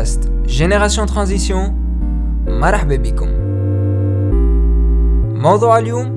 بودكاست 0.00 0.30
جينيراسيون 0.46 1.06
ترانزيسيون 1.06 1.74
مرحبا 2.46 2.96
بكم 2.96 3.28
موضوع 5.42 5.78
اليوم 5.78 6.14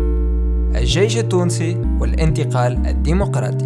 الجيش 0.75 1.17
التونسي 1.17 1.78
والانتقال 1.99 2.88
الديمقراطي 2.88 3.65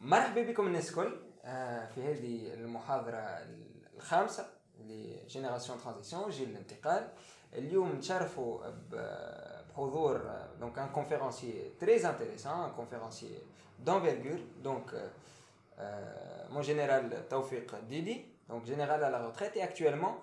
مرحبا 0.00 0.42
بكم 0.42 0.66
الناس 0.66 0.90
الكل 0.90 1.13
المحاضرة 2.93 3.45
الخامسة 3.97 4.47
لجينيراسيون 4.79 5.77
ترانزيسيون 5.79 6.29
جيل 6.29 6.49
الانتقال 6.49 7.07
اليوم 7.53 7.91
نتشرفوا 7.91 8.69
بحضور 8.91 10.31
دونك 10.59 10.79
ان 10.79 10.89
كونفيرونسي 10.89 11.71
تري 11.79 12.09
انتريسون 12.09 12.51
ان 12.51 12.71
كونفيرونسي 12.71 13.37
دونفيرغور 13.79 14.39
دونك 14.63 15.11
مون 16.49 16.61
جينيرال 16.61 17.29
توفيق 17.29 17.79
ديدي 17.79 18.25
دونك 18.49 18.63
جينيرال 18.63 19.03
على 19.03 19.25
روتريت 19.25 19.57
اي 19.57 19.63
اكtuellement 19.63 20.13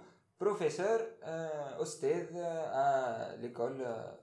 professeur 0.45 0.99
euh, 1.23 1.83
استاذ 1.83 2.27
à 2.85 2.89
l'école 3.43 3.81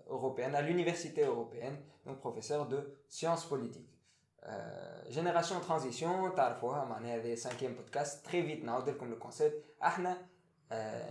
européenne 0.07 0.55
à 0.55 0.61
l'université 0.61 1.21
européenne 1.33 1.77
donc 2.05 2.19
professeur 2.19 2.67
de 2.67 2.79
sciences 3.07 3.45
politiques 3.45 3.93
جينيراسيون 5.10 5.60
ترانزيسيون 5.62 6.34
تعرفوها 6.34 6.84
معناها 6.84 7.16
هذا 7.16 7.34
سانكيام 7.34 7.74
بودكاست 7.74 8.26
تري 8.26 8.42
فيت 8.42 8.64
نعاود 8.64 8.88
لكم 8.88 9.12
الكونسيبت 9.12 9.64
إحنا 9.82 10.26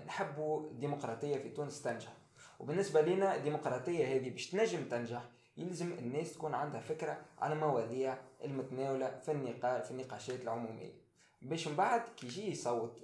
نحبوا 0.08 0.70
الديمقراطيه 0.70 1.38
في 1.38 1.50
تونس 1.50 1.82
تنجح 1.82 2.14
وبالنسبه 2.60 3.02
لنا 3.02 3.36
الديمقراطيه 3.36 4.16
هذه 4.16 4.30
باش 4.30 4.50
تنجم 4.50 4.84
تنجح 4.84 5.22
يلزم 5.58 5.92
الناس 5.92 6.34
تكون 6.34 6.54
عندها 6.54 6.82
فكره 6.82 7.22
على 7.40 7.56
مواضيع 7.56 8.18
المتناوله 8.44 9.20
في 9.20 9.32
النقاش 9.32 9.86
في 9.86 9.92
النقاشات 9.92 10.42
العموميه 10.42 10.94
باش 11.42 11.68
من 11.68 11.76
بعد 11.76 12.02
كي 12.18 12.28
يجي 12.28 12.52
يصوت 12.52 13.02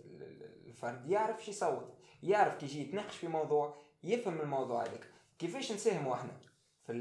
الفرد 0.67 1.09
يعرف 1.09 1.45
شو 1.45 1.51
يصوت 1.51 1.93
يعرف 2.23 2.55
كي 2.55 2.65
يجي 2.65 2.81
يتناقش 2.81 3.17
في 3.17 3.27
موضوع 3.27 3.75
يفهم 4.03 4.41
الموضوع 4.41 4.81
هذاك 4.83 5.07
كيفاش 5.39 5.71
نساهموا 5.71 6.15
إحنا 6.15 6.31
في 6.85 6.93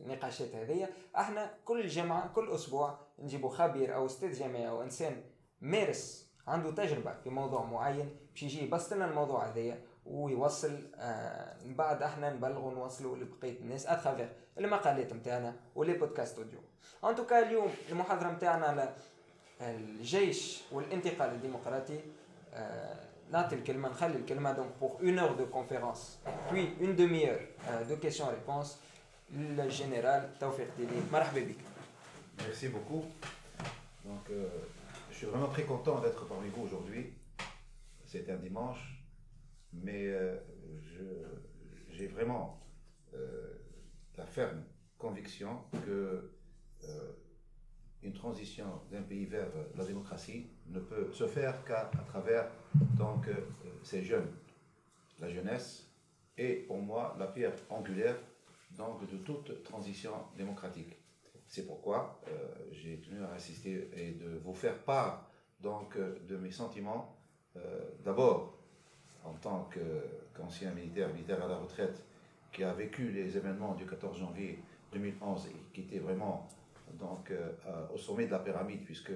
النقاشات 0.00 0.54
هذه 0.54 0.88
إحنا 1.16 1.54
كل 1.64 1.86
جمعه 1.88 2.32
كل 2.32 2.50
أسبوع 2.50 2.98
نجيبوا 3.18 3.50
خبير 3.50 3.94
أو 3.94 4.06
أستاذ 4.06 4.32
جامعي 4.38 4.68
أو 4.68 4.82
إنسان 4.82 5.22
مارس 5.60 6.30
عنده 6.46 6.70
تجربة 6.70 7.14
في 7.24 7.30
موضوع 7.30 7.64
معين 7.64 8.16
باش 8.32 8.42
يجي 8.42 8.64
يبسط 8.64 8.92
لنا 8.94 9.04
الموضوع 9.04 9.48
هذايا 9.48 9.82
ويوصل 10.06 10.78
آه 10.96 11.64
من 11.64 11.74
بعد 11.74 12.02
إحنا 12.02 12.30
نبلغوا 12.30 12.72
نوصلوا 12.72 13.16
لبقية 13.16 13.58
الناس 13.60 13.86
اترافير 13.86 14.32
المقالات 14.58 15.12
نتاعنا 15.12 15.56
ولي 15.74 15.92
بودكاست 15.92 16.38
أوديو. 16.38 16.58
ان 17.04 17.14
توكا 17.14 17.38
اليوم 17.46 17.68
المحاضرة 17.90 18.30
نتاعنا 18.30 18.66
على 18.66 18.94
الجيش 19.60 20.62
والانتقال 20.72 21.30
الديمقراطي 21.30 22.00
آه 22.54 23.10
نعطي 23.30 23.54
الكلمة 23.54 23.88
نخلي 23.88 24.16
الكلمة 24.16 24.52
دونك 24.52 24.70
بور 24.80 24.90
اون 25.00 25.18
اور 25.18 25.32
دو 25.32 25.46
كونفيرونس 25.46 26.18
بوي 26.50 26.68
اون 26.80 26.96
دومي 26.96 27.30
اور 27.30 27.46
دو 27.88 27.96
كيسيون 27.96 28.28
ريبونس 28.28 28.80
le 29.36 29.68
général 29.68 30.30
Taufik 30.38 30.66
Dili. 30.76 31.56
Merci 32.38 32.68
beaucoup. 32.68 33.04
Donc, 34.04 34.30
euh, 34.30 34.48
je 35.10 35.16
suis 35.16 35.26
vraiment 35.26 35.48
très 35.48 35.64
content 35.64 36.00
d'être 36.00 36.26
parmi 36.26 36.48
vous 36.48 36.62
aujourd'hui. 36.62 37.12
C'est 38.06 38.28
un 38.30 38.36
dimanche, 38.36 39.04
mais 39.72 40.06
euh, 40.06 40.36
j'ai 41.90 42.08
vraiment 42.08 42.60
euh, 43.14 43.54
la 44.16 44.26
ferme 44.26 44.64
conviction 44.98 45.62
que 45.86 46.30
une 48.02 48.14
transition 48.14 48.80
d'un 48.90 49.02
pays 49.02 49.26
vers 49.26 49.48
la 49.76 49.84
démocratie 49.84 50.46
ne 50.68 50.80
peut 50.80 51.12
se 51.12 51.26
faire 51.26 51.62
qu'à 51.66 51.90
travers 52.06 52.50
donc 52.96 53.28
ces 53.82 54.02
jeunes, 54.02 54.32
la 55.18 55.28
jeunesse, 55.28 55.86
et 56.38 56.54
pour 56.66 56.78
moi 56.78 57.14
la 57.18 57.26
pierre 57.26 57.52
angulaire 57.68 58.16
donc 58.80 59.08
de 59.10 59.18
toute 59.18 59.62
transition 59.62 60.12
démocratique. 60.36 60.96
C'est 61.46 61.66
pourquoi 61.66 62.20
euh, 62.28 62.30
j'ai 62.72 62.96
tenu 62.98 63.22
à 63.24 63.32
assister 63.34 63.90
et 63.94 64.12
de 64.12 64.38
vous 64.44 64.54
faire 64.54 64.78
part 64.78 65.28
donc 65.60 65.96
euh, 65.96 66.18
de 66.28 66.36
mes 66.36 66.50
sentiments. 66.50 67.16
Euh, 67.56 67.60
d'abord, 68.04 68.56
en 69.24 69.34
tant 69.34 69.68
qu'ancien 70.34 70.70
militaire, 70.70 71.12
militaire 71.12 71.44
à 71.44 71.48
la 71.48 71.58
retraite, 71.58 72.02
qui 72.52 72.64
a 72.64 72.72
vécu 72.72 73.10
les 73.10 73.36
événements 73.36 73.74
du 73.74 73.84
14 73.84 74.18
janvier 74.18 74.58
2011 74.92 75.48
et 75.48 75.74
qui 75.74 75.82
était 75.82 75.98
vraiment 75.98 76.48
donc 76.94 77.32
au 77.94 77.98
sommet 77.98 78.26
de 78.26 78.32
la 78.32 78.40
pyramide 78.40 78.84
puisque 78.84 79.12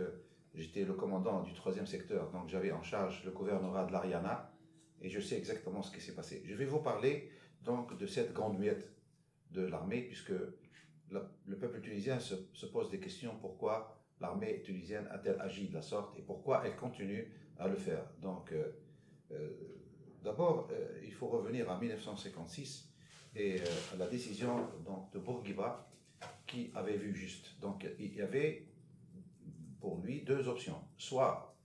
j'étais 0.54 0.84
le 0.84 0.92
commandant 0.92 1.42
du 1.42 1.52
troisième 1.52 1.86
secteur, 1.86 2.30
donc 2.30 2.48
j'avais 2.48 2.70
en 2.70 2.82
charge 2.82 3.24
le 3.24 3.32
gouvernorat 3.32 3.86
de 3.86 3.92
l'Ariana 3.92 4.52
et 5.02 5.08
je 5.08 5.18
sais 5.18 5.36
exactement 5.36 5.82
ce 5.82 5.90
qui 5.90 6.00
s'est 6.00 6.14
passé. 6.14 6.44
Je 6.46 6.54
vais 6.54 6.66
vous 6.66 6.78
parler 6.78 7.28
donc 7.64 7.96
de 7.98 8.06
cette 8.06 8.32
grande 8.32 8.58
muette 8.58 8.93
de 9.54 9.66
l'armée, 9.66 10.02
puisque 10.02 10.32
le 11.10 11.56
peuple 11.56 11.80
tunisien 11.80 12.18
se, 12.18 12.66
pose 12.66 12.90
des 12.90 12.98
questions 12.98 13.36
pourquoi 13.40 13.96
l'armée 14.20 14.62
tunisienne 14.62 15.06
a-t-elle 15.10 15.40
agi 15.40 15.68
de 15.68 15.74
la 15.74 15.82
sorte 15.82 16.18
et 16.18 16.22
pourquoi 16.22 16.62
elle 16.64 16.76
continue 16.76 17.30
à 17.58 17.68
le 17.68 17.76
faire. 17.76 18.04
Donc, 18.20 18.52
euh, 18.52 18.72
euh, 19.32 19.50
d'abord, 20.22 20.68
euh, 20.72 21.00
il 21.04 21.12
faut 21.12 21.28
revenir 21.28 21.70
à 21.70 21.78
1956 21.78 22.90
et 23.36 23.60
à 23.92 23.96
la 23.96 24.06
décision 24.06 24.68
donc, 24.84 25.12
de 25.12 25.18
Bourguiba 25.18 25.88
qui 26.46 26.70
avait 26.74 26.96
vu 26.96 27.14
juste. 27.14 27.58
Donc, 27.60 27.86
il 27.98 28.14
y 28.14 28.22
avait 28.22 28.66
pour 29.80 29.98
lui 29.98 30.22
deux 30.22 30.48
options. 30.48 30.80
Soit, 30.96 31.56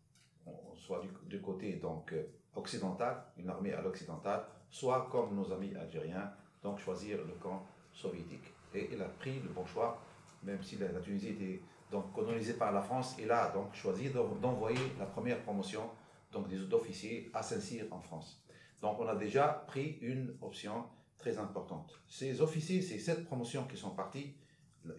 soit 0.75 1.01
du, 1.01 1.09
du 1.27 1.41
côté 1.41 1.73
donc, 1.73 2.13
occidental, 2.55 3.23
une 3.37 3.49
armée 3.49 3.73
à 3.73 3.81
l'occidental, 3.81 4.45
soit 4.69 5.07
comme 5.11 5.35
nos 5.35 5.51
amis 5.51 5.73
algériens, 5.75 6.31
donc 6.61 6.79
choisir 6.79 7.19
le 7.25 7.33
camp 7.35 7.65
soviétique. 7.99 8.53
Et 8.73 8.89
il 8.93 9.01
a 9.01 9.05
pris 9.05 9.39
le 9.39 9.49
bon 9.49 9.65
choix, 9.65 10.01
même 10.43 10.61
si 10.63 10.77
la, 10.77 10.87
Tunisie 11.01 11.29
était 11.29 11.61
donc 11.91 12.13
colonisée 12.13 12.53
par 12.53 12.71
la 12.71 12.81
France, 12.81 13.15
il 13.19 13.31
a 13.31 13.49
donc 13.49 13.73
choisi 13.73 14.09
d'envoyer 14.09 14.79
la 14.99 15.05
première 15.05 15.41
promotion 15.41 15.89
donc 16.31 16.47
des 16.47 16.59
d'officiers 16.59 17.29
à 17.33 17.41
Saint-Cyr 17.41 17.85
en 17.91 17.99
France. 17.99 18.43
Donc 18.81 18.99
on 18.99 19.07
a 19.07 19.15
déjà 19.15 19.65
pris 19.67 19.97
une 20.01 20.35
option 20.41 20.85
très 21.17 21.37
importante. 21.37 21.99
Ces 22.07 22.41
officiers, 22.41 22.81
ces 22.81 22.99
sept 22.99 23.25
promotions 23.25 23.65
qui 23.65 23.77
sont 23.77 23.91
partis 23.91 24.35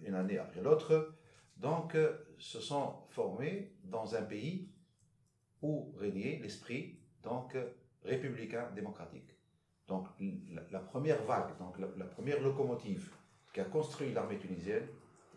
une 0.04 0.14
année 0.14 0.38
après 0.38 0.60
l'autre, 0.60 1.14
donc 1.56 1.94
euh, 1.94 2.18
se 2.38 2.60
sont 2.60 2.94
formés 3.10 3.72
dans 3.84 4.14
un 4.14 4.22
pays 4.22 4.68
où 5.62 5.94
régnait 5.98 6.40
l'esprit 6.42 6.98
donc 7.22 7.56
républicain 8.04 8.70
démocratique. 8.74 9.30
Donc 9.90 10.06
la, 10.70 10.78
première 10.78 11.20
vague, 11.24 11.58
donc 11.58 11.76
la, 11.78 12.06
première 12.06 12.40
locomotive 12.40 13.12
qui 13.52 13.58
a 13.58 13.64
construit 13.64 14.12
l'armée 14.12 14.38
tunisienne, 14.38 14.86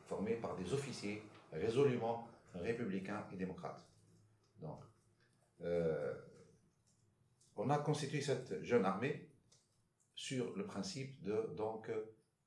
formée 0.06 0.36
par 0.36 0.56
des 0.56 0.72
officiers 0.74 1.24
résolument 1.52 2.28
républicains 2.54 3.26
et 3.34 3.36
démocrates. 3.36 3.84
Donc, 4.62 4.80
euh, 5.62 6.14
on 7.56 7.68
a 7.72 7.80
constitué 7.80 8.22
cette 8.22 8.64
jeune 8.64 8.86
armée 8.86 9.28
sur 10.14 10.56
le 10.56 10.68
principe 10.68 11.20
de, 11.24 11.52
donc, 11.58 11.90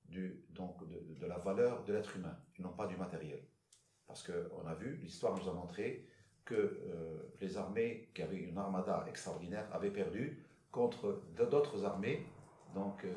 du, 0.05 0.45
donc 0.51 0.89
de, 0.89 1.27
la 1.27 1.39
valeur 1.39 1.83
de 1.83 1.93
l'être 1.93 2.17
humain, 2.17 2.39
et 2.57 2.63
non 2.63 2.71
pas 2.73 2.87
du 2.87 2.97
matériel. 2.97 3.43
Parce 4.07 4.23
qu'on 4.23 4.65
a 4.65 4.75
vu, 4.75 4.95
l'histoire 4.99 5.37
nous 5.37 5.49
a 5.49 5.53
montré 5.53 6.07
que 6.45 6.55
euh, 6.55 7.35
les 7.41 7.57
armées 7.57 8.11
qui 8.15 8.23
avaient 8.23 8.37
une 8.37 8.59
armada 8.59 9.05
extraordinaire 9.09 9.69
avaient 9.73 9.91
perdu 9.91 10.46
contre 10.71 11.23
d'autres 11.37 11.85
armées, 11.85 12.27
donc 12.75 13.05
euh, 13.05 13.13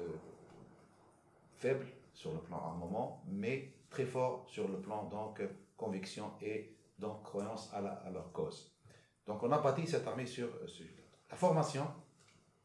faibles 1.58 1.88
sur 2.14 2.32
le 2.32 2.40
plan 2.40 2.58
armement, 2.58 3.22
mais 3.28 3.74
très 3.90 4.06
forts 4.06 4.46
sur 4.48 4.68
le 4.68 4.80
plan 4.80 5.04
donc 5.06 5.42
conviction 5.76 6.32
et 6.42 6.74
donc 6.98 7.24
croyance 7.24 7.70
à, 7.74 7.82
leur 7.82 8.32
cause. 8.32 8.72
Donc 9.26 9.44
on 9.44 9.52
a 9.52 9.60
bâti 9.60 9.88
cette 9.88 10.08
armée 10.08 10.26
sur, 10.26 10.48
euh, 10.48 10.68
la 11.30 11.36
formation, 11.36 11.86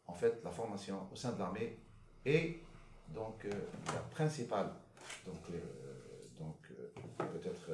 en 0.07 0.15
fait 0.15 0.43
la 0.45 0.51
formation 0.51 1.09
au 1.13 1.17
sein 1.17 1.33
de 1.33 1.39
l'armée 1.39 1.79
est 2.25 2.61
donc 3.09 3.45
euh, 3.45 3.51
la 3.87 4.01
principale, 4.11 4.71
donc, 5.27 5.37
donc 6.39 6.57
peut-être 7.19 7.71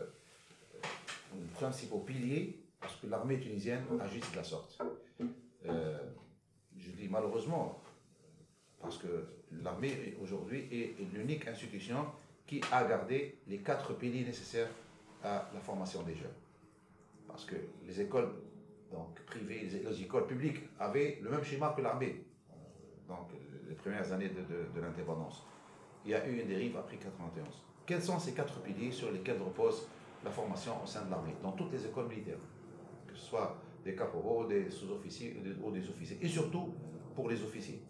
le 1.35 1.47
principal 1.55 2.01
pilier 2.05 2.65
parce 2.81 2.97
que 2.97 3.07
l'armée 3.07 3.39
tunisienne 3.39 3.85
agit 4.01 4.21
de 4.21 4.37
la 4.37 4.45
sorte 4.45 4.79
je 6.81 6.91
dis 6.91 7.09
malheureusement, 7.09 7.81
parce 8.81 8.99
que 8.99 9.27
l'armée 9.63 10.17
aujourd'hui 10.23 10.67
est 10.73 10.97
l'unique 11.15 11.47
institution 11.47 12.07
qui 12.47 12.61
a 12.73 12.85
gardé 12.85 13.39
les 13.47 13.59
quatre 13.59 13.95
piliers 13.95 14.25
nécessaires 14.25 14.71
à 15.23 15.51
la 15.55 15.61
formation 15.61 16.03
des 16.03 16.15
jeunes. 16.15 16.35
parce 17.29 17.45
que 17.45 17.55
les 17.87 18.01
écoles 18.01 18.33
donc, 18.91 19.21
privées, 19.27 19.69
les, 19.71 20.03
écoles 20.03 20.27
publiques 20.27 20.61
avaient 20.79 21.19
le 21.23 21.31
même 21.31 21.45
schéma 21.45 21.73
que 21.77 21.83
l'armée, 21.83 22.25
donc 23.07 23.29
les 23.69 23.75
premières 23.75 24.11
années 24.13 24.31
de, 24.31 24.81
l'indépendance. 24.81 25.45
Il 26.05 26.11
y 26.11 26.15
a 26.15 26.27
eu 26.27 26.41
une 26.41 26.49
dérive 26.49 26.77
après 26.77 26.97
91. 26.97 27.47
Quels 27.87 28.03
sont 28.03 28.19
ces 28.19 28.33
quatre 28.33 28.61
piliers 28.63 28.91
sur 28.91 29.13
lesquels 29.13 29.41
repose 29.41 29.87
la 30.25 30.31
formation 30.31 30.73
au 30.83 30.87
sein 30.87 31.05
de 31.05 31.11
l'armée, 31.11 31.35
dans 31.43 31.53
toutes 31.53 31.73
les 31.73 31.87
écoles 31.87 32.09
militaires, 32.09 32.39
que 33.07 33.15
ce 33.15 33.27
soit 33.27 33.57
des 33.85 33.95
caporaux, 33.95 34.47
des 34.47 34.71
sous-officiers 34.71 35.37
ou 35.63 35.71
des 35.71 35.89
officiers, 35.89 36.19
et 36.21 36.29
surtout 36.29 36.75
pour 37.15 37.29
les 37.29 37.43
officiers. 37.43 37.83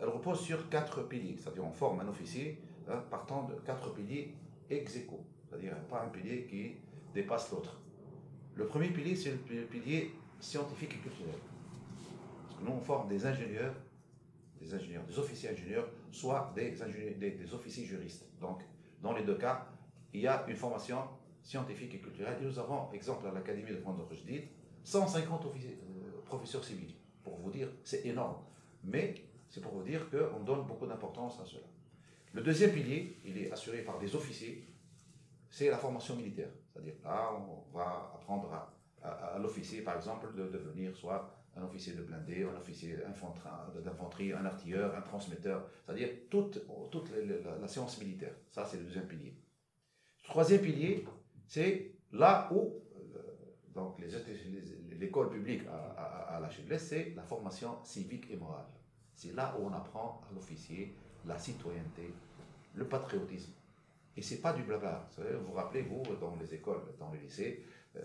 Elle 0.00 0.08
repose 0.08 0.40
sur 0.40 0.68
quatre 0.68 1.02
piliers, 1.08 1.36
c'est-à-dire 1.38 1.64
on 1.64 1.72
forme 1.72 2.00
un 2.00 2.08
officier 2.08 2.58
hein, 2.88 3.02
partant 3.10 3.44
de 3.44 3.54
quatre 3.64 3.92
piliers 3.94 4.34
ex 4.70 4.98
c'est-à-dire 5.52 5.76
pas 5.88 6.02
un 6.02 6.08
pilier 6.08 6.46
qui 6.46 6.76
dépasse 7.14 7.50
l'autre. 7.50 7.78
Le 8.54 8.66
premier 8.66 8.88
pilier, 8.88 9.14
c'est 9.14 9.30
le 9.30 9.64
pilier 9.66 10.12
scientifique 10.40 10.94
et 10.94 10.98
culturel. 10.98 11.34
Parce 12.44 12.58
que 12.58 12.64
nous, 12.64 12.72
on 12.72 12.80
forme 12.80 13.08
des 13.08 13.24
ingénieurs, 13.26 13.74
des 14.60 14.74
ingénieurs, 14.74 15.04
des 15.04 15.18
officiers 15.18 15.50
ingénieurs, 15.50 15.88
soit 16.10 16.52
des, 16.54 16.74
officiers 17.52 17.84
juristes. 17.84 18.26
Donc, 18.40 18.62
dans 19.02 19.12
les 19.12 19.24
deux 19.24 19.36
cas, 19.36 19.66
il 20.12 20.20
y 20.20 20.26
a 20.26 20.44
une 20.48 20.56
formation 20.56 20.98
scientifique 21.42 21.94
et 21.94 21.98
culturelle. 21.98 22.38
Et 22.40 22.44
nous 22.44 22.58
avons, 22.58 22.90
exemple, 22.92 23.26
à 23.26 23.32
l'Académie 23.32 23.72
de 23.72 23.76
France 23.76 23.98
de 23.98 24.04
150 24.84 25.46
officiers, 25.46 25.78
euh, 25.82 26.20
professeurs 26.24 26.64
civils. 26.64 26.94
Pour 27.22 27.36
vous 27.36 27.50
dire, 27.50 27.68
c'est 27.84 28.04
énorme. 28.06 28.36
Mais 28.84 29.14
c'est 29.48 29.60
pour 29.60 29.72
vous 29.72 29.82
dire 29.82 30.08
qu'on 30.10 30.40
donne 30.40 30.66
beaucoup 30.66 30.86
d'importance 30.86 31.40
à 31.40 31.44
cela. 31.44 31.66
Le 32.32 32.42
deuxième 32.42 32.72
pilier, 32.72 33.18
il 33.24 33.36
est 33.38 33.52
assuré 33.52 33.82
par 33.82 33.98
des 33.98 34.16
officiers, 34.16 34.66
c'est 35.50 35.68
la 35.68 35.76
formation 35.76 36.16
militaire. 36.16 36.48
C'est-à-dire, 36.72 36.94
là, 37.04 37.30
on 37.34 37.76
va 37.76 38.10
apprendre 38.14 38.50
à, 39.02 39.38
l'officier, 39.38 39.82
par 39.82 39.96
exemple, 39.96 40.34
de 40.34 40.48
devenir 40.48 40.96
soit 40.96 41.30
un 41.54 41.62
officier 41.62 41.92
de 41.92 42.02
blindé, 42.02 42.44
un 42.44 42.58
officier 42.58 42.96
d'infanterie, 43.84 44.32
un 44.32 44.46
artilleur, 44.46 44.96
un 44.96 45.02
transmetteur, 45.02 45.68
c'est-à-dire 45.84 46.08
toute, 46.30 46.62
toute 46.90 47.10
la, 47.60 47.68
science 47.68 47.98
militaire. 47.98 48.32
Ça, 48.50 48.64
c'est 48.64 48.78
le 48.78 48.84
deuxième 48.84 49.06
pilier. 49.06 49.36
Troisième 50.24 50.62
pilier, 50.62 51.04
c'est 51.46 51.92
là 52.12 52.48
où 52.52 52.72
donc 53.74 53.98
l'école 54.98 55.30
publique 55.30 55.62
à, 55.66 56.36
à, 56.36 56.40
la 56.40 56.50
Chevlesse, 56.50 56.88
c'est 56.88 57.12
la 57.16 57.22
formation 57.22 57.82
civique 57.84 58.30
et 58.30 58.36
morale. 58.36 58.66
C'est 59.14 59.34
là 59.34 59.56
où 59.58 59.66
on 59.66 59.72
apprend 59.72 60.20
à 60.28 60.34
l'officier 60.34 60.94
la 61.26 61.38
citoyenneté, 61.38 62.12
le 62.74 62.86
patriotisme. 62.86 63.52
Et 64.16 64.22
c'est 64.22 64.40
pas 64.40 64.52
du 64.52 64.62
blabla. 64.62 65.08
Vous 65.16 65.46
vous 65.46 65.52
rappelez, 65.52 65.82
vous, 65.82 66.02
dans 66.20 66.36
les 66.36 66.54
écoles, 66.54 66.82
dans 66.98 67.10
les 67.12 67.20
lycées, 67.20 67.64
euh, 67.96 68.00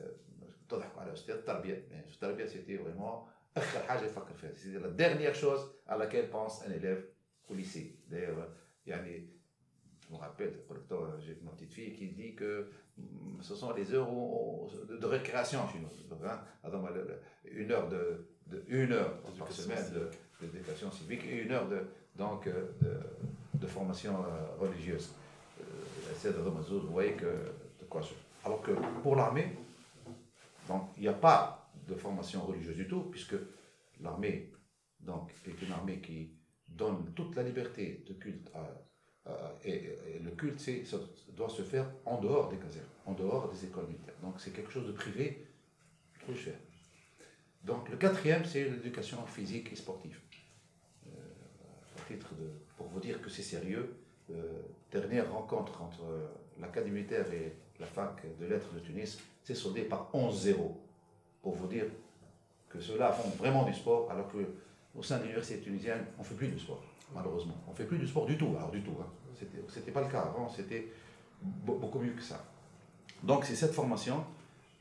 c'était 1.16 2.78
vraiment 2.78 3.28
c'était 4.56 4.80
la 4.80 4.90
dernière 4.90 5.34
chose 5.34 5.74
à 5.88 5.98
laquelle 5.98 6.30
pense 6.30 6.64
un 6.66 6.72
élève 6.72 7.08
au 7.50 7.54
lycée. 7.54 8.00
D'ailleurs, 8.08 8.50
je 8.86 8.94
me 8.94 10.18
rappelle, 10.18 10.60
j'ai 11.20 11.38
ma 11.44 11.52
petite 11.52 11.74
fille 11.74 11.94
qui 11.94 12.10
dit 12.10 12.36
que 12.36 12.70
ce 13.42 13.56
sont 13.56 13.72
les 13.74 13.94
heures 13.94 14.10
de, 14.90 15.06
récréation 15.06 15.68
chez 15.70 15.80
nous. 15.80 15.88
Hein. 16.26 16.40
une 17.46 17.72
heure 17.72 17.88
de, 17.88 18.26
une 18.68 18.92
heure 18.92 19.22
par 19.38 19.52
semaine 19.52 19.86
d'éducation 20.42 20.92
civique 20.92 21.24
et 21.26 21.44
une 21.44 21.52
heure 21.52 21.68
de, 21.68 21.82
donc, 22.16 22.48
de, 22.48 23.00
de 23.54 23.68
formation 23.68 24.24
euh, 24.24 24.60
religieuse. 24.60 25.12
Euh, 25.62 26.32
de 26.32 26.40
vous 26.40 26.92
voyez 26.92 27.14
que 27.14 27.26
de 27.26 27.86
quoi 27.90 28.02
Alors 28.44 28.62
que 28.62 28.72
pour 29.02 29.16
l'armée, 29.16 29.56
donc 30.68 30.90
il 30.98 31.04
n'y 31.04 31.08
a 31.08 31.14
pas 31.14 31.70
de 31.88 31.96
formation 31.96 32.42
religieuse 32.46 32.76
du 32.76 32.88
tout, 32.88 33.04
puisque 33.04 33.36
l'armée 34.02 34.52
donc 35.00 35.32
est 35.46 35.62
une 35.62 35.72
armée 35.72 36.00
qui 36.00 36.32
donne 36.68 37.14
toute 37.14 37.36
la 37.36 37.44
liberté 37.44 38.04
de 38.08 38.14
culte 38.14 38.52
et, 39.66 39.98
le 40.24 40.32
culte 40.32 40.60
ça 40.60 40.98
doit 41.36 41.50
se 41.50 41.62
faire 41.62 41.86
en 42.06 42.20
dehors 42.20 42.50
des 42.50 42.58
casernes, 42.58 42.86
en 43.06 43.14
dehors 43.14 43.50
des 43.50 43.66
écoles 43.66 43.88
militaires. 43.88 44.16
Donc 44.22 44.36
c'est 44.40 44.52
quelque 44.52 44.72
chose 44.72 44.88
de 44.88 44.92
privé, 44.92 45.48
trop 46.20 46.34
cher. 46.34 46.56
Donc 47.64 47.90
le 47.90 47.98
quatrième, 47.98 48.46
c'est 48.46 48.64
l'éducation 48.64 49.26
physique 49.26 49.72
et 49.72 49.76
sportive. 49.76 50.20
Euh, 51.08 51.10
titre 52.08 52.34
de, 52.36 52.50
pour 52.78 52.88
vous 52.88 53.00
dire 53.00 53.22
que 53.22 53.30
c'est 53.30 53.44
sérieux, 53.44 53.96
euh, 54.32 54.62
dernière 54.92 55.32
rencontre 55.32 55.82
entre 55.82 56.04
l'Académie 56.60 56.96
militaire 56.96 57.32
et 57.32 57.54
la 57.80 57.86
fac 57.86 58.24
de 58.40 58.46
lettres 58.46 58.74
de 58.74 58.80
Tunis 58.80 59.20
s'est 59.44 59.56
soldée 59.56 59.84
par 59.84 60.10
11-0. 60.14 60.56
Pour 61.42 61.56
vous 61.56 61.68
dire 61.68 61.86
que 62.70 62.80
ceux-là 62.80 63.12
font 63.12 63.30
vraiment 63.30 63.64
du 63.64 63.74
sport, 63.74 64.10
alors 64.12 64.32
que 64.32 64.38
au 64.96 65.04
sein 65.04 65.18
de 65.18 65.24
l'université 65.24 65.60
tunisienne, 65.60 66.06
on 66.18 66.22
ne 66.22 66.28
fait 66.28 66.36
plus 66.36 66.48
de 66.48 66.58
sport, 66.58 66.84
malheureusement. 67.14 67.56
On 67.68 67.72
ne 67.72 67.76
fait 67.76 67.86
plus 67.86 67.98
de 67.98 68.06
sport 68.06 68.26
du 68.26 68.38
tout, 68.38 68.54
alors 68.58 68.72
du 68.72 68.82
tout. 68.82 68.96
Hein. 69.00 69.08
Ce 69.68 69.80
n'était 69.80 69.92
pas 69.92 70.02
le 70.02 70.10
cas 70.10 70.22
avant, 70.22 70.50
c'était 70.50 70.88
beaucoup 71.42 72.00
mieux 72.00 72.14
que 72.14 72.22
ça. 72.22 72.44
Donc 73.24 73.46
c'est 73.46 73.56
cette 73.56 73.74
formation 73.74 74.24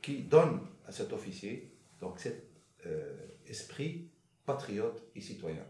qui 0.01 0.23
donne 0.23 0.59
à 0.87 0.91
cet 0.91 1.13
officier 1.13 1.71
donc 1.99 2.19
cet 2.19 2.47
euh, 2.85 3.15
esprit 3.47 4.09
patriote 4.45 5.03
et 5.15 5.21
citoyen. 5.21 5.63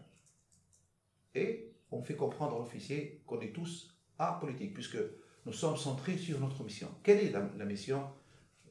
Et 1.34 1.72
on 1.90 2.02
fait 2.02 2.16
comprendre 2.16 2.56
à 2.56 2.58
l'officier 2.58 3.22
qu'on 3.26 3.40
est 3.40 3.52
tous 3.52 3.94
apolitiques, 4.18 4.74
puisque 4.74 4.98
nous 5.46 5.52
sommes 5.52 5.76
centrés 5.76 6.16
sur 6.16 6.38
notre 6.40 6.62
mission. 6.62 6.88
Quelle 7.02 7.18
est 7.18 7.30
la, 7.30 7.64
mission 7.64 8.02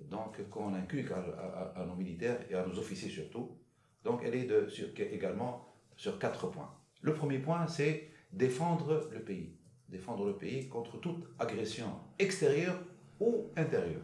donc 0.02 0.48
qu'on 0.50 0.74
inculque 0.76 1.12
à, 1.12 1.86
nos 1.86 1.96
militaires 1.96 2.40
et 2.50 2.56
à 2.56 2.66
nos 2.66 2.78
officiers 2.78 3.10
surtout? 3.10 3.58
Donc 4.04 4.22
elle 4.24 4.36
est 4.36 4.46
de, 4.46 4.68
également 4.98 5.68
sur 5.96 6.20
quatre 6.20 6.48
points. 6.48 6.72
Le 7.02 7.14
premier 7.14 7.40
point, 7.40 7.68
c'est 7.68 8.10
défendre 8.32 9.10
le 9.12 9.20
pays. 9.20 9.52
Défendre 9.90 10.26
le 10.26 10.34
pays 10.34 10.68
contre 10.68 11.00
toute 11.00 11.26
agression 11.40 11.88
extérieure 12.20 12.78
ou 13.20 13.46
intérieure. 13.56 14.02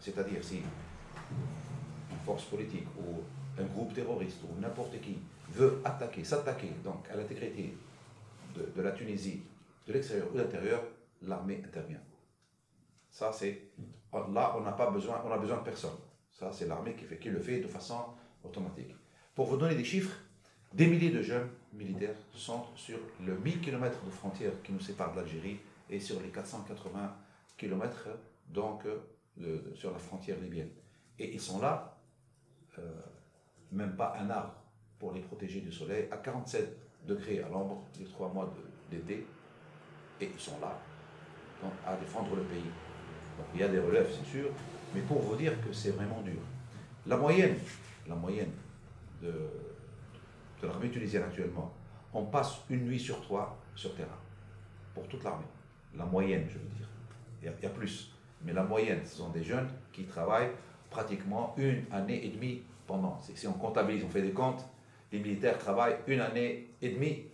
C'est-à-dire 0.00 0.42
si 0.42 0.56
une 0.56 2.18
force 2.24 2.44
politique 2.44 2.86
ou 2.98 3.22
un 3.60 3.64
groupe 3.64 3.94
terroriste 3.94 4.40
ou 4.44 4.60
n'importe 4.60 5.00
qui 5.00 5.18
veut 5.50 5.80
attaquer, 5.84 6.24
s'attaquer 6.24 6.70
donc 6.84 7.08
à 7.10 7.16
l'intégrité 7.16 7.74
de, 8.54 8.82
la 8.82 8.92
Tunisie, 8.92 9.42
de 9.86 9.92
l'extérieur 9.92 10.28
ou 10.30 10.34
de 10.34 10.42
l'intérieur, 10.42 10.82
l'armée 11.22 11.62
intervient. 11.64 12.00
Ça, 13.10 13.32
c'est. 13.32 13.62
Là, 14.12 14.54
on 14.56 14.60
n'a 14.60 14.72
pas 14.72 14.90
besoin, 14.90 15.22
on 15.24 15.38
besoin 15.38 15.58
de 15.58 15.62
personne. 15.62 15.96
Ça, 16.30 16.50
c'est 16.52 16.66
l'armée 16.66 16.94
qui, 16.94 17.04
qui 17.16 17.30
le 17.30 17.40
fait 17.40 17.60
de 17.60 17.68
façon 17.68 17.96
automatique. 18.44 18.94
Pour 19.34 19.46
vous 19.46 19.56
donner 19.56 19.74
des 19.74 19.84
chiffres, 19.84 20.16
des 20.74 20.86
milliers 20.86 21.10
de 21.10 21.22
jeunes 21.22 21.48
militaires 21.72 22.14
sont 22.32 22.64
sur 22.76 22.98
le 23.24 23.36
1000 23.38 23.60
km 23.60 24.04
de 24.04 24.10
frontière 24.10 24.52
qui 24.62 24.72
nous 24.72 24.80
sépare 24.80 25.12
de 25.12 25.20
l'Algérie 25.20 25.58
et 25.88 26.00
sur 26.00 26.20
les 26.20 26.28
480 26.28 27.16
km 27.56 28.08
donc 28.48 28.82
sur 29.74 29.92
la 29.92 29.98
frontière 29.98 30.38
libyenne. 30.38 30.70
Et 31.18 31.34
ils 31.34 31.40
sont 31.40 31.60
là, 31.60 31.96
euh, 32.78 32.82
même 33.70 33.96
pas 33.96 34.16
un 34.18 34.28
arbre 34.30 34.54
pour 34.98 35.12
les 35.12 35.20
protéger 35.20 35.60
du 35.60 35.72
soleil, 35.72 36.08
à 36.10 36.16
47 36.16 36.76
degrés 37.06 37.40
à 37.40 37.48
l'ombre 37.48 37.84
les 37.98 38.06
trois 38.06 38.28
mois 38.28 38.52
d'été, 38.90 39.26
et 40.20 40.30
ils 40.32 40.40
sont 40.40 40.58
là 40.60 40.78
donc, 41.62 41.72
à 41.86 41.96
défendre 41.96 42.36
le 42.36 42.42
pays. 42.42 42.70
il 43.54 43.60
y 43.60 43.62
a 43.62 43.68
des 43.68 43.80
relèves, 43.80 44.08
c'est 44.10 44.30
sûr, 44.30 44.50
mais 44.94 45.00
pour 45.02 45.20
vous 45.20 45.36
dire 45.36 45.52
que 45.64 45.72
c'est 45.72 45.90
vraiment 45.90 46.20
dur. 46.22 46.40
La 47.06 47.16
moyenne, 47.16 47.56
la 48.06 48.14
moyenne 48.14 48.52
de, 49.20 49.32
de 50.62 50.68
l'armée 50.68 50.90
tunisienne 50.90 51.24
actuellement, 51.24 51.72
on 52.14 52.24
passe 52.24 52.60
une 52.70 52.86
nuit 52.86 53.00
sur 53.00 53.20
trois 53.20 53.58
sur 53.74 53.94
terrain, 53.94 54.18
pour 54.94 55.06
toute 55.08 55.24
l'armée. 55.24 55.46
La 55.94 56.04
moyenne, 56.04 56.46
je 56.48 56.58
veux 56.58 56.68
dire. 56.76 56.88
Il 57.42 57.46
y, 57.62 57.66
a, 57.66 57.70
plus. 57.70 58.12
Mais 58.42 58.52
la 58.52 58.62
moyenne, 58.62 59.00
ce 59.04 59.16
sont 59.16 59.30
des 59.30 59.42
jeunes 59.42 59.68
qui 59.92 60.04
travaillent 60.04 60.52
pratiquement 60.90 61.54
une 61.56 61.84
année 61.90 62.24
et 62.24 62.28
demie 62.28 62.62
pendant. 62.86 63.18
Si 63.20 63.46
on 63.48 63.52
comptabilise, 63.54 64.04
on 64.04 64.08
fait 64.08 64.22
des 64.22 64.32
comptes, 64.32 64.64
les 65.10 65.18
militaires 65.18 65.58
travaillent 65.58 65.96
une 66.06 66.20
année 66.20 66.70
et 66.80 66.90
demie 66.90 67.24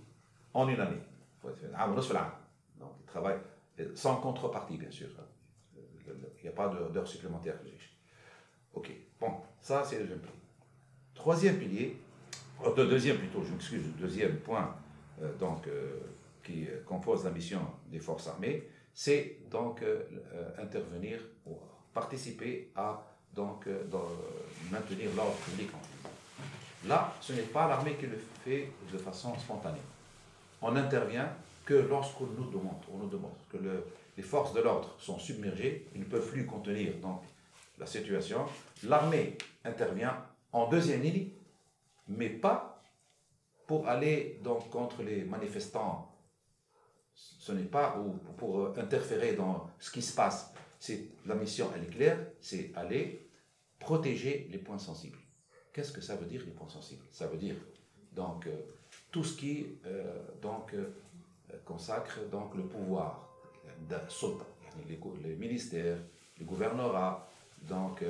en 0.54 0.66
une 0.68 0.80
année. 0.80 1.00
Donc, 1.42 2.90
ils 3.00 3.06
travaillent 3.06 3.38
sans 3.94 4.16
contrepartie, 4.16 4.78
bien 4.78 4.90
sûr. 4.90 5.08
Il 6.06 6.42
n'y 6.42 6.48
a 6.48 6.52
pas 6.52 6.68
d'heures 6.68 7.06
supplémentaires. 7.06 7.58
Ok, 8.72 8.90
bon, 9.20 9.32
ça 9.60 9.84
c'est 9.84 9.96
le 9.96 10.02
deuxième 10.02 10.20
pilier. 10.20 10.34
Troisième 11.14 11.58
pilier, 11.58 12.00
oh, 12.64 12.70
deuxième 12.70 13.18
plutôt, 13.18 13.42
je 13.44 13.52
m'excuse, 13.52 13.82
deuxième 13.98 14.36
point 14.36 14.74
euh, 15.22 15.32
donc, 15.38 15.66
euh, 15.66 15.98
qui 16.44 16.66
compose 16.86 17.24
la 17.24 17.30
mission 17.30 17.60
des 17.90 17.98
forces 17.98 18.28
armées, 18.28 18.68
c'est 18.94 19.38
donc 19.50 19.82
euh, 19.82 20.02
intervenir 20.58 21.20
ou 21.46 21.56
participer 21.92 22.70
à 22.76 23.04
donc, 23.34 23.66
maintenir 24.70 25.10
l'ordre 25.14 25.36
public 25.36 25.68
Là, 26.86 27.12
ce 27.20 27.32
n'est 27.32 27.42
pas 27.42 27.68
l'armée 27.68 27.94
qui 27.94 28.06
le 28.06 28.18
fait 28.44 28.70
de 28.92 28.98
façon 28.98 29.36
spontanée. 29.38 29.80
On 30.62 30.72
n'intervient 30.72 31.28
que 31.64 31.74
lorsqu'on 31.74 32.26
nous 32.26 32.50
demande, 32.50 32.80
on 32.92 32.98
nous 32.98 33.08
demande 33.08 33.34
que 33.52 33.58
les 34.16 34.22
forces 34.22 34.52
de 34.54 34.60
l'ordre 34.60 34.94
sont 34.98 35.18
submergées, 35.18 35.86
ils 35.94 36.00
ne 36.00 36.06
peuvent 36.06 36.28
plus 36.30 36.46
contenir 36.46 36.94
donc 37.02 37.22
la 37.78 37.86
situation, 37.86 38.46
l'armée 38.84 39.36
intervient 39.64 40.16
en 40.52 40.68
deuxième 40.68 41.02
ligne, 41.02 41.28
mais 42.08 42.30
pas 42.30 42.82
pour 43.66 43.86
aller 43.86 44.40
donc 44.42 44.70
contre 44.70 45.02
les 45.02 45.24
manifestants. 45.24 46.14
Ce 47.14 47.52
n'est 47.52 47.64
pas 47.64 47.96
pour 48.36 48.78
interférer 48.78 49.34
dans 49.34 49.68
ce 49.78 49.90
qui 49.90 50.02
se 50.02 50.14
passe. 50.14 50.52
C'est 50.78 51.08
la 51.26 51.34
mission, 51.34 51.70
elle 51.74 51.84
est 51.84 51.90
claire, 51.90 52.18
c'est 52.40 52.72
aller 52.76 53.28
protéger 53.78 54.48
les 54.50 54.58
points 54.58 54.78
sensibles. 54.78 55.18
Qu'est-ce 55.72 55.92
que 55.92 56.00
ça 56.00 56.16
veut 56.16 56.26
dire 56.26 56.42
les 56.44 56.52
points 56.52 56.68
sensibles? 56.68 57.04
Ça 57.10 57.26
veut 57.26 57.36
dire 57.36 57.56
donc 58.12 58.46
euh, 58.46 58.56
tout 59.12 59.24
ce 59.24 59.36
qui 59.36 59.66
euh, 59.86 60.18
donc 60.40 60.74
euh, 60.74 60.92
consacre 61.64 62.20
donc 62.30 62.54
le 62.54 62.64
pouvoir 62.64 63.28
les, 64.88 64.98
les, 65.22 65.36
ministères, 65.36 65.98
les 66.38 66.44
gouvernorats, 66.44 67.28
donc 67.62 68.02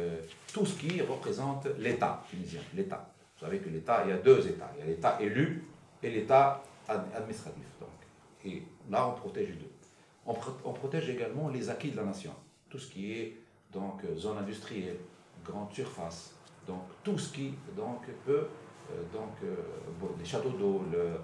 tout 0.52 0.66
ce 0.66 0.78
qui 0.78 1.00
représente 1.02 1.66
l'État 1.78 2.24
tunisien, 2.30 2.60
l'État. 2.74 3.14
Vous 3.38 3.44
savez 3.46 3.58
que 3.58 3.68
l'État, 3.68 4.02
il 4.04 4.10
y 4.10 4.12
a 4.12 4.16
deux 4.16 4.48
États. 4.48 4.72
Il 4.76 4.80
y 4.80 4.82
a 4.82 4.86
l'État 4.86 5.16
élu 5.20 5.62
et 6.02 6.10
l'État 6.10 6.62
administratif. 6.88 7.64
Donc. 7.78 7.88
Et 8.44 8.62
là, 8.90 9.06
on 9.06 9.12
protège 9.12 9.48
les 9.48 9.54
deux. 9.54 9.70
On, 10.26 10.34
protège 10.72 11.08
également 11.08 11.48
les 11.48 11.70
acquis 11.70 11.90
de 11.90 11.96
la 11.96 12.04
nation. 12.04 12.32
Tout 12.68 12.78
ce 12.78 12.90
qui 12.90 13.12
est 13.12 13.36
donc, 13.72 14.02
zone 14.16 14.38
industrielle, 14.38 14.98
grande 15.44 15.72
surface. 15.72 16.34
Donc 16.66 16.82
tout 17.02 17.16
ce 17.16 17.32
qui 17.32 17.54
donc, 17.76 18.02
peut, 18.26 18.46
euh, 18.90 19.02
donc, 19.12 19.32
euh, 19.42 19.56
les 20.18 20.24
châteaux 20.24 20.50
d'eau, 20.50 20.84
euh, 20.94 21.16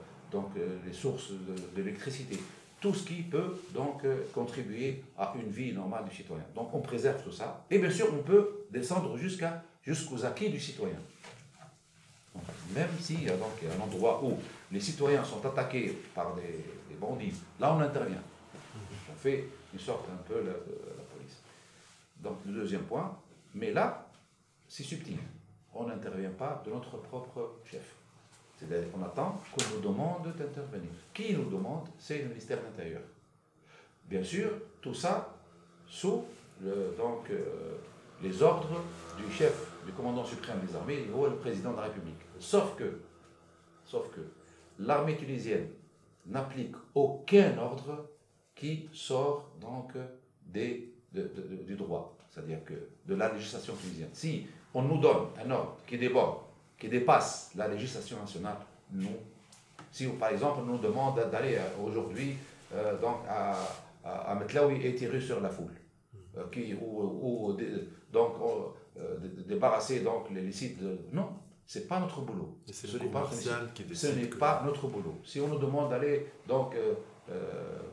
les 0.87 0.93
sources 0.93 1.33
d'électricité, 1.75 2.39
tout 2.81 2.95
ce 2.95 3.07
qui 3.07 3.23
peut 3.23 3.57
donc 3.73 4.03
contribuer 4.33 5.03
à 5.19 5.35
une 5.37 5.51
vie 5.51 5.73
normale 5.73 6.05
du 6.05 6.15
citoyen. 6.15 6.45
Donc 6.55 6.75
on 6.75 6.81
préserve 6.81 7.23
tout 7.23 7.33
ça. 7.33 7.65
Et 7.71 7.79
bien 7.79 7.91
sûr, 7.91 8.07
on 8.13 8.23
peut 8.23 8.67
descendre 8.71 9.17
jusqu'aux 9.17 10.25
acquis 10.25 10.49
du 10.49 10.59
citoyen 10.59 10.97
même 12.75 12.91
s'il 13.01 13.25
y 13.25 13.31
a 13.31 13.37
donc 13.37 13.61
un 13.63 13.81
endroit 13.81 14.23
où 14.23 14.39
les 14.71 14.81
citoyens 14.81 15.25
sont 15.25 15.45
attaqués 15.47 16.03
par 16.15 16.35
des, 16.35 16.65
bandits, 17.01 17.35
là 17.59 17.75
on 17.75 17.81
intervient. 17.81 18.23
On 19.13 19.17
fait 19.17 19.49
une 19.73 19.81
sorte 19.81 20.09
un 20.09 20.23
peu 20.29 20.37
la, 20.37 20.53
la 20.53 21.05
police. 21.13 21.39
Donc 22.21 22.39
le 22.47 22.53
deuxième 22.53 22.83
point, 22.83 23.17
mais 23.55 23.73
là, 23.73 24.07
c'est 24.69 24.83
subtil. 24.83 25.19
On 25.75 25.87
n'intervient 25.87 26.31
pas 26.31 26.63
de 26.65 26.71
notre 26.71 26.97
propre 26.99 27.57
chef. 27.65 27.95
C'est-à-dire 28.57 28.91
qu'on 28.93 29.03
attend 29.03 29.41
qu'on 29.53 29.75
nous 29.75 29.81
demande 29.81 30.33
d'intervenir. 30.37 30.91
Qui 31.13 31.35
nous 31.35 31.51
demande 31.51 31.89
C'est 31.99 32.19
le 32.19 32.29
ministère 32.29 32.59
de 32.61 32.65
l'Intérieur. 32.65 33.03
Bien 34.09 34.23
sûr, 34.23 34.51
tout 34.81 34.95
ça 34.95 35.35
sous 35.89 36.25
le, 36.63 36.95
donc, 36.97 37.31
euh, 37.31 37.77
les 38.23 38.43
ordres 38.43 38.81
du 39.17 39.33
chef, 39.33 39.67
du 39.85 39.93
commandant 39.93 40.25
suprême 40.25 40.61
des 40.67 40.75
armées, 40.75 41.07
ou 41.15 41.25
le 41.25 41.37
président 41.37 41.73
de 41.73 41.77
la 41.77 41.83
République. 41.85 42.24
Sauf 42.39 42.77
que, 42.77 43.01
l'armée 44.79 45.17
tunisienne 45.17 45.69
n'applique 46.27 46.75
aucun 46.95 47.57
ordre 47.59 48.09
qui 48.55 48.89
sort 48.93 49.51
donc 49.61 49.93
du 50.43 51.77
droit, 51.77 52.17
c'est-à-dire 52.31 52.65
que 52.65 52.75
de 53.07 53.15
la 53.15 53.33
législation 53.33 53.75
tunisienne. 53.75 54.11
Si 54.13 54.47
on 54.73 54.83
nous 54.83 54.99
donne 54.99 55.29
un 55.45 55.51
ordre 55.51 55.77
qui 55.87 55.99
déborde, 55.99 56.39
qui 56.79 56.89
dépasse 56.89 57.53
la 57.55 57.69
législation 57.69 58.19
nationale, 58.19 58.57
non. 58.93 59.17
Si 59.91 60.07
par 60.09 60.31
exemple 60.31 60.61
on 60.63 60.65
nous 60.65 60.79
demande 60.79 61.17
d'aller 61.31 61.57
euh, 61.57 61.87
aujourd'hui 61.87 62.37
euh, 62.75 62.99
donc 63.01 63.19
à, 63.29 63.57
à, 64.05 64.35
Metlaoui 64.35 64.85
et 64.85 64.95
tirer 64.95 65.21
sur 65.21 65.41
la 65.41 65.49
foule, 65.49 65.71
ou, 66.83 67.57
débarrasser 69.47 70.01
donc 70.01 70.31
les, 70.31 70.51
sites 70.51 70.83
de... 70.83 70.99
Non, 71.13 71.29
c'est 71.67 71.89
pas 71.89 72.01
notre 72.01 72.21
boulot. 72.21 72.59
Ce 72.71 72.87
n'est 72.99 73.07
pas, 73.07 73.29
ce 73.31 74.07
n'est 74.09 74.27
pas 74.27 74.63
notre 74.65 74.87
boulot. 74.89 75.21
Si 75.25 75.41
on 75.41 75.49
nous 75.49 75.59
demande 75.59 75.91
d'aller 75.91 76.27
donc 76.47 76.75
euh, 76.75 76.95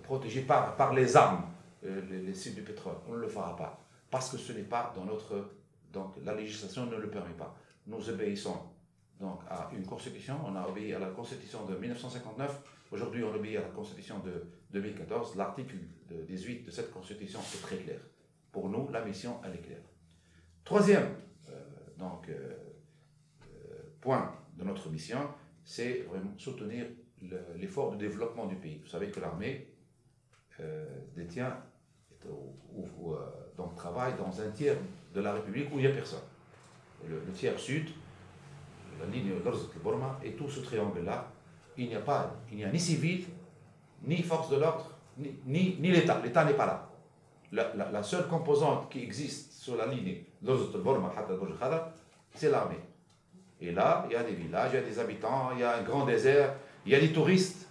protéger 0.03 0.41
par, 0.41 0.75
par 0.75 0.93
les 0.93 1.15
armes 1.15 1.43
les, 1.83 2.33
sites 2.33 2.55
du 2.55 2.61
pétrole, 2.61 2.95
on 3.07 3.13
ne 3.13 3.19
le 3.19 3.27
fera 3.27 3.55
pas. 3.55 3.79
Parce 4.09 4.29
que 4.29 4.37
ce 4.37 4.53
n'est 4.53 4.63
pas 4.63 4.91
dans 4.95 5.05
notre... 5.05 5.49
Donc 5.91 6.13
la 6.23 6.35
législation 6.35 6.85
ne 6.85 6.95
le 6.97 7.09
permet 7.09 7.33
pas. 7.33 7.55
Nous 7.87 8.09
obéissons 8.09 8.57
donc 9.19 9.39
à 9.49 9.69
une 9.73 9.85
constitution, 9.85 10.35
on 10.45 10.55
a 10.55 10.67
obéi 10.67 10.93
à 10.93 10.99
la 10.99 11.09
constitution 11.09 11.63
de 11.65 11.75
1959, 11.75 12.59
aujourd'hui 12.91 13.23
on 13.23 13.33
obéit 13.35 13.57
à 13.57 13.61
la 13.61 13.67
constitution 13.69 14.17
de 14.19 14.47
2014. 14.71 15.35
L'article 15.35 15.75
18 16.09 16.65
de 16.65 16.71
cette 16.71 16.91
constitution 16.91 17.39
est 17.39 17.61
très 17.61 17.77
clair. 17.77 17.99
Pour 18.51 18.67
nous, 18.69 18.89
la 18.89 19.05
mission, 19.05 19.39
elle 19.45 19.53
est 19.53 19.61
claire. 19.61 19.83
Troisième 20.63 21.09
euh, 21.49 21.53
donc, 21.97 22.27
euh, 22.29 22.33
euh, 22.33 22.60
point 24.01 24.33
de 24.57 24.63
notre 24.63 24.89
mission, 24.89 25.19
c'est 25.63 26.05
vraiment 26.09 26.33
soutenir 26.37 26.87
l'effort 27.55 27.91
de 27.91 27.97
développement 27.97 28.47
du 28.47 28.55
pays. 28.55 28.79
Vous 28.83 28.89
savez 28.89 29.09
que 29.09 29.19
l'armée 29.19 29.67
détient 31.15 31.55
ou, 32.27 33.15
donc 33.57 33.75
travaille 33.75 34.13
dans 34.17 34.41
un 34.41 34.49
tiers 34.51 34.77
de 35.13 35.21
la 35.21 35.33
République 35.33 35.69
où 35.71 35.79
il 35.79 35.81
n'y 35.81 35.87
a 35.87 35.91
personne. 35.91 36.19
Le, 37.07 37.21
tiers 37.33 37.59
sud, 37.59 37.89
la 38.99 39.07
ligne 39.07 39.33
Borma 39.83 40.19
et 40.23 40.33
tout 40.33 40.49
ce 40.49 40.59
triangle-là, 40.59 41.31
il 41.77 41.87
n'y 41.87 41.95
a 41.95 42.01
pas, 42.01 42.35
il 42.51 42.57
n'y 42.57 42.63
a 42.63 42.71
ni 42.71 42.79
civil, 42.79 43.25
ni 44.03 44.21
force 44.21 44.49
de 44.49 44.57
l'ordre, 44.57 44.97
ni, 45.17 45.77
ni, 45.79 45.91
l'État. 45.91 46.21
L'État 46.23 46.45
n'est 46.45 46.53
pas 46.53 46.65
là. 46.65 46.87
La, 47.51 48.03
seule 48.03 48.27
composante 48.27 48.89
qui 48.89 49.03
existe 49.03 49.51
sur 49.53 49.75
la 49.75 49.87
ligne 49.87 50.23
Borma, 50.41 51.13
c'est 52.33 52.49
l'armée. 52.49 52.79
Et 53.61 53.71
là, 53.71 54.05
il 54.09 54.13
y 54.13 54.15
a 54.15 54.23
des 54.23 54.33
villages, 54.33 54.71
il 54.73 54.75
y 54.75 54.79
a 54.79 54.81
des 54.81 54.99
habitants, 54.99 55.51
il 55.53 55.59
y 55.59 55.63
a 55.63 55.77
un 55.77 55.83
grand 55.83 56.05
désert, 56.05 56.55
il 56.85 56.91
y 56.91 56.95
a 56.95 56.99
des 56.99 57.13
touristes, 57.13 57.67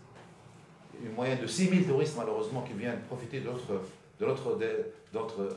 une 1.04 1.12
moyenne 1.12 1.40
de 1.40 1.46
6000 1.46 1.86
touristes 1.86 2.14
malheureusement 2.16 2.62
qui 2.62 2.74
viennent 2.74 3.00
profiter 3.08 3.40
de 3.40 3.46
notre 3.46 3.82
de 4.20 4.26
l'autre 4.26 4.58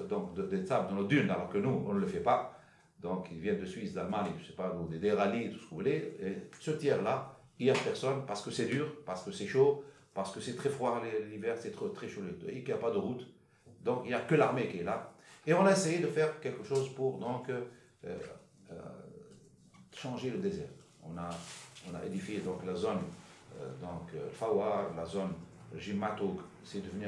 donc 0.09 0.33
des 0.49 0.65
sables 0.65 0.89
dans 0.89 0.95
nos 0.95 1.03
dunes, 1.03 1.29
alors 1.29 1.49
que 1.49 1.57
nous, 1.57 1.83
on 1.85 1.93
ne 1.93 1.99
le 1.99 2.07
fait 2.07 2.21
pas. 2.21 2.57
Donc, 3.01 3.27
ils 3.31 3.39
viennent 3.39 3.59
de 3.59 3.65
Suisse, 3.65 3.93
d'Allemagne, 3.93 4.31
je 4.39 4.47
sais 4.47 4.53
pas, 4.53 4.73
des, 4.89 4.97
des 4.97 5.09
tout 5.09 5.59
ce 5.59 5.65
que 5.65 5.69
vous 5.69 5.75
voulez. 5.75 6.15
Et 6.21 6.37
ce 6.59 6.71
tiers-là, 6.71 7.37
il 7.59 7.65
n'y 7.65 7.71
a 7.71 7.73
personne 7.73 8.25
parce 8.25 8.41
que 8.41 8.51
c'est 8.51 8.65
dur, 8.65 8.87
parce 9.05 9.23
que 9.23 9.31
c'est 9.31 9.45
chaud, 9.45 9.83
parce 10.13 10.31
que 10.31 10.39
c'est 10.39 10.55
très 10.55 10.69
froid 10.69 11.01
l'hiver, 11.29 11.55
c'est 11.59 11.71
très, 11.71 11.89
très 11.89 12.07
chaud 12.07 12.21
et 12.47 12.53
qu'il 12.59 12.67
n'y 12.67 12.71
a 12.71 12.77
pas 12.77 12.91
de 12.91 12.97
route. 12.97 13.27
Donc, 13.83 14.03
il 14.05 14.09
n'y 14.09 14.13
a 14.13 14.21
que 14.21 14.35
l'armée 14.35 14.69
qui 14.69 14.79
est 14.79 14.83
là. 14.83 15.11
Et 15.45 15.53
on 15.53 15.65
a 15.65 15.71
essayé 15.73 15.99
de 15.99 16.07
faire 16.07 16.39
quelque 16.39 16.63
chose 16.63 16.87
pour 16.95 17.17
donc 17.17 17.49
euh, 17.49 17.65
euh, 20.05 20.09
changer 20.09 20.29
le 20.31 20.37
désert. 20.37 20.69
On 21.03 21.17
a, 21.17 21.29
on 21.89 21.95
a 21.95 22.05
édifié 22.05 22.39
donc 22.39 22.65
la 22.65 22.75
zone 22.75 22.99
euh, 23.59 23.69
donc 23.81 24.11
Fawar, 24.31 24.93
la 24.95 25.05
zone 25.05 25.33
Jimatouk, 25.77 26.39
c'est 26.63 26.83
devenu 26.83 27.07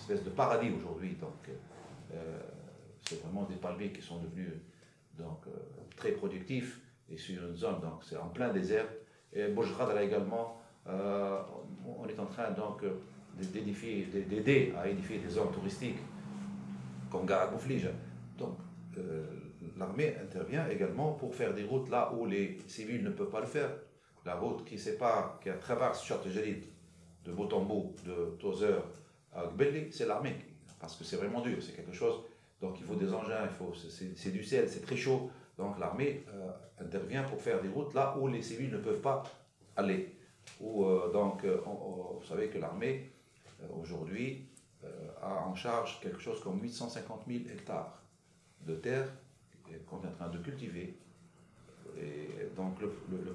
espèce 0.00 0.24
de 0.24 0.30
paradis 0.30 0.70
aujourd'hui. 0.70 1.16
Donc, 1.20 1.48
euh, 2.12 2.40
c'est 3.02 3.22
vraiment 3.22 3.44
des 3.44 3.56
palmiers 3.56 3.92
qui 3.92 4.02
sont 4.02 4.18
devenus 4.18 4.52
donc, 5.18 5.40
euh, 5.46 5.50
très 5.96 6.12
productifs 6.12 6.80
et 7.08 7.16
sur 7.16 7.46
une 7.46 7.56
zone, 7.56 7.80
donc 7.80 8.02
c'est 8.02 8.16
en 8.16 8.28
plein 8.28 8.52
désert. 8.52 8.86
Et 9.32 9.48
Bojrad 9.48 9.96
également, 10.02 10.60
euh, 10.88 11.40
on 11.86 12.06
est 12.08 12.18
en 12.18 12.26
train 12.26 12.50
donc 12.50 12.82
d'édifier, 13.36 14.06
d'aider 14.06 14.72
à 14.76 14.88
édifier 14.88 15.18
des 15.18 15.28
zones 15.28 15.52
touristiques 15.52 15.98
comme 17.10 17.26
Garagouflige. 17.26 17.90
Donc, 18.38 18.56
l'armée 19.76 20.16
intervient 20.22 20.68
également 20.68 21.12
pour 21.12 21.34
faire 21.34 21.54
des 21.54 21.64
routes 21.64 21.90
là 21.90 22.12
où 22.16 22.26
les 22.26 22.58
civils 22.66 23.02
ne 23.02 23.10
peuvent 23.10 23.30
pas 23.30 23.40
le 23.40 23.46
faire. 23.46 23.70
La 24.24 24.34
route 24.34 24.64
qui 24.64 24.78
sépare, 24.78 25.40
qui 25.40 25.48
traverse 25.60 26.04
Château-Jalid 26.04 26.64
de 27.24 27.32
Botambo, 27.32 27.94
de 28.04 28.36
Tozer 28.38 28.82
à 29.32 29.44
c'est 29.92 30.06
l'armée, 30.06 30.36
parce 30.80 30.96
que 30.96 31.04
c'est 31.04 31.16
vraiment 31.16 31.40
dur, 31.40 31.58
c'est 31.62 31.72
quelque 31.72 31.92
chose. 31.92 32.20
Donc 32.60 32.78
il 32.78 32.84
faut 32.84 32.96
des 32.96 33.12
engins, 33.12 33.44
il 33.44 33.50
faut, 33.50 33.72
c'est 33.74 34.30
du 34.30 34.44
sel, 34.44 34.68
c'est 34.68 34.80
très 34.80 34.96
chaud. 34.96 35.30
Donc 35.56 35.78
l'armée 35.78 36.24
euh, 36.28 36.50
intervient 36.82 37.22
pour 37.22 37.40
faire 37.40 37.60
des 37.62 37.68
routes 37.68 37.94
là 37.94 38.16
où 38.18 38.28
les 38.28 38.42
civils 38.42 38.70
ne 38.70 38.78
peuvent 38.78 39.00
pas 39.00 39.22
aller. 39.76 40.14
Ou, 40.60 40.84
euh, 40.84 41.10
donc, 41.12 41.44
euh, 41.44 41.60
vous 41.64 42.26
savez 42.26 42.48
que 42.48 42.58
l'armée, 42.58 43.12
aujourd'hui, 43.78 44.46
a 45.20 45.44
en 45.44 45.54
charge 45.54 46.00
quelque 46.00 46.18
chose 46.18 46.40
comme 46.40 46.62
850 46.62 47.24
000 47.28 47.40
hectares 47.52 48.02
de 48.62 48.74
terre 48.76 49.06
qu'on 49.86 50.02
est 50.02 50.08
en 50.08 50.12
train 50.12 50.28
de 50.28 50.38
cultiver. 50.38 50.94
Et 51.98 52.48
donc 52.56 52.80
le, 52.80 52.88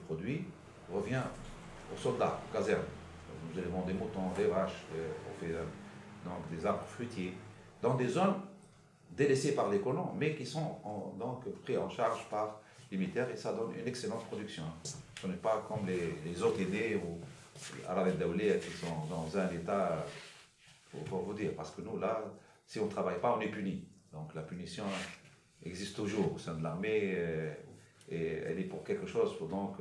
produit 0.05 0.45
revient 0.91 1.21
aux 1.93 1.97
soldats, 1.97 2.39
aux 2.49 2.53
casernes. 2.53 2.83
Nous 3.51 3.59
élevons 3.59 3.81
des 3.85 3.93
moutons, 3.93 4.31
des 4.35 4.45
vaches, 4.45 4.85
on 4.93 5.39
fait 5.39 5.53
donc 6.23 6.49
des 6.49 6.65
arbres 6.65 6.85
fruitiers, 6.85 7.33
dans 7.81 7.95
des 7.95 8.07
zones 8.07 8.35
délaissées 9.11 9.53
par 9.53 9.69
les 9.69 9.79
colons, 9.79 10.11
mais 10.17 10.35
qui 10.35 10.45
sont 10.45 10.79
donc 11.19 11.47
pris 11.63 11.77
en 11.77 11.89
charge 11.89 12.27
par 12.29 12.61
les 12.91 12.97
militaires 12.97 13.29
et 13.29 13.37
ça 13.37 13.53
donne 13.53 13.73
une 13.79 13.87
excellente 13.87 14.25
production. 14.25 14.63
Ce 15.21 15.27
n'est 15.27 15.35
pas 15.35 15.65
comme 15.67 15.85
les, 15.85 16.15
les 16.25 16.41
OTD 16.41 16.99
ou 17.03 17.19
Arabes 17.87 18.17
Daoulé 18.17 18.59
qui 18.59 18.71
sont 18.71 19.05
dans 19.09 19.37
un 19.37 19.49
état, 19.49 20.05
pour, 21.07 21.19
vous 21.19 21.33
dire, 21.33 21.51
parce 21.55 21.71
que 21.71 21.81
nous 21.81 21.97
là, 21.99 22.21
si 22.65 22.79
on 22.79 22.85
ne 22.85 22.91
travaille 22.91 23.19
pas, 23.19 23.35
on 23.37 23.41
est 23.41 23.49
puni. 23.49 23.85
Donc 24.11 24.33
la 24.33 24.41
punition 24.41 24.85
existe 25.65 25.95
toujours 25.95 26.33
au 26.33 26.37
sein 26.37 26.55
de 26.55 26.63
l'armée 26.63 27.13
euh, 27.15 27.53
et 28.09 28.43
elle 28.45 28.59
est 28.59 28.65
pour 28.65 28.83
quelque 28.83 29.07
chose 29.07 29.35
donc, 29.49 29.77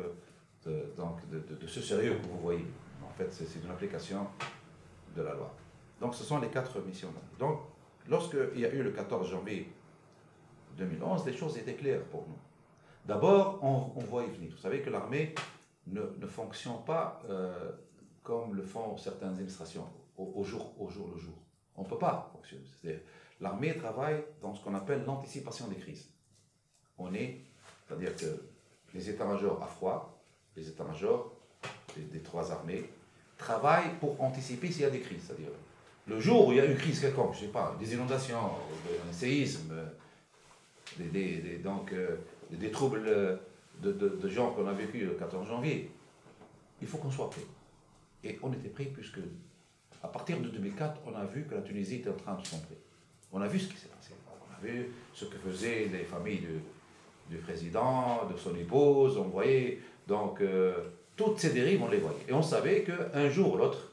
de, 0.64 0.92
donc 0.96 1.18
de, 1.28 1.66
ce 1.66 1.80
sérieux 1.80 2.16
que 2.22 2.26
vous 2.26 2.38
voyez. 2.40 2.64
En 3.04 3.10
fait, 3.10 3.30
c'est 3.30 3.62
une 3.62 3.70
application 3.70 4.26
de 5.14 5.22
la 5.22 5.34
loi. 5.34 5.54
Donc, 6.00 6.14
ce 6.14 6.24
sont 6.24 6.38
les 6.38 6.48
quatre 6.48 6.80
missions. 6.80 7.12
Donc, 7.38 7.60
lorsqu'il 8.08 8.58
y 8.58 8.64
a 8.64 8.72
eu 8.72 8.82
le 8.82 8.90
14 8.90 9.30
janvier 9.30 9.70
2011, 10.76 11.26
les 11.26 11.32
choses 11.32 11.58
étaient 11.58 11.74
claires 11.74 12.02
pour 12.04 12.26
nous. 12.28 12.38
D'abord, 13.06 13.62
on, 13.62 14.00
voit 14.00 14.24
y 14.24 14.30
venir. 14.30 14.50
Vous 14.52 14.62
savez 14.62 14.80
que 14.80 14.88
l'armée 14.88 15.34
ne, 15.86 16.00
ne, 16.18 16.26
fonctionne 16.26 16.82
pas 16.86 17.20
euh, 17.28 17.70
comme 18.22 18.54
le 18.54 18.62
font 18.62 18.96
certaines 18.96 19.28
administrations, 19.30 19.86
au, 20.16 20.42
jour, 20.42 20.74
au 20.80 20.88
jour 20.88 21.10
le 21.14 21.20
jour. 21.20 21.34
On 21.76 21.82
ne 21.82 21.88
peut 21.88 21.98
pas 21.98 22.30
fonctionner. 22.32 22.64
L'armée 23.40 23.76
travaille 23.76 24.22
dans 24.40 24.54
ce 24.54 24.62
qu'on 24.62 24.74
appelle 24.74 25.04
l'anticipation 25.04 25.68
des 25.68 25.76
crises. 25.76 26.06
On 26.98 27.12
est, 27.14 27.40
c'est-à-dire 27.86 28.16
que 28.16 28.42
les 28.94 29.10
états-majors 29.10 29.62
à 29.62 29.66
froid, 29.66 30.22
les 30.56 30.68
états-majors 30.68 31.32
des, 31.96 32.20
trois 32.20 32.50
armées, 32.52 32.84
travaillent 33.36 33.94
pour 34.00 34.20
anticiper 34.22 34.70
s'il 34.70 34.82
y 34.82 34.84
a 34.84 34.90
des 34.90 35.00
crises. 35.00 35.24
C'est-à-dire, 35.26 35.50
le 36.06 36.20
jour 36.20 36.48
où 36.48 36.52
il 36.52 36.58
y 36.58 36.60
a 36.60 36.64
une 36.64 36.76
crise 36.76 37.00
quelconque, 37.00 37.34
je 37.34 37.40
sais 37.40 37.48
pas, 37.48 37.76
des 37.78 37.94
inondations, 37.94 38.38
un 39.08 39.12
séisme, 39.12 39.74
des, 40.98 41.58
donc, 41.58 41.92
euh, 41.92 42.16
des 42.50 42.70
troubles 42.70 43.40
de, 43.80 43.92
de, 43.92 44.28
genre 44.28 44.54
qu'on 44.54 44.66
a 44.66 44.72
vécu 44.72 45.04
le 45.04 45.14
14 45.14 45.48
janvier, 45.48 45.90
il 46.80 46.86
faut 46.86 46.98
qu'on 46.98 47.10
soit 47.10 47.30
prêt. 47.30 47.46
Et 48.22 48.38
on 48.42 48.52
était 48.52 48.68
prêt 48.68 48.86
puisque, 48.86 49.18
à 50.02 50.08
partir 50.08 50.40
de 50.40 50.48
2004, 50.48 51.00
on 51.06 51.14
a 51.14 51.24
vu 51.24 51.44
que 51.44 51.54
la 51.54 51.62
Tunisie 51.62 51.96
était 51.96 52.10
en 52.10 52.16
train 52.16 52.34
de 52.34 52.46
sombrer. 52.46 52.78
On 53.34 53.40
a 53.40 53.48
vu 53.48 53.58
ce 53.58 53.68
qui 53.68 53.76
s'est 53.76 53.88
passé. 53.88 54.12
On 54.30 54.54
a 54.54 54.66
vu 54.66 54.92
ce 55.12 55.24
que 55.24 55.36
faisaient 55.36 55.88
les 55.92 56.04
familles 56.04 56.46
du, 57.28 57.36
président, 57.38 58.26
de 58.32 58.36
son 58.36 58.54
épouse. 58.54 59.18
On 59.18 59.24
voyait 59.24 59.80
donc 60.06 60.40
euh, 60.40 60.72
toutes 61.16 61.40
ces 61.40 61.50
dérives, 61.50 61.82
on 61.82 61.88
les 61.88 61.98
voyait. 61.98 62.24
Et 62.28 62.32
on 62.32 62.42
savait 62.42 62.84
qu'un 62.84 63.28
jour 63.28 63.54
ou 63.54 63.56
l'autre, 63.56 63.92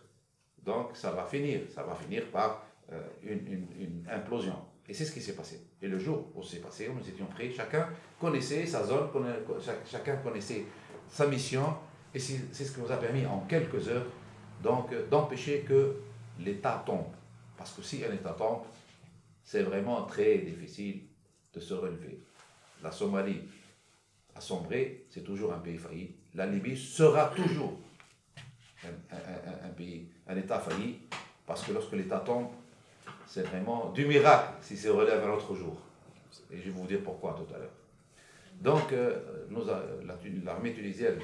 donc 0.64 0.90
ça 0.94 1.12
va 1.12 1.26
finir. 1.26 1.62
Ça 1.74 1.82
va 1.82 1.96
finir 1.96 2.28
par 2.28 2.64
euh, 2.94 3.02
une, 3.24 4.06
implosion. 4.12 4.56
Et 4.88 4.94
c'est 4.94 5.06
ce 5.06 5.12
qui 5.12 5.22
s'est 5.22 5.34
passé. 5.34 5.60
Et 5.82 5.88
le 5.88 5.98
jour 5.98 6.28
où 6.36 6.44
c'est 6.44 6.60
passé, 6.60 6.92
nous 6.94 7.10
étions 7.10 7.26
prêts. 7.26 7.50
Chacun 7.50 7.90
connaissait 8.20 8.68
sa 8.68 8.84
zone, 8.84 9.10
chacun 9.90 10.18
connaissait 10.18 10.66
sa 11.10 11.26
mission. 11.26 11.66
Et 12.14 12.20
c'est 12.20 12.54
ce 12.54 12.76
qui 12.76 12.82
nous 12.82 12.92
a 12.92 12.98
permis 12.98 13.26
en 13.26 13.40
quelques 13.48 13.88
heures 13.88 14.06
donc 14.62 14.94
d'empêcher 15.10 15.62
que 15.68 15.96
l'État 16.40 16.84
tombe. 16.86 17.06
Parce 17.58 17.72
que 17.72 17.82
si 17.82 18.04
un 18.04 18.14
État 18.14 18.36
tombe, 18.38 18.64
c'est 19.44 19.64
vraiment 19.64 20.04
très 20.04 20.40
difficile 20.40 21.02
de 21.54 21.60
se 21.60 21.74
relever. 21.74 22.20
La 22.84 22.92
Somalie 22.92 23.42
a 24.36 24.42
sombré, 24.42 25.06
c'est 25.10 25.24
toujours 25.24 25.54
un 25.54 25.60
pays 25.60 25.78
failli. 25.78 26.16
La 26.34 26.46
Libye 26.46 26.78
sera 26.78 27.28
toujours 27.36 27.78
un, 28.84 29.70
pays, 29.70 30.08
un 30.28 30.38
État 30.38 30.60
failli, 30.60 31.00
parce 31.46 31.64
que 31.64 31.74
lorsque 31.74 31.94
l'État 31.94 32.20
tombe, 32.20 32.48
c'est 33.28 33.44
vraiment 33.44 33.92
du 33.92 34.06
miracle 34.06 34.54
si 34.62 34.78
se 34.78 34.88
relève 34.90 35.24
un 35.24 35.34
autre 35.34 35.56
jour. 35.56 35.78
Et 36.52 36.58
je 36.58 36.64
vais 36.64 36.72
vous 36.72 36.88
dire 36.88 37.02
pourquoi 37.04 37.34
tout 37.34 37.54
à 37.54 37.58
l'heure. 37.58 37.72
Donc, 38.62 38.94
euh, 38.94 39.20
l'armée 40.44 40.74
tunisienne 40.74 41.20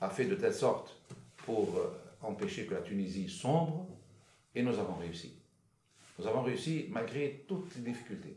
a 0.00 0.10
fait 0.10 0.26
de 0.26 0.34
telle 0.34 0.54
sorte 0.54 0.96
pour 1.38 1.76
euh, 1.76 1.98
empêcher 2.22 2.66
que 2.66 2.74
la 2.74 2.80
Tunisie 2.80 3.28
sombre, 3.28 3.86
et 4.54 4.62
nous 4.62 4.78
avons 4.78 4.94
réussi. 4.94 5.34
Nous 6.18 6.26
avons 6.26 6.42
réussi 6.42 6.86
malgré 6.90 7.44
toutes 7.48 7.74
les 7.76 7.82
difficultés. 7.82 8.36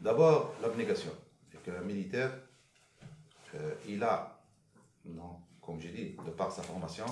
D'abord, 0.00 0.54
l'abnégation. 0.62 1.10
le 1.66 1.84
militaire, 1.84 2.32
euh, 3.54 3.74
il 3.88 4.02
a, 4.02 4.40
non, 5.04 5.36
comme 5.60 5.80
j'ai 5.80 5.90
dit, 5.90 6.16
de 6.24 6.30
par 6.30 6.50
sa 6.50 6.62
formation, 6.62 7.06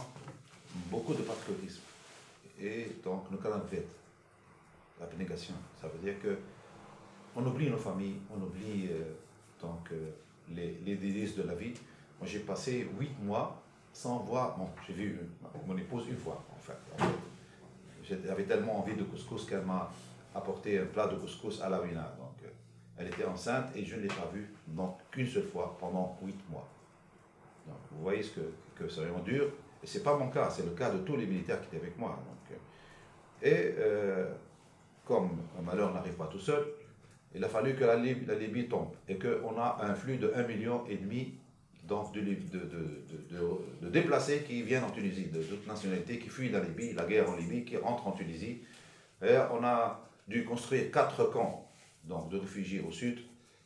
beaucoup 0.91 1.15
de 1.15 1.23
patriotisme. 1.23 1.83
Et 2.61 2.89
donc, 3.03 3.31
nous 3.31 3.39
fait 3.39 3.87
l'abnégation. 5.01 5.55
Ça 5.81 5.89
veut 5.89 5.99
dire 5.99 6.21
que 6.21 6.39
on 7.37 7.47
oublie 7.47 7.71
nos 7.71 7.77
familles, 7.77 8.17
on 8.31 8.43
oublie 8.43 8.89
euh, 8.91 9.15
donc, 9.61 9.93
euh, 9.93 10.11
les, 10.51 10.97
délices 10.97 11.37
de 11.37 11.45
la 11.45 11.55
vie. 11.55 11.75
Moi, 12.19 12.29
j'ai 12.29 12.41
passé 12.41 12.89
huit 12.99 13.17
mois 13.23 13.63
sans 13.93 14.19
voir, 14.19 14.59
bon, 14.59 14.69
j'ai 14.87 14.93
vu 14.93 15.19
mon 15.67 15.77
épouse 15.77 16.07
une 16.09 16.17
fois, 16.17 16.45
en 16.53 16.59
fait. 16.59 17.15
J'avais 18.27 18.45
tellement 18.45 18.81
envie 18.81 18.95
de 18.95 19.05
couscous 19.05 19.47
qu'elle 19.47 19.65
m'a 19.65 19.91
apporté 20.35 20.79
un 20.79 20.87
plat 20.87 21.07
de 21.07 21.17
couscous 21.17 21.61
à 21.61 21.69
la 21.69 21.79
ruina. 21.79 22.15
Donc, 22.19 22.45
euh, 22.45 22.49
elle 22.99 23.09
était 23.09 23.25
enceinte 23.25 23.75
et 23.77 23.85
je 23.85 23.97
ne 23.97 24.03
l'ai 24.03 24.09
pas 24.09 24.31
vue 24.33 24.53
qu'une 25.11 25.27
seule 25.27 25.45
fois 25.45 25.77
pendant 25.79 26.19
huit 26.23 26.39
mois. 26.51 26.69
Donc, 27.67 27.79
vous 27.93 28.03
voyez 28.03 28.23
ce 28.23 28.33
que, 28.33 28.53
que 28.75 28.89
c'est 28.89 29.01
vraiment 29.01 29.21
dur. 29.21 29.47
Et 29.83 29.87
ce 29.87 29.99
n'est 29.99 30.05
pas 30.05 30.17
mon 30.17 30.29
cas, 30.29 30.51
c'est 30.51 30.65
le 30.65 30.73
cas 30.73 30.91
de 30.91 30.99
tous 30.99 31.17
les 31.17 31.27
militaires 31.27 31.61
qui 31.61 31.69
étaient 31.69 31.85
avec 31.85 31.99
moi. 31.99 32.11
Donc, 32.11 32.57
euh, 32.57 33.47
et 33.47 33.75
euh, 33.79 34.33
comme 35.05 35.31
un 35.59 35.63
malheur 35.63 35.93
n'arrive 35.93 36.15
pas 36.15 36.27
tout 36.27 36.39
seul, 36.39 36.65
il 37.35 37.45
a 37.45 37.49
fallu 37.49 37.75
que 37.75 37.85
la 37.85 37.97
Libye, 37.97 38.27
la 38.27 38.35
Libye 38.35 38.69
tombe 38.69 38.91
et 39.09 39.17
qu'on 39.19 39.57
a 39.59 39.79
un 39.83 39.95
flux 39.95 40.17
de 40.17 40.29
1,5 40.29 40.47
million 40.49 40.85
et 40.89 40.97
demi 40.97 41.35
donc 41.91 42.13
de, 42.13 42.21
de, 42.21 43.89
déplacés 43.91 44.45
qui 44.47 44.63
viennent 44.63 44.85
en 44.85 44.91
Tunisie, 44.91 45.27
de 45.27 45.43
toute 45.43 45.67
nationalité, 45.67 46.21
qui 46.21 46.29
fuient 46.29 46.49
la 46.49 46.61
Libye, 46.61 46.93
la 46.93 47.05
guerre 47.05 47.29
en 47.29 47.35
Libye, 47.35 47.65
qui 47.65 47.77
rentrent 47.77 48.07
en 48.07 48.13
Tunisie. 48.13 48.61
Et 49.21 49.37
on 49.51 49.65
a 49.65 50.09
dû 50.29 50.45
construire 50.45 50.93
quatre 50.93 51.25
camps 51.25 51.69
donc, 52.05 52.31
de 52.31 52.39
réfugiés 52.39 52.81
au 52.81 52.93
sud, 52.93 53.19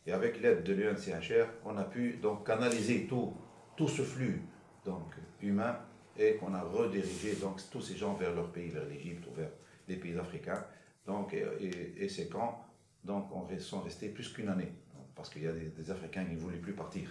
et 0.07 0.13
avec 0.13 0.41
l'aide 0.41 0.63
de 0.65 0.73
l'UNCHR, 0.73 1.47
on 1.67 1.77
a 1.77 1.85
pu 1.85 2.15
donc 2.15 2.47
canaliser 2.47 3.07
tout, 3.07 3.35
tout 3.77 3.89
ce 3.89 4.01
flux 4.01 4.41
donc, 4.87 5.15
humain 5.43 5.77
et 6.19 6.37
qu'on 6.37 6.55
a 6.55 6.63
redirigé 6.63 7.35
donc, 7.35 7.61
tous 7.71 7.83
ces 7.83 7.97
gens 7.97 8.15
vers 8.15 8.35
leur 8.35 8.51
pays, 8.51 8.71
vers 8.71 8.87
l'Égypte 8.87 9.27
ou 9.31 9.35
vers 9.35 9.51
les 9.87 9.97
pays 9.97 10.19
africains. 10.19 10.65
Donc, 11.07 11.35
et, 11.35 12.09
ces 12.09 12.29
camps 12.29 12.65
donc, 13.05 13.27
sont 13.59 13.81
restés 13.81 14.09
plus 14.09 14.33
qu'une 14.33 14.49
année, 14.49 14.73
parce 15.15 15.29
qu'il 15.29 15.43
y 15.43 15.47
a 15.47 15.53
des, 15.53 15.69
des 15.69 15.91
Africains 15.91 16.25
qui 16.25 16.33
ne 16.33 16.39
voulaient 16.39 16.57
plus 16.57 16.73
partir. 16.73 17.11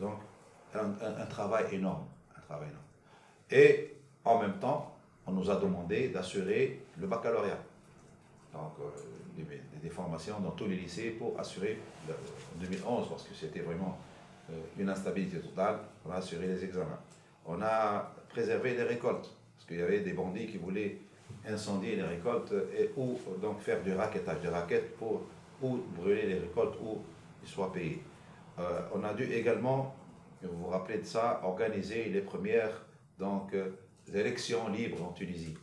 Donc, 0.00 0.18
un, 0.74 1.26
travail 1.26 1.66
énorme, 1.72 2.04
un 2.36 2.40
travail 2.40 2.68
énorme. 2.68 2.84
Et 3.50 3.94
en 4.24 4.40
même 4.40 4.58
temps, 4.58 4.96
on 5.26 5.32
nous 5.32 5.50
a 5.50 5.56
demandé 5.56 6.08
d'assurer 6.08 6.82
le 6.98 7.06
baccalauréat. 7.06 7.58
Donc, 8.52 8.72
euh, 8.80 9.44
des, 9.82 9.90
formations 9.90 10.40
dans 10.40 10.50
tous 10.50 10.66
les 10.66 10.76
lycées 10.76 11.10
pour 11.10 11.38
assurer, 11.38 11.78
en 12.08 12.60
2011, 12.60 13.08
parce 13.08 13.22
que 13.24 13.34
c'était 13.34 13.60
vraiment 13.60 13.98
euh, 14.50 14.54
une 14.78 14.88
instabilité 14.88 15.38
totale, 15.38 15.78
on 16.04 16.10
a 16.10 16.16
assuré 16.16 16.46
les 16.46 16.64
examens. 16.64 16.98
On 17.46 17.60
a 17.62 18.12
préservé 18.28 18.74
les 18.74 18.82
récoltes, 18.82 19.30
parce 19.56 19.68
qu'il 19.68 19.78
y 19.78 19.82
avait 19.82 20.00
des 20.00 20.12
bandits 20.12 20.46
qui 20.46 20.58
voulaient 20.58 20.98
incendier 21.46 21.96
les 21.96 22.02
récoltes 22.02 22.52
et, 22.76 22.90
ou 22.96 23.18
donc 23.40 23.60
faire 23.60 23.82
du 23.82 23.92
raquettage, 23.94 24.40
des 24.40 24.48
raquettes 24.48 24.96
pour 24.96 25.22
ou 25.62 25.78
brûler 25.96 26.26
les 26.26 26.38
récoltes 26.38 26.76
ou 26.82 26.98
ils 27.42 27.48
soient 27.48 27.72
payés. 27.72 28.02
Euh, 28.58 28.80
on 28.94 29.04
a 29.04 29.14
dû 29.14 29.24
également 29.32 29.94
vous 30.42 30.56
vous 30.58 30.68
rappelez 30.68 30.98
de 30.98 31.04
ça, 31.04 31.40
organiser 31.44 32.08
les 32.08 32.20
premières 32.20 32.86
donc, 33.18 33.54
euh, 33.54 33.70
élections 34.14 34.68
libres 34.68 35.02
en 35.02 35.12
Tunisie. 35.12 35.56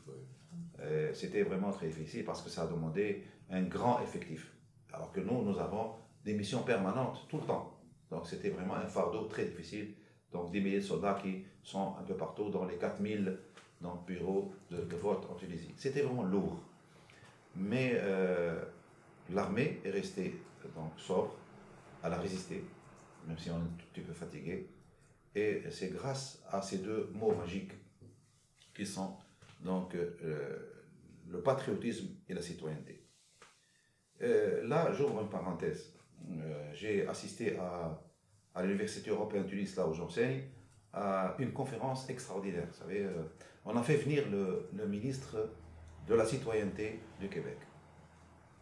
Euh, 0.81 1.13
c'était 1.13 1.43
vraiment 1.43 1.71
très 1.71 1.87
difficile 1.87 2.25
parce 2.25 2.41
que 2.41 2.49
ça 2.49 2.63
a 2.63 2.67
demandé 2.67 3.23
un 3.49 3.63
grand 3.63 4.01
effectif. 4.01 4.51
Alors 4.91 5.11
que 5.11 5.21
nous, 5.21 5.43
nous 5.43 5.59
avons 5.59 5.93
des 6.25 6.33
missions 6.33 6.63
permanentes 6.63 7.25
tout 7.29 7.37
le 7.37 7.43
temps. 7.43 7.77
Donc 8.11 8.27
c'était 8.27 8.49
vraiment 8.49 8.75
un 8.75 8.87
fardeau 8.87 9.25
très 9.25 9.45
difficile. 9.45 9.93
Donc 10.31 10.51
des 10.51 10.59
milliers 10.59 10.79
de 10.79 10.83
soldats 10.83 11.17
qui 11.21 11.45
sont 11.63 11.95
un 11.99 12.03
peu 12.03 12.15
partout 12.15 12.49
dans 12.49 12.65
les 12.65 12.77
4000 12.77 13.37
donc, 13.81 14.05
bureaux 14.05 14.53
de, 14.71 14.95
vote 14.95 15.27
en 15.31 15.35
Tunisie. 15.35 15.73
C'était 15.77 16.01
vraiment 16.01 16.23
lourd. 16.23 16.59
Mais 17.55 17.93
euh, 17.95 18.63
l'armée 19.29 19.81
est 19.85 19.91
restée 19.91 20.41
donc 20.75 20.91
sobre, 20.97 21.35
elle 22.03 22.13
a 22.13 22.17
résisté, 22.17 22.63
même 23.27 23.37
si 23.37 23.49
on 23.49 23.55
est 23.55 23.59
un 23.59 23.87
petit 23.93 24.01
peu 24.01 24.13
fatigué. 24.13 24.69
Et 25.35 25.63
c'est 25.71 25.89
grâce 25.89 26.43
à 26.49 26.61
ces 26.61 26.79
deux 26.79 27.09
mots 27.13 27.33
magiques 27.33 27.73
qui 28.73 28.85
sont 28.85 29.17
donc 29.61 29.95
euh, 29.95 30.57
le 31.29 31.41
patriotisme 31.41 32.07
et 32.27 32.33
la 32.33 32.41
citoyenneté. 32.41 33.03
Euh, 34.21 34.67
là, 34.67 34.91
j'ouvre 34.93 35.21
une 35.21 35.29
parenthèse. 35.29 35.93
Euh, 36.29 36.71
j'ai 36.73 37.07
assisté 37.07 37.57
à, 37.57 37.99
à 38.53 38.63
l'Université 38.63 39.09
européenne 39.09 39.43
de 39.43 39.49
Tunis, 39.49 39.75
là 39.75 39.87
où 39.87 39.93
j'enseigne, 39.93 40.43
à 40.93 41.35
une 41.39 41.51
conférence 41.51 42.09
extraordinaire. 42.09 42.67
Vous 42.67 42.77
savez, 42.77 43.07
on 43.65 43.75
a 43.75 43.81
fait 43.81 43.95
venir 43.95 44.29
le, 44.29 44.69
le, 44.73 44.87
ministre 44.87 45.49
de 46.07 46.13
la 46.13 46.25
citoyenneté 46.25 46.99
du 47.19 47.27
Québec. 47.29 47.57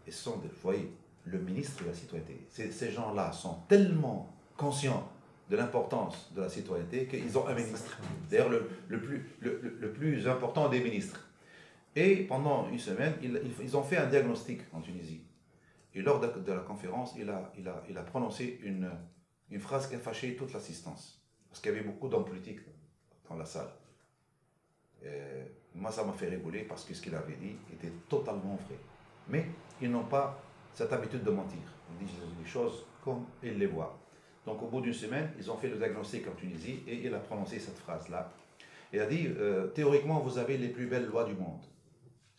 Et 0.07 0.11
ce 0.11 0.23
sont, 0.23 0.37
vous 0.37 0.49
voyez, 0.63 0.93
le 1.25 1.39
ministre 1.39 1.83
de 1.83 1.89
la 1.89 1.93
citoyenneté. 1.93 2.47
Ces 2.49 2.91
gens-là 2.91 3.33
sont 3.33 3.55
tellement 3.67 4.30
conscients 4.61 5.09
de 5.49 5.57
l'importance 5.57 6.31
de 6.33 6.41
la 6.41 6.49
citoyenneté 6.49 7.07
qu'ils 7.07 7.37
ont 7.37 7.47
un 7.47 7.55
ministre. 7.55 7.97
D'ailleurs, 8.29 8.49
le, 8.87 9.91
plus, 9.91 10.27
important 10.27 10.69
des 10.69 10.79
ministres. 10.79 11.27
Et 11.95 12.17
pendant 12.23 12.69
une 12.69 12.79
semaine, 12.79 13.13
ils, 13.21 13.75
ont 13.75 13.83
fait 13.83 13.97
un 13.97 14.05
diagnostic 14.05 14.61
en 14.71 14.79
Tunisie. 14.79 15.21
Et 15.93 16.01
lors 16.01 16.19
de, 16.21 16.51
la 16.53 16.59
conférence, 16.59 17.15
il 17.17 17.29
a, 17.29 18.03
prononcé 18.03 18.61
une 18.63 19.59
phrase 19.59 19.87
qui 19.87 19.95
a 19.95 19.99
fâché 19.99 20.35
toute 20.35 20.53
l'assistance. 20.53 21.21
Parce 21.49 21.59
qu'il 21.59 21.73
y 21.73 21.75
avait 21.75 21.83
beaucoup 21.85 22.07
d'hommes 22.07 22.23
politiques 22.23 22.61
dans 23.27 23.35
la 23.35 23.45
salle. 23.45 23.71
moi, 25.75 25.91
ça 25.91 26.05
m'a 26.05 26.13
fait 26.13 26.29
rigoler 26.29 26.61
parce 26.61 26.85
que 26.85 26.93
ce 26.93 27.01
qu'il 27.01 27.15
avait 27.15 27.35
dit 27.35 27.55
était 27.73 27.91
totalement 28.07 28.55
vrai. 28.67 28.77
Mais 29.27 29.45
ils 29.81 29.91
n'ont 29.91 30.05
pas 30.05 30.41
cette 30.73 30.93
habitude 30.93 31.23
de 31.23 31.31
mentir. 31.31 31.59
Ils 31.99 32.05
disent 32.05 32.15
les 32.41 32.49
choses 32.49 32.85
comme 33.03 33.25
ils 33.43 33.57
les 33.57 33.67
voient. 33.67 34.00
Donc, 34.45 34.61
au 34.63 34.67
bout 34.67 34.81
d'une 34.81 34.93
semaine, 34.93 35.31
ils 35.37 35.51
ont 35.51 35.57
fait 35.57 35.69
le 35.69 35.77
diagnostic 35.77 36.27
en 36.27 36.33
Tunisie 36.33 36.81
et 36.87 36.95
il 37.05 37.13
a 37.13 37.19
prononcé 37.19 37.59
cette 37.59 37.77
phrase-là. 37.77 38.31
Il 38.91 38.99
a 38.99 39.05
dit 39.05 39.27
euh, 39.27 39.67
théoriquement, 39.67 40.19
vous 40.19 40.37
avez 40.37 40.57
les 40.57 40.69
plus 40.69 40.87
belles 40.87 41.05
lois 41.05 41.23
du 41.23 41.33
monde. 41.33 41.61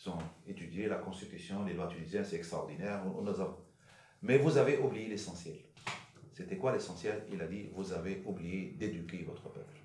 Ils 0.04 0.10
ont 0.10 0.18
étudié 0.48 0.88
la 0.88 0.96
constitution, 0.96 1.64
les 1.64 1.74
lois 1.74 1.86
tunisiennes, 1.86 2.24
c'est 2.24 2.36
extraordinaire. 2.36 3.02
Mais 4.20 4.38
vous 4.38 4.58
avez 4.58 4.78
oublié 4.78 5.06
l'essentiel. 5.06 5.54
C'était 6.32 6.56
quoi 6.56 6.72
l'essentiel? 6.72 7.22
Il 7.32 7.40
a 7.40 7.46
dit 7.46 7.68
vous 7.74 7.92
avez 7.92 8.22
oublié 8.26 8.74
d'éduquer 8.78 9.22
votre 9.22 9.48
peuple. 9.48 9.76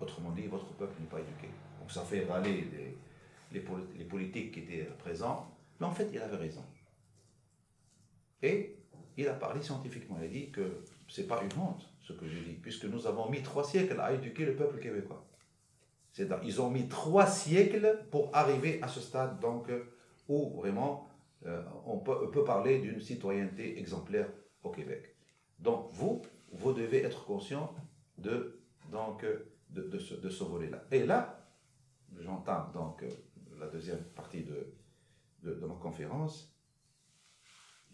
Autrement 0.00 0.30
dit, 0.30 0.46
votre 0.46 0.72
peuple 0.72 0.94
n'est 0.98 1.06
pas 1.06 1.20
éduqué. 1.20 1.48
Donc 1.78 1.90
ça 1.90 2.02
fait 2.02 2.24
râler 2.24 2.66
les, 3.52 3.62
les 3.98 4.04
politiques 4.04 4.52
qui 4.52 4.60
étaient 4.60 4.88
présents. 4.98 5.54
Mais 5.78 5.86
en 5.86 5.92
fait, 5.92 6.08
il 6.12 6.18
avait 6.18 6.36
raison. 6.36 6.64
Et 8.42 8.76
il 9.18 9.28
a 9.28 9.34
parlé 9.34 9.62
scientifiquement. 9.62 10.16
Il 10.20 10.24
a 10.24 10.28
dit 10.28 10.50
que 10.50 10.82
ce 11.10 11.20
n'est 11.20 11.26
pas 11.26 11.42
une 11.42 11.60
honte, 11.60 11.92
ce 12.02 12.12
que 12.12 12.28
je 12.28 12.38
dis, 12.38 12.52
puisque 12.52 12.84
nous 12.84 13.08
avons 13.08 13.28
mis 13.28 13.42
trois 13.42 13.64
siècles 13.64 13.98
à 14.00 14.12
éduquer 14.12 14.44
le 14.44 14.54
peuple 14.54 14.78
québécois. 14.78 15.26
Ils 16.44 16.62
ont 16.62 16.70
mis 16.70 16.88
trois 16.88 17.26
siècles 17.26 18.06
pour 18.12 18.30
arriver 18.32 18.80
à 18.80 18.86
ce 18.86 19.00
stade 19.00 19.40
donc, 19.40 19.68
où 20.28 20.50
vraiment 20.60 21.08
euh, 21.46 21.64
on 21.84 21.98
peut, 21.98 22.44
parler 22.44 22.78
d'une 22.78 23.00
citoyenneté 23.00 23.80
exemplaire 23.80 24.28
au 24.62 24.70
Québec. 24.70 25.16
Donc 25.58 25.90
vous, 25.92 26.22
vous 26.52 26.72
devez 26.72 27.02
être 27.02 27.24
conscient 27.24 27.74
de, 28.16 28.60
donc, 28.92 29.26
de 29.70 29.98
ce 29.98 30.44
volet-là. 30.44 30.84
Et 30.92 31.04
là, 31.04 31.44
j'entends 32.20 32.68
donc 32.72 33.04
la 33.58 33.66
deuxième 33.66 34.04
partie 34.14 34.44
de, 34.44 34.74
de, 35.42 35.54
de 35.54 35.66
ma 35.66 35.74
conférence, 35.74 36.56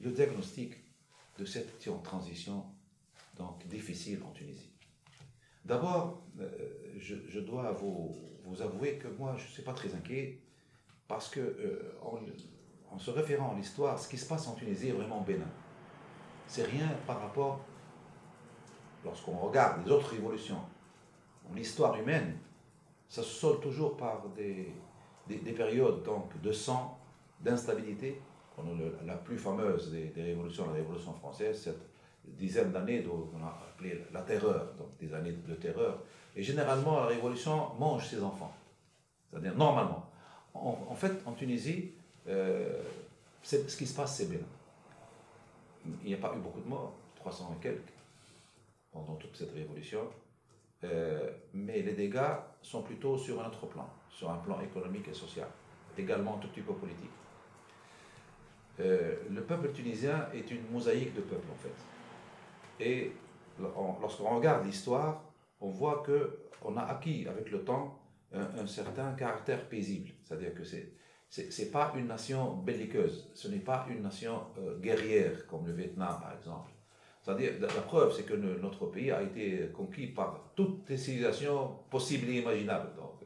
le 0.00 0.10
diagnostic 0.10 0.74
de 1.38 1.46
cette 1.46 1.78
transition 2.02 2.75
donc 3.36 3.66
difficile 3.66 4.22
en 4.26 4.30
Tunisie. 4.32 4.70
D'abord, 5.64 6.22
euh, 6.40 6.48
je, 6.98 7.40
dois 7.40 7.72
vous, 7.72 8.14
avouer 8.60 8.98
que 8.98 9.08
moi, 9.08 9.34
je 9.36 9.44
ne 9.44 9.48
suis 9.48 9.62
pas 9.62 9.72
très 9.72 9.94
inquiet 9.94 10.38
parce 11.08 11.28
que 11.28 11.40
euh, 11.40 11.98
en, 12.90 12.98
se 12.98 13.10
référant 13.10 13.52
à 13.52 13.54
l'histoire, 13.56 13.98
ce 13.98 14.08
qui 14.08 14.16
se 14.16 14.26
passe 14.26 14.46
en 14.48 14.54
Tunisie 14.54 14.88
est 14.88 14.92
vraiment 14.92 15.20
bénin. 15.20 15.50
C'est 16.46 16.64
rien 16.64 16.88
par 17.06 17.20
rapport, 17.20 17.60
lorsqu'on 19.04 19.36
regarde 19.36 19.84
les 19.84 19.90
autres 19.90 20.10
révolutions, 20.10 20.60
l'histoire 21.54 21.98
humaine, 21.98 22.38
ça 23.08 23.22
se 23.22 23.28
solde 23.28 23.60
toujours 23.60 23.96
par 23.96 24.28
des, 24.30 24.72
des, 25.28 25.52
périodes 25.52 26.02
donc, 26.04 26.40
de 26.40 26.52
sang, 26.52 26.98
d'instabilité. 27.40 28.20
La 29.04 29.16
plus 29.16 29.36
fameuse 29.36 29.90
des, 29.90 30.06
des 30.06 30.22
révolutions, 30.22 30.66
la 30.66 30.72
Révolution 30.72 31.12
française, 31.12 31.60
cette 31.60 31.95
dizaines 32.26 32.72
d'années 32.72 33.02
qu'on 33.02 33.44
a 33.44 33.58
appelé 33.68 34.02
la 34.12 34.22
terreur, 34.22 34.74
donc 34.78 34.88
des 34.98 35.12
années 35.14 35.32
de 35.32 35.54
terreur. 35.54 36.02
Et 36.34 36.42
généralement, 36.42 37.00
la 37.00 37.06
révolution 37.06 37.74
mange 37.78 38.06
ses 38.06 38.22
enfants. 38.22 38.54
C'est-à-dire, 39.30 39.54
normalement. 39.56 40.04
En, 40.54 40.94
fait, 40.94 41.12
en 41.26 41.32
Tunisie, 41.32 41.92
euh, 42.28 42.82
ce 43.42 43.56
qui 43.76 43.86
se 43.86 43.94
passe, 43.94 44.16
c'est 44.16 44.30
bien. 44.30 44.40
Il 46.02 46.08
n'y 46.08 46.14
a 46.14 46.18
pas 46.18 46.34
eu 46.34 46.40
beaucoup 46.40 46.60
de 46.60 46.68
morts, 46.68 46.94
300 47.16 47.56
et 47.58 47.62
quelques, 47.62 47.92
pendant 48.92 49.14
toute 49.16 49.36
cette 49.36 49.52
révolution. 49.52 50.00
Euh, 50.84 51.30
mais 51.54 51.82
les 51.82 51.92
dégâts 51.92 52.36
sont 52.62 52.82
plutôt 52.82 53.16
sur 53.16 53.42
un 53.42 53.46
autre 53.46 53.66
plan, 53.66 53.88
sur 54.10 54.30
un 54.30 54.36
plan 54.36 54.60
économique 54.60 55.08
et 55.08 55.14
social, 55.14 55.48
également 55.96 56.38
tout 56.38 56.48
petit 56.48 56.60
peu 56.60 56.74
politique. 56.74 57.10
Euh, 58.80 59.14
le 59.30 59.42
peuple 59.42 59.72
tunisien 59.72 60.28
est 60.34 60.50
une 60.50 60.70
mosaïque 60.70 61.14
de 61.14 61.22
peuples, 61.22 61.50
en 61.50 61.56
fait. 61.56 61.74
Et 62.80 63.12
lorsqu'on 63.58 64.36
regarde 64.36 64.66
l'histoire, 64.66 65.24
on 65.60 65.68
voit 65.68 66.02
qu'on 66.04 66.76
a 66.76 66.82
acquis 66.82 67.26
avec 67.28 67.50
le 67.50 67.64
temps 67.64 67.98
un, 68.32 68.66
certain 68.66 69.12
caractère 69.12 69.68
paisible. 69.68 70.10
C'est-à-dire 70.24 70.54
que 70.54 70.64
c'est 70.64 70.92
n'est 71.38 71.70
pas 71.70 71.92
une 71.96 72.06
nation 72.06 72.56
belliqueuse, 72.56 73.30
ce 73.34 73.48
n'est 73.48 73.58
pas 73.58 73.86
une 73.90 74.02
nation 74.02 74.42
euh, 74.58 74.78
guerrière 74.78 75.46
comme 75.46 75.66
le 75.66 75.72
Vietnam 75.72 76.20
par 76.20 76.34
exemple. 76.36 76.70
C'est-à-dire, 77.26 77.54
la 77.60 77.82
preuve, 77.82 78.14
c'est 78.14 78.22
que 78.22 78.34
notre 78.34 78.86
pays 78.86 79.10
a 79.10 79.20
été 79.20 79.68
conquis 79.74 80.06
par 80.06 80.52
toutes 80.54 80.88
les 80.88 80.96
civilisations 80.96 81.80
possibles 81.90 82.30
et 82.30 82.38
imaginables. 82.38 82.94
Donc, 82.94 83.20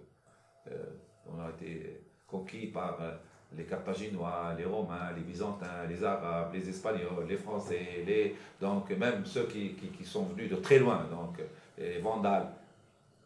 euh, 0.69 0.87
on 1.27 1.39
a 1.39 1.51
été 1.51 2.01
conquis 2.27 2.69
par 2.69 2.99
euh, 3.03 3.15
les 3.57 3.65
Carthaginois, 3.65 4.55
les 4.57 4.65
Romains, 4.65 5.13
les 5.17 5.23
Byzantins, 5.23 5.87
les 5.89 6.05
Arabes, 6.05 6.53
les 6.55 6.69
Espagnols, 6.69 7.27
les 7.29 7.37
Français, 7.37 8.05
les, 8.07 8.37
donc 8.61 8.91
même 8.91 9.25
ceux 9.27 9.47
qui, 9.47 9.75
qui, 9.75 10.05
sont 10.05 10.25
venus 10.25 10.51
de 10.51 10.57
très 10.57 10.79
loin, 10.79 11.07
donc 11.11 11.39
les 11.77 11.99
Vandales. 11.99 12.53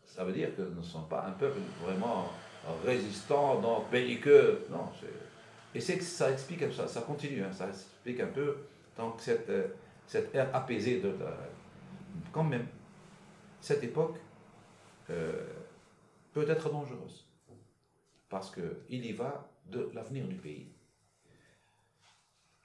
Ça 0.07 0.25
veut 0.25 0.33
dire 0.33 0.55
que 0.57 0.63
nous 0.63 0.81
ne 0.81 0.83
sommes 0.83 1.09
pas 1.09 1.27
un 1.27 1.33
peuple 1.33 1.59
vraiment 1.83 2.31
résistant, 2.85 3.61
donc 3.61 3.91
belliqueux. 3.91 4.67
Non, 4.71 4.89
et 5.75 5.81
c'est 5.81 5.99
que 5.99 6.05
ça 6.05 6.31
explique 6.31 6.73
ça, 6.73 6.87
ça 6.87 7.01
continue, 7.03 7.43
hein, 7.43 7.53
ça 7.53 7.69
explique 7.69 8.21
un 8.21 8.29
peu 8.29 8.59
donc 8.97 9.15
cette, 9.19 9.51
cette 10.07 10.35
ère 10.35 10.55
apaisée 10.55 11.01
de, 11.01 11.13
quand 12.33 12.45
même. 12.45 12.67
Cette 13.61 13.83
époque 13.83 14.17
euh, 15.11 15.47
peut 16.33 16.49
être 16.49 16.71
dangereuse 16.71 17.27
parce 18.29 18.53
qu'il 18.53 19.05
y 19.05 19.13
va 19.13 19.49
de 19.67 19.91
l'avenir 19.95 20.27
du 20.27 20.37
pays. 20.37 20.69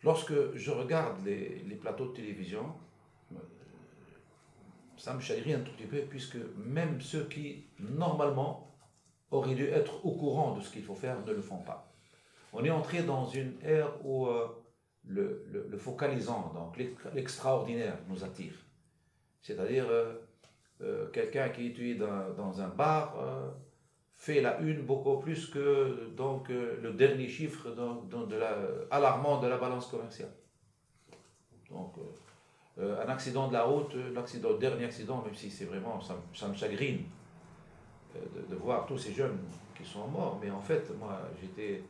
Lorsque 0.04 0.56
je 0.56 0.72
regarde 0.72 1.26
les, 1.26 1.76
plateaux 1.76 2.08
de 2.08 2.14
télévision, 2.14 2.74
euh, 3.34 3.38
ça 4.98 5.14
me 5.14 5.20
chagrine 5.20 5.56
un 5.56 5.60
tout 5.60 5.74
petit 5.74 5.88
peu, 5.88 6.00
puisque 6.02 6.38
même 6.58 7.02
ceux 7.02 7.26
qui, 7.26 7.66
normalement, 7.80 8.74
auraient 9.32 9.56
dû 9.56 9.66
être 9.68 10.06
au 10.06 10.12
courant 10.12 10.56
de 10.56 10.62
ce 10.62 10.72
qu'il 10.72 10.84
faut 10.84 10.96
faire, 10.96 11.20
ne 11.26 11.34
le 11.34 11.42
font 11.42 11.60
pas. 11.60 11.92
On 12.54 12.64
est 12.64 12.72
entré 12.72 13.04
dans 13.04 13.28
une 13.28 13.54
ère 13.62 13.94
où 14.06 14.28
euh, 14.28 14.48
le, 15.06 15.78
focalisant, 15.78 16.54
donc 16.54 16.78
l'extraordinaire, 17.14 17.98
nous 18.08 18.24
attire. 18.24 18.54
C'est-à-dire, 19.42 19.86
euh, 19.90 21.10
quelqu'un 21.12 21.50
qui 21.50 21.68
étudie 21.68 21.98
dans, 21.98 22.34
dans 22.36 22.62
un 22.62 22.70
bar 22.70 23.16
fait 24.20 24.42
la 24.42 24.60
une 24.60 24.82
beaucoup 24.82 25.18
plus 25.18 25.48
que 25.48 26.10
donc, 26.16 26.50
euh, 26.50 26.78
le 26.84 26.92
dernier 26.92 27.30
chiffre 27.30 27.70
de 27.70 28.36
la, 28.36 28.58
alarmant 28.92 29.40
de 29.40 29.48
la 29.48 29.58
balance 29.58 29.88
commerciale. 29.88 30.34
Donc, 31.72 31.94
euh, 31.98 32.82
euh, 32.82 33.06
un 33.06 33.10
accident 33.10 33.48
de 33.48 33.54
la 33.54 33.64
route, 33.64 33.96
l'accident, 34.14 34.58
dernier 34.58 34.86
accident, 34.86 35.24
même 35.24 35.36
si 35.36 35.50
c'est 35.50 35.66
vraiment, 35.66 36.02
ça, 36.02 36.48
me 36.48 36.54
chagrine 36.54 37.04
de, 38.50 38.56
voir 38.56 38.86
tous 38.86 38.98
ces 38.98 39.14
jeunes 39.14 39.38
qui 39.78 39.86
sont 39.86 40.08
morts, 40.08 40.38
mais 40.42 40.52
en 40.52 40.62
fait, 40.62 40.84
moi, 41.00 41.22
j'étais 41.42 41.82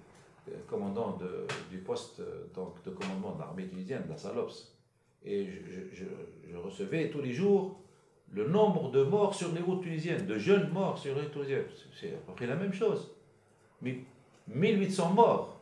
commandant 0.67 1.17
de, 1.17 1.47
du 1.71 1.79
poste 1.79 2.21
donc, 2.53 2.83
de 2.83 2.91
commandement 2.91 3.33
de 3.33 3.39
l'armée 3.39 3.67
tunisienne, 3.67 4.03
de 4.03 4.09
la 4.09 4.17
SALOPS, 4.17 4.75
et 5.23 5.47
je 6.47 6.57
recevais 6.57 7.09
tous 7.09 7.21
les 7.21 7.33
jours 7.33 7.79
le 8.33 8.47
nombre 8.47 8.91
de 8.91 9.03
morts 9.03 9.33
sur 9.33 9.51
les 9.53 9.61
routes 9.61 9.81
tunisiennes, 9.81 10.25
de 10.25 10.37
jeunes 10.37 10.69
morts 10.71 10.97
sur 10.97 11.15
les 11.15 11.21
routes 11.21 11.31
tunisiennes, 11.31 11.65
c'est 11.99 12.13
à 12.13 12.17
peu 12.17 12.33
près 12.33 12.47
la 12.47 12.55
même 12.55 12.73
chose. 12.73 13.11
Mais 13.81 13.99
1800 14.47 15.13
morts 15.13 15.57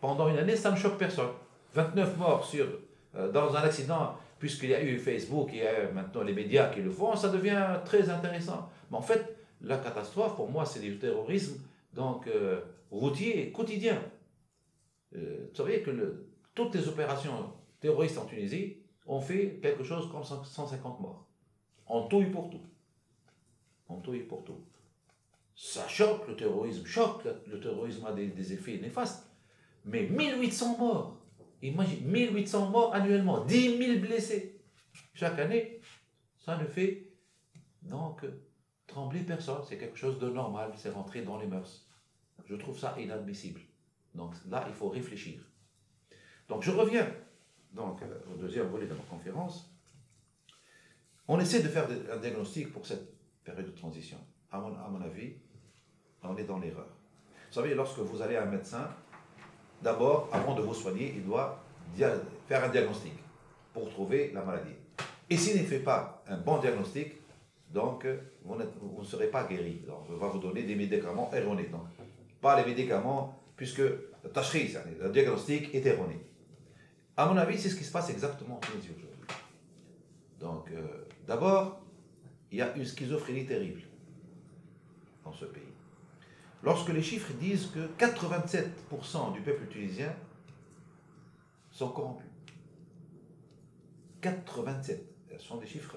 pendant 0.00 0.28
une 0.28 0.38
année, 0.38 0.56
ça 0.56 0.70
ne 0.70 0.76
choque 0.76 0.98
personne. 0.98 1.30
29 1.74 2.18
morts 2.18 2.44
sur, 2.44 2.66
euh, 3.14 3.30
dans 3.30 3.54
un 3.54 3.62
accident, 3.62 4.14
puisqu'il 4.38 4.70
y 4.70 4.74
a 4.74 4.82
eu 4.82 4.98
Facebook, 4.98 5.50
a 5.54 5.92
maintenant 5.92 6.22
les 6.22 6.32
médias 6.34 6.68
qui 6.68 6.80
le 6.80 6.90
font, 6.90 7.16
ça 7.16 7.28
devient 7.28 7.80
très 7.84 8.10
intéressant. 8.10 8.68
Mais 8.90 8.96
en 8.96 9.02
fait, 9.02 9.36
la 9.62 9.78
catastrophe, 9.78 10.36
pour 10.36 10.50
moi, 10.50 10.66
c'est 10.66 10.80
du 10.80 10.98
terrorisme 10.98 11.60
donc, 11.94 12.26
euh, 12.26 12.60
routier 12.90 13.52
quotidien. 13.52 14.02
Euh, 15.14 15.48
vous 15.50 15.56
savez 15.56 15.82
que 15.82 16.26
toutes 16.54 16.74
les 16.74 16.88
opérations 16.88 17.52
terroristes 17.80 18.18
en 18.18 18.24
Tunisie 18.24 18.78
ont 19.06 19.20
fait 19.20 19.58
quelque 19.62 19.84
chose 19.84 20.10
comme 20.10 20.24
150 20.24 21.00
morts. 21.00 21.26
En 21.92 22.04
tout 22.04 22.22
et 22.22 22.30
pour 22.30 22.48
tout. 22.48 22.62
En 23.86 23.96
tout 23.96 24.14
et 24.14 24.20
pour 24.20 24.42
tout. 24.44 24.64
Ça 25.54 25.86
choque, 25.86 26.26
le 26.26 26.34
terrorisme 26.34 26.86
choque, 26.86 27.24
le 27.46 27.60
terrorisme 27.60 28.06
a 28.06 28.12
des, 28.12 28.52
effets 28.54 28.78
néfastes. 28.78 29.30
Mais 29.84 30.06
1800 30.06 30.78
morts, 30.78 31.18
imagine, 31.60 32.06
1800 32.06 32.70
morts 32.70 32.94
annuellement, 32.94 33.44
10 33.44 33.76
000 33.76 34.00
blessés 34.00 34.58
chaque 35.12 35.38
année, 35.38 35.82
ça 36.38 36.56
ne 36.56 36.64
fait 36.64 37.12
donc 37.82 38.24
trembler 38.86 39.20
personne. 39.20 39.60
C'est 39.68 39.76
quelque 39.76 39.98
chose 39.98 40.18
de 40.18 40.30
normal, 40.30 40.72
c'est 40.76 40.88
rentré 40.88 41.20
dans 41.20 41.36
les 41.36 41.46
mœurs. 41.46 41.86
Je 42.46 42.54
trouve 42.54 42.78
ça 42.78 42.96
inadmissible. 42.98 43.60
Donc 44.14 44.34
là, 44.48 44.64
il 44.66 44.74
faut 44.74 44.88
réfléchir. 44.88 45.42
Donc 46.48 46.62
je 46.62 46.70
reviens 46.70 47.06
donc 47.72 48.00
au 48.32 48.36
deuxième 48.36 48.68
volet 48.68 48.86
de 48.86 48.94
ma 48.94 49.04
conférence, 49.10 49.71
on 51.28 51.38
essaie 51.40 51.62
de 51.62 51.68
faire 51.68 51.86
un 52.12 52.16
diagnostic 52.16 52.72
pour 52.72 52.86
cette 52.86 53.12
période 53.44 53.66
de 53.66 53.70
transition. 53.70 54.18
À 54.50 54.58
mon, 54.58 55.00
avis, 55.00 55.32
on 56.22 56.36
est 56.36 56.44
dans 56.44 56.58
l'erreur. 56.58 56.88
Vous 57.48 57.54
savez, 57.54 57.74
lorsque 57.74 57.98
vous 57.98 58.20
allez 58.20 58.36
à 58.36 58.42
un 58.42 58.50
médecin, 58.50 58.88
d'abord, 59.82 60.28
avant 60.32 60.54
de 60.54 60.62
vous 60.62 60.74
soigner, 60.74 61.14
il 61.16 61.24
doit 61.24 61.64
faire 62.46 62.64
un 62.64 62.68
diagnostic 62.68 63.14
pour 63.72 63.88
trouver 63.90 64.30
la 64.34 64.42
maladie. 64.44 64.74
Et 65.30 65.36
s'il 65.36 65.60
ne 65.60 65.66
fait 65.66 65.78
pas 65.78 66.22
un 66.28 66.36
bon 66.36 66.58
diagnostic, 66.58 67.14
donc 67.70 68.06
vous, 68.44 68.56
ne 68.56 69.04
serez 69.04 69.28
pas 69.28 69.44
guéri. 69.44 69.82
Donc, 69.86 70.04
on 70.10 70.16
va 70.16 70.28
vous 70.28 70.38
donner 70.38 70.64
des 70.64 70.74
médicaments 70.74 71.30
erronés. 71.32 71.68
Donc, 71.68 71.86
pas 72.40 72.60
les 72.60 72.66
médicaments, 72.66 73.40
puisque 73.56 73.78
le 73.78 75.08
diagnostic 75.10 75.74
est 75.74 75.86
erroné. 75.86 76.20
À 77.16 77.26
mon 77.26 77.36
avis, 77.36 77.58
c'est 77.58 77.70
ce 77.70 77.76
qui 77.76 77.84
se 77.84 77.92
passe 77.92 78.10
exactement 78.10 78.56
en 78.56 78.78
aujourd'hui. 78.78 79.06
Donc, 80.40 80.70
euh, 80.72 81.04
d'abord, 81.26 81.80
il 82.50 82.58
y 82.58 82.62
a 82.62 82.74
une 82.76 82.84
schizophrénie 82.84 83.46
terrible 83.46 83.82
dans 85.24 85.32
ce 85.32 85.44
pays. 85.44 85.62
Lorsque 86.62 86.90
les 86.90 87.02
chiffres 87.02 87.32
disent 87.34 87.70
que 87.74 87.88
87% 87.98 89.32
du 89.32 89.40
peuple 89.40 89.66
tunisien 89.66 90.14
sont 91.70 91.88
corrompus. 91.88 92.26
87. 94.20 95.04
Ce 95.32 95.44
sont 95.44 95.56
des 95.56 95.66
chiffres. 95.66 95.96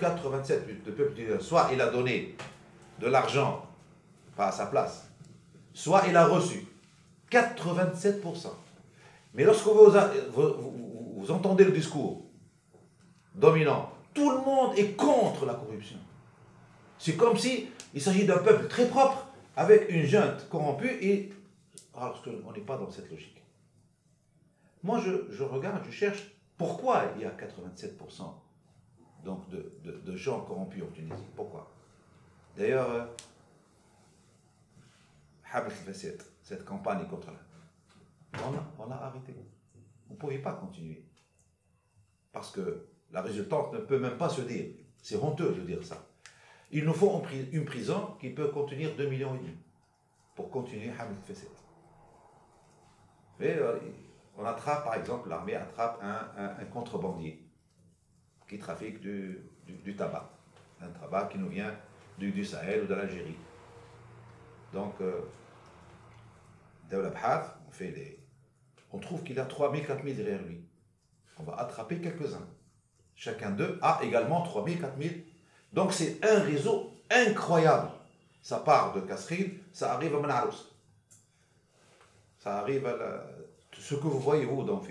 87 0.00 0.62
hein. 0.62 0.72
du 0.84 0.92
peuple 0.92 1.14
tunisien. 1.14 1.40
Soit 1.40 1.70
il 1.72 1.80
a 1.80 1.90
donné 1.90 2.36
de 3.00 3.06
l'argent, 3.08 3.66
pas 4.36 4.46
à 4.48 4.52
sa 4.52 4.66
place, 4.66 5.10
soit 5.72 6.06
il 6.08 6.16
a 6.16 6.26
reçu. 6.26 6.66
87%. 7.30 8.48
Mais 9.34 9.44
lorsque 9.44 9.66
vous, 9.66 9.90
vous 11.16 11.30
entendez 11.30 11.64
le 11.64 11.72
discours 11.72 12.23
dominant, 13.34 13.90
tout 14.12 14.30
le 14.30 14.38
monde 14.38 14.78
est 14.78 14.92
contre 14.96 15.46
la 15.46 15.54
corruption. 15.54 15.98
C'est 16.98 17.16
comme 17.16 17.36
si 17.36 17.68
il 17.92 18.00
s'agit 18.00 18.24
d'un 18.26 18.38
peuple 18.38 18.68
très 18.68 18.88
propre 18.88 19.26
avec 19.56 19.90
une 19.90 20.04
junte 20.04 20.48
corrompue 20.48 20.98
et 21.00 21.32
alors 21.94 22.22
qu'on 22.22 22.52
n'est 22.52 22.60
pas 22.60 22.76
dans 22.76 22.90
cette 22.90 23.10
logique. 23.10 23.42
Moi, 24.82 25.00
je, 25.00 25.42
regarde, 25.42 25.82
je 25.86 25.90
cherche 25.90 26.34
pourquoi 26.58 27.04
il 27.16 27.22
y 27.22 27.24
a 27.24 27.30
87% 27.30 28.32
donc 29.24 29.48
de, 29.48 30.16
gens 30.16 30.42
corrompus 30.42 30.82
en 30.82 30.88
Tunisie. 30.88 31.24
Pourquoi? 31.34 31.70
D'ailleurs, 32.56 32.90
euh, 32.90 33.06
cette 36.42 36.64
campagne 36.64 37.06
contre 37.08 37.28
la... 37.30 37.38
On 38.46 38.54
a, 38.54 38.64
on 38.78 38.90
a 38.90 38.96
arrêté. 38.96 39.34
On 40.10 40.14
ne 40.14 40.18
pouvait 40.18 40.38
pas 40.38 40.52
continuer. 40.52 41.02
Parce 42.32 42.50
que 42.50 42.86
la 43.14 43.22
résultante 43.22 43.72
ne 43.72 43.78
peut 43.78 43.98
même 43.98 44.18
pas 44.18 44.28
se 44.28 44.42
dire. 44.42 44.66
C'est 45.00 45.16
honteux 45.16 45.52
de 45.52 45.60
dire 45.60 45.82
ça. 45.84 46.04
Il 46.72 46.84
nous 46.84 46.92
faut 46.92 47.22
une 47.52 47.64
prison 47.64 48.16
qui 48.20 48.30
peut 48.30 48.48
contenir 48.48 48.96
2 48.96 49.06
millions 49.06 49.36
et 49.36 49.38
demi 49.38 49.56
pour 50.34 50.50
continuer 50.50 50.90
Hamid 50.98 51.22
Fesset. 51.24 51.48
Mais 53.38 53.56
euh, 53.56 53.78
on 54.36 54.44
attrape, 54.44 54.84
par 54.84 54.94
exemple, 54.94 55.28
l'armée 55.28 55.54
attrape 55.54 56.02
un, 56.02 56.64
contrebandier 56.72 57.40
qui 58.48 58.58
trafique 58.58 59.00
du, 59.00 59.38
tabac. 59.96 60.28
Un 60.80 60.88
tabac 60.88 61.26
qui 61.26 61.38
nous 61.38 61.48
vient 61.48 61.72
du, 62.18 62.44
Sahel 62.44 62.82
ou 62.82 62.86
de 62.86 62.94
l'Algérie. 62.94 63.38
Donc, 64.72 64.94
euh, 65.00 65.20
on. 66.92 67.12
On 68.92 68.98
trouve 68.98 69.22
qu'il 69.22 69.38
a 69.38 69.44
3000, 69.44 69.86
4000 69.86 70.16
derrière 70.16 70.42
lui. 70.42 70.64
On 71.38 71.44
va 71.44 71.54
attraper 71.54 72.00
quelques-uns. 72.00 72.46
Chacun 73.16 73.50
d'eux 73.50 73.78
a 73.82 74.00
également 74.02 74.42
3000, 74.42 74.80
4000. 74.80 75.24
Donc 75.72 75.92
c'est 75.92 76.18
un 76.24 76.40
réseau 76.40 76.92
incroyable. 77.10 77.88
Ça 78.42 78.58
part 78.58 78.92
de 78.92 79.00
Kasrine, 79.00 79.58
ça 79.72 79.94
arrive 79.94 80.14
à 80.14 80.20
Manarous. 80.20 80.70
Ça 82.38 82.58
arrive 82.58 82.86
à 82.86 83.24
ce 83.72 83.94
que 83.94 84.06
vous 84.06 84.20
voyez 84.20 84.44
vous 84.44 84.62
dans 84.62 84.82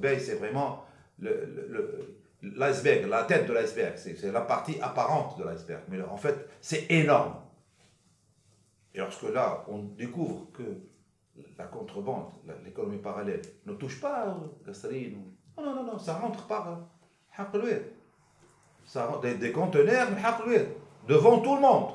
Bay, 0.00 0.18
c'est 0.18 0.36
vraiment 0.36 0.84
l'iceberg, 1.18 3.06
la 3.08 3.24
tête 3.24 3.46
de 3.46 3.52
l'iceberg. 3.52 3.96
C'est 3.96 4.32
la 4.32 4.42
partie 4.42 4.80
apparente 4.80 5.38
de 5.38 5.44
l'iceberg. 5.44 5.82
Mais 5.88 6.02
en 6.02 6.16
fait, 6.16 6.48
c'est 6.60 6.90
énorme. 6.90 7.36
Et 8.94 8.98
lorsque 8.98 9.22
là, 9.22 9.64
on 9.68 9.78
découvre 9.78 10.52
que 10.52 10.62
la 11.58 11.64
contrebande, 11.64 12.26
l'économie 12.64 12.98
parallèle, 12.98 13.42
ne 13.66 13.72
touche 13.72 14.00
pas 14.00 14.36
Kasrine, 14.64 15.24
non, 15.56 15.74
non, 15.74 15.84
non, 15.84 15.98
ça 15.98 16.14
rentre 16.14 16.46
par 16.46 16.66
ça, 16.66 16.88
des, 19.22 19.34
des 19.34 19.52
conteneurs 19.52 20.08
devant 21.08 21.40
tout 21.40 21.54
le 21.56 21.60
monde. 21.60 21.92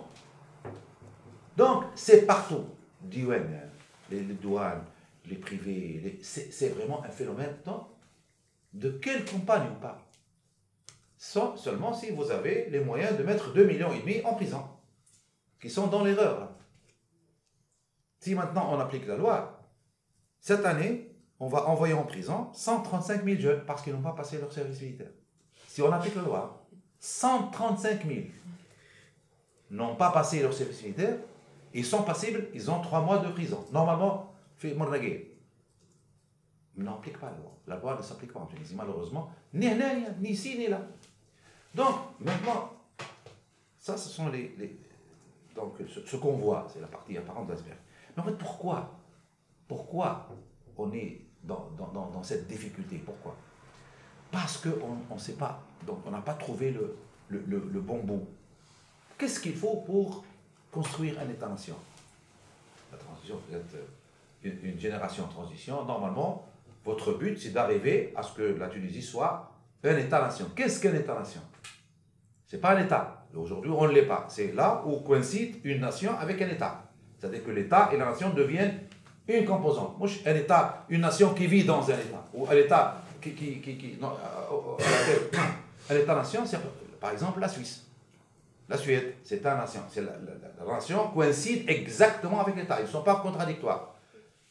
Donc, 1.56 1.86
c'est 1.96 2.26
partout. 2.26 2.66
Les, 3.12 4.22
les 4.22 4.34
douanes, 4.34 4.84
les 5.26 5.36
privés, 5.36 6.20
c'est 6.22 6.70
vraiment 6.70 7.04
un 7.04 7.10
phénomène. 7.10 7.56
de 8.74 8.90
quelle 8.92 9.26
campagne 9.26 9.68
on 9.72 9.80
parle? 9.80 10.00
Seulement 11.18 11.94
si 11.94 12.12
vous 12.12 12.32
avez 12.32 12.70
les 12.70 12.80
moyens 12.80 13.18
de 13.18 13.24
mettre 13.24 13.54
2 13.54 13.66
millions 13.66 13.94
et 13.94 14.00
demi 14.00 14.22
en 14.24 14.34
prison, 14.36 14.64
qui 15.60 15.70
sont 15.70 15.88
dans 15.88 16.04
l'erreur. 16.04 16.50
Si 18.20 18.36
maintenant 18.36 18.74
on 18.74 18.80
applique 18.80 19.06
la 19.08 19.18
loi, 19.18 19.62
cette 20.40 20.66
année, 20.66 21.14
on 21.40 21.48
va 21.48 21.68
envoyer 21.68 21.94
en 21.94 22.04
prison 22.04 22.52
135 22.54 23.24
000 23.24 23.40
jeunes 23.40 23.66
parce 23.66 23.82
qu'ils 23.82 23.94
n'ont 23.94 24.02
pas 24.02 24.14
passé 24.14 24.38
leur 24.40 24.52
service 24.52 24.82
militaire 24.82 25.12
si 25.80 25.84
on 25.84 25.94
applique 25.94 26.16
la 26.16 26.24
loi, 26.24 26.68
135 27.00 28.06
000 28.06 28.20
n'ont 29.72 29.96
pas 29.96 30.12
passé 30.12 30.42
leur 30.42 30.54
service 30.54 30.84
militaire, 30.84 31.20
ils 31.74 31.86
sont 31.86 32.04
passibles, 32.04 32.50
ils 32.54 32.70
ont 32.70 32.82
trois 32.82 33.00
mois 33.00 33.20
de 33.20 33.30
prison. 33.32 33.66
Normalement, 33.72 34.34
on 34.62 34.68
n'applique 36.76 37.18
pas 37.18 37.32
la 37.32 37.38
loi. 37.38 37.52
La 37.66 37.78
loi 37.78 37.96
ne 37.96 38.02
s'applique 38.02 38.34
pas 38.34 38.42
en 38.42 38.46
Tunisie, 38.48 38.76
malheureusement, 38.76 39.32
ni, 39.54 39.70
ni 40.20 40.30
ici, 40.32 40.58
ni 40.58 40.68
là. 40.68 40.82
Donc, 41.74 41.96
maintenant, 42.20 42.74
ça, 43.80 43.96
ce 43.96 44.10
sont 44.10 44.28
les. 44.28 44.54
donc, 45.56 45.76
ce, 45.88 46.18
qu'on 46.18 46.34
voit, 46.34 46.68
c'est 46.74 46.82
la 46.82 46.88
partie 46.88 47.18
apparente 47.18 47.48
de 47.48 47.54
l'iceberg. 47.54 47.78
Mais 48.18 48.24
en 48.24 48.26
fait, 48.26 48.38
pourquoi 48.38 49.00
Pourquoi 49.66 50.28
on 50.76 50.92
est 50.92 51.22
dans, 51.42 51.70
dans, 51.78 52.10
dans 52.10 52.24
cette 52.24 52.48
difficulté? 52.48 52.98
Pourquoi? 52.98 53.34
Parce 54.30 54.58
qu'on 54.58 55.14
ne 55.16 55.20
sait 55.20 55.38
pas, 55.38 55.64
donc 55.86 56.00
on 56.06 56.12
n'a 56.12 56.22
pas 56.22 56.34
trouvé 56.34 56.72
le, 56.72 56.96
le, 57.30 57.44
le, 57.48 57.80
bon 57.80 58.00
bout. 58.00 58.28
Qu'est-ce 59.18 59.40
qu'il 59.40 59.56
faut 59.56 59.78
pour 59.86 60.24
construire 60.72 61.20
un 61.20 61.30
État-nation 61.30 61.76
La 62.92 62.98
transition, 62.98 63.40
vous 63.48 63.56
êtes 63.56 63.76
une, 64.64 64.80
génération 64.80 65.26
en 65.26 65.28
transition. 65.28 65.84
Normalement, 65.86 66.48
votre 66.86 67.14
but, 67.14 67.38
c'est 67.40 67.50
d'arriver 67.50 68.14
à 68.16 68.24
ce 68.24 68.34
que 68.34 68.58
la 68.58 68.68
Tunisie 68.68 69.02
soit 69.02 69.52
un 69.84 69.98
État-nation. 69.98 70.48
Qu'est-ce 70.56 70.82
qu'un 70.82 70.94
État-nation 70.94 71.42
Ce 72.48 72.56
n'est 72.56 72.62
pas 72.62 72.76
un 72.76 72.84
État. 72.84 73.26
Aujourd'hui, 73.36 73.72
on 73.72 73.88
ne 73.88 73.92
l'est 73.92 74.08
pas. 74.08 74.26
C'est 74.30 74.54
là 74.54 74.84
où 74.86 74.98
coïncide 75.02 75.58
une 75.64 75.82
nation 75.82 76.18
avec 76.18 76.42
un 76.42 76.50
État. 76.50 76.84
C'est-à-dire 77.18 77.44
que 77.44 77.52
l'État 77.52 77.90
et 77.94 77.98
la 77.98 78.06
nation 78.06 78.32
deviennent 78.32 78.80
une 79.28 79.46
composante. 79.46 79.98
Un 80.26 80.36
État, 80.36 80.86
une 80.90 81.02
nation 81.02 81.34
qui 81.34 81.46
vit 81.48 81.64
dans 81.64 81.84
un 81.90 81.94
État, 81.94 82.26
ou 82.34 82.48
un 82.50 82.56
État 82.56 83.02
qui, 83.22 83.34
qui, 83.34 83.60
qui, 83.60 83.98
à 84.02 84.48
l'État-nation, 85.94 86.46
c'est 86.46 86.60
par 87.00 87.12
exemple 87.12 87.40
la 87.40 87.50
Suisse. 87.50 87.86
La 88.68 88.78
Suède, 88.78 89.16
c'est 89.24 89.44
un 89.46 89.56
nation. 89.56 89.82
La, 89.96 90.02
la, 90.04 90.74
nation 90.74 91.10
coïncide 91.10 91.68
exactement 91.68 92.42
avec 92.42 92.56
l'État. 92.56 92.80
Ils 92.80 92.86
ne 92.86 92.90
sont 92.90 93.02
pas 93.02 93.16
contradictoires. 93.16 93.96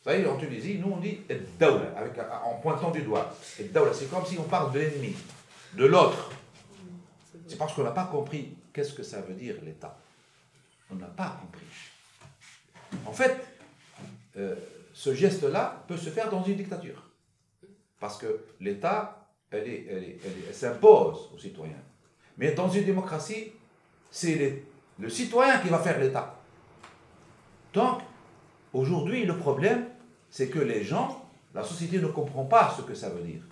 Vous 0.03 0.11
savez, 0.11 0.27
en 0.27 0.37
Tunisie, 0.37 0.79
nous 0.79 0.93
on 0.93 0.97
dit 0.97 1.21
avec, 1.97 2.19
en 2.45 2.55
pointant 2.57 2.91
du 2.91 3.03
doigt. 3.03 3.33
C'est 3.41 4.11
comme 4.11 4.25
si 4.27 4.39
on 4.39 4.45
parle 4.45 4.73
de 4.73 4.81
l'ennemi, 4.81 5.15
de 5.75 5.85
l'autre. 5.85 6.31
C'est 7.47 7.57
parce 7.57 7.75
qu'on 7.75 7.85
n'a 7.85 7.93
pas 7.93 8.07
compris 8.07 8.57
qu'est-ce 8.73 8.93
que 8.93 9.03
ça 9.03 9.21
veut 9.21 9.35
dire 9.35 9.57
l'État. 9.63 9.97
On 10.91 10.95
n'a 10.97 11.07
pas 11.07 11.37
compris. 11.41 11.67
En 13.07 13.13
fait, 13.13 13.37
euh, 14.37 14.55
ce 14.93 15.15
geste-là 15.15 15.85
peut 15.87 15.97
se 15.97 16.11
faire 16.11 16.31
dans 16.31 16.43
une 16.43 16.57
dictature. 16.57 17.03
Parce 18.01 18.19
que 18.19 18.45
l'État, 18.61 19.18
elle, 19.51 20.19
s'impose 20.53 21.31
aux 21.35 21.39
citoyens. 21.39 21.83
Mais 22.37 22.53
dans 22.53 22.69
une 22.69 22.85
démocratie, 22.85 23.53
c'est 24.11 24.65
le 24.99 25.09
citoyen 25.09 25.59
qui 25.59 25.69
va 25.69 25.79
faire 25.79 25.99
l'État. 25.99 26.35
Donc, 27.73 28.01
aujourd'hui, 28.73 29.25
le 29.25 29.37
problème, 29.37 29.87
c'est 30.31 30.49
que 30.49 30.59
les 30.59 30.83
gens, 30.83 31.25
la 31.55 31.63
société 31.63 31.99
ne 31.99 32.09
comprend 32.09 32.45
pas 32.45 32.75
ce 32.77 32.83
que 32.83 32.95
ça 32.95 33.09
veut 33.11 33.23
dire. 33.23 33.43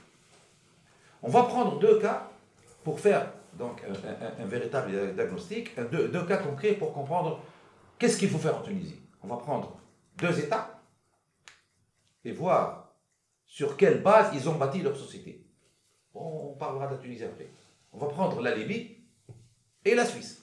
On 1.22 1.30
va 1.30 1.44
prendre 1.44 1.78
deux 1.78 1.98
cas 1.98 2.28
pour 2.84 3.00
faire 3.00 3.32
donc 3.58 3.82
un, 4.38 4.44
véritable 4.44 5.14
diagnostic, 5.14 5.70
deux, 5.90 6.26
cas 6.26 6.36
concrets 6.36 6.74
pour 6.74 6.92
comprendre 6.92 7.40
qu'est-ce 7.98 8.18
qu'il 8.18 8.28
faut 8.28 8.38
faire 8.38 8.58
en 8.58 8.62
Tunisie. 8.62 9.00
On 9.22 9.28
va 9.28 9.36
prendre 9.36 9.76
deux 10.18 10.38
États 10.38 10.78
et 12.24 12.32
voir 12.32 12.92
sur 13.46 13.76
quelle 13.76 14.02
base 14.02 14.30
ils 14.34 14.48
ont 14.48 14.56
bâti 14.56 14.82
leur 14.82 14.96
société. 14.96 15.45
On 16.16 16.54
parlera 16.54 16.86
de 16.86 16.94
la 16.94 16.98
Tunisie 16.98 17.24
après. 17.24 17.48
On 17.92 17.98
va 17.98 18.06
prendre 18.08 18.40
la 18.40 18.54
Libye 18.54 18.96
et 19.84 19.94
la 19.94 20.04
Suisse. 20.04 20.42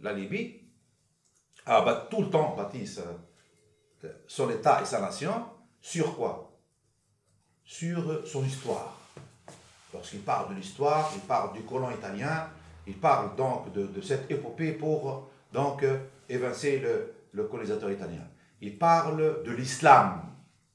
La 0.00 0.12
Libye 0.12 0.60
a 1.66 2.08
tout 2.10 2.22
le 2.22 2.30
temps 2.30 2.56
bâti 2.56 2.88
son 4.26 4.50
État 4.50 4.82
et 4.82 4.84
sa 4.84 5.00
nation 5.00 5.46
sur 5.80 6.16
quoi? 6.16 6.50
Sur 7.64 8.26
son 8.26 8.44
histoire. 8.44 8.98
Lorsqu'il 9.92 10.20
parle 10.20 10.50
de 10.50 10.54
l'histoire, 10.54 11.12
il 11.14 11.20
parle 11.20 11.52
du 11.52 11.62
colon 11.62 11.90
italien, 11.90 12.48
il 12.86 12.98
parle 12.98 13.36
donc 13.36 13.72
de, 13.72 14.00
cette 14.00 14.30
épopée 14.30 14.72
pour 14.72 15.30
donc 15.52 15.84
évincer 16.28 16.80
le, 16.80 17.14
le 17.32 17.44
colonisateur 17.44 17.90
italien. 17.90 18.26
Il 18.60 18.78
parle 18.78 19.42
de 19.44 19.50
l'islam. 19.52 20.22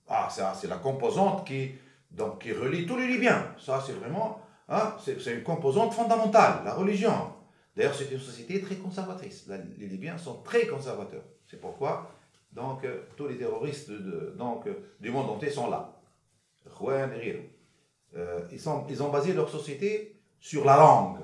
Ah, 0.08 0.30
ça, 0.30 0.54
c'est 0.54 0.68
la 0.68 0.78
composante 0.78 1.46
qui, 1.46 1.72
donc, 2.12 2.42
qui 2.42 2.54
relie 2.54 2.86
tous 2.86 2.98
les 2.98 3.08
Libyens. 3.08 3.44
Ça, 3.60 3.84
c'est 3.86 3.94
vraiment, 3.94 4.42
hein, 4.70 4.96
c'est, 5.04 5.34
une 5.34 5.44
composante 5.44 5.94
fondamentale, 5.94 6.62
la 6.66 6.74
religion. 6.74 7.34
D'ailleurs, 7.76 7.96
c'est 7.96 8.12
une 8.12 8.20
société 8.20 8.62
très 8.62 8.76
conservatrice. 8.76 9.48
les 9.78 9.88
Libyens 9.88 10.18
sont 10.18 10.42
très 10.44 10.66
conservateurs. 10.68 11.24
C'est 11.46 11.62
pourquoi, 11.62 12.12
donc, 12.52 12.84
euh, 12.84 13.04
tous 13.16 13.28
les 13.28 13.38
terroristes 13.38 13.92
de, 13.92 14.34
donc, 14.38 14.68
du 15.00 15.12
monde 15.12 15.30
entier 15.30 15.50
sont 15.50 15.70
là. 15.70 15.94
Euh, 18.16 18.40
ils, 18.52 18.60
sont, 18.60 18.86
ils 18.90 19.04
ont 19.04 19.10
basé 19.10 19.34
leur 19.34 19.50
société 19.50 20.16
sur 20.40 20.66
la 20.66 20.78
langue, 20.78 21.18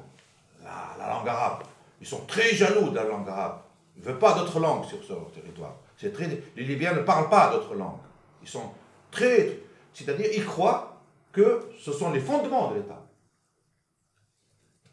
la, 0.64 1.08
langue 1.08 1.28
arabe. 1.28 1.64
Ils 2.02 2.08
sont 2.08 2.26
très 2.28 2.54
jaloux 2.54 2.90
de 2.90 2.96
la 2.96 3.06
langue 3.06 3.28
arabe. 3.28 3.62
Ils 3.96 4.02
ne 4.02 4.08
veulent 4.08 4.20
pas 4.20 4.34
d'autres 4.34 4.60
langues 4.60 4.86
sur 4.86 5.00
leur 5.10 5.32
territoire. 5.32 5.76
Très, 5.98 6.44
les 6.56 6.64
Libyens 6.64 6.94
ne 6.94 7.02
parlent 7.02 7.30
pas 7.30 7.52
d'autres 7.52 7.76
langues. 7.76 8.00
Ils 8.42 8.48
sont 8.48 8.72
très... 9.10 9.60
C'est-à-dire, 9.94 10.28
ils 10.34 10.46
croient 10.46 11.02
que 11.32 11.70
ce 11.80 11.92
sont 11.92 12.12
les 12.12 12.20
fondements 12.20 12.72
de 12.72 12.80
l'État. 12.80 13.06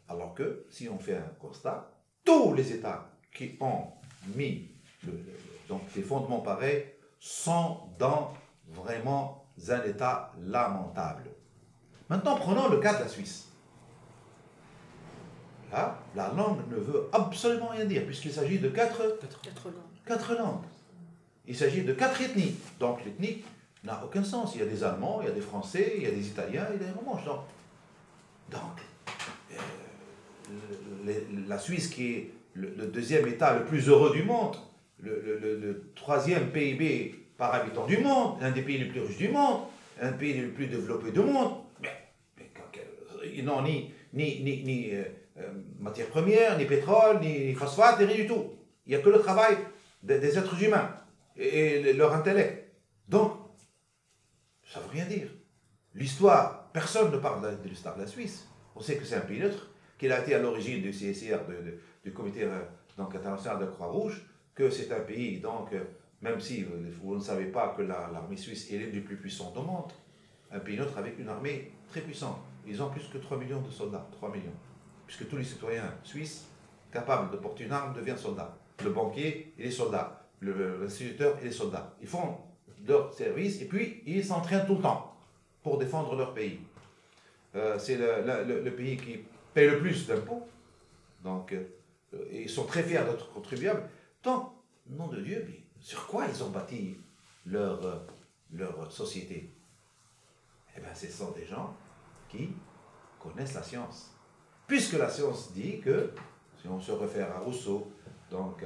Alors 0.07 0.33
que, 0.33 0.65
si 0.69 0.89
on 0.89 0.99
fait 0.99 1.17
un 1.17 1.31
constat, 1.39 1.91
tous 2.23 2.53
les 2.53 2.73
États 2.73 3.09
qui 3.33 3.57
ont 3.61 3.87
mis 4.35 4.69
donc 5.67 5.81
des 5.93 6.01
fondements 6.01 6.41
pareils 6.41 6.85
sont 7.19 7.77
dans 7.97 8.33
vraiment 8.67 9.45
un 9.69 9.83
état 9.83 10.33
lamentable. 10.39 11.29
Maintenant, 12.09 12.35
prenons 12.35 12.67
le 12.67 12.77
cas 12.79 12.95
de 12.95 13.03
la 13.03 13.07
Suisse. 13.07 13.47
Là, 15.71 15.97
la 16.15 16.27
langue 16.33 16.69
ne 16.69 16.75
veut 16.75 17.09
absolument 17.13 17.69
rien 17.69 17.85
dire, 17.85 18.05
puisqu'il 18.05 18.33
s'agit 18.33 18.59
de 18.59 18.67
quatre, 18.67 19.17
quatre, 20.05 20.35
langues. 20.35 20.65
Il 21.45 21.55
s'agit 21.55 21.83
de 21.83 21.93
quatre 21.93 22.21
ethnies. 22.21 22.55
Donc 22.79 23.05
l'ethnie 23.05 23.43
n'a 23.83 24.01
aucun 24.03 24.23
sens. 24.23 24.55
Il 24.55 24.61
y 24.61 24.63
a 24.63 24.67
des 24.67 24.83
Allemands, 24.83 25.19
il 25.21 25.27
y 25.27 25.31
a 25.31 25.33
des 25.33 25.41
Français, 25.41 25.93
il 25.97 26.03
y 26.03 26.07
a 26.07 26.11
des 26.11 26.27
Italiens, 26.27 26.67
il 26.73 26.81
y 26.81 26.83
a 26.83 26.87
des 26.87 26.99
Romanches. 26.99 27.25
Donc, 27.25 28.77
euh, 29.51 31.11
la 31.47 31.57
Suisse, 31.57 31.87
qui 31.87 32.13
est 32.13 32.31
le, 32.53 32.87
deuxième 32.87 33.27
État 33.27 33.57
le 33.57 33.65
plus 33.65 33.87
heureux 33.89 34.11
du 34.11 34.23
monde, 34.23 34.57
le, 34.99 35.91
troisième 35.95 36.51
PIB 36.51 37.15
par 37.37 37.53
habitant 37.53 37.85
du 37.85 37.97
monde, 37.97 38.37
l'un 38.41 38.51
des 38.51 38.61
pays 38.61 38.77
les 38.77 38.85
plus 38.85 39.01
riches 39.01 39.17
du 39.17 39.29
monde, 39.29 39.61
un 40.01 40.11
pays 40.11 40.39
le 40.39 40.49
plus 40.49 40.67
développé 40.67 41.11
du 41.11 41.19
monde, 41.19 41.53
ils 43.33 43.45
n'ont 43.45 43.61
ni, 43.61 43.91
ni, 44.13 44.41
ni, 44.43 44.63
ni 44.63 44.91
euh, 44.91 45.03
euh, 45.39 45.49
matières 45.79 46.07
ni 46.57 46.65
pétrole, 46.65 47.19
ni 47.21 47.53
phosphate, 47.53 47.99
ni 47.99 48.05
rien 48.05 48.15
du 48.15 48.27
tout. 48.27 48.51
Il 48.85 48.89
n'y 48.89 48.95
a 48.95 48.99
que 48.99 49.09
le 49.09 49.19
travail 49.19 49.57
des, 50.03 50.37
êtres 50.37 50.61
humains 50.61 50.89
et, 51.37 51.93
leur 51.93 52.13
intellect. 52.13 52.67
Donc, 53.07 53.33
ça 54.71 54.79
ne 54.79 54.85
veut 54.85 54.91
rien 54.91 55.05
dire. 55.05 55.27
L'histoire, 55.93 56.71
personne 56.71 57.11
ne 57.11 57.17
parle 57.17 57.61
de 57.61 57.67
l'histoire 57.67 57.95
de 57.95 58.01
la 58.01 58.07
Suisse. 58.07 58.47
On 58.75 58.79
sait 58.79 58.97
que 58.97 59.03
c'est 59.03 59.15
un 59.15 59.21
pays 59.21 59.39
neutre, 59.39 59.69
qu'il 59.97 60.11
a 60.11 60.21
été 60.21 60.33
à 60.33 60.39
l'origine 60.39 60.81
du 60.81 60.91
CSR, 60.91 61.39
du 62.03 62.13
comité 62.13 62.43
euh, 62.43 62.61
donc, 62.97 63.13
international 63.13 63.59
de 63.59 63.65
la 63.65 63.71
Croix-Rouge, 63.71 64.21
que 64.55 64.69
c'est 64.69 64.91
un 64.93 65.01
pays, 65.01 65.39
donc, 65.39 65.73
même 66.21 66.39
si 66.39 66.63
vous, 67.01 67.15
ne 67.15 67.19
savez 67.19 67.45
pas 67.45 67.73
que 67.75 67.81
l'armée 67.81 68.37
suisse 68.37 68.71
est 68.71 68.77
l'une 68.77 68.91
des 68.91 69.01
plus 69.01 69.17
puissantes 69.17 69.57
au 69.57 69.63
monde, 69.63 69.91
un 70.51 70.59
pays 70.59 70.77
neutre 70.77 70.97
avec 70.97 71.19
une 71.19 71.27
armée 71.27 71.71
très 71.89 72.01
puissante. 72.01 72.39
Ils 72.65 72.81
ont 72.81 72.89
plus 72.89 73.07
que 73.07 73.17
3 73.17 73.37
millions 73.37 73.61
de 73.61 73.69
soldats, 73.69 74.07
3 74.13 74.29
millions. 74.29 74.53
Puisque 75.05 75.27
tous 75.27 75.37
les 75.37 75.43
citoyens 75.43 75.93
suisses 76.03 76.47
capables 76.91 77.31
de 77.31 77.37
porter 77.37 77.65
une 77.65 77.71
arme 77.71 77.93
deviennent 77.93 78.17
soldats. 78.17 78.57
Le 78.83 78.91
banquier, 78.91 79.53
il 79.57 79.65
est 79.65 79.71
soldat. 79.71 80.29
L'instituteur, 80.41 81.37
il 81.41 81.47
est 81.47 81.51
soldat. 81.51 81.95
Ils 82.01 82.07
font 82.07 82.37
leur 82.85 83.13
service 83.13 83.61
et 83.61 83.65
puis 83.65 84.01
ils 84.05 84.23
s'entraînent 84.23 84.65
tout 84.65 84.75
le 84.75 84.81
temps 84.81 85.15
pour 85.63 85.77
défendre 85.77 86.15
leur 86.15 86.33
pays. 86.33 86.59
Euh, 87.55 87.77
c'est 87.77 87.97
le, 87.97 88.71
pays 88.71 88.97
qui 88.97 89.19
paye 89.53 89.69
le 89.69 89.79
plus 89.79 90.07
d'impôts. 90.07 90.47
Donc, 91.23 91.53
euh, 91.53 91.65
ils 92.31 92.49
sont 92.49 92.65
très 92.65 92.83
fiers 92.83 93.03
d'être 93.03 93.31
contribuables. 93.31 93.83
Donc, 94.23 94.51
nom 94.89 95.07
de 95.07 95.21
Dieu, 95.21 95.47
sur 95.79 96.07
quoi 96.07 96.25
ils 96.27 96.43
ont 96.43 96.49
bâti 96.49 96.97
leur, 97.45 97.85
euh, 97.85 97.97
leur 98.53 98.91
société? 98.91 99.53
Eh 100.75 100.79
bien, 100.79 100.93
ce 100.93 101.07
sont 101.07 101.31
des 101.31 101.45
gens 101.45 101.75
qui 102.29 102.49
connaissent 103.19 103.53
la 103.53 103.63
science. 103.63 104.15
Puisque 104.67 104.93
la 104.93 105.09
science 105.09 105.51
dit 105.53 105.81
que, 105.81 106.13
si 106.61 106.67
on 106.67 106.79
se 106.79 106.93
réfère 106.93 107.35
à 107.35 107.39
Rousseau, 107.39 107.91
donc 108.29 108.63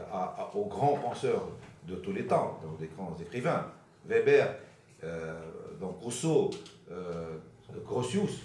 aux 0.54 0.66
grands 0.66 0.98
penseurs 0.98 1.50
de 1.88 1.96
tous 1.96 2.14
les 2.14 2.28
temps, 2.28 2.60
donc 2.62 2.78
des 2.78 2.88
grands 2.88 3.16
écrivains, 3.20 3.72
Weber, 4.08 4.56
euh, 5.04 5.40
donc 5.80 6.00
Rousseau, 6.02 6.52
euh, 6.92 7.38
Grotius, 7.86 8.42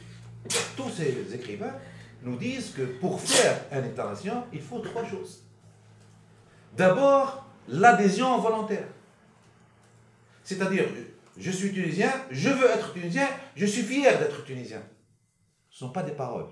tous 0.76 0.90
ces 0.90 1.34
écrivains 1.34 1.74
nous 2.22 2.36
disent 2.36 2.72
que 2.72 2.82
pour 2.82 3.20
faire 3.20 3.60
un 3.72 3.84
État-nation, 3.84 4.44
il 4.52 4.60
faut 4.60 4.80
trois 4.80 5.04
choses. 5.04 5.44
D'abord, 6.76 7.46
l'adhésion 7.68 8.38
volontaire. 8.38 8.86
C'est-à-dire, 10.42 10.84
je 11.36 11.50
suis 11.50 11.72
tunisien, 11.72 12.10
je 12.30 12.48
veux 12.48 12.68
être 12.70 12.92
tunisien, 12.92 13.26
je 13.54 13.66
suis 13.66 13.82
fier 13.82 14.18
d'être 14.18 14.44
tunisien. 14.44 14.82
Ce 15.70 15.84
ne 15.84 15.88
sont 15.88 15.92
pas 15.92 16.02
des 16.02 16.12
paroles. 16.12 16.46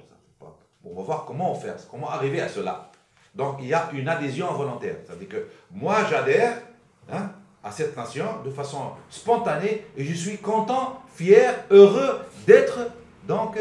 on 0.85 0.95
va 0.95 1.03
voir 1.03 1.25
comment 1.25 1.55
faire, 1.55 1.77
comment 1.91 2.11
arriver 2.11 2.41
à 2.41 2.49
cela. 2.49 2.91
Donc 3.35 3.59
il 3.61 3.67
y 3.67 3.75
a 3.75 3.91
une 3.93 4.09
adhésion 4.09 4.53
volontaire. 4.53 4.97
C'est-à-dire 5.05 5.29
que 5.29 5.49
moi 5.71 6.05
j'adhère 6.09 6.63
hein, 7.11 7.33
à 7.69 7.73
cette 7.73 7.97
nation 7.97 8.43
de 8.45 8.51
façon 8.51 8.93
spontanée 9.11 9.85
et 9.97 10.05
je 10.05 10.15
suis 10.15 10.39
content, 10.39 11.03
fier, 11.15 11.65
heureux 11.71 12.21
d'être 12.47 12.79
donc 13.27 13.59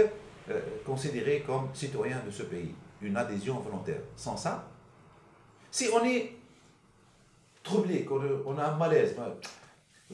euh, 0.50 0.60
considéré 0.86 1.44
comme 1.46 1.68
citoyen 1.74 2.22
de 2.26 2.32
ce 2.32 2.44
pays. 2.44 2.74
Une 3.02 3.18
adhésion 3.18 3.60
volontaire. 3.60 4.00
Sans 4.16 4.38
ça, 4.38 4.66
si 5.70 5.90
on 5.94 6.04
est 6.06 6.34
troublé, 7.62 8.06
qu'on 8.06 8.58
a 8.58 8.64
un 8.64 8.78
malaise, 8.78 9.14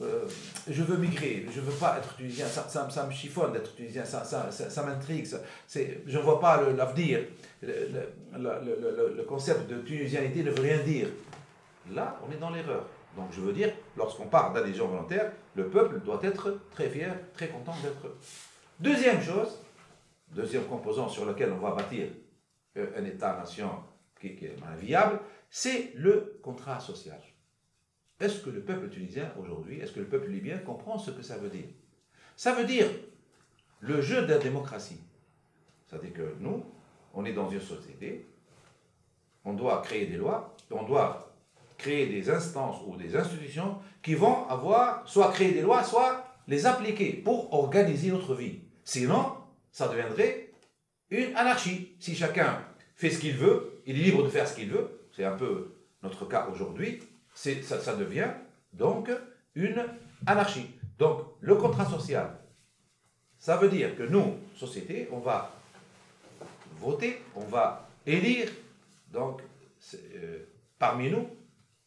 euh, 0.02 0.24
je 0.68 0.82
veux 0.82 0.96
migrer, 0.96 1.46
je 1.54 1.60
veux 1.60 1.72
pas 1.72 1.96
être 1.98 2.16
tunisien, 2.16 2.46
ça, 2.46 2.66
ça, 2.68 3.06
me 3.06 3.12
chiffonne 3.12 3.52
d'être 3.52 3.76
tunisien, 3.76 4.04
ça, 4.04 4.24
ça 4.24 4.82
m'intrigue, 4.82 5.26
je 5.72 6.18
ne 6.18 6.22
vois 6.22 6.40
pas 6.40 6.60
l'avenir. 6.72 7.20
Le, 7.62 7.88
le, 8.36 9.14
le, 9.16 9.22
concept 9.22 9.70
de 9.70 9.78
tunisianité 9.78 10.42
ne 10.42 10.50
veut 10.50 10.62
rien 10.62 10.78
dire. 10.78 11.06
Là, 11.92 12.18
on 12.26 12.32
est 12.32 12.36
dans 12.36 12.50
l'erreur. 12.50 12.84
Donc 13.16 13.32
je 13.32 13.40
veux 13.40 13.52
dire, 13.52 13.72
lorsqu'on 13.96 14.26
parle 14.26 14.54
d'adhésion 14.54 14.88
volontaire, 14.88 15.32
le 15.54 15.68
peuple 15.68 16.00
doit 16.00 16.20
être 16.22 16.58
très 16.70 16.88
fier, 16.88 17.14
très 17.34 17.48
content 17.48 17.74
d'être. 17.82 18.16
Deuxième 18.80 19.22
chose, 19.22 19.58
deuxième 20.28 20.64
composant 20.64 21.08
sur 21.08 21.24
lequel 21.24 21.52
on 21.52 21.58
va 21.58 21.72
bâtir 21.72 22.08
euh, 22.76 22.90
un 22.96 23.04
État-nation 23.04 23.70
qui, 24.20 24.28
est 24.28 24.56
viable, 24.80 25.20
c'est 25.50 25.92
le 25.94 26.40
contrat 26.42 26.80
social. 26.80 27.20
Est-ce 28.20 28.40
que 28.40 28.50
le 28.50 28.62
peuple 28.62 28.88
tunisien 28.88 29.32
aujourd'hui, 29.38 29.80
est-ce 29.80 29.92
que 29.92 30.00
le 30.00 30.06
peuple 30.06 30.28
libyen 30.28 30.58
comprend 30.58 30.98
ce 30.98 31.10
que 31.10 31.22
ça 31.22 31.36
veut 31.36 31.50
dire? 31.50 31.66
Ça 32.36 32.52
veut 32.52 32.64
dire 32.64 32.86
le 33.80 34.00
jeu 34.00 34.22
de 34.22 34.32
la 34.32 34.38
démocratie. 34.38 35.00
C'est-à-dire 35.86 36.12
que 36.12 36.34
nous, 36.40 36.64
on 37.12 37.24
est 37.24 37.32
dans 37.32 37.48
une 37.48 37.60
société, 37.60 38.26
on 39.44 39.52
doit 39.52 39.82
créer 39.82 40.06
des 40.06 40.16
lois, 40.16 40.56
on 40.70 40.84
doit 40.84 41.33
créer 41.76 42.06
des 42.06 42.30
instances 42.30 42.80
ou 42.86 42.96
des 42.96 43.16
institutions 43.16 43.78
qui 44.02 44.14
vont 44.14 44.46
avoir 44.48 45.08
soit 45.08 45.32
créer 45.32 45.52
des 45.52 45.62
lois, 45.62 45.82
soit 45.82 46.24
les 46.46 46.66
appliquer 46.66 47.12
pour 47.12 47.52
organiser 47.52 48.10
notre 48.10 48.34
vie. 48.34 48.60
Sinon, 48.84 49.32
ça 49.72 49.88
deviendrait 49.88 50.50
une 51.10 51.34
anarchie. 51.36 51.96
Si 51.98 52.14
chacun 52.14 52.64
fait 52.96 53.10
ce 53.10 53.18
qu'il 53.18 53.36
veut, 53.36 53.82
il 53.86 53.98
est 53.98 54.04
libre 54.04 54.22
de 54.22 54.28
faire 54.28 54.46
ce 54.46 54.54
qu'il 54.54 54.70
veut, 54.70 55.00
c'est 55.14 55.24
un 55.24 55.36
peu 55.36 55.74
notre 56.02 56.26
cas 56.26 56.48
aujourd'hui, 56.52 57.02
ça, 57.34 57.50
ça 57.80 57.96
devient 57.96 58.30
donc 58.72 59.10
une 59.54 59.84
anarchie. 60.26 60.70
Donc 60.98 61.22
le 61.40 61.54
contrat 61.56 61.86
social, 61.86 62.38
ça 63.38 63.56
veut 63.56 63.68
dire 63.68 63.96
que 63.96 64.04
nous, 64.04 64.36
société, 64.54 65.08
on 65.10 65.18
va 65.18 65.50
voter, 66.78 67.22
on 67.34 67.44
va 67.44 67.88
élire 68.06 68.48
donc 69.10 69.42
euh, 69.94 70.44
parmi 70.78 71.10
nous 71.10 71.28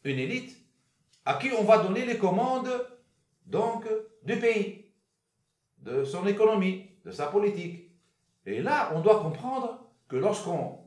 une 0.08 0.18
élite 0.18 0.56
à 1.24 1.34
qui 1.34 1.50
on 1.52 1.64
va 1.64 1.78
donner 1.78 2.04
les 2.04 2.18
commandes 2.18 2.70
donc 3.46 3.86
du 4.22 4.38
pays, 4.38 4.86
de 5.78 6.04
son 6.04 6.26
économie, 6.26 6.90
de 7.04 7.10
sa 7.10 7.26
politique. 7.26 7.90
Et 8.46 8.60
là, 8.60 8.92
on 8.94 9.00
doit 9.00 9.20
comprendre 9.20 9.78
que 10.08 10.16
lorsqu'on 10.16 10.78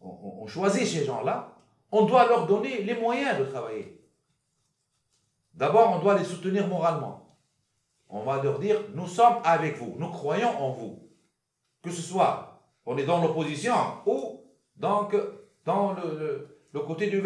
on, 0.00 0.46
choisit 0.46 0.86
ces 0.86 1.04
gens-là, 1.04 1.56
on 1.90 2.04
doit 2.04 2.26
leur 2.26 2.46
donner 2.46 2.82
les 2.82 2.94
moyens 2.94 3.38
de 3.38 3.44
travailler. 3.44 4.00
D'abord, 5.54 5.92
on 5.92 6.00
doit 6.00 6.18
les 6.18 6.24
soutenir 6.24 6.66
moralement. 6.66 7.38
On 8.08 8.22
va 8.22 8.42
leur 8.42 8.58
dire, 8.58 8.80
nous 8.94 9.06
sommes 9.06 9.38
avec 9.44 9.76
vous, 9.78 9.94
nous 9.98 10.08
croyons 10.08 10.50
en 10.60 10.70
vous. 10.70 11.08
Que 11.82 11.90
ce 11.90 12.02
soit, 12.02 12.62
on 12.86 12.96
est 12.96 13.04
dans 13.04 13.22
l'opposition 13.22 13.74
ou 14.06 14.40
donc, 14.76 15.14
dans 15.64 15.92
le, 15.92 16.48
le, 16.72 16.80
côté 16.80 17.08
du. 17.08 17.22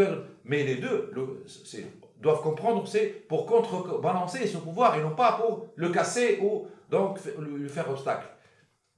Mais 0.48 0.64
les 0.64 0.76
deux 0.76 1.12
doivent 2.20 2.42
comprendre 2.42 2.88
c'est 2.88 3.06
pour 3.06 3.46
contrebalancer 3.46 4.46
ce 4.46 4.58
pouvoir 4.58 4.96
et 4.96 5.02
non 5.02 5.14
pas 5.14 5.32
pour 5.32 5.68
le 5.76 5.90
casser 5.90 6.40
ou 6.42 6.66
donc 6.90 7.20
lui 7.38 7.68
faire 7.68 7.88
obstacle. 7.90 8.26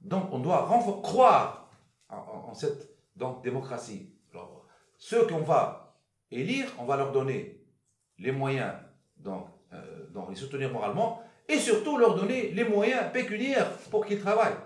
Donc 0.01 0.29
on 0.31 0.39
doit 0.39 0.67
croire 1.03 1.69
en, 2.09 2.53
cette 2.53 2.89
donc, 3.15 3.43
démocratie. 3.43 4.09
Alors, 4.33 4.65
ceux 4.97 5.27
qu'on 5.27 5.41
va 5.41 5.95
élire, 6.31 6.67
on 6.79 6.85
va 6.85 6.97
leur 6.97 7.11
donner 7.11 7.61
les 8.17 8.31
moyens 8.31 8.73
euh, 9.27 10.07
donc 10.13 10.29
les 10.29 10.35
soutenir 10.35 10.71
moralement 10.71 11.21
et 11.47 11.57
surtout 11.57 11.97
leur 11.97 12.15
donner 12.15 12.51
les 12.51 12.63
moyens 12.63 13.11
pécuniaires 13.11 13.71
pour 13.89 14.05
qu'ils 14.05 14.19
travaillent. 14.19 14.57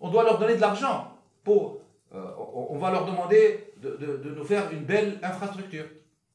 On 0.00 0.10
doit 0.10 0.24
leur 0.24 0.38
donner 0.38 0.56
de 0.56 0.60
l'argent 0.60 1.12
pour... 1.42 1.80
Euh, 2.14 2.30
on, 2.38 2.78
va 2.78 2.90
leur 2.90 3.04
demander 3.04 3.74
de, 3.76 3.90
de, 3.96 4.30
nous 4.30 4.44
faire 4.44 4.70
une 4.72 4.84
belle 4.84 5.18
infrastructure. 5.22 5.84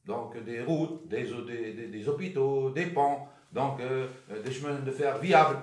Donc 0.06 0.36
des 0.44 0.62
routes, 0.62 1.08
des, 1.08 2.08
hôpitaux, 2.08 2.70
des 2.70 2.86
ponts, 2.86 3.26
donc 3.52 3.80
euh, 3.80 4.06
des 4.44 4.52
chemins 4.52 4.78
de 4.78 4.90
fer 4.90 5.18
viables. 5.18 5.58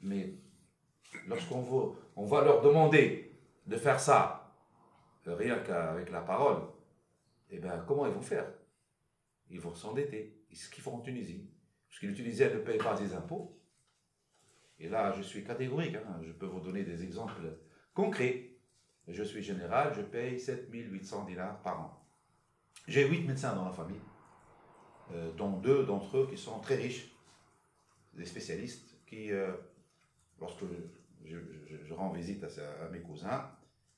Mais 0.00 0.34
lorsqu'on 1.26 1.94
va, 2.24 2.44
leur 2.44 2.62
demander 2.62 3.38
de 3.66 3.76
faire 3.76 4.00
ça, 4.00 4.54
euh, 5.26 5.34
rien 5.34 5.58
qu'avec 5.58 6.10
la 6.10 6.22
parole, 6.22 6.62
eh 7.50 7.58
bien, 7.58 7.84
comment 7.86 8.06
ils 8.06 8.12
vont 8.12 8.22
faire? 8.22 8.46
Ils 9.50 9.60
vont 9.60 9.74
s'endetter. 9.74 10.42
ce 10.52 10.70
qu'ils 10.70 10.82
font 10.82 10.96
en 10.96 11.00
Tunisie. 11.00 11.50
Parce 11.88 12.00
que 12.00 12.06
les 12.06 12.14
Tunisiens 12.14 12.50
ne 12.50 12.58
payent 12.58 12.78
pas 12.78 12.96
des 12.96 13.14
impôts. 13.14 13.60
Et 14.78 14.88
là, 14.88 15.12
je 15.12 15.22
suis 15.22 15.44
catégorique. 15.44 15.96
Hein. 15.96 16.20
Je 16.22 16.32
peux 16.32 16.46
vous 16.46 16.60
donner 16.60 16.84
des 16.84 17.02
exemples 17.02 17.58
concrets. 17.94 18.50
Je 19.08 19.22
suis 19.22 19.42
général, 19.42 19.94
je 19.94 20.02
paye 20.02 20.38
7800 20.38 21.24
dinars 21.24 21.60
par 21.62 21.80
an. 21.80 22.05
J'ai 22.88 23.08
8 23.08 23.26
médecins 23.26 23.54
dans 23.54 23.64
la 23.64 23.72
famille, 23.72 24.00
euh, 25.12 25.32
dont 25.32 25.50
deux 25.50 25.84
d'entre 25.84 26.18
eux 26.18 26.28
qui 26.30 26.38
sont 26.38 26.60
très 26.60 26.76
riches, 26.76 27.10
des 28.14 28.24
spécialistes 28.24 28.96
qui, 29.06 29.32
euh, 29.32 29.52
lorsque 30.40 30.64
je, 31.24 31.94
rends 31.94 32.10
visite 32.10 32.44
à, 32.44 32.88
mes 32.88 33.00
cousins, 33.00 33.50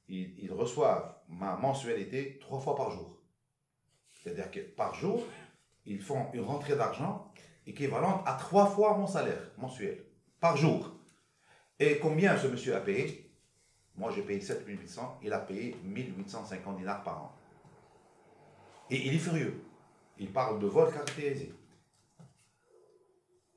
ils, 0.08 0.52
reçoivent 0.52 1.14
ma 1.28 1.56
mensualité 1.56 2.38
trois 2.40 2.60
fois 2.60 2.74
par 2.74 2.90
jour. 2.90 3.18
C'est-à-dire 4.14 4.50
que 4.50 4.60
par 4.60 4.94
jour, 4.94 5.24
ils 5.84 6.00
font 6.00 6.30
une 6.32 6.44
rentrée 6.44 6.76
d'argent 6.76 7.32
équivalente 7.66 8.22
à 8.26 8.34
trois 8.34 8.66
fois 8.66 8.96
mon 8.96 9.06
salaire 9.06 9.50
mensuel, 9.58 10.04
par 10.40 10.56
jour. 10.56 10.90
Et 11.78 11.98
combien 11.98 12.36
ce 12.36 12.46
monsieur 12.46 12.74
a 12.74 12.80
payé? 12.80 13.30
Moi, 13.96 14.10
j'ai 14.14 14.22
payé 14.22 14.40
7800, 14.40 15.20
il 15.22 15.32
a 15.32 15.38
payé 15.38 15.76
1850 15.84 16.78
dinars 16.78 17.02
par 17.02 17.22
an. 17.22 17.38
Et 18.91 19.07
il 19.07 19.14
est 19.14 19.18
furieux. 19.18 19.61
Il 20.18 20.32
parle 20.32 20.59
de 20.61 20.66
vol 20.66 20.93
caractérisé. 20.93 21.53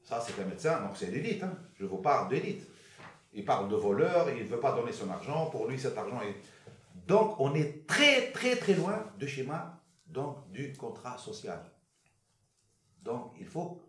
Ça, 0.03 0.19
c'est 0.19 0.41
un 0.41 0.45
médecin, 0.45 0.81
donc 0.81 0.97
c'est 0.97 1.09
l'élite. 1.09 1.43
Hein. 1.43 1.57
Je 1.75 1.85
vous 1.85 1.97
parle 1.97 2.29
d'élite. 2.29 2.67
Il 3.33 3.45
parle 3.45 3.69
de 3.69 3.75
voleur, 3.75 4.29
il 4.29 4.43
ne 4.43 4.47
veut 4.47 4.59
pas 4.59 4.73
donner 4.73 4.91
son 4.91 5.09
argent. 5.09 5.49
Pour 5.49 5.67
lui, 5.67 5.79
cet 5.79 5.97
argent 5.97 6.21
est. 6.21 6.35
Donc, 7.07 7.39
on 7.39 7.55
est 7.55 7.87
très, 7.87 8.31
très, 8.31 8.55
très 8.57 8.73
loin 8.73 9.05
du 9.17 9.27
schéma 9.27 9.81
donc, 10.05 10.51
du 10.51 10.73
contrat 10.73 11.17
social. 11.17 11.63
Donc, 13.01 13.33
il 13.39 13.45
faut 13.45 13.81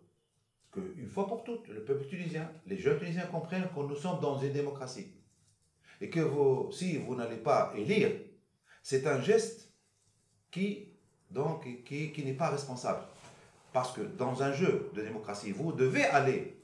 qu'une 0.71 1.09
fois 1.09 1.27
pour 1.27 1.43
toutes, 1.43 1.67
le 1.67 1.83
peuple 1.83 2.05
tunisien, 2.07 2.49
les 2.65 2.77
jeunes 2.77 2.97
tunisiens 2.97 3.27
comprennent 3.27 3.67
que 3.67 3.79
nous 3.79 3.95
sommes 3.95 4.19
dans 4.19 4.39
une 4.39 4.53
démocratie. 4.53 5.13
Et 6.01 6.09
que 6.09 6.19
si 6.71 6.97
vous 6.97 7.15
n'allez 7.15 7.37
pas 7.37 7.73
élire, 7.75 8.11
c'est 8.81 9.05
un 9.05 9.21
geste 9.21 9.71
qui, 10.49 10.92
donc, 11.33 11.67
qui, 11.83 12.23
n'est 12.23 12.33
pas 12.33 12.49
responsable. 12.49 13.03
Parce 13.71 13.91
que 13.91 14.01
dans 14.01 14.43
un 14.43 14.53
jeu 14.53 14.91
de 14.93 15.01
démocratie, 15.01 15.51
vous 15.51 15.71
devez 15.71 16.03
aller 16.05 16.55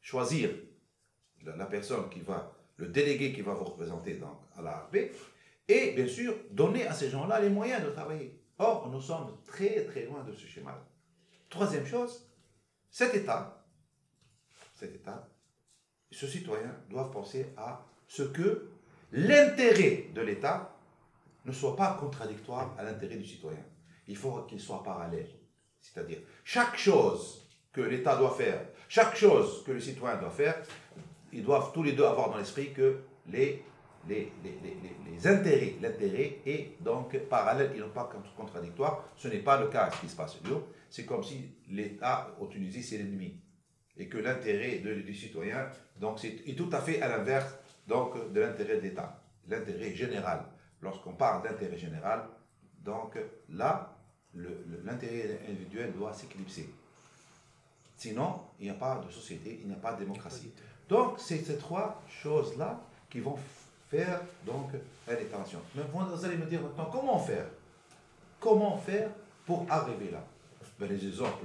choisir 0.00 0.50
la, 1.44 1.66
personne 1.66 2.08
qui 2.08 2.20
va, 2.20 2.52
le 2.76 2.86
délégué 2.86 3.32
qui 3.32 3.42
va 3.42 3.52
vous 3.52 3.64
représenter 3.64 4.18
à 4.56 4.62
la 4.62 4.88
paix, 4.90 5.12
et 5.68 5.92
bien 5.92 6.08
sûr 6.08 6.34
donner 6.50 6.86
à 6.86 6.94
ces 6.94 7.10
gens-là 7.10 7.40
les 7.40 7.50
moyens 7.50 7.84
de 7.84 7.90
travailler. 7.90 8.40
Or, 8.58 8.88
nous 8.88 9.00
sommes 9.00 9.36
très 9.46 9.84
très 9.84 10.06
loin 10.06 10.22
de 10.24 10.32
ce 10.32 10.46
schéma. 10.46 10.76
Troisième 11.48 11.86
chose, 11.86 12.26
cet 12.90 13.14
État, 13.14 13.64
cet 14.74 14.94
État, 14.94 15.28
ce 16.10 16.26
citoyen 16.26 16.74
doivent 16.88 17.10
penser 17.10 17.46
à 17.56 17.84
ce 18.08 18.22
que 18.22 18.68
l'intérêt 19.12 20.06
de 20.14 20.20
l'État 20.22 20.74
ne 21.44 21.52
soit 21.52 21.76
pas 21.76 21.96
contradictoire 21.98 22.74
à 22.78 22.82
l'intérêt 22.82 23.16
du 23.16 23.24
citoyen. 23.24 23.64
Il 24.10 24.16
faut 24.16 24.42
qu'il 24.42 24.60
soit 24.60 24.82
parallèle. 24.82 25.28
C'est-à-dire, 25.80 26.18
chaque 26.42 26.76
chose 26.76 27.48
que 27.72 27.80
l'État 27.80 28.16
doit 28.16 28.34
faire, 28.34 28.60
chaque 28.88 29.16
chose 29.16 29.62
que 29.64 29.70
le 29.70 29.80
citoyen 29.80 30.16
doit 30.16 30.32
faire, 30.32 30.60
ils 31.32 31.44
doivent 31.44 31.70
tous 31.72 31.84
les 31.84 31.92
deux 31.92 32.04
avoir 32.04 32.28
dans 32.30 32.38
l'esprit 32.38 32.72
que 32.72 33.02
les, 33.28 33.62
les, 34.08 34.32
les, 34.42 35.26
intérêts, 35.28 35.76
l'intérêt 35.80 36.38
est 36.44 36.82
donc 36.82 37.16
parallèle, 37.28 37.70
ils 37.76 37.80
n'ont 37.80 37.90
pas 37.90 38.10
contradictoire. 38.36 39.04
Ce 39.14 39.28
n'est 39.28 39.38
pas 39.38 39.60
le 39.60 39.68
cas 39.68 39.88
ce 39.92 40.00
qui 40.00 40.08
se 40.08 40.16
passe 40.16 40.36
C'est 40.88 41.06
comme 41.06 41.22
si 41.22 41.54
l'État 41.68 42.34
au 42.40 42.48
Tunisie, 42.48 42.82
c'est 42.82 42.98
l'ennemi. 42.98 43.40
Et 43.96 44.08
que 44.08 44.18
l'intérêt 44.18 44.78
du 44.78 45.14
citoyen, 45.14 45.70
donc 46.00 46.18
c'est 46.18 46.34
tout 46.56 46.70
à 46.72 46.80
fait 46.80 47.00
à 47.00 47.08
l'inverse 47.08 47.54
donc, 47.86 48.32
de 48.32 48.40
l'intérêt 48.40 48.76
de 48.76 48.80
l'État. 48.80 49.22
L'intérêt 49.46 49.94
général. 49.94 50.46
Lorsqu'on 50.82 51.12
parle 51.12 51.44
d'intérêt 51.44 51.78
général, 51.78 52.26
donc 52.82 53.16
là, 53.50 53.99
l'intérêt 54.34 55.40
individuel 55.48 55.92
doit 55.92 56.12
s'éclipser. 56.12 56.72
Sinon, 57.96 58.40
il 58.58 58.64
n'y 58.64 58.70
a 58.70 58.74
pas 58.74 58.98
de 59.06 59.10
société, 59.10 59.58
il 59.62 59.68
n'y 59.68 59.74
a 59.74 59.78
pas 59.78 59.92
de 59.92 60.00
démocratie. 60.00 60.52
Donc, 60.88 61.18
c'est 61.18 61.44
ces 61.44 61.58
trois 61.58 62.02
choses-là 62.08 62.80
qui 63.10 63.20
vont 63.20 63.38
faire 63.90 64.20
donc 64.46 64.70
une 64.72 65.12
intervention. 65.12 65.60
Mais 65.74 65.82
vous 65.92 66.24
allez 66.24 66.36
me 66.36 66.46
dire 66.46 66.62
maintenant, 66.62 66.88
comment 66.90 67.18
faire? 67.18 67.46
Comment 68.38 68.78
faire 68.78 69.10
pour 69.44 69.66
arriver 69.68 70.10
là? 70.10 70.24
Ben, 70.78 70.88
Les 70.88 71.06
exemples 71.06 71.44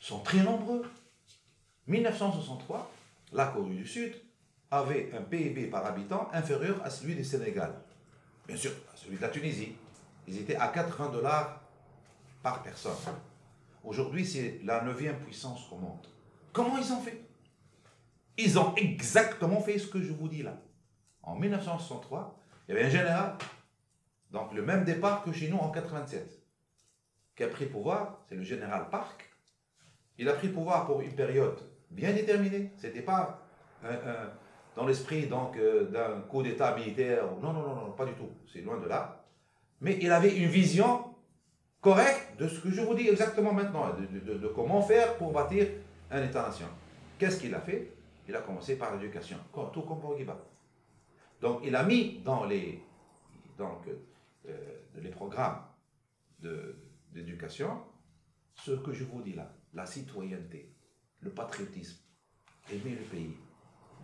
sont 0.00 0.18
très 0.20 0.42
nombreux. 0.42 0.82
1963, 1.86 2.90
la 3.32 3.46
Corée 3.46 3.74
du 3.74 3.86
Sud 3.86 4.14
avait 4.70 5.10
un 5.16 5.22
PIB 5.22 5.68
par 5.68 5.86
habitant 5.86 6.28
inférieur 6.32 6.80
à 6.84 6.90
celui 6.90 7.14
du 7.14 7.24
Sénégal. 7.24 7.72
Bien 8.46 8.56
sûr, 8.56 8.72
à 8.92 8.96
celui 8.96 9.16
de 9.16 9.22
la 9.22 9.28
Tunisie. 9.28 9.74
Ils 10.26 10.38
étaient 10.38 10.56
à 10.56 10.68
80 10.68 11.10
dollars 11.10 11.57
par 12.42 12.62
personne. 12.62 12.92
Aujourd'hui, 13.84 14.26
c'est 14.26 14.60
la 14.64 14.82
neuvième 14.82 15.18
puissance 15.18 15.70
au 15.72 15.76
monde. 15.76 16.06
Comment 16.52 16.78
ils 16.78 16.92
ont 16.92 17.00
fait? 17.00 17.20
Ils 18.36 18.58
ont 18.58 18.74
exactement 18.76 19.60
fait 19.60 19.78
ce 19.78 19.86
que 19.86 20.00
je 20.00 20.12
vous 20.12 20.28
dis 20.28 20.42
là. 20.42 20.56
En 21.22 21.34
1963, 21.34 22.38
il 22.68 22.74
y 22.74 22.78
avait 22.78 22.86
un 22.86 22.90
général, 22.90 23.36
donc 24.30 24.52
le 24.52 24.62
même 24.62 24.84
départ 24.84 25.22
que 25.22 25.32
chez 25.32 25.48
nous 25.48 25.58
en 25.58 25.70
87, 25.70 26.40
qui 27.36 27.44
a 27.44 27.48
pris 27.48 27.66
pouvoir, 27.66 28.20
c'est 28.28 28.34
le 28.34 28.42
général 28.42 28.88
Park. 28.90 29.30
Il 30.18 30.28
a 30.28 30.34
pris 30.34 30.48
pouvoir 30.48 30.86
pour 30.86 31.00
une 31.00 31.14
période 31.14 31.58
bien 31.90 32.12
déterminée. 32.12 32.72
C'était 32.76 33.02
pas 33.02 33.40
dans 34.74 34.86
l'esprit 34.86 35.26
donc 35.26 35.56
euh, 35.56 35.84
d'un 35.90 36.20
coup 36.22 36.42
d'État 36.42 36.74
militaire. 36.76 37.24
Non, 37.40 37.52
non, 37.52 37.62
non, 37.62 37.74
non, 37.74 37.92
pas 37.92 38.04
du 38.04 38.14
tout. 38.14 38.30
C'est 38.52 38.60
loin 38.60 38.78
de 38.78 38.86
là. 38.86 39.24
Mais 39.80 39.98
il 40.00 40.10
avait 40.10 40.36
une 40.36 40.48
vision 40.48 41.14
correcte 41.80 42.38
de 42.38 42.48
ce 42.48 42.60
que 42.60 42.70
je 42.70 42.80
vous 42.80 42.94
dis 42.94 43.08
exactement 43.08 43.52
maintenant, 43.52 43.92
de, 43.94 44.34
de 44.34 44.48
comment 44.48 44.82
faire 44.82 45.16
pour 45.16 45.32
bâtir 45.32 45.66
un 46.10 46.22
État-nation. 46.22 46.66
Qu'est-ce 47.18 47.40
qu'il 47.40 47.54
a 47.54 47.60
fait? 47.60 47.92
Il 48.28 48.36
a 48.36 48.40
commencé 48.40 48.76
par 48.76 48.94
l'éducation, 48.94 49.38
tout 49.72 49.82
comme 49.82 50.00
Bourguiba. 50.00 50.36
Donc, 51.40 51.60
il 51.64 51.74
a 51.74 51.82
mis 51.82 52.20
dans 52.24 52.44
les, 52.44 52.82
donc, 53.56 53.88
euh, 54.46 54.52
les 55.00 55.10
programmes 55.10 55.60
d'éducation 57.12 57.80
ce 58.54 58.72
que 58.72 58.92
je 58.92 59.04
vous 59.04 59.22
dis 59.22 59.34
là, 59.34 59.52
la 59.72 59.86
citoyenneté, 59.86 60.72
le 61.20 61.30
patriotisme, 61.30 61.98
aimer 62.70 62.96
le 62.98 63.04
pays. 63.04 63.36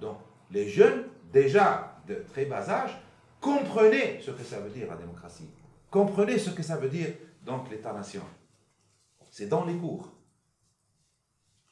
Donc, 0.00 0.18
les 0.50 0.68
jeunes, 0.68 1.06
déjà 1.32 1.96
de 2.06 2.24
très 2.32 2.44
bas 2.44 2.68
âge, 2.70 2.96
comprenaient 3.40 4.20
ce 4.20 4.30
que 4.30 4.44
ça 4.44 4.60
veut 4.60 4.70
dire 4.70 4.88
la 4.88 4.96
démocratie, 4.96 5.50
comprenaient 5.90 6.38
ce 6.38 6.50
que 6.50 6.62
ça 6.62 6.76
veut 6.76 6.88
dire 6.88 7.08
donc 7.45 7.70
l'État-nation. 7.70 8.22
C'est 9.30 9.47
dans 9.49 9.64
les 9.64 9.76
cours. 9.76 10.09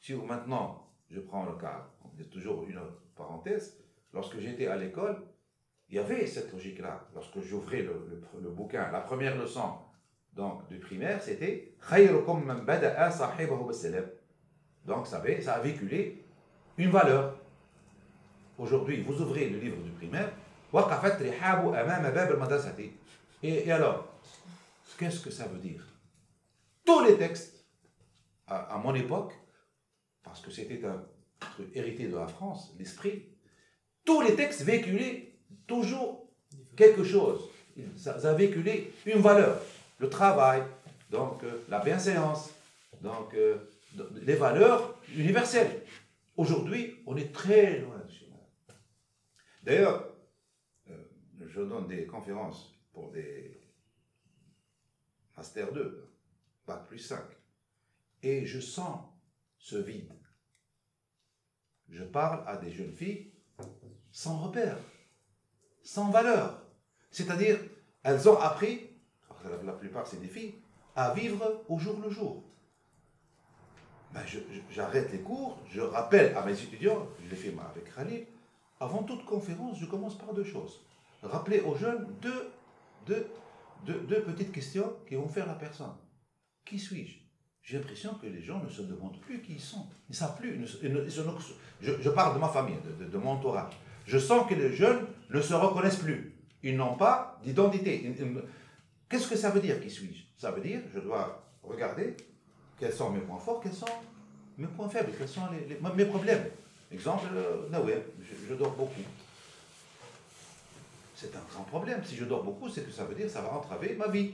Si 0.00 0.14
maintenant 0.14 0.88
je 1.10 1.20
prends 1.20 1.44
le 1.44 1.54
cas, 1.54 1.88
c'est 2.16 2.30
toujours 2.30 2.64
une 2.64 2.80
parenthèse, 3.14 3.78
lorsque 4.12 4.38
j'étais 4.38 4.66
à 4.66 4.76
l'école, 4.76 5.22
il 5.88 5.96
y 5.96 5.98
avait 5.98 6.26
cette 6.26 6.52
logique-là. 6.52 7.06
Lorsque 7.14 7.40
j'ouvrais 7.40 7.82
le, 7.82 8.50
bouquin, 8.50 8.90
la 8.90 9.00
première 9.00 9.36
leçon 9.36 9.74
donc, 10.32 10.66
du 10.68 10.78
primaire, 10.78 11.22
c'était 11.22 11.74
Donc 14.86 15.06
ça, 15.06 15.22
ça 15.42 15.54
a 15.54 15.60
véhiculé 15.60 16.24
une 16.78 16.90
valeur. 16.90 17.36
Aujourd'hui, 18.58 19.02
vous 19.02 19.20
ouvrez 19.20 19.50
le 19.50 19.58
livre 19.58 19.82
du 19.82 19.90
primaire, 19.90 20.32
et 23.42 23.72
alors, 23.72 24.11
qu'est-ce 25.02 25.20
que 25.20 25.30
ça 25.30 25.46
veut 25.46 25.58
dire? 25.58 25.84
Tous 26.84 27.02
les 27.04 27.18
textes, 27.18 27.66
à, 28.46 28.74
à 28.74 28.78
mon 28.78 28.94
époque, 28.94 29.32
parce 30.22 30.40
que 30.40 30.52
c'était 30.52 30.84
un 30.84 31.04
truc 31.40 31.70
hérité 31.74 32.06
de 32.06 32.16
la 32.16 32.28
France, 32.28 32.72
l'esprit, 32.78 33.28
tous 34.04 34.20
les 34.20 34.36
textes 34.36 34.62
véhiculaient 34.62 35.34
toujours 35.66 36.30
quelque 36.76 37.02
chose. 37.02 37.50
Ça, 37.96 38.12
a 38.12 38.34
véhiculé 38.34 38.92
une 39.06 39.20
valeur. 39.20 39.60
Le 39.98 40.08
travail, 40.08 40.62
donc 41.10 41.42
euh, 41.42 41.64
la 41.68 41.80
bienséance, 41.80 42.50
donc 43.00 43.34
euh, 43.34 43.56
les 44.22 44.36
valeurs 44.36 45.00
universelles. 45.16 45.82
Aujourd'hui, 46.36 47.02
on 47.06 47.16
est 47.16 47.32
très 47.32 47.80
loin 47.80 47.96
de. 47.96 48.12
D'ailleurs, 49.64 50.08
euh, 50.90 50.94
je 51.46 51.60
donne 51.60 51.88
des 51.88 52.06
conférences 52.06 52.72
pour 52.92 53.10
des 53.10 53.61
Master 55.42 55.72
2, 55.72 56.08
Bac 56.68 56.86
plus 56.86 57.00
5, 57.00 57.18
et 58.22 58.46
je 58.46 58.60
sens 58.60 59.00
ce 59.58 59.74
vide. 59.74 60.12
Je 61.88 62.04
parle 62.04 62.44
à 62.46 62.56
des 62.56 62.70
jeunes 62.70 62.92
filles 62.92 63.32
sans 64.12 64.38
repère, 64.38 64.78
sans 65.82 66.12
valeur. 66.12 66.62
C'est-à-dire, 67.10 67.58
elles 68.04 68.28
ont 68.28 68.38
appris, 68.38 68.88
la 69.64 69.72
plupart 69.72 70.06
c'est 70.06 70.20
des 70.20 70.28
filles, 70.28 70.54
à 70.94 71.12
vivre 71.12 71.64
au 71.68 71.76
jour 71.76 71.98
le 71.98 72.08
jour. 72.08 72.44
Ben, 74.12 74.22
J'arrête 74.70 75.10
les 75.10 75.22
cours, 75.22 75.58
je 75.68 75.80
rappelle 75.80 76.36
à 76.36 76.46
mes 76.46 76.52
étudiants, 76.52 77.08
je 77.20 77.28
l'ai 77.28 77.36
fait 77.36 77.52
avec 77.68 77.92
Khalil, 77.92 78.26
avant 78.78 79.02
toute 79.02 79.24
conférence, 79.24 79.76
je 79.80 79.86
commence 79.86 80.16
par 80.16 80.34
deux 80.34 80.44
choses. 80.44 80.84
Rappeler 81.20 81.62
aux 81.62 81.74
jeunes 81.74 82.14
deux, 82.20 82.52
deux, 83.06 83.26
deux, 83.86 84.22
petites 84.22 84.52
questions 84.52 84.96
qui 85.06 85.14
vont 85.14 85.28
faire 85.28 85.46
la 85.46 85.54
personne. 85.54 85.94
Qui 86.64 86.78
suis-je? 86.78 87.18
J'ai 87.62 87.78
l'impression 87.78 88.14
que 88.14 88.26
les 88.26 88.42
gens 88.42 88.62
ne 88.62 88.68
se 88.68 88.82
demandent 88.82 89.20
plus 89.20 89.40
qui 89.40 89.54
ils 89.54 89.60
sont. 89.60 89.86
Ils 90.08 90.12
ne 90.12 90.16
savent 90.16 90.36
plus. 90.36 90.58
je, 91.80 92.10
parle 92.10 92.34
de 92.34 92.40
ma 92.40 92.48
famille, 92.48 92.76
de, 92.98 93.18
mon 93.18 93.32
entourage. 93.32 93.72
Je 94.04 94.18
sens 94.18 94.48
que 94.48 94.54
les 94.54 94.74
jeunes 94.74 95.06
ne 95.30 95.40
se 95.40 95.54
reconnaissent 95.54 95.96
plus. 95.96 96.34
Ils 96.62 96.76
n'ont 96.76 96.96
pas 96.96 97.40
d'identité. 97.44 98.14
Qu'est-ce 99.08 99.28
que 99.28 99.36
ça 99.36 99.50
veut 99.50 99.60
dire 99.60 99.80
qui 99.80 99.90
suis-je? 99.90 100.24
Ça 100.36 100.50
veut 100.50 100.60
dire, 100.60 100.80
je 100.92 100.98
dois 100.98 101.44
regarder 101.62 102.16
quels 102.78 102.92
sont 102.92 103.10
mes 103.10 103.20
points 103.20 103.38
forts, 103.38 103.60
quels 103.60 103.72
sont 103.72 103.86
mes 104.58 104.66
points 104.66 104.88
faibles, 104.88 105.12
quels 105.16 105.28
sont 105.28 105.42
mes 105.96 106.04
problèmes. 106.04 106.44
Exemple, 106.92 107.26
euh, 107.34 108.00
je, 108.48 108.54
dors 108.54 108.72
beaucoup. 108.72 109.00
C'est 111.22 111.36
un 111.36 111.42
grand 111.52 111.62
problème. 111.62 112.02
Si 112.02 112.16
je 112.16 112.24
dors 112.24 112.42
beaucoup, 112.42 112.68
c'est 112.68 112.82
que 112.82 112.90
ça 112.90 113.04
veut 113.04 113.14
dire 113.14 113.26
que 113.26 113.32
ça 113.32 113.42
va 113.42 113.54
entraver 113.54 113.94
ma 113.94 114.08
vie. 114.08 114.32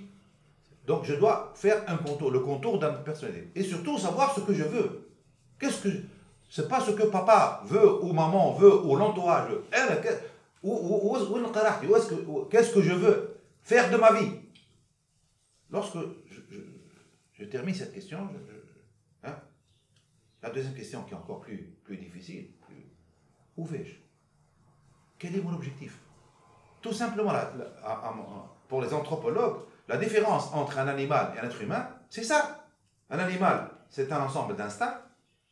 Donc 0.86 1.05
je 1.05 1.12
dois 1.12 1.53
faire 1.55 1.84
un 1.86 1.99
contour, 1.99 2.30
le 2.30 2.41
contour 2.41 2.78
d'un 2.78 2.95
personnalité. 2.95 3.51
Et 3.55 3.62
surtout 3.62 3.99
savoir 3.99 4.34
ce 4.34 4.41
que 4.41 4.55
je 4.55 4.64
veux. 4.64 5.11
Qu'est-ce 5.59 5.82
que 5.82 5.91
c'est 6.49 6.66
pas 6.66 6.80
ce 6.80 6.93
que 6.93 7.03
papa 7.03 7.62
veut 7.66 8.03
ou 8.03 8.14
maman 8.14 8.55
veut 8.55 8.86
ou 8.86 8.97
l'entourage 8.97 9.51
veut. 9.51 9.64
Qu'est-ce 12.51 12.72
que 12.72 12.80
je 12.80 12.95
veux 12.95 13.36
faire 13.61 13.91
de 13.91 13.99
ma 13.99 14.18
vie? 14.18 14.32
Lorsque 15.70 15.99
je, 17.34 17.45
termine 17.45 17.74
cette 17.74 17.93
question, 17.93 18.26
hein, 19.24 19.36
la 20.43 20.49
deuxième 20.49 20.74
question 20.74 21.03
qui 21.03 21.12
est 21.12 21.16
encore 21.18 21.41
plus, 21.41 21.74
plus 21.84 21.99
difficile, 21.99 22.49
où 23.59 23.66
vais-je? 23.66 23.97
Quel 25.18 25.36
est 25.36 25.43
mon 25.43 25.53
objectif? 25.53 25.99
Tout 26.81 26.93
simplement, 26.93 27.33
pour 28.68 28.83
les 28.83 28.93
anthropologues, 28.93 29.59
la 29.89 29.97
différence 29.97 30.53
entre 30.53 30.79
un 30.79 30.89
animal 30.89 31.33
et 31.35 31.41
un 31.41 31.45
être 31.45 31.61
humain, 31.62 31.89
c'est 32.11 32.22
ça. 32.22 32.66
Un 33.11 33.18
animal, 33.18 33.70
c'est 33.89 34.12
un 34.12 34.20
ensemble 34.20 34.55
d'instincts. 34.55 35.01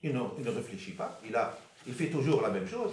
Il 0.03 0.13
ne, 0.13 0.51
réfléchit 0.51 0.93
pas. 0.93 1.19
Il, 1.25 1.95
fait 1.95 2.09
toujours 2.09 2.43
la 2.43 2.51
même 2.51 2.67
chose. 2.67 2.93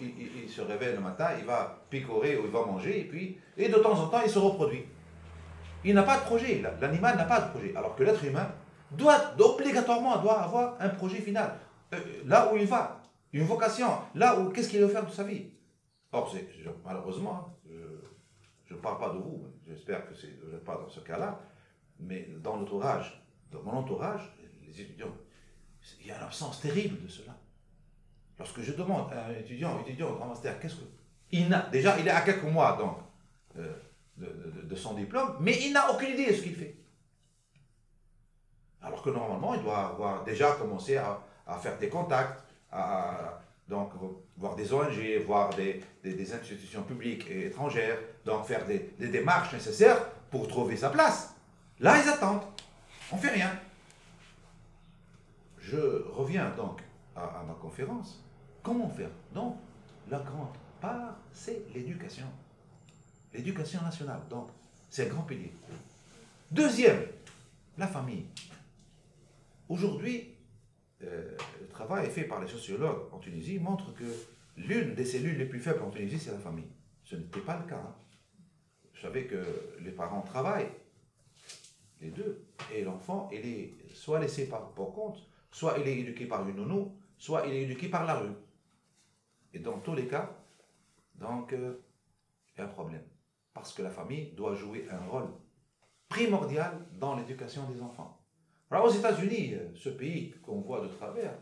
Il, 0.00 0.48
se 0.48 0.60
réveille 0.60 0.94
le 0.94 1.00
matin, 1.00 1.28
il 1.38 1.44
va 1.44 1.84
picorer 1.88 2.36
ou 2.36 2.44
il 2.44 2.50
va 2.50 2.64
manger, 2.64 3.00
et 3.00 3.04
puis, 3.04 3.38
et 3.56 3.68
de 3.68 3.76
temps 3.76 3.98
en 3.98 4.08
temps, 4.08 4.20
il 4.24 4.30
se 4.30 4.38
reproduit. 4.38 4.84
Il 5.84 5.94
n'a 5.94 6.02
pas 6.02 6.18
de 6.18 6.22
projet. 6.22 6.62
L'animal 6.80 7.16
n'a 7.16 7.24
pas 7.24 7.40
de 7.40 7.50
projet. 7.50 7.72
Alors 7.76 7.94
que 7.94 8.02
l'être 8.02 8.24
humain 8.24 8.48
doit, 8.90 9.34
obligatoirement, 9.38 10.14
avoir 10.14 10.76
un 10.80 10.88
projet 10.88 11.18
final. 11.18 11.54
Euh, 11.92 11.98
là 12.26 12.50
où 12.52 12.56
il 12.56 12.66
va, 12.66 13.00
une 13.32 13.44
vocation. 13.44 13.88
Là 14.14 14.38
où, 14.38 14.50
qu'est-ce 14.50 14.68
qu'il 14.68 14.80
veut 14.80 14.88
faire 14.88 15.06
de 15.06 15.10
sa 15.10 15.24
vie? 15.24 15.46
Or, 16.14 16.32
malheureusement, 16.84 17.58
je 18.66 18.74
ne 18.74 18.78
parle 18.78 18.98
pas 18.98 19.10
de 19.10 19.18
vous, 19.18 19.48
j'espère 19.66 20.08
que 20.08 20.14
vous 20.14 20.52
n'êtes 20.52 20.64
pas 20.64 20.76
dans 20.76 20.88
ce 20.88 21.00
cas-là, 21.00 21.40
mais 21.98 22.28
dans 22.40 22.56
l'entourage, 22.56 23.20
dans 23.50 23.60
mon 23.64 23.72
entourage, 23.72 24.32
les 24.64 24.80
étudiants, 24.80 25.12
il 26.00 26.06
y 26.06 26.12
a 26.12 26.16
une 26.16 26.22
absence 26.22 26.60
terrible 26.60 27.02
de 27.02 27.08
cela. 27.08 27.36
Lorsque 28.38 28.60
je 28.60 28.72
demande 28.74 29.12
à 29.12 29.26
un 29.26 29.32
étudiant, 29.32 29.80
étudiant 29.80 30.10
au 30.10 30.14
grand 30.14 30.26
master, 30.26 30.60
qu'est-ce 30.60 30.76
que. 30.76 30.84
Il 31.32 31.48
n'a, 31.48 31.68
déjà, 31.72 31.98
il 31.98 32.06
est 32.06 32.12
à 32.12 32.20
quelques 32.20 32.44
mois 32.44 32.76
donc, 32.76 32.98
euh, 33.56 33.74
de, 34.16 34.76
son 34.76 34.94
diplôme, 34.94 35.36
mais 35.40 35.58
il 35.66 35.72
n'a 35.72 35.90
aucune 35.90 36.10
idée 36.10 36.26
de 36.26 36.32
ce 36.32 36.42
qu'il 36.42 36.54
fait. 36.54 36.76
Alors 38.80 39.02
que 39.02 39.10
normalement, 39.10 39.54
il 39.54 39.62
doit 39.62 39.88
avoir 39.88 40.22
déjà 40.22 40.52
commencé 40.52 40.96
à, 40.96 41.20
à 41.44 41.58
faire 41.58 41.76
des 41.76 41.88
contacts, 41.88 42.44
à, 42.70 43.40
donc 43.68 43.90
voir 44.36 44.56
des 44.56 44.72
ONG, 44.72 45.24
voir 45.26 45.54
des, 45.54 45.82
des, 46.02 46.32
institutions 46.32 46.82
publiques 46.82 47.26
et 47.30 47.46
étrangères, 47.46 47.98
donc 48.24 48.46
faire 48.46 48.66
des, 48.66 48.90
des, 48.98 49.08
démarches 49.08 49.52
nécessaires 49.52 50.10
pour 50.30 50.48
trouver 50.48 50.76
sa 50.76 50.90
place. 50.90 51.34
Là, 51.80 52.00
ils 52.02 52.08
attendent. 52.08 52.42
On 53.12 53.16
fait 53.16 53.30
rien. 53.30 53.50
Je 55.58 55.76
reviens 56.12 56.50
donc 56.50 56.80
à, 57.16 57.42
ma 57.46 57.54
conférence. 57.54 58.22
Comment 58.62 58.88
faire? 58.88 59.10
Donc, 59.32 59.56
la 60.10 60.18
grande 60.18 60.52
part, 60.80 61.16
c'est 61.32 61.64
l'éducation. 61.74 62.26
L'éducation 63.32 63.82
nationale. 63.82 64.20
Donc, 64.28 64.48
c'est 64.90 65.06
un 65.06 65.08
grand 65.08 65.22
pilier. 65.22 65.52
Deuxième, 66.50 67.06
la 67.78 67.86
famille. 67.86 68.26
Aujourd'hui, 69.68 70.34
euh, 71.02 71.36
travail 71.74 72.08
fait 72.08 72.24
par 72.24 72.40
les 72.40 72.48
sociologues 72.48 73.12
en 73.12 73.18
Tunisie 73.18 73.58
montre 73.58 73.92
que 73.92 74.04
l'une 74.56 74.94
des 74.94 75.04
cellules 75.04 75.36
les 75.36 75.46
plus 75.46 75.60
faibles 75.60 75.82
en 75.82 75.90
Tunisie, 75.90 76.18
c'est 76.18 76.30
la 76.30 76.38
famille. 76.38 76.70
Ce 77.02 77.16
n'était 77.16 77.40
pas 77.40 77.58
le 77.58 77.68
cas. 77.68 77.76
Hein. 77.76 77.94
Vous 78.94 79.00
savez 79.00 79.26
que 79.26 79.44
les 79.80 79.90
parents 79.90 80.22
travaillent, 80.22 80.70
les 82.00 82.10
deux, 82.10 82.46
et 82.72 82.82
l'enfant, 82.82 83.28
il 83.32 83.46
est 83.46 83.74
soit 83.92 84.20
laissé 84.20 84.48
par, 84.48 84.70
pour 84.70 84.94
compte, 84.94 85.18
soit 85.50 85.76
il 85.78 85.86
est 85.88 85.98
éduqué 85.98 86.26
par 86.26 86.48
une 86.48 86.56
nounou, 86.56 86.96
soit 87.18 87.46
il 87.46 87.52
est 87.54 87.62
éduqué 87.62 87.88
par 87.88 88.06
la 88.06 88.14
rue. 88.14 88.34
Et 89.52 89.58
dans 89.58 89.78
tous 89.80 89.94
les 89.94 90.06
cas, 90.06 90.36
donc, 91.16 91.52
euh, 91.52 91.84
il 92.54 92.60
y 92.60 92.62
a 92.62 92.66
un 92.66 92.68
problème. 92.68 93.04
Parce 93.52 93.72
que 93.72 93.82
la 93.82 93.90
famille 93.90 94.32
doit 94.32 94.54
jouer 94.54 94.86
un 94.90 94.98
rôle 95.06 95.28
primordial 96.08 96.86
dans 96.98 97.16
l'éducation 97.16 97.68
des 97.70 97.80
enfants. 97.80 98.20
Alors 98.70 98.86
aux 98.86 98.90
États-Unis, 98.90 99.54
euh, 99.54 99.68
ce 99.74 99.88
pays 99.90 100.34
qu'on 100.42 100.60
voit 100.60 100.80
de 100.80 100.88
travers, 100.88 101.36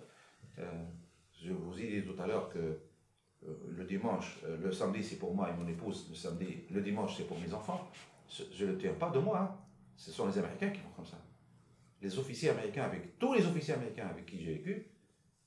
je 0.58 1.52
vous 1.52 1.80
ai 1.80 2.00
dit 2.00 2.06
tout 2.06 2.20
à 2.20 2.26
l'heure 2.26 2.48
que 2.48 2.58
euh, 2.58 3.54
le 3.76 3.84
dimanche, 3.84 4.38
le 4.60 4.70
samedi 4.70 5.02
c'est 5.02 5.16
pour 5.16 5.34
moi 5.34 5.50
et 5.50 5.54
mon 5.54 5.66
épouse, 5.66 6.06
le 6.08 6.14
samedi, 6.14 6.64
le 6.70 6.80
dimanche 6.80 7.16
c'est 7.16 7.26
pour 7.26 7.38
mes 7.38 7.52
enfants. 7.52 7.90
Je 8.28 8.64
ne 8.64 8.72
le 8.72 8.78
tiens 8.78 8.94
pas 8.94 9.10
de 9.10 9.18
moi, 9.18 9.40
hein. 9.40 9.56
ce 9.96 10.10
sont 10.10 10.26
les 10.26 10.38
Américains 10.38 10.70
qui 10.70 10.80
font 10.80 10.90
comme 10.96 11.06
ça. 11.06 11.18
Les 12.00 12.18
officiers 12.18 12.50
américains, 12.50 12.84
avec 12.84 13.18
tous 13.18 13.34
les 13.34 13.44
officiers 13.46 13.74
américains 13.74 14.08
avec 14.08 14.26
qui 14.26 14.40
j'ai 14.42 14.54
vécu, 14.54 14.86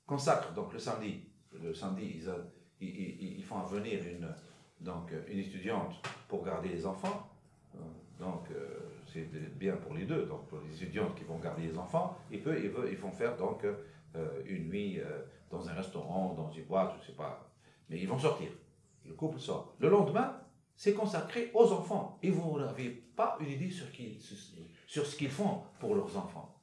consacrent 0.06 0.53
donc 0.53 0.72
le 0.74 0.80
samedi, 0.80 1.22
le 1.53 1.74
samedi 1.74 2.22
ils, 2.80 3.38
ils, 3.38 3.43
font 3.43 3.62
venir 3.64 3.99
une, 4.06 4.28
donc, 4.80 5.12
une 5.28 5.39
étudiante 5.39 5.95
pour 6.28 6.45
garder 6.45 6.70
les 6.70 6.86
enfants. 6.86 7.30
Donc, 8.20 8.47
c'est 9.12 9.28
bien 9.58 9.76
pour 9.76 9.93
les 9.93 10.06
deux, 10.06 10.26
donc 10.26 10.47
pour 10.47 10.60
les 10.60 10.74
étudiants 10.74 11.12
qui 11.14 11.24
vont 11.24 11.39
garder 11.39 11.64
les 11.64 11.78
enfants, 11.78 12.18
et 12.32 12.38
peu, 12.38 12.58
ils, 12.58 12.72
ils 12.91 12.97
vont 12.97 13.12
faire 13.12 13.36
donc 13.36 13.66
euh, 14.16 14.41
une 14.45 14.70
nuit 14.70 14.99
euh, 14.99 15.22
dans 15.49 15.68
un 15.68 15.74
restaurant, 15.74 16.34
dans 16.34 16.51
une 16.51 16.66
boîte, 16.66 16.93
je 16.95 17.01
ne 17.01 17.05
sais 17.07 17.18
pas. 17.18 17.49
Mais 17.89 17.99
ils 17.99 18.07
vont 18.07 18.20
sortir. 18.20 18.49
Le 19.05 19.13
couple 19.13 19.39
sort. 19.39 19.76
Le 19.80 19.89
lendemain, 19.89 20.39
c'est 20.76 20.93
consacré 20.93 21.51
aux 21.53 21.72
enfants. 21.72 22.18
Et 22.24 22.32
vous 22.32 22.59
n'avez 22.59 22.89
pas 22.89 23.38
une 23.39 23.49
idée 23.49 23.70
sur, 23.70 23.91
qui, 23.91 24.20
sur 24.88 25.05
ce 25.05 25.16
qu'ils 25.16 25.30
font 25.30 25.61
pour 25.80 25.95
leurs 25.95 26.18
enfants. 26.18 26.55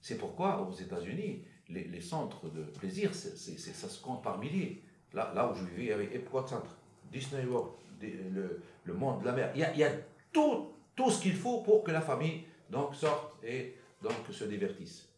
C'est 0.00 0.18
pourquoi 0.18 0.62
aux 0.62 0.72
États-Unis, 0.72 1.44
les, 1.68 2.00
centres 2.00 2.48
de 2.48 2.62
plaisir, 2.62 3.14
c'est, 3.14 3.36
ça 3.36 3.88
se 3.88 4.02
compte 4.02 4.22
par 4.22 4.38
milliers. 4.38 4.82
Là, 5.12 5.32
là 5.34 5.50
où 5.50 5.54
je 5.54 5.64
vivais, 5.64 5.82
il 5.82 5.88
y 5.88 5.92
avait 5.92 6.14
Epcot 6.16 6.46
Centre, 6.46 6.76
Disney 7.10 7.44
World, 7.44 7.72
le, 8.00 8.62
le, 8.84 8.94
monde 8.94 9.20
de 9.20 9.26
la 9.26 9.32
mer. 9.32 9.52
Il 9.54 9.60
y 9.60 9.64
a, 9.64 9.72
il 9.72 9.78
y 9.78 9.84
a 9.84 9.90
tout, 10.32 10.72
tout 10.96 11.10
ce 11.10 11.22
qu'il 11.22 11.34
faut 11.34 11.62
pour 11.62 11.84
que 11.84 11.90
la 11.90 12.00
famille 12.00 12.44
donc, 12.70 12.94
sorte 12.94 13.34
et 13.44 13.76
donc, 14.02 14.12
se 14.30 14.44
divertisse. 14.44 15.09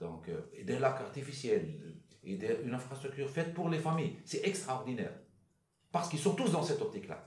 Donc, 0.00 0.28
euh, 0.28 0.40
des 0.64 0.78
lacs 0.78 1.00
artificiels, 1.00 1.96
et 2.24 2.38
une 2.64 2.74
infrastructure 2.74 3.28
faite 3.30 3.54
pour 3.54 3.68
les 3.68 3.78
familles. 3.78 4.16
C'est 4.24 4.46
extraordinaire. 4.46 5.12
Parce 5.90 6.08
qu'ils 6.08 6.18
sont 6.18 6.34
tous 6.34 6.52
dans 6.52 6.62
cette 6.62 6.80
optique-là. 6.82 7.26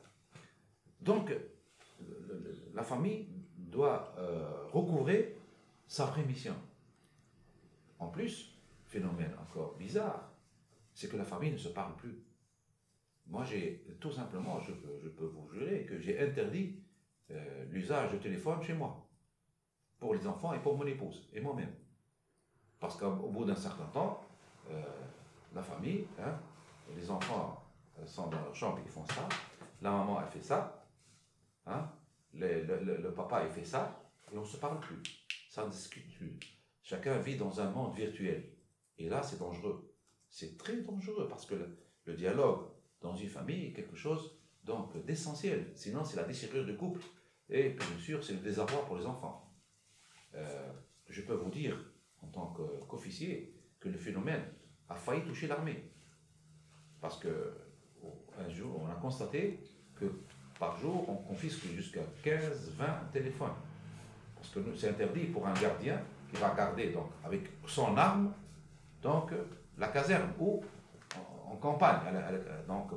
Donc, 1.00 1.34
la 2.74 2.84
famille 2.84 3.28
doit 3.58 4.14
euh, 4.18 4.68
recouvrer 4.72 5.38
sa 5.88 6.06
vraie 6.06 6.24
mission. 6.24 6.56
En 8.00 8.08
plus, 8.08 8.58
phénomène 8.86 9.34
encore 9.42 9.76
bizarre, 9.78 10.32
c'est 10.94 11.10
que 11.10 11.18
la 11.18 11.24
famille 11.24 11.52
ne 11.52 11.58
se 11.58 11.70
parle 11.70 11.96
plus. 11.96 12.24
Moi, 13.28 13.44
j'ai 13.44 13.86
tout 14.00 14.12
simplement, 14.12 14.60
je, 14.60 14.74
peux 14.74 15.26
vous 15.26 15.48
jurer 15.50 15.86
que 15.86 16.00
j'ai 16.00 16.20
interdit 16.20 16.76
euh, 17.32 17.66
l'usage 17.70 18.12
de 18.12 18.18
téléphone 18.18 18.62
chez 18.62 18.74
moi, 18.74 19.08
pour 20.00 20.14
les 20.14 20.28
enfants 20.28 20.54
et 20.54 20.60
pour 20.60 20.78
mon 20.78 20.86
épouse 20.86 21.30
et 21.34 21.40
moi-même. 21.40 21.74
Parce 22.82 22.98
qu'au 22.98 23.30
bout 23.30 23.46
d'un 23.46 23.56
certain 23.56 23.86
temps, 23.86 24.26
euh, 24.72 24.82
la 25.54 25.62
famille, 25.62 26.08
hein, 26.20 26.36
les 26.96 27.10
enfants 27.10 27.64
sont 28.06 28.28
dans 28.28 28.42
leur 28.42 28.56
chambre, 28.56 28.80
ils 28.84 28.92
font 28.92 29.06
ça, 29.06 29.30
la 29.82 29.92
maman, 29.92 30.20
elle 30.20 30.28
fait 30.28 30.42
ça, 30.42 30.84
hein, 31.68 31.88
le, 32.34 33.10
papa, 33.12 33.44
il 33.46 33.52
fait 33.52 33.64
ça, 33.64 34.04
et 34.32 34.38
on 34.38 34.42
ne 34.42 34.46
se 34.46 34.58
parle 34.58 34.80
plus, 34.80 35.02
ça 35.48 35.64
ne 35.64 35.70
discute 35.70 36.12
plus. 36.18 36.40
Chacun 36.82 37.20
vit 37.20 37.38
dans 37.38 37.62
un 37.62 37.70
monde 37.70 37.94
virtuel. 37.94 38.50
Et 38.98 39.08
là, 39.08 39.22
c'est 39.22 39.38
dangereux. 39.38 39.94
C'est 40.30 40.58
très 40.58 40.82
dangereux 40.82 41.28
parce 41.30 41.46
que 41.46 41.56
le, 42.06 42.16
dialogue 42.16 42.66
dans 43.00 43.16
une 43.16 43.30
famille 43.30 43.68
est 43.68 43.74
quelque 43.74 43.96
chose 43.96 44.38
d'essentiel. 45.06 45.72
Sinon, 45.76 46.04
c'est 46.04 46.18
la 46.18 46.24
déchirure 46.24 46.66
du 46.66 46.76
couple 46.76 47.02
et 47.50 47.70
bien 47.70 48.00
sûr, 48.00 48.24
c'est 48.24 48.34
le 48.34 48.40
désarroi 48.40 48.86
pour 48.86 48.98
les 48.98 49.06
enfants. 49.06 49.54
Euh, 50.34 50.72
je 51.08 51.22
peux 51.22 51.34
vous 51.34 51.50
dire, 51.50 51.78
en 52.22 52.28
tant 52.28 52.56
qu'officier, 52.88 53.54
que 53.80 53.90
le 53.90 53.98
phénomène 53.98 54.44
a 54.90 54.96
failli 54.96 55.24
toucher 55.24 55.48
l'armée. 55.48 55.84
Parce 57.00 57.20
que 57.20 57.54
un 58.38 58.50
jour, 58.50 58.82
on 58.84 58.92
a 58.92 58.96
constaté 58.96 59.60
que 59.96 60.06
par 60.60 60.78
jour, 60.78 61.10
on 61.10 61.16
confisque 61.16 61.66
jusqu'à 61.76 62.02
15, 62.24 62.72
20 62.78 62.86
téléphones. 63.12 63.56
Parce 64.36 64.50
que 64.50 64.60
c'est 64.76 64.90
interdit 64.90 65.26
pour 65.26 65.48
un 65.48 65.54
gardien 65.54 66.00
qui 66.30 66.38
va 66.40 66.54
garder 66.54 66.92
donc, 66.92 67.10
avec 67.24 67.50
son 67.68 67.98
arme 67.98 68.34
donc, 69.02 69.32
la 69.78 69.88
caserne 69.88 70.30
ou 70.40 70.62
en, 71.50 71.56
campagne, 71.56 72.00
donc 72.68 72.92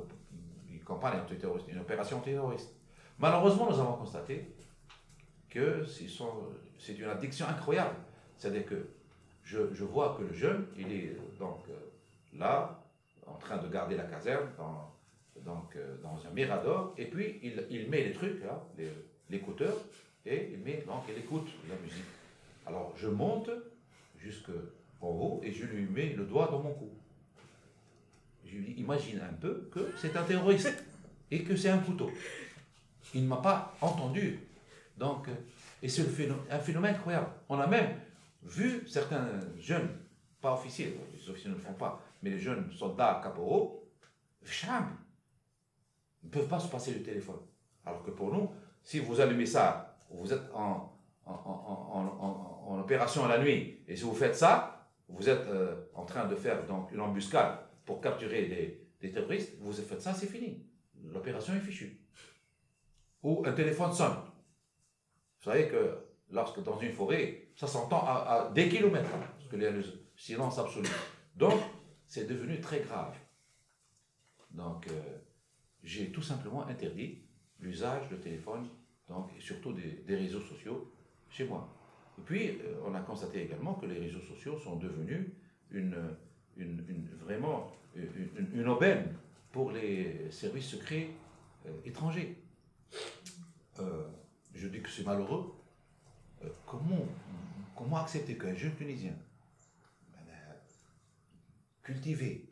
une 0.69 0.79
campagne 0.81 1.19
antiterroriste, 1.19 1.67
une 1.69 1.79
opération 1.79 2.19
terroriste. 2.19 2.71
Malheureusement, 3.17 3.69
nous 3.69 3.79
avons 3.79 3.93
constaté 3.93 4.55
que 5.49 5.83
c'est 5.85 6.93
une 6.93 7.09
addiction 7.09 7.47
incroyable. 7.47 7.95
C'est-à-dire 8.37 8.65
que 8.65 8.87
je, 9.45 9.83
vois 9.83 10.17
que 10.17 10.23
le 10.23 10.33
jeune, 10.33 10.65
il 10.77 10.91
est 10.91 11.15
donc 11.39 11.59
euh, 11.69 11.73
là, 12.37 12.83
en 13.27 13.35
train 13.35 13.57
de 13.57 13.67
garder 13.67 13.95
la 13.95 14.03
caserne, 14.03 14.49
dans, 14.57 14.91
donc, 15.45 15.75
euh, 15.75 15.95
dans 16.01 16.19
un 16.27 16.31
mirador, 16.33 16.93
et 16.97 17.05
puis 17.05 17.39
il, 17.69 17.89
met 17.89 18.03
les 18.03 18.13
trucs, 18.13 18.41
l'écouteur, 19.29 19.75
et 20.25 20.49
il 20.53 20.59
met, 20.59 20.83
donc 20.87 21.03
il 21.09 21.17
écoute 21.17 21.47
la 21.69 21.75
musique. 21.75 22.03
Alors 22.65 22.93
je 22.97 23.07
monte 23.07 23.51
jusqu'en 24.17 24.53
haut 25.07 25.41
et 25.43 25.51
je 25.51 25.65
lui 25.65 25.85
mets 25.85 26.13
le 26.13 26.25
doigt 26.25 26.47
dans 26.49 26.59
mon 26.59 26.73
cou. 26.73 26.89
Je 28.45 28.57
lui 28.57 28.73
imagine 28.77 29.19
un 29.19 29.33
peu 29.33 29.69
que 29.71 29.91
c'est 29.97 30.15
un 30.17 30.23
terroriste 30.23 30.83
et 31.29 31.43
que 31.43 31.55
c'est 31.55 31.69
un 31.69 31.77
couteau. 31.77 32.11
Il 33.13 33.23
ne 33.23 33.27
m'a 33.27 33.37
pas 33.37 33.75
entendu. 33.81 34.39
Donc, 34.97 35.27
et 35.83 35.89
c'est 35.89 36.03
un 36.49 36.59
phénomène 36.59 36.95
incroyable. 36.95 37.27
On 37.49 37.59
a 37.59 37.67
même 37.67 37.89
vu 38.45 38.87
certains 38.87 39.27
jeunes, 39.57 39.89
pas 40.39 40.53
officiers, 40.53 40.97
les 41.13 41.29
officiers 41.29 41.49
ne 41.49 41.55
le 41.55 41.61
font 41.61 41.73
pas, 41.73 42.01
mais 42.21 42.29
les 42.29 42.39
jeunes 42.39 42.71
soldats 42.71 43.19
caporaux, 43.23 43.89
ne 46.23 46.29
peuvent 46.29 46.47
pas 46.47 46.59
se 46.59 46.67
passer 46.69 46.93
le 46.93 47.01
téléphone. 47.03 47.39
Alors 47.85 48.03
que 48.03 48.11
pour 48.11 48.31
nous, 48.31 48.51
si 48.83 48.99
vous 48.99 49.19
allumez 49.19 49.45
ça, 49.45 49.97
vous 50.09 50.31
êtes 50.31 50.51
en, 50.53 50.97
en, 51.25 52.79
opération 52.79 53.27
la 53.27 53.39
nuit, 53.39 53.83
et 53.87 53.95
si 53.95 54.03
vous 54.03 54.13
faites 54.13 54.35
ça, 54.35 54.87
vous 55.07 55.27
êtes 55.27 55.47
euh, 55.47 55.75
en 55.93 56.05
train 56.05 56.25
de 56.25 56.35
faire 56.35 56.65
donc 56.65 56.91
une 56.91 56.99
embuscade 56.99 57.59
pour 57.85 58.01
capturer 58.01 58.45
des, 58.47 58.87
des 59.01 59.11
terroristes, 59.11 59.53
vous 59.59 59.71
faites 59.71 60.01
ça, 60.01 60.13
c'est 60.13 60.27
fini. 60.27 60.63
L'opération 61.11 61.53
est 61.55 61.59
fichue. 61.59 61.99
Ou 63.23 63.43
un 63.45 63.53
téléphone 63.53 63.91
sonne. 63.91 64.17
Vous 65.39 65.51
savez 65.51 65.67
que 65.67 66.04
lorsque 66.31 66.63
dans 66.63 66.79
une 66.79 66.91
forêt, 66.91 67.47
ça 67.55 67.67
s'entend 67.67 68.03
à, 68.05 68.51
des 68.53 68.69
kilomètres, 68.69 69.09
parce 69.09 69.49
qu'il 69.49 69.61
y 69.61 69.65
a 69.65 69.71
le 69.71 69.83
silence 70.15 70.59
absolu. 70.59 70.87
Donc, 71.35 71.59
c'est 72.07 72.27
devenu 72.27 72.59
très 72.59 72.79
grave. 72.79 73.15
Donc, 74.51 74.87
euh, 74.87 74.91
j'ai 75.83 76.11
tout 76.11 76.21
simplement 76.21 76.65
interdit 76.67 77.19
l'usage 77.59 78.09
de 78.09 78.15
téléphone, 78.15 78.67
donc, 79.07 79.29
et 79.37 79.41
surtout 79.41 79.73
des, 79.73 80.15
réseaux 80.15 80.41
sociaux, 80.41 80.91
chez 81.29 81.45
moi. 81.45 81.69
Et 82.17 82.21
puis, 82.21 82.49
euh, 82.49 82.79
on 82.85 82.95
a 82.95 83.01
constaté 83.01 83.43
également 83.43 83.75
que 83.75 83.85
les 83.85 83.99
réseaux 83.99 84.21
sociaux 84.21 84.57
sont 84.57 84.77
devenus 84.77 85.27
une, 85.71 86.15
vraiment 87.19 87.71
une, 87.95 88.67
aubaine 88.67 89.13
pour 89.51 89.71
les 89.71 90.31
services 90.31 90.67
secrets 90.67 91.09
euh, 91.65 91.71
étrangers. 91.83 92.37
Je 94.53 94.67
dis 94.69 94.81
que 94.81 94.89
c'est 94.89 95.05
malheureux. 95.05 95.53
Comment, 96.65 97.05
comment 97.75 97.97
accepter 97.97 98.37
qu'un 98.37 98.55
jeune 98.55 98.75
Tunisien 98.75 99.13
cultivé 101.83 102.49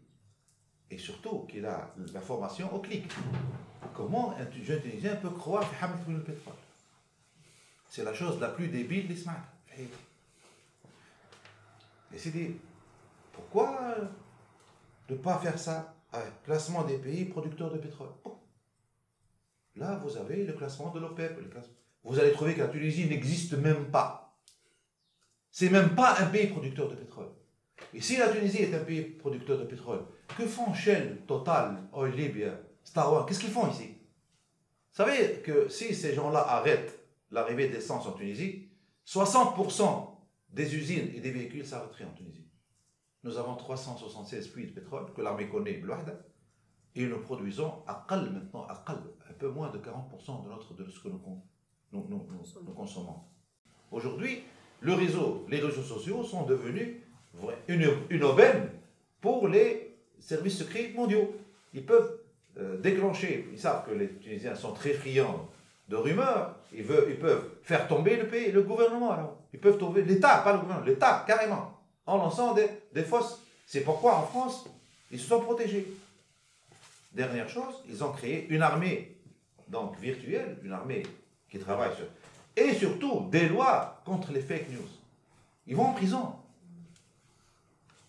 et 0.91 0.97
surtout 0.97 1.47
qu'il 1.49 1.65
a 1.65 1.93
la 2.13 2.21
formation 2.21 2.71
au 2.73 2.79
clic, 2.79 3.11
comment 3.95 4.35
un 4.37 4.63
jeune 4.63 4.81
Tunisien 4.81 5.15
peut 5.15 5.31
croire 5.31 5.67
qu'il 5.67 6.13
le 6.13 6.23
pétrole? 6.23 6.53
C'est 7.89 8.03
la 8.03 8.13
chose 8.13 8.39
la 8.39 8.49
plus 8.49 8.67
débile 8.67 9.07
d'Ismaël. 9.07 9.41
Et 12.13 12.17
c'est 12.17 12.31
dit, 12.31 12.55
pourquoi 13.31 13.95
ne 15.09 15.15
pas 15.15 15.39
faire 15.39 15.57
ça 15.57 15.95
Classement 16.45 16.83
des 16.83 16.99
pays 16.99 17.25
producteurs 17.25 17.71
de 17.71 17.79
pétrole? 17.79 18.11
Là, 19.75 19.97
vous 19.97 20.15
avez 20.17 20.45
le 20.45 20.53
classement 20.53 20.91
de 20.91 20.99
l'OPEP. 20.99 21.39
Vous 22.03 22.19
allez 22.19 22.31
trouver 22.31 22.53
que 22.53 22.61
la 22.61 22.67
Tunisie 22.67 23.07
n'existe 23.07 23.53
même 23.53 23.89
pas. 23.89 24.37
C'est 25.51 25.69
même 25.69 25.95
pas 25.95 26.19
un 26.19 26.25
pays 26.27 26.47
producteur 26.47 26.89
de 26.89 26.95
pétrole. 26.95 27.29
Et 27.93 28.01
si 28.01 28.17
la 28.17 28.29
Tunisie 28.29 28.63
est 28.63 28.73
un 28.73 28.83
pays 28.83 29.03
producteur 29.03 29.59
de 29.59 29.65
pétrole, 29.65 30.05
que 30.37 30.45
font 30.45 30.73
Shell, 30.73 31.21
Total, 31.27 31.83
Oil 31.93 32.15
Libya, 32.15 32.59
Star 32.83 33.25
Qu'est-ce 33.25 33.39
qu'ils 33.39 33.51
font 33.51 33.69
ici? 33.69 33.87
Vous 33.87 35.03
savez 35.03 35.41
que 35.41 35.69
si 35.69 35.93
ces 35.95 36.13
gens-là 36.13 36.39
arrêtent 36.39 36.99
l'arrivée 37.31 37.67
d'essence 37.67 38.05
en 38.05 38.13
Tunisie, 38.13 38.69
60% 39.07 40.09
des 40.49 40.75
usines 40.75 41.09
et 41.13 41.19
des 41.19 41.31
véhicules 41.31 41.65
s'arrêteraient 41.65 42.05
en 42.05 42.13
Tunisie. 42.13 42.47
Nous 43.23 43.37
avons 43.37 43.55
376 43.55 44.49
puits 44.49 44.67
de 44.67 44.71
pétrole 44.71 45.11
que 45.13 45.21
l'armée 45.21 45.49
connaît, 45.49 45.81
et 46.95 47.05
nous 47.07 47.19
produisons 47.21 47.83
à 47.87 48.05
maintenant, 48.11 48.67
à 48.67 48.85
un 48.87 49.33
peu 49.33 49.49
moins 49.49 49.71
de 49.71 49.79
40% 49.79 50.43
de, 50.43 50.49
notre, 50.49 50.73
de 50.75 50.87
ce 50.89 50.99
que 50.99 51.09
nous, 51.93 52.05
nous, 52.09 52.25
nous, 52.29 52.61
nous 52.65 52.73
consommons. 52.73 53.15
Aujourd'hui, 53.91 54.43
le 54.81 54.93
réseau, 54.93 55.45
les 55.49 55.59
réseaux 55.59 55.83
sociaux 55.83 56.23
sont 56.23 56.43
devenus 56.43 56.97
une, 57.67 57.89
une 58.09 58.23
aubaine 58.23 58.69
pour 59.21 59.47
les 59.47 59.95
services 60.19 60.57
secrets 60.57 60.91
mondiaux. 60.95 61.33
Ils 61.73 61.85
peuvent 61.85 62.19
euh, 62.57 62.77
déclencher, 62.81 63.47
ils 63.51 63.59
savent 63.59 63.85
que 63.85 63.93
les 63.93 64.09
Tunisiens 64.15 64.55
sont 64.55 64.73
très 64.73 64.93
friands 64.93 65.47
de 65.89 65.95
rumeurs, 65.95 66.55
ils, 66.73 66.83
veulent, 66.83 67.09
ils 67.09 67.19
peuvent 67.19 67.49
faire 67.63 67.87
tomber 67.87 68.17
le 68.17 68.27
pays, 68.27 68.51
le 68.51 68.63
gouvernement 68.63 69.11
alors. 69.11 69.37
Ils 69.53 69.59
peuvent 69.59 69.77
tomber 69.77 70.03
l'État, 70.03 70.39
pas 70.39 70.53
le 70.53 70.59
gouvernement, 70.59 70.85
l'État 70.85 71.23
carrément, 71.27 71.79
en 72.05 72.17
lançant 72.17 72.53
des, 72.53 72.67
des 72.93 73.03
fosses. 73.03 73.39
C'est 73.65 73.81
pourquoi 73.81 74.15
en 74.17 74.23
France, 74.23 74.65
ils 75.11 75.19
se 75.19 75.27
sont 75.27 75.41
protégés. 75.41 75.87
Dernière 77.11 77.47
chose, 77.47 77.83
ils 77.87 78.03
ont 78.03 78.11
créé 78.11 78.47
une 78.49 78.61
armée, 78.61 79.17
donc 79.67 79.97
virtuelle, 79.99 80.57
une 80.63 80.71
armée 80.71 81.03
qui 81.53 81.59
travaille 81.59 81.95
sur... 81.95 82.05
Et 82.57 82.73
surtout, 82.73 83.27
des 83.29 83.47
lois 83.47 84.01
contre 84.03 84.31
les 84.31 84.41
fake 84.41 84.69
news. 84.69 84.89
Ils 85.67 85.75
vont 85.75 85.85
en 85.85 85.93
prison. 85.93 86.33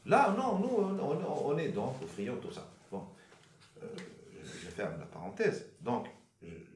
Là, 0.07 0.35
non, 0.35 0.59
nous, 0.59 0.99
on, 1.45 1.59
est 1.59 1.69
donc 1.69 2.03
au 2.03 2.07
friand, 2.07 2.37
tout 2.37 2.51
ça. 2.51 2.67
Bon, 2.91 3.05
euh, 3.83 3.87
je 4.43 4.71
ferme 4.71 4.99
la 4.99 5.05
parenthèse. 5.05 5.67
Donc, 5.83 6.07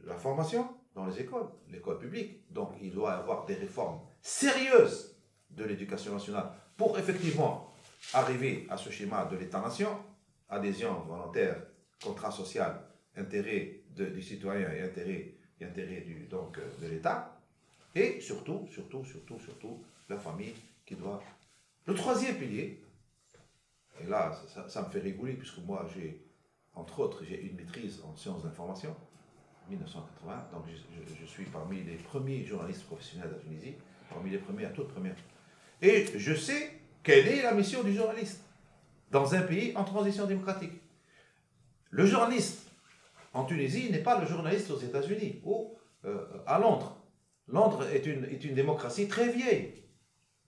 la 0.05 0.17
formation, 0.17 0.69
dans 0.95 1.07
les 1.07 1.21
écoles, 1.21 1.47
l'école 1.71 1.99
publique. 1.99 2.53
Donc 2.53 2.73
il 2.83 2.93
doit 2.93 3.13
y 3.13 3.15
avoir 3.15 3.47
des 3.47 3.55
réformes 3.55 4.01
sérieuses 4.21 5.17
de 5.49 5.65
l'éducation 5.65 6.13
nationale 6.13 6.53
pour 6.77 6.99
effectivement 6.99 7.73
arriver 8.13 8.67
à 8.69 8.77
ce 8.77 8.91
schéma 8.91 9.25
de 9.25 9.37
l'État-nation, 9.37 9.91
adhésion 10.51 11.01
volontaire, 11.07 11.63
contrat 12.03 12.31
social, 12.31 12.83
intérêt 13.17 13.81
du 13.89 14.23
citoyen 14.23 14.71
et 14.71 14.83
intérêt, 14.83 15.38
et 15.61 15.65
intérêt 15.65 16.01
du, 16.03 16.27
donc, 16.27 16.59
de 16.81 16.87
l'État, 16.87 17.39
et 17.95 18.21
surtout, 18.21 18.69
surtout, 18.71 19.05
surtout, 19.05 19.39
surtout, 19.41 19.83
la 20.09 20.19
famille 20.19 20.55
qui 20.87 20.95
doit... 20.95 21.23
Le 21.87 21.95
troisième 21.95 22.37
pilier, 22.37 22.83
et 24.01 24.07
là, 24.07 24.33
ça, 24.69 24.83
me 24.83 24.91
fait 24.91 25.01
rigoler, 25.01 25.35
puisque 25.35 25.59
moi, 25.59 25.87
j'ai, 25.95 26.23
entre 26.75 27.01
autres, 27.01 27.25
j'ai 27.25 27.41
une 27.43 27.57
maîtrise 27.57 28.01
en 28.05 28.15
sciences 28.17 28.45
d'information, 28.45 28.95
1980, 29.71 30.49
donc 30.53 30.65
je, 31.21 31.27
suis 31.27 31.45
parmi 31.45 31.83
les 31.83 31.97
premiers 31.97 32.45
journalistes 32.45 32.85
professionnels 32.85 33.29
de 33.29 33.35
la 33.35 33.41
Tunisie, 33.41 33.75
parmi 34.09 34.31
les 34.31 34.39
premiers 34.39 34.65
à 34.65 34.71
toute 34.71 34.89
première. 34.89 35.17
Et 35.83 36.07
je 36.17 36.35
sais 36.35 36.81
quelle 37.03 37.29
est 37.29 37.43
la 37.43 37.53
mission 37.53 37.83
du 37.83 37.95
journaliste 37.95 38.43
dans 39.11 39.35
un 39.35 39.43
pays 39.43 39.77
en 39.77 39.85
transition 39.85 40.27
démocratique. 40.27 40.73
Le 41.91 42.07
journaliste 42.07 42.68
en 43.33 43.45
Tunisie 43.45 43.91
n'est 43.91 44.03
pas 44.03 44.21
le 44.21 44.27
journaliste 44.27 44.71
aux 44.71 44.79
États-Unis 44.79 45.43
ou 45.45 45.77
euh, 46.05 46.27
à 46.47 46.59
Londres. 46.59 46.97
Londres 47.47 47.87
est 47.93 48.07
une, 48.07 48.25
est 48.25 48.45
une 48.45 48.55
démocratie 48.55 49.09
très 49.09 49.31
vieille. 49.31 49.85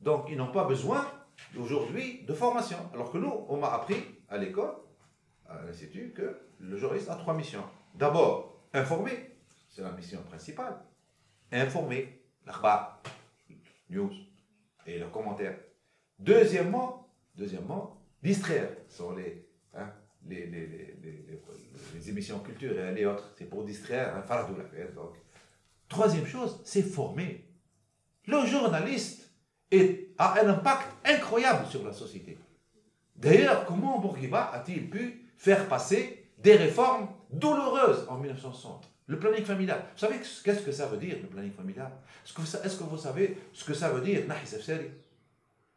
Donc 0.00 0.26
ils 0.30 0.36
n'ont 0.36 0.52
pas 0.52 0.64
besoin 0.64 1.06
aujourd'hui 1.58 2.22
de 2.26 2.34
formation. 2.34 2.78
Alors 2.94 3.10
que 3.10 3.18
nous, 3.18 3.32
on 3.48 3.56
m'a 3.56 3.72
appris 3.72 4.02
à 4.28 4.38
l'école, 4.38 4.74
à 5.48 5.62
l'Institut, 5.64 6.12
que 6.12 6.38
le 6.58 6.76
journaliste 6.76 7.08
a 7.08 7.16
trois 7.16 7.34
missions. 7.34 7.64
D'abord, 7.94 8.62
informer, 8.72 9.36
c'est 9.68 9.82
la 9.82 9.92
mission 9.92 10.22
principale. 10.22 10.76
Informer, 11.52 12.22
l'akhbar, 12.46 13.02
news 13.88 14.12
et 14.86 14.98
le 14.98 15.06
commentaire. 15.08 15.58
Deuxièmement, 16.18 17.08
deuxièmement 17.34 18.00
distraire. 18.22 18.70
Sont 18.88 19.14
les, 19.14 19.48
hein, 19.74 19.92
les, 20.28 20.46
les, 20.46 20.66
les, 20.66 20.94
les, 21.94 22.10
émissions 22.10 22.40
culturelles 22.40 22.98
et 22.98 23.06
autres. 23.06 23.32
C'est 23.38 23.44
pour 23.46 23.64
distraire, 23.64 24.14
hein, 24.16 24.46
donc. 24.94 25.14
Troisième 25.88 26.26
chose, 26.26 26.60
c'est 26.64 26.82
former. 26.82 27.44
Le 28.26 28.46
journaliste 28.46 29.30
a 30.18 30.40
un 30.40 30.48
impact 30.48 30.86
incroyable 31.04 31.66
sur 31.66 31.84
la 31.84 31.92
société. 31.92 32.38
D'ailleurs, 33.16 33.66
comment 33.66 33.98
Bourguiba 33.98 34.50
a-t-il 34.52 34.88
pu 34.88 35.26
faire 35.36 35.68
passer 35.68 36.26
des 36.38 36.56
réformes 36.56 37.08
douloureuses 37.30 38.06
en 38.08 38.18
1960 38.18 38.88
Le 39.06 39.18
planning 39.18 39.44
familial. 39.44 39.84
Vous 39.94 39.98
savez 39.98 40.16
qu'est-ce 40.44 40.62
que 40.62 40.72
ça 40.72 40.86
veut 40.86 40.96
dire, 40.96 41.16
le 41.20 41.28
planning 41.28 41.52
familial? 41.52 41.90
Est-ce 42.24 42.32
que, 42.32 42.40
vous 42.40 42.96
savez 42.96 43.36
ce 43.52 43.64
que 43.64 43.74
ça 43.74 43.90
veut 43.90 44.00
dire, 44.00 44.22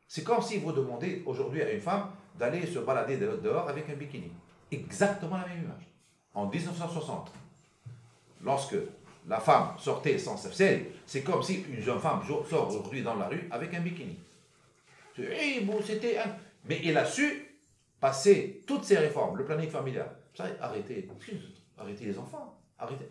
C'est 0.08 0.24
comme 0.24 0.42
si 0.42 0.58
vous 0.58 0.72
demandez 0.72 1.24
aujourd'hui 1.26 1.62
à 1.62 1.72
une 1.72 1.82
femme 1.82 2.12
d'aller 2.38 2.66
se 2.66 2.80
balader 2.80 3.18
dehors 3.18 3.70
avec 3.70 3.90
un 3.90 3.94
bikini. 3.94 4.32
Exactement 4.72 5.38
la 5.38 5.48
même 5.48 5.64
image. 5.64 5.88
En 6.34 6.48
1960, 6.48 7.32
lorsque 8.44 8.76
la 9.28 9.40
femme 9.40 9.76
sortait 9.78 10.18
sans 10.18 10.36
sefsel, 10.36 10.88
c'est 11.06 11.22
comme 11.22 11.44
si 11.44 11.64
une 11.70 11.82
jeune 11.82 12.00
femme 12.00 12.22
sort 12.50 12.70
aujourd'hui 12.70 13.04
dans 13.04 13.16
la 13.16 13.28
rue 13.28 13.48
avec 13.52 13.74
un 13.74 13.82
bikini. 13.82 14.18
c'était 15.16 16.18
Mais 16.66 16.82
il 16.84 16.98
a 16.98 17.06
su 17.06 17.58
passer 18.00 18.64
toutes 18.68 18.84
ces 18.84 18.98
réformes, 18.98 19.38
le 19.38 19.46
planning 19.46 19.70
familial. 19.70 20.10
Ça, 20.36 20.46
arrêter, 20.60 21.08
arrêter 21.78 22.06
les 22.06 22.18
enfants, 22.18 22.60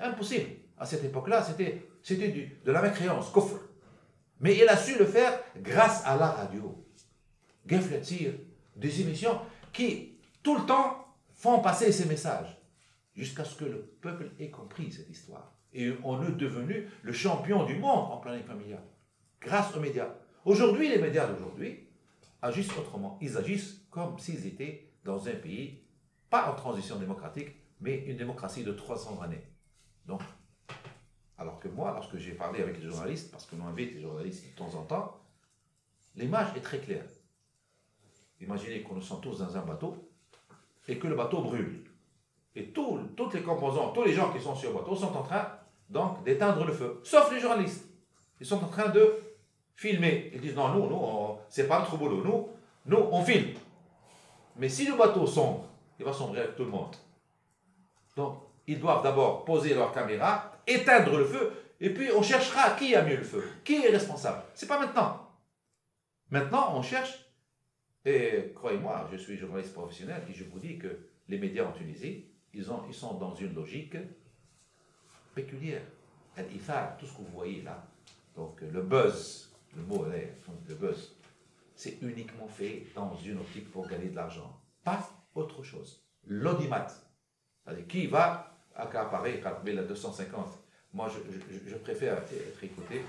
impossible. 0.01 0.51
À 0.79 0.85
cette 0.85 1.05
époque-là, 1.05 1.43
c'était, 1.43 1.81
de 2.65 2.73
la 2.73 2.83
mécréance, 2.83 3.31
coffre. 3.31 3.61
Mais 4.41 4.57
il 4.57 4.69
a 4.69 4.77
su 4.77 4.99
le 4.99 5.07
faire 5.07 5.39
grâce 5.59 6.05
à 6.05 6.17
la 6.17 6.31
radio. 6.31 6.85
Des 8.77 9.01
émissions 9.01 9.39
qui, 9.73 10.19
tout 10.43 10.57
le 10.57 10.67
temps, 10.67 11.17
font 11.35 11.61
passer 11.61 11.93
ces 11.93 12.07
messages, 12.07 12.57
jusqu'à 13.15 13.45
ce 13.45 13.57
que 13.57 13.65
le 13.65 13.83
peuple 14.01 14.31
ait 14.39 14.51
compris 14.51 14.93
cette 14.93 15.11
histoire 15.11 15.53
et 15.75 15.93
on 16.05 16.23
est 16.23 16.33
devenu 16.33 16.89
le 17.03 17.13
champion 17.13 17.65
du 17.65 17.77
monde 17.77 18.13
en 18.13 18.19
planning 18.19 18.45
familial, 18.45 18.83
grâce 19.41 19.75
aux 19.75 19.81
médias. 19.81 20.15
Aujourd'hui, 20.45 20.89
les 20.89 20.99
médias 20.99 21.27
d'aujourd'hui 21.27 21.89
agissent 22.43 22.77
autrement. 22.77 23.19
Ils 23.21 23.37
agissent 23.37 23.87
comme 23.91 24.19
s'ils 24.19 24.47
étaient 24.47 24.93
dans 25.05 25.29
un 25.29 25.35
pays, 25.35 25.85
pas 26.29 26.51
en 26.51 26.55
transition 26.55 26.97
démocratique, 26.97 27.57
mais 27.81 28.05
une 28.07 28.17
démocratie 28.17 28.65
de 28.65 28.73
300 28.73 29.23
années. 29.23 29.43
Donc, 30.07 30.21
alors 31.39 31.59
que 31.59 31.69
moi, 31.69 31.93
lorsque 31.93 32.17
j'ai 32.17 32.33
parlé 32.33 32.61
avec 32.61 32.79
les 32.79 32.89
journalistes, 32.89 33.31
parce 33.31 33.47
que 33.47 33.57
nous 33.57 33.67
invite 33.67 33.95
les 33.95 34.01
journalistes 34.01 34.45
de 34.45 34.57
temps 34.57 34.75
en 34.75 34.85
temps, 34.85 35.21
l'image 36.17 36.57
est 36.57 36.61
très 36.61 36.79
claire. 36.79 37.05
Imaginez 38.43 38.83
qu'on 38.83 38.95
nous 38.95 39.03
sommes 39.03 39.21
tous 39.21 39.39
dans 39.39 39.57
un 39.57 39.61
bateau 39.63 39.97
et 40.89 40.99
que 40.99 41.07
le 41.07 41.15
bateau 41.15 41.43
brûle. 41.43 41.85
Et 42.55 42.73
toutes 42.73 43.35
les 43.35 43.43
composants, 43.43 43.93
tous 43.93 44.03
les 44.05 44.13
gens 44.13 44.33
qui 44.33 44.41
sont 44.41 44.55
sur 44.55 44.71
le 44.71 44.79
bateau 44.79 44.95
sont 44.95 45.15
en 45.17 45.23
train 45.23 45.47
donc 45.89 46.23
d'éteindre 46.25 46.65
le 46.65 46.73
feu, 46.73 47.01
sauf 47.05 47.31
les 47.33 47.41
journalistes. 47.41 47.87
Ils 48.41 48.47
sont 48.47 48.63
en 48.63 48.69
train 48.69 48.89
de 48.89 49.21
filmer. 49.77 50.31
Ils 50.35 50.41
disent 50.41 50.57
non, 50.57 50.69
nous, 50.71 50.89
nous, 50.89 51.39
c'est 51.49 51.69
pas 51.69 51.79
notre 51.79 51.97
boulot. 51.97 52.23
Nous, 52.25 52.49
nous, 52.87 53.09
on 53.11 53.23
filme. 53.23 53.55
Mais 54.57 54.69
si 54.69 54.87
le 54.87 54.97
bateau 54.97 55.27
sombre, 55.27 55.67
il 55.99 56.05
va 56.05 56.13
sombrer 56.13 56.41
avec 56.41 56.57
tout 56.57 56.65
le 56.65 56.71
monde. 56.71 56.97
Donc, 58.17 58.39
ils 58.67 58.81
doivent 58.81 59.03
d'abord 59.03 59.45
poser 59.45 59.75
leur 59.75 59.93
caméra, 59.93 60.53
éteindre 60.67 61.17
le 61.17 61.25
feu, 61.25 61.53
et 61.81 61.91
puis 61.91 62.11
on 62.15 62.23
cherchera 62.23 62.73
qui 62.73 62.95
a 62.95 63.03
mis 63.03 63.17
le 63.17 63.25
feu, 63.25 63.43
qui 63.65 63.85
est 63.85 63.91
responsable? 63.91 64.43
C'est 64.55 64.67
pas 64.67 64.79
maintenant. 64.79 65.29
Maintenant, 66.31 66.73
on 66.75 66.83
cherche, 66.83 67.22
et 68.05 68.53
croyez-moi, 68.55 69.09
je 69.13 69.17
suis 69.17 69.37
journaliste 69.37 69.73
professionnel, 69.73 70.23
et 70.29 70.33
je 70.33 70.45
vous 70.45 70.59
dis 70.59 70.79
que 70.79 70.89
les 71.29 71.39
médias 71.39 71.65
en 71.65 71.73
Tunisie, 71.73 72.27
ils, 72.53 72.71
ont, 72.71 72.83
ils 72.89 72.95
sont 72.95 73.15
dans 73.15 73.35
une 73.35 73.55
logique 73.55 73.97
péculière. 75.35 75.83
tout 76.37 77.07
ce 77.07 77.13
que 77.13 77.19
vous 77.19 77.33
voyez 77.33 77.63
là, 77.63 77.87
donc 78.37 78.61
le 78.61 78.83
buzz, 78.83 79.53
le 79.77 79.83
mot 79.83 80.05
le 80.05 80.75
buzz, 80.75 81.17
c'est 81.75 82.01
uniquement 82.03 82.49
fait 82.49 82.87
dans 82.95 83.17
une 83.17 83.39
optique 83.39 83.71
pour 83.71 83.87
gagner 83.87 84.09
de 84.09 84.17
l'argent. 84.17 84.61
Pas 84.85 85.09
autre 85.35 85.63
chose. 85.63 86.05
L'audimat, 86.27 86.87
c'est-à-dire 87.65 87.87
qui 87.87 88.07
va 88.07 88.57
accaparer 88.75 89.41
la 89.65 89.83
250. 89.83 90.59
Moi, 90.95 91.09
je, 91.09 91.69
je, 91.71 91.77
préfère 91.77 92.19
être 92.19 92.63
écouté. 92.63 93.03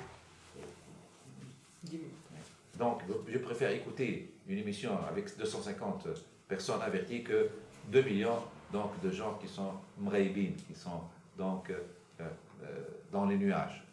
Donc, 2.78 3.02
je 3.28 3.38
préfère 3.38 3.72
écouter 3.72 4.34
une 4.48 4.58
émission 4.58 4.98
avec 5.08 5.38
250 5.38 6.08
personnes 6.48 6.82
averties 6.82 7.24
que 7.24 7.50
2 7.90 8.02
millions 8.02 8.40
donc, 8.72 9.00
de 9.02 9.12
gens 9.12 9.36
qui 9.36 9.48
sont 9.48 9.74
mreibin, 10.00 10.54
qui 10.68 10.74
sont 10.74 11.02
donc 11.38 11.70
euh, 11.70 11.80
euh, 12.20 12.80
dans 13.12 13.26
les 13.26 13.38
nuages. 13.38 13.84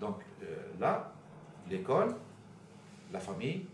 Donc 0.00 0.16
euh, 0.42 0.56
là, 0.78 1.12
l'école, 1.70 2.14
la 3.12 3.20
famille, 3.20 3.66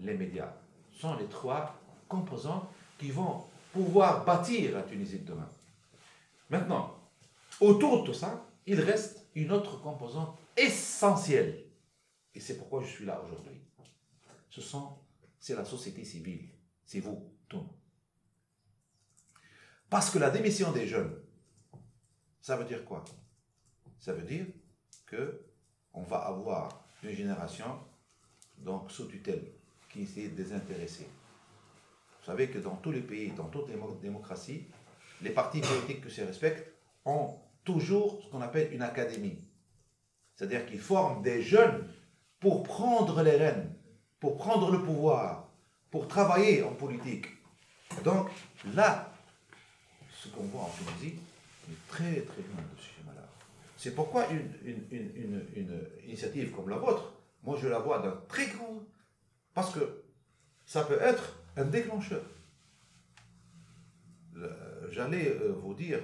les 0.00 0.14
médias 0.14 0.52
sont 0.92 1.16
les 1.16 1.26
trois 1.26 1.74
composants 2.08 2.68
qui 2.98 3.10
vont 3.10 3.44
pouvoir 3.72 4.24
bâtir 4.24 4.72
la 4.72 4.82
Tunisie 4.82 5.20
de 5.20 5.26
demain. 5.26 5.48
Maintenant, 6.48 6.96
autour 7.60 8.00
de 8.00 8.06
tout 8.06 8.14
ça, 8.14 8.44
il 8.66 8.80
reste 8.80 9.26
une 9.34 9.52
autre 9.52 9.80
composante 9.80 10.36
essentielle. 10.56 11.64
Et 12.34 12.40
c'est 12.40 12.58
pourquoi 12.58 12.82
je 12.82 12.88
suis 12.88 13.04
là 13.04 13.20
aujourd'hui. 13.24 13.60
Ce 14.50 14.60
sont, 14.60 14.98
c'est 15.38 15.54
la 15.54 15.64
société 15.64 16.04
civile. 16.04 16.50
C'est 16.84 17.00
vous, 17.00 17.32
tout. 17.48 17.66
Parce 19.88 20.10
que 20.10 20.18
la 20.18 20.30
démission 20.30 20.72
des 20.72 20.86
jeunes, 20.86 21.16
ça 22.40 22.56
veut 22.56 22.64
dire 22.64 22.84
quoi? 22.84 23.04
Ça 23.98 24.12
veut 24.12 24.22
dire 24.22 24.46
que 25.06 25.46
on 25.92 26.02
va 26.02 26.18
avoir 26.18 26.84
une 27.02 27.10
génération 27.10 27.80
donc 28.58 28.90
sous 28.90 29.06
tutelle 29.06 29.52
qui 29.88 30.06
s'est 30.06 30.28
désintéressée. 30.28 31.08
Vous 32.20 32.26
savez 32.26 32.50
que 32.50 32.58
dans 32.58 32.76
tous 32.76 32.92
les 32.92 33.00
pays, 33.00 33.32
dans 33.32 33.48
toutes 33.48 33.68
les 33.68 33.78
démocraties, 34.02 34.66
les 35.22 35.30
partis 35.30 35.60
politiques 35.60 36.02
qui 36.06 36.10
se 36.10 36.22
respectent 36.22 36.72
ont 37.04 37.38
toujours 37.64 38.22
ce 38.22 38.30
qu'on 38.30 38.40
appelle 38.40 38.72
une 38.72 38.82
académie. 38.82 39.38
C'est-à-dire 40.34 40.66
qu'ils 40.66 40.80
forment 40.80 41.22
des 41.22 41.42
jeunes 41.42 41.92
pour 42.38 42.62
prendre 42.62 43.22
les 43.22 43.36
rênes, 43.36 43.74
pour 44.20 44.36
prendre 44.36 44.70
le 44.70 44.82
pouvoir, 44.82 45.48
pour 45.90 46.06
travailler 46.06 46.62
en 46.62 46.72
politique. 46.72 47.26
Donc 48.04 48.28
là, 48.74 49.12
ce 50.12 50.28
qu'on 50.28 50.44
voit 50.44 50.62
en 50.62 50.70
Tunisie 50.70 51.16
est 51.70 51.88
très 51.88 52.20
très 52.20 52.42
loin 52.42 52.62
de 52.72 52.78
ce 52.78 52.84
schéma-là. 52.84 53.26
C'est 53.76 53.94
pourquoi 53.94 54.26
une, 54.28 54.52
une, 54.92 55.86
initiative 56.04 56.52
comme 56.52 56.68
la 56.68 56.76
vôtre, 56.76 57.12
moi 57.42 57.58
je 57.60 57.68
la 57.68 57.78
vois 57.78 58.00
d'un 58.00 58.20
très 58.28 58.46
grand... 58.48 58.82
Parce 59.54 59.74
que 59.74 60.02
ça 60.66 60.84
peut 60.84 61.00
être 61.00 61.36
un 61.56 61.64
déclencheur. 61.64 62.22
J'allais 64.90 65.28
euh, 65.28 65.52
vous 65.52 65.74
dire 65.74 66.00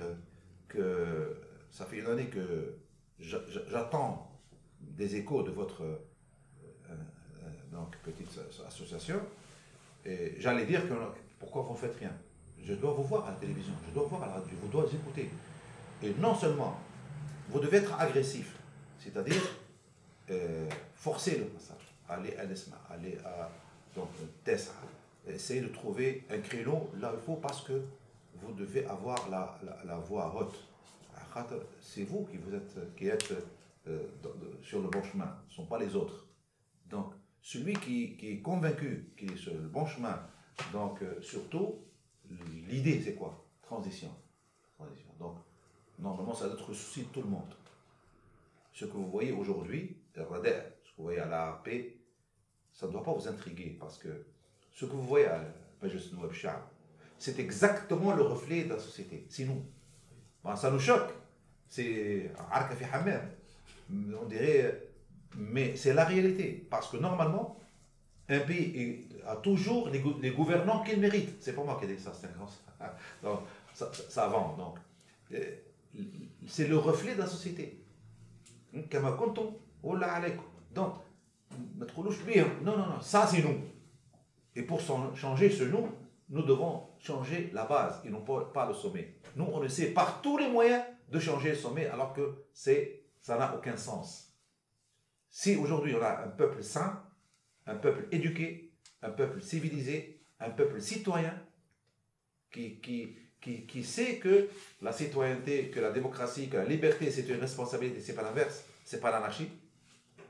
que 0.68 1.36
ça 1.70 1.86
fait 1.86 1.98
une 1.98 2.06
année 2.06 2.26
que 2.26 2.78
j'attends 3.18 4.30
des 4.80 5.16
échos 5.16 5.42
de 5.42 5.50
votre 5.50 5.82
euh, 5.82 5.94
euh, 5.94 6.05
donc, 7.72 7.96
petite 7.98 8.38
association. 8.66 9.20
j'allais 10.38 10.66
dire 10.66 10.88
que 10.88 10.94
pourquoi 11.38 11.62
vous 11.62 11.72
ne 11.72 11.78
faites 11.78 11.96
rien? 11.96 12.12
Je 12.62 12.74
dois 12.74 12.92
vous 12.92 13.04
voir 13.04 13.26
à 13.26 13.30
la 13.30 13.36
télévision, 13.36 13.74
je 13.86 13.94
dois 13.94 14.04
vous 14.04 14.10
voir 14.10 14.22
à 14.24 14.26
la 14.26 14.32
radio, 14.34 14.50
vous 14.62 14.68
dois 14.68 14.86
écouter. 14.92 15.30
Et 16.02 16.14
non 16.18 16.34
seulement, 16.34 16.78
vous 17.48 17.60
devez 17.60 17.78
être 17.78 17.98
agressif, 18.00 18.56
c'est-à-dire 18.98 19.42
euh, 20.30 20.68
forcer 20.94 21.38
le 21.38 21.44
passage, 21.46 21.94
aller 22.08 22.34
à 22.36 22.44
l'ESMA, 22.44 22.76
aller 22.90 23.18
à 23.24 23.50
donc, 23.94 24.08
essayer 25.26 25.60
de 25.60 25.68
trouver 25.68 26.24
un 26.30 26.38
créneau 26.38 26.90
là 27.00 27.12
il 27.14 27.20
faut 27.24 27.36
parce 27.36 27.62
que 27.62 27.82
vous 28.34 28.52
devez 28.52 28.84
avoir 28.86 29.28
la, 29.30 29.58
la, 29.84 29.96
voie 29.96 30.34
haute. 30.38 30.56
C'est 31.80 32.04
vous 32.04 32.24
qui, 32.24 32.36
vous 32.36 32.54
êtes, 32.54 32.96
qui 32.96 33.08
êtes 33.08 33.32
euh, 33.88 33.98
sur 34.62 34.82
le 34.82 34.88
bon 34.88 35.02
chemin, 35.02 35.36
ce 35.48 35.52
ne 35.52 35.56
sont 35.56 35.66
pas 35.66 35.78
les 35.78 35.94
autres. 35.94 36.26
Donc, 36.90 37.12
celui 37.46 37.74
qui, 37.74 38.16
est 38.22 38.40
convaincu 38.40 39.12
qu'il 39.16 39.30
est 39.30 39.36
sur 39.36 39.54
le 39.54 39.68
bon 39.68 39.86
chemin, 39.86 40.20
donc 40.72 41.00
euh, 41.02 41.20
surtout, 41.22 41.76
l'idée 42.68 43.00
c'est 43.00 43.14
quoi? 43.14 43.46
Transition. 43.62 44.10
Transition. 44.76 45.10
Donc, 45.20 45.36
normalement, 46.00 46.34
ça 46.34 46.46
doit 46.46 46.54
être 46.54 46.68
le 46.68 46.74
souci 46.74 47.04
de 47.04 47.08
tout 47.08 47.22
le 47.22 47.28
monde. 47.28 47.54
Ce 48.72 48.84
que 48.84 48.90
vous 48.90 49.08
voyez 49.08 49.30
aujourd'hui, 49.30 49.96
ce 50.12 50.22
que 50.22 50.26
vous 50.26 51.04
voyez 51.04 51.20
à 51.20 51.26
l'ARP, 51.26 51.68
ça 52.72 52.88
ne 52.88 52.92
doit 52.92 53.04
pas 53.04 53.12
vous 53.12 53.28
intriguer 53.28 53.76
parce 53.78 53.98
que 53.98 54.26
ce 54.72 54.84
que 54.84 54.90
vous 54.90 55.06
voyez 55.06 55.26
à 55.26 55.44
c'est 57.16 57.38
exactement 57.38 58.12
le 58.12 58.22
reflet 58.22 58.64
de 58.64 58.70
la 58.70 58.80
société. 58.80 59.24
C'est 59.28 59.44
nous. 59.44 59.64
ça 60.56 60.68
nous 60.72 60.80
choque. 60.80 61.12
C'est 61.68 62.32
on 63.88 64.26
dirait, 64.26 64.85
mais 65.34 65.76
c'est 65.76 65.94
la 65.94 66.04
réalité. 66.04 66.66
Parce 66.70 66.88
que 66.88 66.96
normalement, 66.96 67.58
un 68.28 68.40
pays 68.40 69.08
a 69.26 69.36
toujours 69.36 69.88
les, 69.88 70.30
gouvernants 70.30 70.82
qu'il 70.82 71.00
mérite. 71.00 71.36
C'est 71.40 71.54
pas 71.54 71.64
moi 71.64 71.78
qui 71.78 71.86
ai 71.90 71.94
dit 71.94 72.02
ça, 72.02 72.12
c'est 72.14 72.28
Donc, 73.22 73.40
ça, 73.72 73.90
ça, 74.08 74.28
Donc, 74.28 74.78
euh, 75.32 75.38
c'est 76.46 76.68
le 76.68 76.78
reflet 76.78 77.14
de 77.14 77.20
la 77.20 77.26
société. 77.26 77.82
Donc, 80.74 80.94
non, 82.62 82.76
non, 82.76 82.86
non, 82.86 83.00
ça 83.00 83.26
c'est 83.26 83.42
nous. 83.42 83.60
Et 84.54 84.62
pour 84.62 84.80
changer 85.14 85.50
ce 85.50 85.64
nous, 85.64 85.88
nous 86.28 86.42
devons 86.42 86.88
changer 86.98 87.50
la 87.52 87.64
base 87.64 88.00
et 88.04 88.10
non 88.10 88.20
pas, 88.20 88.66
le 88.66 88.74
sommet. 88.74 89.14
Nous, 89.36 89.44
on 89.44 89.62
essaie 89.62 89.90
par 89.92 90.20
tous 90.22 90.38
les 90.38 90.48
moyens 90.48 90.82
de 91.10 91.18
changer 91.20 91.50
le 91.50 91.56
sommet 91.56 91.86
alors 91.86 92.12
que 92.12 92.44
ça 92.52 93.38
n'a 93.38 93.54
aucun 93.54 93.76
sens. 93.76 94.25
Si 95.38 95.54
aujourd'hui 95.54 95.94
on 95.94 96.00
a 96.00 96.24
un 96.24 96.28
peuple 96.28 96.62
sain, 96.62 97.04
un 97.66 97.74
peuple 97.74 98.08
éduqué, 98.10 98.72
un 99.02 99.10
peuple 99.10 99.42
civilisé, 99.42 100.22
un 100.40 100.48
peuple 100.48 100.80
citoyen, 100.80 101.38
qui, 102.50 102.80
qui, 102.80 103.18
qui, 103.38 103.66
qui 103.66 103.84
sait 103.84 104.16
que 104.16 104.48
la 104.80 104.92
citoyenneté, 104.92 105.68
que 105.68 105.78
la 105.78 105.90
démocratie, 105.90 106.48
que 106.48 106.56
la 106.56 106.64
liberté, 106.64 107.10
c'est 107.10 107.28
une 107.28 107.38
responsabilité, 107.38 108.00
c'est 108.00 108.14
pas 108.14 108.22
l'inverse, 108.22 108.64
c'est 108.82 108.98
pas 108.98 109.10
l'anarchie. 109.10 109.50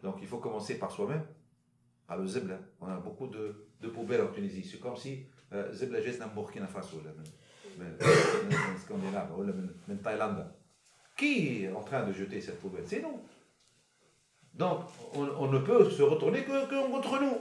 Donc 0.03 0.17
il 0.23 0.27
faut 0.27 0.39
commencer 0.39 0.77
par 0.77 0.91
soi-même, 0.91 1.25
par 2.09 2.17
le 2.19 2.27
zebla. 2.27 2.59
On 2.81 2.89
a 2.89 2.97
beaucoup 2.97 3.29
de, 3.29 3.69
de 3.81 3.89
poubelles 3.89 4.23
en 4.23 4.33
Tunisie. 4.33 4.69
C'est 4.69 4.81
comme 4.81 4.97
si 4.97 5.25
euh, 5.53 5.73
zebla 5.73 6.01
geste 6.01 6.19
d'un 6.19 6.27
Burkina 6.27 6.67
Faso, 6.67 7.01
Scandinave, 8.83 9.39
ou 9.39 9.45
oh, 9.45 9.95
Thaïlande. 10.03 10.53
Qui 11.17 11.63
est 11.63 11.69
en 11.71 11.85
train 11.85 12.05
de 12.05 12.13
jeter 12.13 12.41
cette 12.41 12.59
poubelle? 12.59 12.85
C'est 12.89 13.01
nous. 13.01 13.23
Donc, 14.57 14.81
on, 15.15 15.47
ne 15.49 15.59
peut 15.59 15.91
se 15.91 16.03
retourner 16.03 16.43
que, 16.45 16.91
contre 16.91 17.21
nous. 17.21 17.39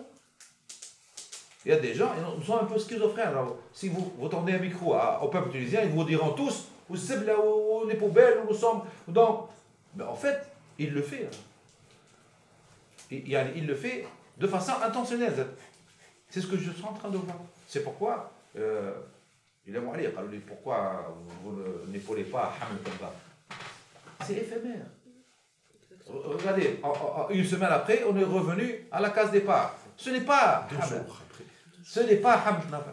Il 1.66 1.70
y 1.70 1.74
a 1.74 1.80
des 1.80 1.93
gens, 1.93 2.11
ils 2.38 2.45
sont 2.45 2.57
un 2.57 2.66
peu 2.66 2.78
schizophrènes. 2.78 3.30
Alors, 3.30 3.57
si 3.74 3.89
vous, 3.89 4.13
vous 4.18 4.28
tendez 4.28 4.53
un 4.53 4.59
micro 4.59 4.95
au 5.22 5.28
peuple 5.30 5.51
tunisien, 5.51 5.82
ils 5.84 5.89
vous 5.89 6.03
diront 6.03 6.32
tous, 6.32 6.68
vous 6.89 6.95
savez 6.95 7.26
là 7.26 7.36
où 7.39 7.88
les 7.88 7.95
poubelles, 7.95 8.39
où 8.43 8.49
nous 8.49 8.55
sommes. 8.55 8.82
Donc, 9.07 9.49
mais 9.95 10.03
en 10.03 10.16
fait, 10.16 10.45
il 10.78 10.93
le 10.93 11.01
fait. 11.01 11.26
Hein. 11.26 11.38
Il, 13.09 13.30
il, 13.55 13.66
le 13.66 13.76
fait 13.76 14.05
de 14.38 14.47
façon 14.47 14.74
intentionnelle. 14.84 15.34
C'est 16.30 16.41
ce 16.41 16.47
que 16.47 16.57
je 16.57 16.72
suis 16.72 16.84
en 16.84 16.93
train 16.93 17.09
de 17.09 17.18
voir. 17.18 17.38
C'est 17.68 17.84
pourquoi, 17.84 18.32
euh, 18.57 18.93
il 19.66 19.76
a 19.76 19.82
pourquoi 20.45 21.16
vous 21.43 21.57
n'épaulez 21.88 22.26
pas 22.26 22.53
Hamid 22.61 22.82
C'est 24.24 24.34
éphémère. 24.34 24.86
Regardez, 26.08 26.80
une 27.32 27.45
semaine 27.45 27.72
après, 27.72 28.03
on 28.08 28.16
est 28.18 28.24
revenu 28.24 28.88
à 28.91 29.01
la 29.01 29.10
case 29.10 29.32
départ. 29.32 29.76
Ce 29.97 30.10
n'est 30.10 30.22
pas 30.22 30.68
Ce 31.84 31.99
n'est 32.01 32.18
pas 32.18 32.43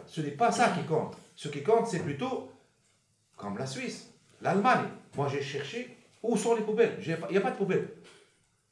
Ce 0.07 0.21
n'est 0.21 0.31
pas 0.31 0.53
ça 0.53 0.71
qui 0.71 0.85
compte. 0.85 1.17
Ce 1.35 1.49
qui 1.49 1.63
compte, 1.63 1.87
c'est 1.87 2.01
plutôt 2.01 2.51
comme 3.37 3.59
la 3.59 3.67
Suisse, 3.67 4.11
l'Allemagne. 4.41 4.85
Moi, 5.17 5.29
j'ai 5.29 5.43
cherché 5.43 5.97
où 6.23 6.37
sont 6.37 6.55
les 6.55 6.63
poubelles. 6.63 6.97
Il 7.01 7.17
n'y 7.31 7.37
a 7.37 7.41
pas 7.41 7.51
de 7.51 7.57
poubelles. 7.57 7.89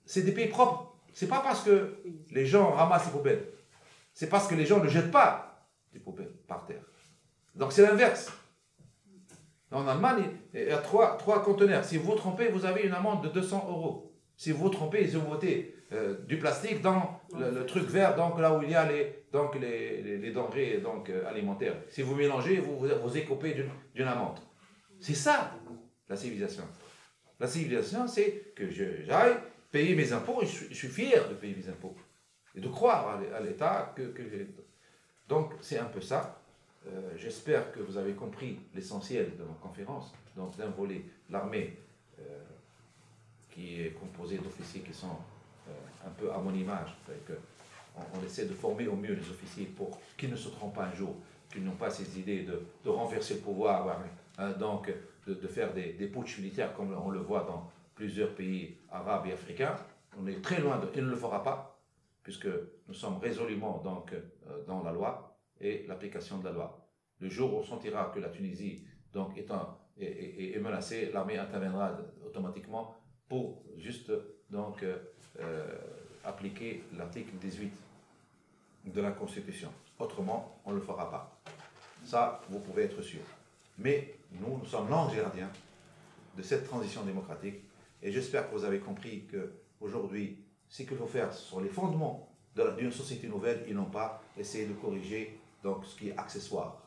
C'est 0.07 0.23
des 0.23 0.33
pays 0.33 0.49
propres. 0.49 0.95
C'est 1.13 1.27
pas 1.27 1.41
parce 1.41 1.63
que 1.63 1.99
les 2.31 2.47
gens 2.47 2.71
ramassent 2.71 3.07
les 3.07 3.13
poubelles. 3.13 3.45
C'est 4.15 4.29
parce 4.29 4.47
que 4.47 4.55
les 4.55 4.67
gens 4.67 4.83
ne 4.83 4.89
jettent 4.89 5.11
pas 5.11 5.67
des 5.93 5.99
poubelles 5.99 6.33
par 6.47 6.67
terre. 6.67 6.83
Donc 7.55 7.73
c'est 7.73 7.83
l'inverse. 7.83 8.33
En 9.73 9.87
Allemagne, 9.87 10.31
il 10.53 10.63
y 10.63 10.71
a 10.71 10.79
trois, 10.79 11.17
trois 11.17 11.43
conteneurs. 11.43 11.85
Si 11.85 11.97
vous 11.97 12.11
vous 12.11 12.17
trompez, 12.17 12.49
vous 12.49 12.65
avez 12.65 12.83
une 12.83 12.93
amende 12.93 13.23
de 13.23 13.29
200 13.29 13.67
euros. 13.69 14.10
Si 14.41 14.53
vous 14.53 14.61
vous 14.61 14.71
trompez, 14.71 15.03
ils 15.03 15.19
ont 15.19 15.25
voté 15.25 15.75
euh, 15.93 16.17
du 16.25 16.39
plastique 16.39 16.81
dans 16.81 17.21
le, 17.39 17.67
truc 17.67 17.87
vert, 17.91 18.17
donc 18.17 18.41
là 18.41 18.57
où 18.57 18.63
il 18.63 18.71
y 18.71 18.75
a 18.75 18.91
les, 18.91 19.25
donc 19.31 19.55
les, 19.61 20.33
denrées 20.33 20.79
donc, 20.79 21.11
euh, 21.11 21.29
alimentaires. 21.29 21.75
Si 21.91 22.01
vous 22.01 22.15
mélangez, 22.15 22.57
vous 22.57 22.79
vous, 22.79 22.87
vous 22.87 23.37
d'une 23.95 24.09
amende. 24.09 24.39
C'est 24.99 25.13
ça, 25.13 25.51
la 26.09 26.17
civilisation. 26.17 26.65
La 27.39 27.47
civilisation, 27.47 28.09
c'est 28.09 28.55
que 28.57 28.71
j'aille 28.71 29.37
payer 29.71 29.95
mes 29.95 30.11
impôts 30.11 30.41
et 30.41 30.47
je 30.47 30.73
suis, 30.73 30.89
fier 30.89 31.29
de 31.29 31.35
payer 31.35 31.55
mes 31.55 31.69
impôts. 31.69 31.95
Et 32.55 32.63
de 32.63 32.69
croire 32.69 33.21
à 33.35 33.41
l'État 33.41 33.95
Donc, 35.29 35.53
c'est 35.61 35.79
un 35.79 35.85
peu 35.85 36.01
ça. 36.01 36.41
Euh, 36.87 37.11
j'espère 37.15 37.73
que 37.73 37.81
vous 37.81 37.99
avez 37.99 38.15
compris 38.15 38.59
l'essentiel 38.75 39.37
de 39.37 39.43
ma 39.43 39.59
conférence. 39.61 40.15
Donc, 40.35 40.57
d'un 40.57 40.71
volet, 40.71 41.03
l'armée 41.29 41.77
qui 43.61 43.83
est 43.83 43.91
composé 43.91 44.39
d'officiers 44.39 44.81
qui 44.81 44.95
sont 44.95 45.17
euh, 45.69 46.07
un 46.07 46.11
peu 46.11 46.33
à 46.33 46.39
mon 46.39 46.55
image. 46.55 46.97
On, 47.97 48.25
essaie 48.25 48.47
de 48.47 48.55
former 48.55 48.87
au 48.87 48.97
mieux 48.97 49.13
les 49.13 49.29
officiers 49.31 49.67
pour 49.67 50.01
qu'ils 50.17 50.31
ne 50.31 50.37
se 50.37 50.49
trompent 50.49 50.75
pas 50.75 50.85
un 50.85 50.95
jour, 50.95 51.15
qu'ils 51.53 51.65
n'ont 51.65 51.75
pas 51.75 51.91
ces 51.91 52.19
idées 52.19 52.45
de, 52.45 52.63
de 52.85 52.89
renverser 52.89 53.35
le 53.35 53.41
pouvoir, 53.41 53.99
hein, 54.39 54.53
donc 54.53 54.91
de, 55.27 55.49
faire 55.49 55.75
des, 55.75 55.93
des 55.93 56.07
putsch 56.07 56.39
militaires 56.39 56.73
comme 56.75 56.95
on 56.95 57.11
le 57.11 57.21
voit 57.21 57.45
dans 57.45 57.71
plusieurs 57.95 58.35
pays 58.35 58.77
arabes 58.91 59.27
et 59.27 59.33
africains. 59.33 59.77
On 60.19 60.27
est 60.27 60.41
très 60.41 60.61
loin 60.61 60.79
de... 60.79 60.89
Il 60.95 61.05
ne 61.05 61.11
le 61.11 61.17
fera 61.17 61.43
pas, 61.43 61.79
puisque 62.23 62.49
nous 62.89 62.95
sommes 62.95 63.19
résolument 63.19 63.83
donc, 63.85 64.13
euh, 64.13 64.65
dans 64.67 64.83
la 64.83 64.93
loi 64.93 65.37
et 65.61 65.85
l'application 65.87 66.39
de 66.39 66.45
la 66.45 66.53
loi. 66.53 66.81
Le 67.19 67.29
jour 67.29 67.53
où 67.53 67.59
on 67.59 67.65
sentira 67.65 68.11
que 68.15 68.21
la 68.21 68.31
Tunisie 68.31 68.85
donc, 69.13 69.37
est 69.37 70.59
menacée, 70.59 71.11
l'armée 71.13 71.37
interviendra 71.37 71.99
automatiquement 72.25 73.00
pour 73.31 73.63
juste 73.79 74.11
donc 74.51 74.83
euh, 74.83 74.99
euh, 75.39 75.65
appliquer 76.25 76.83
l'article 76.99 77.31
18 77.41 77.73
de 78.87 79.01
la 79.01 79.13
Constitution. 79.13 79.69
Autrement, 80.01 80.61
on 80.65 80.73
ne 80.73 80.77
le 80.77 80.83
fera 80.83 81.09
pas. 81.09 81.41
Ça, 82.05 82.43
vous 82.51 82.59
pouvez 82.59 82.83
être 82.85 83.01
sûr. 83.01 83.21
Mais 83.79 84.17
nous, 84.33 84.59
nous 84.59 84.67
sommes 84.67 84.91
l'ange 84.91 85.15
gardien 85.15 85.49
de 86.37 86.43
cette 86.43 86.67
transition 86.67 87.05
démocratique 87.05 87.61
et 88.03 88.11
j'espère 88.11 88.51
que 88.51 88.57
vous 88.57 88.65
avez 88.65 88.81
compris 88.81 89.29
qu'aujourd'hui, 89.31 90.37
ce 90.69 90.83
qu'il 90.83 90.97
faut 90.97 91.07
faire, 91.07 91.33
sont 91.33 91.61
les 91.61 91.69
fondements 91.69 92.29
d'une 92.77 92.91
société 92.91 93.29
nouvelle 93.29 93.65
et 93.69 93.75
non 93.75 93.85
pas 93.85 94.23
essayer 94.37 94.67
de 94.67 94.73
corriger 94.73 95.39
donc, 95.63 95.85
ce 95.85 95.97
qui 95.97 96.09
est 96.09 96.19
accessoire. 96.19 96.83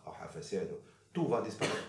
Tout 1.14 1.28
va 1.28 1.42
disparaître. 1.42 1.88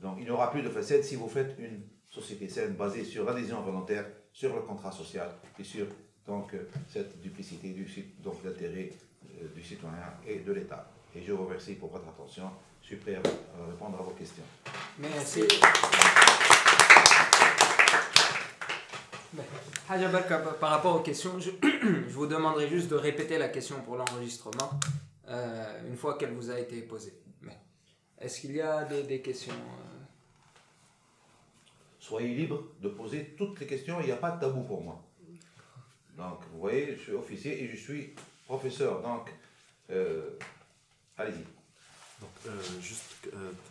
Donc 0.00 0.16
il 0.18 0.24
n'y 0.24 0.30
aura 0.30 0.50
plus 0.50 0.62
de 0.62 0.68
facettes 0.68 1.04
si 1.04 1.14
vous 1.14 1.28
faites 1.28 1.54
une 1.58 1.80
société 2.10 2.48
saine 2.48 2.74
basée 2.74 3.04
sur 3.04 3.24
l'adhésion 3.24 3.62
volontaire, 3.62 4.06
sur 4.32 4.54
le 4.54 4.62
contrat 4.62 4.92
social 4.92 5.30
et 5.58 5.64
sur 5.64 5.86
donc, 6.26 6.52
euh, 6.54 6.68
cette 6.88 7.20
duplicité 7.20 7.70
du, 7.70 7.86
donc 8.22 8.36
l'intérêt 8.44 8.90
euh, 9.40 9.48
du 9.54 9.62
citoyen 9.62 10.12
et 10.26 10.40
de 10.40 10.52
l'État. 10.52 10.90
Et 11.14 11.22
je 11.22 11.32
vous 11.32 11.44
remercie 11.44 11.74
pour 11.74 11.90
votre 11.90 12.08
attention. 12.08 12.50
Je 12.82 12.88
suis 12.88 12.96
prêt 12.96 13.16
à 13.16 13.66
répondre 13.70 13.98
à 13.98 14.02
vos 14.02 14.10
questions. 14.10 14.44
Merci. 14.98 15.42
Par 20.60 20.70
rapport 20.70 20.96
aux 20.96 21.02
questions, 21.02 21.32
je, 21.40 21.50
vous 22.10 22.26
demanderai 22.26 22.68
juste 22.68 22.88
de 22.88 22.96
répéter 22.96 23.38
la 23.38 23.48
question 23.48 23.80
pour 23.82 23.96
l'enregistrement 23.96 24.70
euh, 25.28 25.88
une 25.88 25.96
fois 25.96 26.16
qu'elle 26.18 26.32
vous 26.32 26.50
a 26.50 26.58
été 26.58 26.80
posée. 26.82 27.14
Est-ce 28.20 28.40
qu'il 28.40 28.52
y 28.52 28.60
a 28.60 28.84
des, 28.84 29.04
des 29.04 29.20
questions 29.22 29.54
soyez 32.08 32.34
libre 32.34 32.62
de 32.80 32.88
poser 32.88 33.34
toutes 33.36 33.60
les 33.60 33.66
questions, 33.66 34.00
il 34.00 34.06
n'y 34.06 34.12
a 34.12 34.16
pas 34.16 34.30
de 34.32 34.40
tabou 34.40 34.62
pour 34.62 34.82
moi. 34.82 35.04
Donc, 36.16 36.40
vous 36.52 36.60
voyez, 36.60 36.96
je 36.96 37.00
suis 37.00 37.12
officier 37.12 37.62
et 37.62 37.68
je 37.68 37.76
suis 37.76 38.14
professeur. 38.46 39.02
Donc, 39.02 39.32
allez-y. 41.16 41.44
Donc, 42.20 42.54
juste 42.80 43.28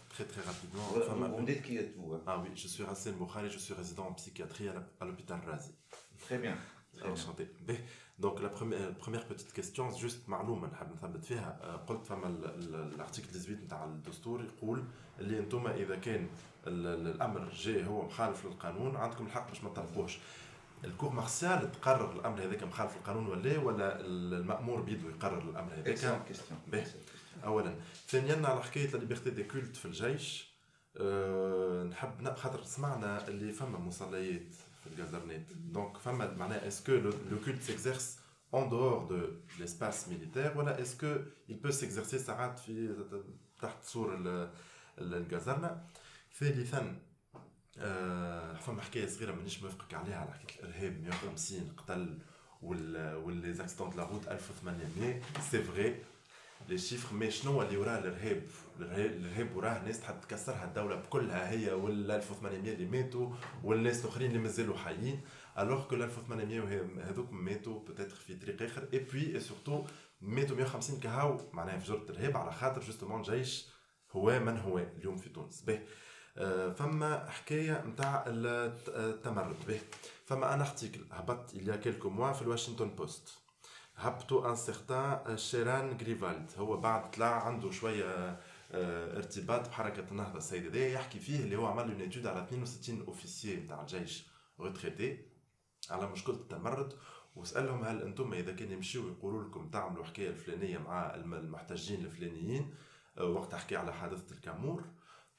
très 0.09 0.23
très 0.23 0.41
rapidement. 0.41 0.83
Vous, 0.83 1.41
me 1.41 1.45
dites 1.45 1.61
qui 1.63 1.77
êtes-vous 1.77 2.13
hein 2.13 2.21
Ah 2.25 2.41
oui, 2.41 2.49
je 2.55 2.67
suis 2.67 2.83
Rassel 2.83 3.13
Boukhari, 3.13 3.49
je 3.49 3.57
suis 3.57 3.73
résident 3.73 4.07
en 4.07 4.13
psychiatrie 4.13 4.69
à 4.69 5.05
l'hôpital 5.05 5.39
Razi. 5.45 5.71
Très 6.19 6.37
bien. 6.37 6.57
Enchanté. 7.03 7.49
Donc 7.67 7.77
la 8.19 8.49
première, 8.49 8.93
première 8.97 9.25
petite 9.27 9.53
question, 9.53 9.91
juste 9.91 10.27
معلومة 10.29 10.67
نحب 10.67 10.91
نثبت 10.93 11.25
فيها. 11.25 11.81
قلت 11.87 12.05
فما 12.05 12.27
الارتيكل 12.27 13.27
18 13.27 13.63
نتاع 13.65 13.83
الدستور 13.85 14.43
يقول 14.43 14.83
اللي 15.19 15.39
أنتم 15.39 15.67
إذا 15.67 15.95
كان 15.95 16.27
الأمر 16.67 17.49
جاي 17.53 17.85
هو 17.85 18.05
مخالف 18.05 18.45
للقانون 18.45 18.95
عندكم 18.95 19.25
الحق 19.25 19.47
باش 19.49 19.63
ما 19.63 19.69
تطبقوش 19.69 20.17
الكور 20.83 21.09
مارسيال 21.13 21.71
تقرر 21.71 22.11
الأمر 22.11 22.43
هذاك 22.43 22.63
مخالف 22.63 22.95
للقانون 22.97 23.27
ولا 23.27 23.57
ولا 23.59 24.01
المأمور 24.01 24.81
بيده 24.81 25.09
يقرر 25.09 25.49
الأمر 25.49 25.73
هذاك؟ 25.73 25.87
اولا. 27.45 27.75
ثانيا 28.07 28.47
على 28.47 28.63
حكاية 28.63 28.91
ليبرتي 28.95 29.29
دي 29.29 29.43
كولت 29.43 29.75
في 29.75 29.85
الجيش 29.85 30.47
أه 30.97 31.83
نحب 31.83 32.33
خاطر 32.35 32.63
سمعنا 32.63 33.27
اللي 33.27 33.51
فما 33.53 33.79
مصليات 33.79 34.55
في 34.86 34.86
الجازرنيت 34.86 35.52
دونك 35.52 35.96
فما 35.96 36.34
معناها 36.34 36.68
اسكو 36.68 36.92
لو 36.92 37.38
كولت 37.44 37.62
سيكزيرس 37.62 38.18
en 38.56 38.68
dehors 38.70 39.08
de 39.12 39.20
l'espace 39.60 40.08
militaire 40.10 40.56
ولا 40.56 40.82
اسكو 40.82 41.16
il 41.50 41.54
peut 41.54 41.72
s'exercer 41.72 42.16
ساعات 42.16 42.58
في 42.58 42.96
تحت 43.62 43.84
سور 43.84 44.18
الجزرنة 44.98 45.82
ثالثا 46.38 46.96
أه 47.78 48.54
فما 48.54 48.82
حكايه 48.82 49.06
صغيره 49.06 49.32
مانيش 49.32 49.62
موافقك 49.62 49.94
عليها 49.94 50.16
على 50.16 50.32
حكايه 50.32 50.60
الارهاب 50.64 51.02
150 51.02 51.72
قتل 51.76 52.18
واللي 52.62 53.52
زاكسيدون 53.54 53.96
لا 53.96 54.04
روت 54.04 54.28
1800 54.28 55.20
سي 55.50 55.62
فري 55.62 56.02
لي 56.67 56.77
شيفر 56.77 57.15
مي 57.15 57.31
شنو 57.31 57.61
اللي 57.61 57.77
وراه 57.77 57.99
الإرهاب. 57.99 58.43
الارهاب 58.79 59.55
وراه 59.55 59.83
ناس 59.83 60.01
تحب 60.01 60.21
تكسرها 60.21 60.65
الدولة 60.65 60.95
بكلها 60.95 61.49
هي 61.49 61.73
وال 61.73 62.11
1800 62.11 62.73
اللي 62.73 62.85
ماتوا 62.85 63.29
والناس 63.63 64.05
الآخرين 64.05 64.27
اللي 64.27 64.39
مازالوا 64.39 64.77
حيين. 64.77 65.21
الوغ 65.59 65.87
كو 65.87 65.95
1800 65.95 66.85
هذوك 67.09 67.31
ماتوا 67.33 67.79
بتاتر 67.79 68.15
في 68.15 68.35
طريق 68.35 68.61
آخر. 68.61 68.87
اي 68.93 68.99
بوي 68.99 69.35
اي 69.35 69.39
سورتو 69.39 69.85
ماتوا 70.21 70.55
150 70.55 70.99
كهو 70.99 71.37
معناها 71.53 71.79
في 71.79 71.87
جرة 71.87 72.05
الإرهاب 72.09 72.37
على 72.37 72.51
خاطر 72.51 72.81
جوستومون 72.81 73.21
جيش 73.21 73.67
هو 74.11 74.39
من 74.39 74.57
هو 74.57 74.77
اليوم 74.79 75.17
في 75.17 75.29
تونس. 75.29 75.61
به. 75.61 75.79
فما 76.73 77.29
حكاية 77.29 77.83
نتاع 77.87 78.23
التمرد. 78.27 79.55
به. 79.67 79.79
فما 80.25 80.53
أنا 80.53 80.63
ارتيكل 80.63 81.01
هبط 81.11 81.51
a 81.51 81.83
quelques 81.83 82.19
mois 82.19 82.35
في 82.35 82.41
الواشنطن 82.41 82.89
بوست 82.89 83.37
هبطوا 83.97 84.49
ان 84.49 84.55
سيغتان 84.55 85.37
شيران 85.37 85.97
غريفالد. 86.01 86.51
هو 86.57 86.77
بعد 86.77 87.11
طلع 87.11 87.45
عنده 87.47 87.71
شوية 87.71 88.39
ارتباط 88.71 89.69
بحركة 89.69 90.11
النهضة 90.11 90.37
السيد 90.37 90.75
يحكي 90.75 91.19
فيه 91.19 91.39
اللي 91.39 91.55
هو 91.55 91.65
عمل 91.65 91.91
اون 91.91 92.01
ايتود 92.01 92.27
على 92.27 92.43
62 92.43 93.01
اوفيسيي 93.07 93.55
نتاع 93.55 93.81
الجيش 93.81 94.27
روتريتي 94.59 95.25
على 95.89 96.07
مشكلة 96.07 96.35
التمرد 96.35 96.93
وسألهم 97.35 97.83
هل 97.83 98.01
أنتم 98.01 98.33
إذا 98.33 98.51
كان 98.51 98.71
يمشيو 98.71 99.07
يقولوا 99.07 99.43
لكم 99.43 99.69
تعملوا 99.69 100.05
حكاية 100.05 100.29
الفلانية 100.29 100.77
مع 100.77 101.15
المحتجين 101.15 102.05
الفلانيين 102.05 102.75
وقت 103.19 103.53
أحكي 103.53 103.75
على 103.75 103.93
حادثة 103.93 104.35
الكامور. 104.35 104.83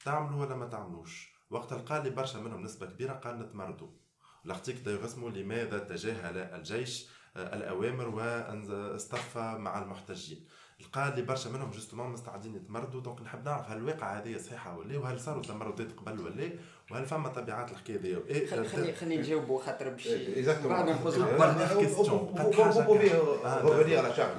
تعملوا 0.05 0.45
ولا 0.45 0.55
ما 0.55 0.65
تعملوش. 0.65 1.33
وقت 1.49 1.73
لقى 1.73 2.09
برشا 2.09 2.37
منهم 2.37 2.61
نسبة 2.63 2.85
كبيرة 2.85 3.13
قال 3.13 3.39
نتمردوا. 3.39 3.89
الارتيكل 4.45 4.97
اسمه 4.97 5.29
لماذا 5.29 5.79
تجاهل 5.79 6.37
الجيش؟ 6.37 7.07
الأوامر 7.37 8.07
واصطفى 8.09 9.55
مع 9.59 9.81
المحتجين. 9.81 10.45
لقى 10.79 11.13
لي 11.15 11.21
برشا 11.21 11.49
منهم 11.49 11.71
جوستومون 11.71 12.09
مستعدين 12.09 12.55
يتمردوا 12.55 13.01
دونك 13.01 13.21
نحب 13.21 13.45
نعرف 13.45 13.69
هل 13.69 13.77
الواقع 13.77 14.17
هذه 14.17 14.37
صحيحة 14.37 14.77
ولا 14.77 14.97
وهل 14.97 15.19
صاروا 15.19 15.43
تمردات 15.43 15.91
قبل 15.91 16.19
ولا 16.19 16.49
وهل 16.91 17.05
فما 17.05 17.29
طبيعات 17.29 17.71
الحكاية 17.71 17.97
هذه 17.97 18.27
إيه 18.27 18.47
خلي 18.47 18.93
خلي 18.93 19.17
نجاوبوا 19.17 19.61
خاطر 19.61 19.89
باش 19.89 20.07
بعد 20.07 20.89
كيستيون 20.89 22.33
Vous 23.63 23.95
à 23.95 24.01
la 24.01 24.13
charge. 24.13 24.35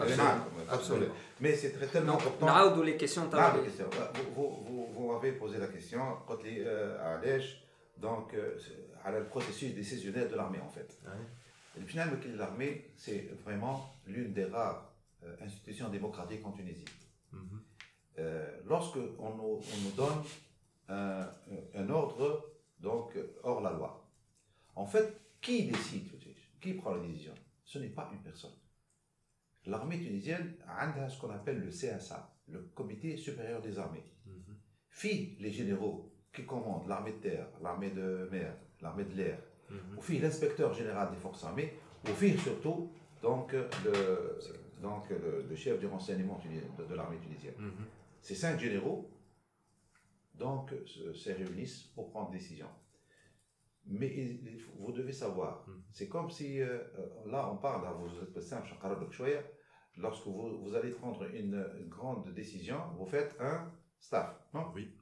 Absolument. 0.70 1.14
Mais 1.40 1.54
c'est 1.54 1.72
très 1.72 1.86
tellement 1.86 2.16
important. 2.18 2.44
نعاودوا 2.44 2.84
لي 2.84 2.92
كيسيون 2.92 3.30
تاع 3.30 3.56
Vous 4.36 5.12
m'avez 5.12 5.32
posé 5.32 5.58
la 5.58 5.66
question. 5.66 6.00
قلت 6.28 6.44
لي 6.44 6.70
علاش 7.00 7.56
دونك 7.98 8.54
على 9.04 9.18
البروسيسوس 9.18 9.70
décisionnel 9.70 10.28
de 10.32 10.36
l'armée 10.36 10.60
en 10.60 10.70
fait. 10.70 10.90
Le 11.78 11.86
final 11.86 12.18
l'armée, 12.36 12.90
c'est 12.96 13.28
vraiment 13.44 13.94
l'une 14.06 14.32
des 14.32 14.44
rares 14.44 14.92
euh, 15.22 15.36
institutions 15.40 15.88
démocratiques 15.88 16.44
en 16.46 16.52
Tunisie. 16.52 16.84
Mm 17.32 17.38
-hmm. 17.38 17.60
euh, 18.18 18.60
Lorsque 18.66 18.98
on 19.18 19.30
nous, 19.36 19.60
on 19.72 19.78
nous 19.84 19.94
donne 19.96 20.20
un, 20.88 21.28
un, 21.74 21.88
ordre 21.90 22.28
donc 22.80 23.16
hors 23.42 23.60
la 23.60 23.72
loi, 23.72 23.90
en 24.74 24.86
fait, 24.86 25.08
qui 25.40 25.56
décide 25.70 26.08
Qui 26.60 26.74
prend 26.74 26.94
la 26.94 27.02
décision? 27.06 27.34
Ce 27.64 27.78
n'est 27.78 27.94
pas 27.98 28.10
une 28.12 28.22
personne. 28.22 28.56
L'armée 29.66 29.98
tunisienne 29.98 30.54
a 30.66 31.08
ce 31.08 31.16
qu'on 31.20 31.30
appelle 31.38 31.60
le 31.66 31.70
CSA, 31.70 32.20
le 32.48 32.60
Comité 32.74 33.16
supérieur 33.16 33.60
des 33.66 33.78
armées. 33.78 34.06
Mm 34.26 34.32
-hmm. 34.32 35.40
Les 35.44 35.52
généraux 35.60 35.98
qui 36.34 36.42
commandent 36.52 36.88
l'armée 36.92 37.12
de 37.18 37.22
terre, 37.28 37.46
l'armée 37.64 37.90
de 38.00 38.06
mer, 38.34 38.50
l'armée 38.82 39.04
de 39.10 39.14
l'air, 39.20 39.38
au 39.96 40.00
fil 40.00 40.22
l'inspecteur 40.22 40.72
général 40.72 41.10
des 41.10 41.16
forces 41.16 41.44
armées, 41.44 41.74
au 42.04 42.14
fil 42.14 42.38
surtout 42.40 42.90
donc, 43.22 43.52
le, 43.52 44.38
donc, 44.80 45.10
le, 45.10 45.54
chef 45.54 45.78
du 45.78 45.86
renseignement 45.86 46.40
de, 46.88 46.94
l'armée 46.94 47.18
tunisienne. 47.18 47.54
Mhm. 47.58 47.86
Ces 48.22 48.34
cinq 48.34 48.58
généraux 48.58 49.10
donc, 50.34 50.74
se, 50.86 51.30
réunissent 51.30 51.84
pour 51.94 52.10
prendre 52.10 52.30
décision. 52.30 52.68
Mais 53.86 54.38
vous 54.78 54.92
devez 54.92 55.12
savoir, 55.12 55.66
mhm. 55.68 55.82
c'est 55.90 56.08
comme 56.08 56.30
si, 56.30 56.60
euh, 56.60 56.78
là 57.26 57.50
on 57.52 57.56
parle, 57.56 57.86
vous 57.98 58.22
êtes 58.22 58.40
simple, 58.40 58.68
lorsque 59.96 60.26
vous, 60.26 60.62
vous 60.62 60.74
allez 60.74 60.90
prendre 60.90 61.24
une, 61.34 61.66
une, 61.78 61.88
grande 61.88 62.32
décision, 62.32 62.78
vous 62.98 63.06
faites 63.06 63.36
un 63.40 63.70
staff, 63.98 64.34
non? 64.54 64.70
Oui. 64.74 64.94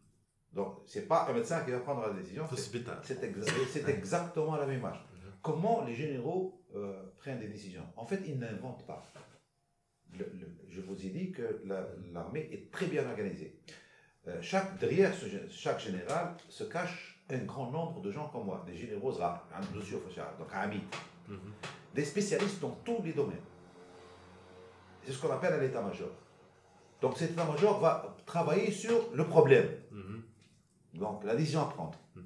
Donc, 0.52 0.82
ce 0.86 0.98
n'est 0.98 1.04
pas 1.06 1.26
un 1.28 1.32
médecin 1.32 1.60
qui 1.64 1.70
va 1.70 1.80
prendre 1.80 2.06
la 2.06 2.12
décision. 2.14 2.44
C'est 2.54 3.88
exactement 3.88 4.56
la 4.56 4.66
même 4.66 4.78
image. 4.78 4.96
Mhm. 4.96 5.32
Comment 5.42 5.84
les 5.84 5.94
généraux 5.94 6.62
euh, 6.74 7.02
prennent 7.18 7.38
des 7.38 7.48
décisions? 7.48 7.84
En 7.96 8.06
fait, 8.06 8.20
ils 8.26 8.38
n'inventent 8.38 8.86
pas. 8.86 9.02
je 10.12 10.80
vous 10.80 11.06
ai 11.06 11.10
dit 11.10 11.32
que 11.32 11.62
l'armée 12.12 12.48
est 12.52 12.70
très 12.72 12.86
bien 12.86 13.06
organisée. 13.08 13.60
Euh, 14.26 14.38
chaque, 14.42 14.78
derrière 14.78 15.12
chaque 15.50 15.80
général 15.80 16.34
se 16.48 16.64
cache 16.64 17.18
un 17.30 17.44
grand 17.44 17.70
nombre 17.70 18.00
de 18.00 18.10
gens 18.10 18.28
comme 18.28 18.46
moi, 18.46 18.64
des 18.66 18.74
généraux 18.74 19.12
rares, 19.12 19.46
donc 20.38 20.48
amis, 20.52 20.82
mhm. 21.28 21.38
des 21.94 22.04
spécialistes 22.04 22.60
dans 22.60 22.76
tous 22.84 23.02
les 23.02 23.12
domaines. 23.12 23.36
C'est 25.04 25.12
ce 25.12 25.20
qu'on 25.20 25.32
appelle 25.32 25.54
un 25.54 25.62
état-major. 25.62 26.10
Donc 27.00 27.16
cet 27.16 27.32
état-major 27.32 27.80
va 27.80 28.16
travailler 28.26 28.70
sur 28.70 29.10
le 29.14 29.24
problème. 29.24 29.68
Mhm. 30.98 31.06
Donc 31.06 31.24
la 31.24 31.34
décision 31.36 31.62
à 31.62 31.66
prendre. 31.66 31.98
Mhm. 32.16 32.22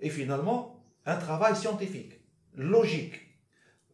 Et 0.00 0.10
finalement, 0.10 0.82
un 1.06 1.16
travail 1.16 1.56
scientifique, 1.56 2.20
logique, 2.54 3.14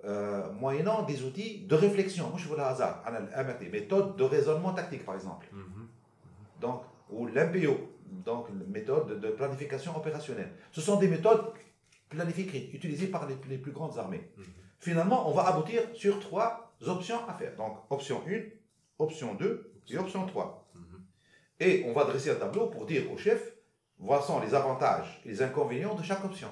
euh, 0.05 0.53
moyennant 0.53 1.03
des 1.03 1.24
outils 1.24 1.66
de 1.66 1.74
réflexion. 1.74 2.29
Moi, 2.29 2.39
je 2.39 2.49
vous 2.49 2.55
hasard, 2.55 3.03
méthode 3.72 4.16
de 4.16 4.24
raisonnement 4.24 4.72
tactique, 4.72 5.05
par 5.05 5.14
exemple. 5.14 5.47
Mhm. 5.53 5.89
Donc, 6.61 6.83
ou 7.11 7.27
l'MPO, 7.27 7.77
donc 8.24 8.49
méthode 8.68 9.20
de 9.20 9.29
planification 9.31 9.97
opérationnelle. 9.97 10.53
Ce 10.72 10.81
sont 10.81 10.97
des 10.99 11.09
méthodes 11.09 11.53
planifiées, 12.09 12.70
utilisées 12.72 13.09
par 13.09 13.27
les, 13.27 13.37
les 13.49 13.59
plus 13.59 13.72
grandes 13.72 13.99
armées. 13.99 14.31
Mhm. 14.37 14.45
Finalement, 14.79 15.29
on 15.29 15.33
va 15.33 15.47
aboutir 15.49 15.83
sur 15.95 16.20
trois 16.20 16.72
options 16.87 17.27
à 17.29 17.35
faire. 17.35 17.57
Donc, 17.57 17.79
option 17.91 18.22
1, 18.29 18.43
option 18.99 19.35
2 19.35 19.72
et 19.91 19.99
option 19.99 20.27
3. 20.27 20.66
Et 21.59 21.85
on 21.87 21.93
va 21.93 22.05
dresser 22.05 22.31
un 22.31 22.35
tableau 22.35 22.66
pour 22.66 22.85
dire 22.85 23.11
au 23.11 23.16
chef, 23.16 23.55
voici 23.99 24.32
les 24.42 24.55
avantages 24.55 25.20
et 25.24 25.28
les 25.28 25.42
inconvénients 25.42 25.94
de 25.94 26.03
chaque 26.03 26.24
option. 26.24 26.49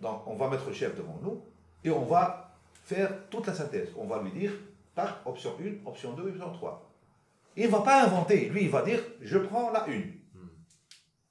Donc, 0.00 0.26
on 0.26 0.34
va 0.34 0.48
mettre 0.48 0.66
le 0.66 0.74
chef 0.74 0.96
devant 0.96 1.18
nous 1.22 1.44
et 1.84 1.90
on 1.90 2.04
va 2.04 2.56
faire 2.84 3.28
toute 3.30 3.46
la 3.46 3.54
synthèse. 3.54 3.90
On 3.96 4.06
va 4.06 4.22
lui 4.22 4.32
dire, 4.32 4.52
tac, 4.94 5.14
option 5.24 5.56
1, 5.60 5.86
option 5.88 6.12
2, 6.14 6.28
option 6.30 6.52
3. 6.52 6.90
Il 7.56 7.66
ne 7.66 7.70
va 7.70 7.80
pas 7.80 8.04
inventer. 8.04 8.48
Lui, 8.48 8.64
il 8.64 8.70
va 8.70 8.82
dire, 8.82 9.00
je 9.20 9.38
prends 9.38 9.70
la 9.70 9.88
1. 9.88 9.92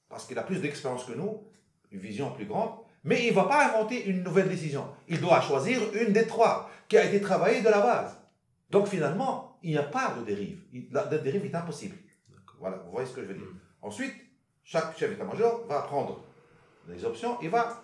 Parce 0.09 0.25
qu'il 0.25 0.37
a 0.37 0.43
plus 0.43 0.59
d'expérience 0.59 1.05
que 1.05 1.13
nous, 1.13 1.43
une 1.91 1.99
vision 1.99 2.31
plus 2.31 2.45
grande. 2.45 2.71
Mais 3.03 3.25
il 3.25 3.31
ne 3.31 3.35
va 3.35 3.45
pas 3.45 3.69
inventer 3.69 4.05
une 4.05 4.23
nouvelle 4.23 4.49
décision. 4.49 4.85
Il 5.07 5.19
doit 5.19 5.41
choisir 5.41 5.81
une 5.93 6.13
des 6.13 6.27
trois 6.27 6.69
qui 6.87 6.97
a 6.97 7.05
été 7.05 7.19
travaillée 7.21 7.61
de 7.61 7.69
la 7.69 7.81
base. 7.81 8.17
Donc 8.69 8.87
finalement, 8.87 9.57
il 9.63 9.71
n'y 9.71 9.77
a 9.77 9.83
pas 9.83 10.13
de 10.17 10.23
dérive. 10.23 10.59
La, 10.91 11.05
dérive 11.05 11.45
est 11.45 11.55
impossible. 11.55 11.95
Voilà, 12.59 12.77
vous 12.77 12.91
voyez 12.91 13.07
ce 13.07 13.15
que 13.15 13.21
je 13.21 13.27
veux 13.27 13.33
dire. 13.33 13.47
Ensuite, 13.81 14.13
chaque 14.63 14.97
chef 14.97 15.09
d'état-major 15.11 15.65
va 15.67 15.81
prendre 15.81 16.23
les 16.87 17.03
options 17.05 17.39
et 17.41 17.47
va, 17.47 17.83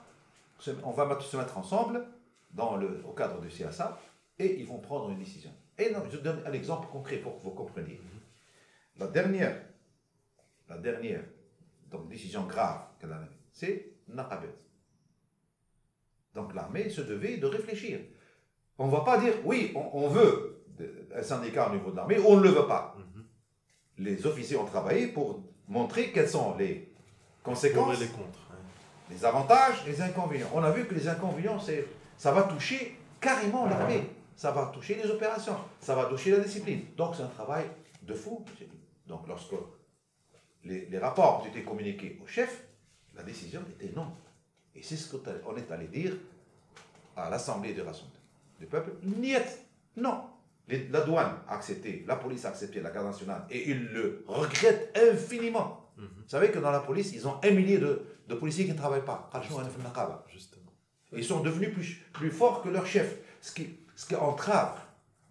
on 0.83 0.91
va 0.91 1.19
se 1.19 1.37
mettre 1.37 1.57
ensemble 1.57 2.05
dans 2.51 2.75
le, 2.77 3.03
au 3.05 3.13
cadre 3.13 3.39
du 3.41 3.47
CSA 3.47 3.99
et 4.39 4.59
ils 4.59 4.65
vont 4.65 4.79
prendre 4.79 5.09
une 5.09 5.17
décision. 5.17 5.51
Et 5.77 5.91
non, 5.91 6.03
je 6.09 6.17
donne 6.17 6.41
un 6.45 6.53
exemple 6.53 6.87
concret 6.91 7.17
pour 7.17 7.37
que 7.37 7.43
vous 7.43 7.51
compreniez. 7.51 8.01
La 8.97 9.07
dernière, 9.07 9.61
la 10.69 10.77
dernière 10.77 11.23
donc, 11.91 12.09
décision 12.09 12.45
grave 12.45 12.81
qu'elle 12.99 13.11
a 13.11 13.19
c'est 13.51 13.93
Naqabet. 14.07 14.53
Donc 16.35 16.53
l'armée 16.53 16.89
se 16.89 17.01
devait 17.01 17.37
de 17.37 17.47
réfléchir. 17.47 17.99
On 18.77 18.87
ne 18.87 18.91
va 18.91 19.01
pas 19.01 19.19
dire, 19.19 19.33
oui, 19.43 19.73
on, 19.75 20.07
veut 20.07 20.63
un 21.15 21.23
syndicat 21.23 21.69
au 21.69 21.73
niveau 21.73 21.89
de 21.91 21.95
l'armée, 21.95 22.19
on 22.19 22.37
ne 22.37 22.43
le 22.43 22.49
veut 22.49 22.67
pas. 22.67 22.95
Mhm. 22.97 23.25
Les 23.97 24.27
officiers 24.27 24.57
ont 24.57 24.65
travaillé 24.65 25.07
pour 25.07 25.43
montrer 25.67 26.11
quelles 26.11 26.29
sont 26.29 26.55
les 26.57 26.91
conséquences, 27.43 27.99
les, 27.99 28.07
contre, 28.07 28.39
les 29.09 29.25
avantages, 29.25 29.85
les 29.85 30.01
inconvénients. 30.01 30.49
On 30.53 30.63
a 30.63 30.71
vu 30.71 30.85
que 30.85 30.93
les 30.93 31.07
inconvénients, 31.07 31.59
c'est 31.59 31.85
ça 32.17 32.31
va 32.31 32.43
toucher 32.43 32.97
carrément 33.19 33.65
l'armée, 33.67 34.09
ça 34.35 34.51
va 34.51 34.67
toucher 34.67 34.95
les 34.95 35.09
opérations, 35.09 35.57
ça 35.79 35.95
va 35.95 36.05
toucher 36.05 36.31
la 36.31 36.39
discipline. 36.39 36.81
Donc 36.95 37.15
c'est 37.15 37.23
un 37.23 37.27
travail 37.27 37.65
de 38.01 38.13
fou. 38.13 38.43
Donc 39.05 39.27
lorsque 39.27 39.55
les, 40.63 40.85
les 40.85 40.99
rapports 40.99 41.41
ont 41.43 41.47
été 41.47 41.63
communiqués 41.63 42.19
au 42.23 42.27
chef, 42.27 42.63
la 43.15 43.23
décision 43.23 43.61
était 43.79 43.93
non. 43.95 44.11
Et 44.75 44.83
c'est 44.83 44.95
ce 44.95 45.15
qu'on 45.15 45.57
est 45.57 45.71
allé 45.71 45.87
dire 45.87 46.13
à 47.15 47.29
l'Assemblée 47.29 47.73
de 47.73 47.81
l'Assemblée 47.81 48.19
du 48.59 48.65
peuple. 48.67 48.91
Niet, 49.03 49.65
non. 49.95 50.23
La 50.67 51.01
douane 51.01 51.37
a 51.47 51.53
accepté, 51.55 52.03
la 52.07 52.17
police 52.17 52.43
a 52.43 52.49
accepté 52.49 52.81
la 52.81 52.89
garde 52.91 53.07
nationale 53.07 53.45
et 53.49 53.69
ils 53.71 53.85
le 53.85 54.23
regrettent 54.27 54.97
infiniment. 54.97 55.91
Mhm. 55.97 56.05
Vous 56.23 56.29
savez 56.29 56.51
que 56.51 56.59
dans 56.59 56.71
la 56.71 56.81
police, 56.81 57.13
ils 57.13 57.25
ont 57.27 57.35
un 57.41 57.51
millier 57.51 57.77
de, 57.77 58.01
de 58.27 58.35
policiers 58.35 58.65
qui 58.65 58.73
ne 58.73 58.77
travaillent 58.77 59.05
pas. 59.05 59.29
Justement. 60.27 60.71
Ils 61.13 61.23
sont 61.23 61.39
devenus 61.39 61.73
plus, 61.73 62.05
plus 62.11 62.31
forts 62.31 62.61
que 62.61 62.69
leur 62.69 62.85
chef, 62.85 63.17
ce 63.41 63.53
qui, 63.53 63.77
ce 63.95 64.05
qui 64.05 64.15
entrave. 64.15 64.77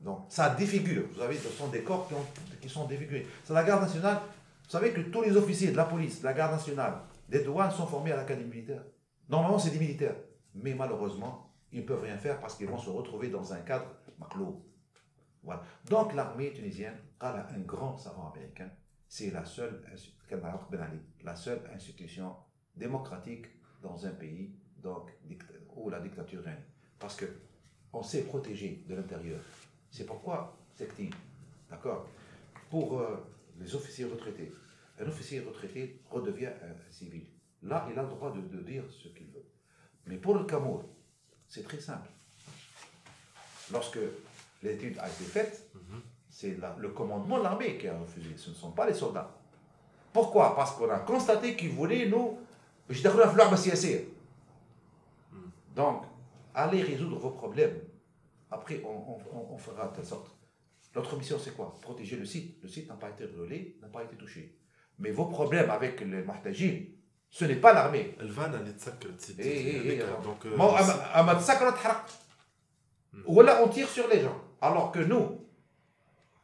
Donc, 0.01 0.21
ça 0.29 0.51
défigure. 0.51 1.05
Vous 1.13 1.21
savez, 1.21 1.37
ce 1.37 1.49
sont 1.49 1.69
des 1.69 1.83
corps 1.83 2.09
qui, 2.09 2.15
ont, 2.15 2.27
qui 2.61 2.69
sont 2.69 2.87
défigurés. 2.87 3.27
C'est 3.45 3.53
la 3.53 3.63
garde 3.65 3.83
nationale. 3.83 4.21
Vous 4.65 4.71
savez 4.71 4.93
que 4.93 5.01
tous 5.01 5.23
les 5.23 5.37
officiers 5.37 5.71
de 5.71 5.77
la 5.77 5.85
police, 5.85 6.21
de 6.21 6.25
la 6.25 6.33
garde 6.33 6.53
nationale, 6.53 6.95
des 7.29 7.41
douanes 7.41 7.71
sont 7.71 7.87
formés 7.87 8.13
à 8.13 8.17
l'académie 8.17 8.51
militaire. 8.51 8.83
Normalement, 9.29 9.59
c'est 9.59 9.71
des 9.71 9.79
militaires. 9.79 10.17
Mais 10.55 10.75
malheureusement, 10.75 11.53
ils 11.73 11.81
ne 11.81 11.87
peuvent 11.87 12.03
rien 12.03 12.17
faire 12.17 12.41
parce 12.41 12.55
qu'ils 12.55 12.69
vont 12.69 12.79
se 12.79 12.89
retrouver 12.89 13.29
dans 13.29 13.53
un 13.53 13.59
cadre 13.59 13.87
maclo. 14.19 14.63
Donc 15.89 16.15
l'armée 16.15 16.53
tunisienne 16.53 16.97
a 17.21 17.47
un 17.55 17.61
grand 17.61 17.97
savant 17.97 18.33
américain. 18.33 18.71
C'est 19.09 19.31
la 19.31 19.45
seule, 19.45 19.83
la 21.25 21.37
seule 21.37 21.61
institution 21.73 22.35
démocratique 22.75 23.47
dans 23.83 24.05
un 24.07 24.11
pays 24.11 24.55
donc, 24.83 25.11
où 25.77 25.91
la 25.91 26.01
dictature 26.01 26.43
règne. 26.43 26.65
Parce 26.99 27.17
que 27.17 27.27
on 27.93 28.03
s'est 28.03 28.25
protégé 28.25 28.85
de 28.89 28.95
l'intérieur. 28.95 29.41
C'est 29.91 30.05
pourquoi 30.05 30.57
c'est 30.75 30.91
D'accord 31.71 32.09
Pour 32.71 33.01
euh, 33.01 33.17
les 33.59 33.75
officiers 33.75 34.05
retraités, 34.05 34.53
un 35.01 35.07
officier 35.07 35.41
retraité 35.41 36.01
redevient 36.11 36.47
un 36.47 36.93
civil. 36.93 37.27
Là, 37.63 37.89
il 37.91 37.99
a 37.99 38.03
le 38.03 38.09
droit 38.09 38.33
de, 38.33 38.63
dire 38.63 38.85
ce 38.91 39.09
qu'il 39.09 39.27
veut. 39.29 39.45
Mais 40.07 40.17
pour 40.17 40.35
le 40.35 40.45
Cameroun, 40.45 40.85
c'est 41.49 41.63
très 41.65 41.81
simple. 41.81 42.09
Lorsque 43.73 43.99
l'étude 44.67 44.99
a 44.99 45.09
été 45.09 45.25
faite, 45.25 45.71
c'est 46.29 46.57
le 46.79 46.89
commandement 46.91 47.39
de 47.39 47.45
l'armée 47.45 47.79
qui 47.79 47.89
a 47.89 47.99
refusé, 47.99 48.29
ce 48.37 48.51
ne 48.51 48.55
sont 48.55 48.73
pas 48.73 48.87
les 48.87 48.95
soldats. 48.95 49.31
Pourquoi? 50.13 50.55
Parce 50.57 50.73
qu'on 50.73 50.89
a 50.91 50.99
constaté 50.99 51.57
qu'ils 51.57 51.71
voulaient 51.71 52.07
nous. 52.09 52.39
Hmm. 55.33 55.51
Donc, 55.75 56.05
allez 56.55 56.83
résoudre 56.83 57.19
vos 57.19 57.31
problèmes. 57.31 57.79
Après, 58.51 58.83
on, 58.85 59.59
fera 59.59 59.89
de 59.89 59.97
telle 59.97 60.07
sorte. 60.07 60.31
Notre 60.95 61.17
mission, 61.19 61.39
c'est 61.39 61.55
quoi? 61.55 61.75
Protéger 61.83 62.17
le 62.17 62.25
site. 62.25 62.63
Le 62.63 62.69
site 62.69 62.89
n'a 62.89 62.95
pas 62.95 63.11
été 63.11 63.27
brûlé, 63.27 63.77
n'a 63.83 63.89
pas 63.89 64.05
été 64.05 64.17
touché. 64.17 64.57
Mais 64.99 65.11
vos 65.11 65.27
problèmes 65.27 65.69
avec 65.69 66.01
les 66.01 66.23
Mahtajin, 66.23 66.85
ce 67.29 67.45
n'est 67.45 67.57
pas 67.57 67.75
l'armée. 67.75 68.17
Donc, 70.23 70.47
Ou 73.27 73.43
là, 73.43 73.61
on 73.63 73.69
tire 73.69 73.89
sur 73.89 74.09
les 74.09 74.21
gens. 74.21 74.46
Alors 74.62 74.92
que 74.92 75.00
nous, 75.00 75.40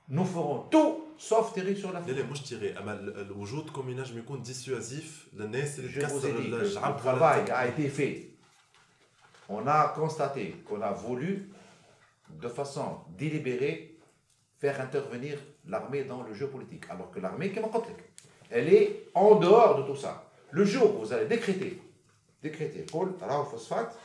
nous 0.10 0.26
ferons 0.26 0.60
tout 0.72 1.08
sauf 1.18 1.54
tirer 1.54 1.76
sur 1.76 1.92
la 1.92 2.00
لا 2.00 2.12
لا 2.12 2.24
مش 2.24 2.42
تيري 2.42 2.78
اما 2.78 2.94
الوجود 2.94 3.70
كوم 3.70 3.90
ينجم 3.90 4.18
يكون 4.18 4.42
ديسيوزيف 4.42 5.28
للناس 5.34 5.80
اللي 5.80 6.02
تكسر 6.02 6.38
الشعب 6.40 6.98
Le 6.98 7.02
travail 7.02 7.52
a 7.52 7.68
été 7.68 7.90
fait. 7.90 8.38
On 9.50 9.66
a 9.68 9.94
constaté 9.96 10.52
qu'on 10.66 10.82
a 10.82 10.92
voulu, 10.92 11.50
de 12.30 12.50
façon 12.50 13.00
délibérée, 13.18 13.98
faire 14.60 14.82
intervenir 14.82 15.38
l'armée 15.66 16.04
dans 16.04 16.22
le 16.24 16.34
jeu 16.34 16.48
politique. 16.48 16.86
Alors 16.90 17.10
que 17.12 17.20
l'armée, 17.20 17.54
elle 18.50 18.74
est 18.74 19.10
en 19.14 19.36
dehors 19.36 19.78
de 19.80 19.84
tout 19.84 19.96
ça. 19.96 20.14
Le 20.52 20.66
jour 20.66 20.96
où 20.96 21.00
vous 21.06 21.14
allez 21.14 21.28
décréter, 21.28 21.82
décréter, 22.42 22.86
Paul, 22.92 23.14
Phosphate, 23.50 23.98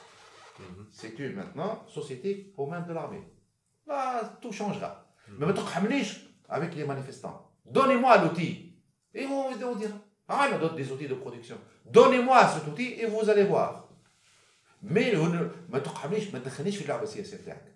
mhm. 0.58 0.86
c'est 0.92 1.18
une 1.18 1.34
maintenant 1.34 1.84
société 1.88 2.52
aux 2.56 2.66
mains 2.66 2.80
de 2.80 2.92
l'armée. 2.92 3.22
Là, 3.87 4.37
tout 4.41 4.51
changera. 4.51 4.91
Mhm. 5.27 5.35
Mais 5.37 5.45
maintenant, 5.45 5.65
avec 6.49 6.75
les 6.75 6.85
manifestants, 6.85 7.37
donnez-moi 7.65 8.17
l'outil. 8.23 8.53
Et 9.13 9.25
on, 9.25 9.47
on 9.47 9.75
dira, 9.75 9.97
ah, 10.27 10.49
a 10.53 10.57
d'autres 10.57 10.75
des 10.75 10.91
outils 10.91 11.07
de 11.07 11.15
production. 11.15 11.57
Donnez-moi 11.85 12.47
cet 12.47 12.67
outil 12.67 12.89
et 13.01 13.05
vous 13.05 13.29
allez 13.29 13.43
voir. 13.43 13.87
Mais 14.83 15.13
ما 15.69 15.79
تقحمنيش 15.79 16.33
ما 16.33 16.39
تدخلنيش 16.39 16.75
في 16.77 16.81
اللعبه 16.83 17.03
السياسيه 17.03 17.37
تاعك. 17.37 17.73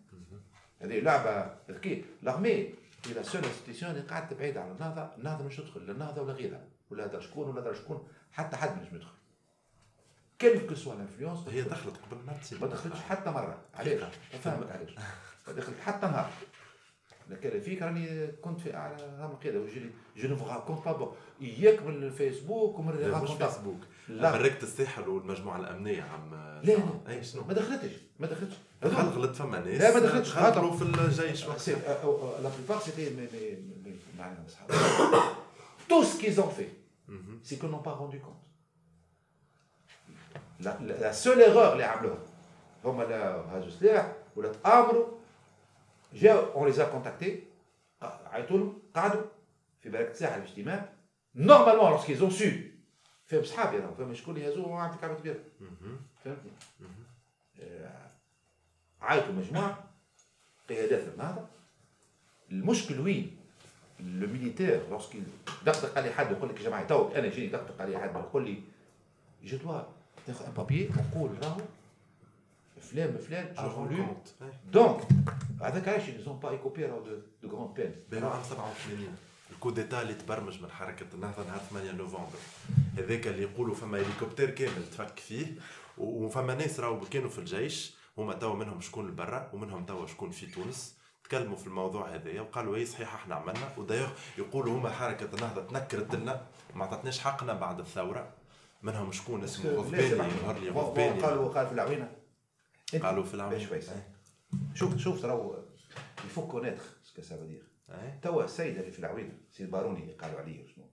هذه 0.82 0.99
لعبه 0.99 1.55
l'armée 2.24 2.76
هي 3.07 3.14
لا 3.16 3.24
سول 3.24 3.41
انستيتيون 3.43 3.91
اللي 3.91 4.01
قاعدة 4.01 4.36
بعيد 4.36 4.57
عن 4.57 4.72
النهضه، 4.72 5.09
النهضه 5.18 5.43
مش 5.43 5.57
تدخل 5.57 5.86
لا 5.86 5.91
النهضه 5.91 6.22
ولا 6.22 6.34
غيرها. 6.34 6.62
ولا 6.91 7.05
هذا 7.05 7.20
شكون 7.20 7.49
ولا 7.49 7.62
هذا 7.62 7.74
شكون 7.74 8.07
حتى 8.32 8.57
حد 8.57 8.82
مش 8.82 8.93
مدخل 8.93 9.16
كيل 10.39 10.68
كو 10.68 10.76
سوا 10.76 10.93
الانفلونس 10.93 11.47
هي 11.47 11.62
دخلت 11.62 11.97
قبل 11.97 12.18
ما 12.26 12.39
ما 12.62 12.68
دخلتش 12.68 12.99
حتى 12.99 13.30
مرة 13.30 13.57
علاش 13.74 14.16
فهمك 14.43 14.72
علاش 14.72 14.95
ما 14.95 15.03
دخلت 15.47 15.79
حتى 15.79 16.07
نهار. 16.07 16.29
لكن 17.29 17.59
فيك 17.59 17.81
راني 17.81 18.27
كنت 18.27 18.61
في 18.61 18.75
أعلى 18.75 18.95
رقم 18.95 19.31
القياده 19.31 19.65
جو 20.17 20.29
نو 20.29 20.61
كونت 20.67 20.85
با 20.85 20.91
بون 20.91 21.15
اياك 21.41 21.83
من 21.83 22.03
الفيسبوك 22.03 22.79
ومن 22.79 22.95
لا 22.95 23.21
مش 23.21 23.31
فيسبوك 23.31 23.79
لا. 24.07 24.31
مركت 24.31 24.63
الساحل 24.63 25.07
والمجموعة 25.07 25.59
الأمنية 25.59 26.03
عم 26.03 26.36
لا 26.63 26.74
لا. 26.74 26.83
اي 27.07 27.24
شنو؟ 27.24 27.43
ما 27.43 27.53
دخلتش 27.53 27.91
ما 28.20 28.28
دخلتش. 28.28 28.55
هل 28.83 28.91
غلط 28.91 29.36
فما 29.36 29.59
ناس. 29.59 29.82
لا 29.82 29.93
ما 29.93 29.99
دخلتش. 29.99 30.32
خاطروا 30.32 30.78
في 30.78 30.82
الجيش 30.82 31.45
لا 31.45 32.49
بلوبار 32.57 32.79
سيتي 32.79 33.28
معنا 34.17 34.45
اصحاب 34.47 34.71
تو 35.89 36.03
سكي 36.03 36.32
زون 36.32 36.49
في 36.49 36.66
سي 37.43 37.55
كو 37.55 37.67
نون 37.67 37.82
با 37.82 37.93
روندو 37.93 38.20
كونت 38.20 38.37
لا 40.82 41.11
سول 41.11 41.41
ايغور 41.41 41.74
اللي 41.74 41.83
عملوها 41.83 42.17
هما 42.86 43.03
لا 43.03 43.36
هاجوا 43.36 43.70
سلاح 43.70 44.13
ولا 44.36 44.51
تأمروا 44.51 45.20
rendu 46.12 46.20
compte. 46.20 46.20
La, 46.20 46.20
seule 46.20 46.26
erreur, 46.26 46.53
les 46.53 46.54
on 46.54 46.64
les 46.64 46.80
a 46.80 46.84
contactés, 46.87 47.50
normalement 51.34 51.91
lorsqu'ils 51.91 52.22
ont 52.24 52.30
su 52.30 52.76
فهم 53.26 53.45
صحابي 53.45 53.78
انا 53.78 53.91
فهم 53.99 54.14
شكون 54.14 54.37
اللي 54.37 54.49
هزوه 54.49 54.78
عندك 54.78 55.00
كعبه 55.00 55.14
كبيره 55.14 55.38
فهمتني 56.24 56.50
عيطوا 59.03 59.33
مجموعه 59.33 59.84
قيادات 60.68 61.14
النهضه 61.14 61.46
المشكل 62.50 63.00
وين 63.00 63.37
لو 64.00 64.26
ميليتير 64.26 64.80
لورسكيل 64.91 65.22
دقدق 65.66 65.99
عليه 65.99 66.11
حد 66.11 66.30
يقول 66.30 66.49
لك 66.49 66.61
يا 66.61 66.64
جماعه 66.64 66.87
تو 66.87 67.08
انا 67.08 67.26
يجيني 67.26 67.46
دقدق 67.46 67.83
عليه 67.83 67.99
حد 67.99 68.14
يقول 68.14 68.45
لي 68.45 68.62
جو 69.45 69.57
دوا 69.57 69.83
تاخذ 70.26 70.45
ان 70.45 70.53
بابي 70.53 70.88
ونقول 70.88 71.30
راهو 71.42 71.61
فلان 72.80 73.18
فلان 73.18 73.54
جو 73.54 74.16
دونك 74.72 75.00
هذاك 75.62 76.01
ils 76.08 76.25
n'ont 76.25 76.39
pas 76.46 76.54
écopé 76.54 76.79
راهو 76.79 77.04
دو 77.43 77.50
غروند 77.50 77.74
بين 77.74 77.96
بين 78.09 78.24
عام 78.24 78.43
87 78.43 79.17
الكو 79.51 79.70
ديتا 79.70 80.01
اللي 80.01 80.13
تبرمج 80.13 80.62
من 80.62 80.71
حركه 80.71 81.05
النهضه 81.13 81.43
نهار 81.43 81.59
8 81.70 81.92
نوفمبر 81.92 82.39
هذاك 82.97 83.28
اللي 83.28 83.42
يقولوا 83.42 83.75
فما 83.75 83.97
هليكوبتر 83.97 84.50
كامل 84.50 84.89
تفك 84.92 85.20
فيه 85.20 85.46
وفما 85.97 86.55
ناس 86.55 86.79
راهو 86.79 87.00
كانوا 87.00 87.29
في 87.29 87.39
الجيش 87.39 87.93
هما 88.17 88.33
توا 88.33 88.55
منهم 88.55 88.82
شكون 88.82 89.16
برا 89.16 89.50
ومنهم 89.54 89.86
توا 89.86 90.08
شكون 90.08 90.32
في 90.32 90.46
تونس 90.46 90.96
تكلموا 91.24 91.58
في 91.58 91.67
الموضوع 91.67 92.16
هذايا 92.16 92.42
وقالوا 92.42 92.75
اي 92.75 92.86
صحيح 92.86 93.13
إحنا 93.13 93.36
عملنا 93.36 93.74
ودايوغ 93.78 94.09
يقولوا 94.38 94.78
هما 94.78 94.89
حركه 94.89 95.36
النهضه 95.36 95.62
تنكرت 95.62 96.16
لنا 96.16 96.42
ما 96.75 96.86
عطتناش 96.86 97.20
حقنا 97.20 97.54
بعد 97.54 97.79
الثوره 97.79 98.33
منهم 98.82 99.12
شكون 99.12 99.43
اسمه 99.43 99.71
غضباني 99.71 100.08
يظهر 100.08 100.59
لي 100.59 100.70
غضباني 100.70 101.21
قالوا 101.21 101.47
قالوا 101.47 101.66
في 101.66 101.74
العوينه 101.74 102.12
قالوا 103.01 103.24
في 103.24 103.33
العوينه 103.33 103.67
شوف 104.73 104.97
شوف 104.97 105.21
ترى 105.21 105.63
يفو 106.25 106.47
كونيتر 106.47 106.83
سكو 107.03 107.21
سا 107.21 107.45
دير 107.45 107.63
توا 108.21 108.43
السيد 108.43 108.78
اللي 108.78 108.91
في 108.91 108.99
العوينه 108.99 109.37
سي 109.51 109.63
الباروني 109.63 110.01
اللي 110.01 110.13
قالوا 110.13 110.39
عليه 110.39 110.67
شنو؟ 110.67 110.86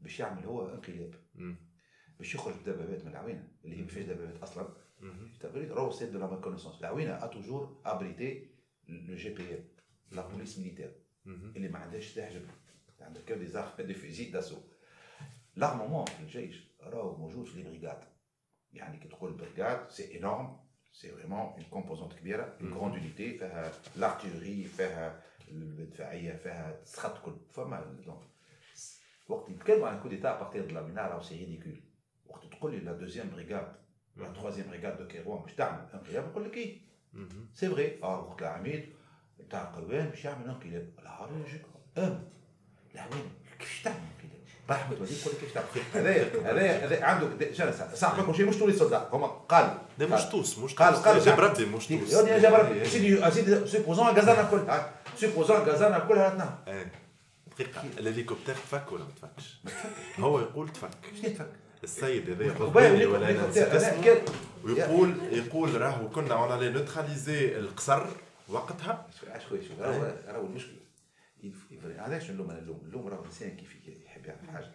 باش 0.00 0.20
يعمل 0.20 0.44
هو 0.44 0.68
انقلاب. 0.74 1.14
باش 2.18 2.34
يخرج 2.34 2.54
بدبابات 2.54 3.04
من 3.04 3.10
العوينة 3.10 3.48
اللي 3.64 3.76
هي 3.76 3.82
ما 3.82 3.88
فيهاش 3.88 4.04
دبابات 4.06 4.42
أصلا. 4.42 4.74
راهو 5.72 5.88
السيد 5.88 6.12
دو 6.12 6.18
لا 6.18 6.36
كونيسونس 6.40 6.80
العوينة 6.80 7.12
ا 7.24 7.26
توجور 7.26 7.80
ابريتي 7.84 8.50
لو 8.88 9.14
جي 9.14 9.34
بي 9.34 9.54
ام 9.54 9.64
لا 10.10 10.26
بوليس 10.28 10.58
ميليتير 10.58 10.92
اللي 11.56 11.68
ما 11.68 11.78
عندهاش 11.78 12.14
سلاح 12.14 12.32
جبري 12.32 12.50
عندها 13.00 13.22
كو 13.22 13.34
دي 13.34 13.46
زارم 13.46 13.86
دي 13.86 13.94
فيزي 13.94 14.30
داسو 14.30 14.56
لارمومون 15.56 16.04
في 16.04 16.20
الجيش 16.20 16.70
راهو 16.80 17.16
موجود 17.16 17.46
في 17.46 17.62
لي 17.62 17.68
بريغاد 17.68 18.04
يعني 18.72 18.98
كي 18.98 19.08
تقول 19.08 19.32
بريغاد 19.32 19.90
سي 19.90 20.18
انورم 20.18 20.56
سي 20.95 21.11
فريمون 21.11 21.39
اون 21.39 21.63
كومبوزونت 21.69 22.13
كبيره 22.13 22.57
اون 22.61 22.73
كروند 22.73 22.95
يونيتي 22.95 23.37
فيها 23.37 23.71
لارتيري 23.95 24.63
فيها 24.65 25.23
الدفاعيه 25.47 26.33
فيها 26.33 26.79
السخط 26.81 27.21
كل 27.25 27.35
فما 27.53 27.81
دونك 28.05 28.21
وقت 29.27 29.49
يتكلموا 29.49 29.87
عن 29.87 29.99
كو 30.01 30.07
ديتا 30.09 30.39
بارتير 30.39 30.65
دو 30.65 30.75
لا 30.75 30.81
مينا 30.81 31.07
راهو 31.07 31.21
سي 31.21 31.35
ريديكول 31.35 31.81
وقت 32.25 32.45
تقول 32.45 32.71
لي 32.71 32.79
لا 32.79 32.91
دوزيام 32.93 33.29
بريغاد 33.29 33.75
لا 34.15 34.31
تروازيام 34.33 34.69
بريغاد 34.69 34.97
دو 34.97 35.07
كيروان 35.07 35.41
باش 35.41 35.55
تعمل 35.55 35.89
انقلاب 35.93 36.29
نقول 36.29 36.45
لك 36.45 36.57
ايه 36.57 36.81
سي 37.53 37.69
فري 37.69 38.03
اه 38.03 38.19
وقت 38.29 38.41
العميد 38.41 38.93
تاع 39.49 39.63
قروان 39.63 40.09
باش 40.09 40.25
يعمل 40.25 40.49
انقلاب 40.49 40.93
العراجل 40.99 41.61
ام 41.97 42.29
العوام 42.93 43.29
كيفاش 43.59 43.81
تعمل 43.83 43.97
انقلاب 43.97 44.14
رحمة 44.70 44.96
والديك 45.00 45.18
يقول 45.20 45.34
لك 45.34 45.40
كيفاش 45.40 45.52
تعمل 45.54 46.06
هذايا 46.06 46.52
هذايا 46.52 46.86
هذايا 46.86 47.04
عنده 47.04 47.52
شنو 47.52 47.72
صح 47.94 48.16
ما 48.18 48.22
كل 48.22 48.34
شيء 48.34 48.46
مش 48.46 48.56
طول 48.58 48.70
الصداع 48.70 49.08
هما 49.12 49.26
قال 49.26 49.78
لا 49.98 50.06
مش 50.06 50.22
توس 50.24 50.58
مش 50.58 50.74
قال 50.74 50.94
قال 50.94 51.20
جاب 51.20 51.40
ربي 51.40 51.66
مش 51.66 51.86
توس 51.86 52.12
يا 52.12 52.38
جاب 52.38 52.54
ربي 52.54 52.84
سيدي 52.84 53.30
سيدي 53.30 53.66
سيبوزون 53.66 54.06
غازانا 54.06 54.42
كلها 54.50 54.90
سيبوزون 55.16 55.56
غازانا 55.56 55.98
كلها 55.98 56.28
تنام 56.30 56.58
إيه. 56.68 56.92
دقيقة. 57.50 57.82
الهليكوبتر 57.98 58.54
تفك 58.54 58.92
ولا 58.92 59.04
ما 59.04 59.10
تفكش؟ 59.10 59.60
هو 60.18 60.40
يقول 60.40 60.68
تفك. 60.68 60.90
شنو 61.22 61.30
تفك؟ 61.34 61.48
السيد 61.84 62.30
هذا 62.30 62.44
ياخذ 62.44 62.62
وباين 62.64 62.92
بالي 62.92 63.04
ليك- 63.04 63.14
ولا 63.14 63.26
ليك- 63.26 63.40
ننسى 63.40 63.62
أنا 63.64 63.76
اسمه. 63.76 64.02
كان- 64.04 64.22
ويقول 64.64 65.14
يقول 65.32 65.80
راهو 65.80 66.08
كنا 66.08 66.34
اون 66.34 66.58
الي 66.58 66.70
نوتراليزي 66.70 67.58
القصر 67.58 68.06
وقتها. 68.48 69.06
خويا 69.48 69.62
شوف 69.62 69.80
راهو 69.80 70.12
يف- 71.44 71.98
علاش 71.98 72.30
نلوم 72.30 72.50
أنا 72.50 72.60
نلوم 72.60 72.80
نلوم 72.88 73.08
راهو 73.08 73.24
إنسان 73.24 73.56
كيف 73.56 73.76
يحب 74.28 74.44
يعمل 74.44 74.56
حاجة. 74.56 74.72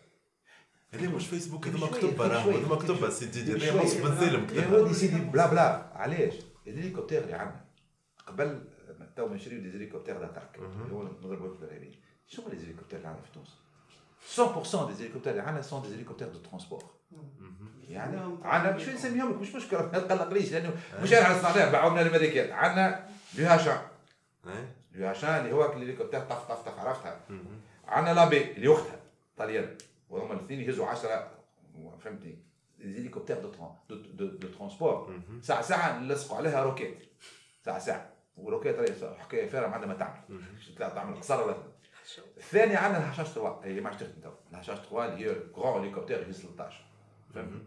هذا 0.94 1.10
مش 1.10 1.28
فيسبوك 1.28 1.68
هذا 1.68 1.80
راهو 1.80 2.44
شوية، 2.44 2.58
هذا 2.58 2.68
مكتوبة 2.68 3.10
سيدي. 3.10 3.70
هذا 3.70 3.84
نص 3.84 3.94
بن 3.94 4.20
سالم 4.20 4.42
يا 4.44 4.62
كتبها. 4.62 4.80
ودي 4.80 4.94
سيدي 4.94 5.20
بلا 5.20 5.48
بلا 5.48 5.92
علاش؟ 5.96 6.34
الهليكوبتر 6.68 7.18
اللي 7.18 7.34
عندنا 7.34 7.66
قبل 8.28 8.64
تو 9.16 9.28
ما 9.28 9.36
نشريو 9.36 9.62
دي 9.62 9.70
هليكوبتر 9.78 10.18
داتاك 10.20 10.56
اللي 10.56 10.94
هو 10.94 11.04
نضربوا 11.04 11.56
في 11.56 11.64
الارهابيين 11.64 11.96
شنو 12.28 12.46
هليكوبتر 12.48 12.98
اللي 12.98 13.08
عندنا 13.08 13.24
في 13.24 13.32
تونس؟ 13.34 13.58
100% 14.66 14.88
دي 14.88 15.04
هليكوبتر 15.04 15.32
اللي 15.32 15.42
عندنا 15.42 15.62
سون 15.62 15.82
دي 15.82 15.96
هليكوبتر 15.96 16.28
دو 16.28 16.40
ترونسبور 16.40 16.84
يعني 17.90 18.38
عندنا 18.44 18.76
مش 18.76 18.88
نسميهم 18.88 19.32
لك 19.32 19.38
مش 19.38 19.56
مشكلة 19.56 19.82
ما 19.82 20.00
تقلقليش 20.00 20.52
لأنه 20.52 20.74
مش 21.04 21.14
انا 21.14 21.42
صنعناه 21.42 21.72
باعونا 21.72 22.02
الأمريكان. 22.02 22.52
عندنا 22.52 23.10
لو 23.38 23.46
هاشان 23.48 23.82
إيه؟ 24.48 24.76
لو 24.96 25.08
هاشان 25.08 25.30
اللي 25.30 25.54
هو 25.54 25.74
الهليكوبتر 25.74 26.20
طف 26.20 26.44
طف 26.52 26.62
طف 26.62 26.80
عرفتها؟ 26.80 27.20
عندنا 27.88 28.14
لابي 28.14 28.52
اللي 28.52 28.74
اختها 28.74 29.00
طليان 29.42 29.78
وهما 30.10 30.34
الاثنين 30.34 30.62
يهزوا 30.62 30.88
10 30.88 31.32
فهمتني 32.00 32.40
الهليكوبتر 32.80 33.40
دو 33.40 33.50
تران 33.50 33.76
دو, 33.90 33.96
دو, 33.96 34.28
دو 34.28 34.48
ترونسبور 34.48 35.20
ساعه 35.42 35.62
ساعه 35.62 36.00
نلصقوا 36.00 36.38
عليها 36.38 36.64
روكيت 36.64 36.98
ساعه 37.66 37.80
ساعه 37.80 38.14
وروكيت 38.38 38.76
راهي 38.76 39.20
حكايه 39.20 39.48
فارغه 39.48 39.68
ما 39.68 39.74
عندها 39.76 39.88
ما 39.88 39.94
تعمل 39.94 40.94
تعمل 40.94 41.18
قصر 41.18 41.44
ولا 41.44 41.56
الثاني 42.38 42.76
عندنا 42.76 43.04
الهشاش 43.04 43.28
3 43.28 43.60
هي 43.64 43.82
ما 43.82 43.90
عادش 43.90 44.00
تخدم 44.00 44.22
تو 44.22 44.32
الهشاش 44.52 44.78
3 44.78 45.06
اللي 45.06 45.26
هي 45.26 45.36
كرون 45.36 45.82
هليكوبتر 45.82 46.22
يهز 46.22 46.42
13 46.42 46.86
فهمتني 47.34 47.62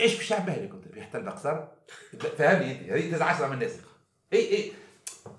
إيش 0.00 0.16
باش 0.16 0.30
يعمل 0.30 0.50
هليكوبتر 0.50 0.98
يحتل 0.98 1.30
قصر 1.30 1.66
فهمني 2.38 2.80
انت 2.80 2.90
هذه 2.90 3.12
تزعج 3.12 3.34
10 3.34 3.46
من 3.46 3.52
الناس 3.52 3.80
اي 4.32 4.56
اي 4.56 4.72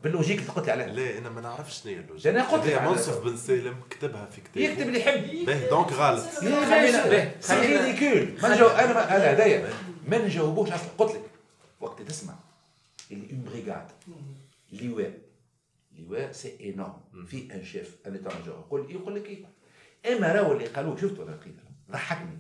باللوجيك 0.05 0.39
اللي 0.39 0.51
قلت 0.51 0.65
لي 0.65 0.71
عليها. 0.71 0.87
لا 0.87 1.17
أنا 1.17 1.29
ما 1.29 1.41
نعرفش 1.41 1.81
شنو 1.83 1.91
هي 1.93 1.99
اللوجيك. 1.99 2.27
أنا 2.27 2.43
قلت 2.43 2.65
لك 2.65 2.81
منصف 2.81 3.23
بن 3.23 3.37
سالم 3.37 3.75
كتبها 3.89 4.25
في 4.25 4.41
كتابه. 4.41 4.65
يكتب 4.65 4.87
اللي 4.87 4.99
يحب. 4.99 5.45
باهي 5.45 5.69
دونك 5.69 5.91
غلط. 5.93 6.23
خلينا- 6.25 7.41
سي 7.41 7.59
ريديكول 7.59 8.41
ما 8.41 8.55
نجاوب 8.55 8.71
أنا 8.71 8.93
ما- 8.93 9.15
أنا 9.17 9.33
هدايا. 9.33 9.73
ما 10.07 10.17
نجاوبوش 10.17 10.69
أصلا. 10.71 10.87
قلت 10.97 11.11
لك. 11.15 11.21
وقت 11.81 12.01
تسمع. 12.01 12.33
اللي 13.11 13.27
اون 13.31 13.43
بريغاد 13.43 13.87
لواء 14.71 15.13
لواء 15.99 16.31
سي 16.31 16.73
انورم 16.73 17.25
في 17.27 17.53
ان 17.53 17.65
شيف 17.65 17.95
ان 18.07 18.13
ايتا 18.13 18.29
ماجور 18.37 18.55
يقول 18.67 18.91
يقول 18.91 19.15
لك 19.15 19.25
إيه 19.25 19.45
اما 20.17 20.31
راهو 20.31 20.51
اللي 20.51 20.65
قالوه 20.67 20.97
شفت 20.97 21.19
ولا 21.19 21.31
لقيت 21.31 21.55
ضحكني 21.91 22.37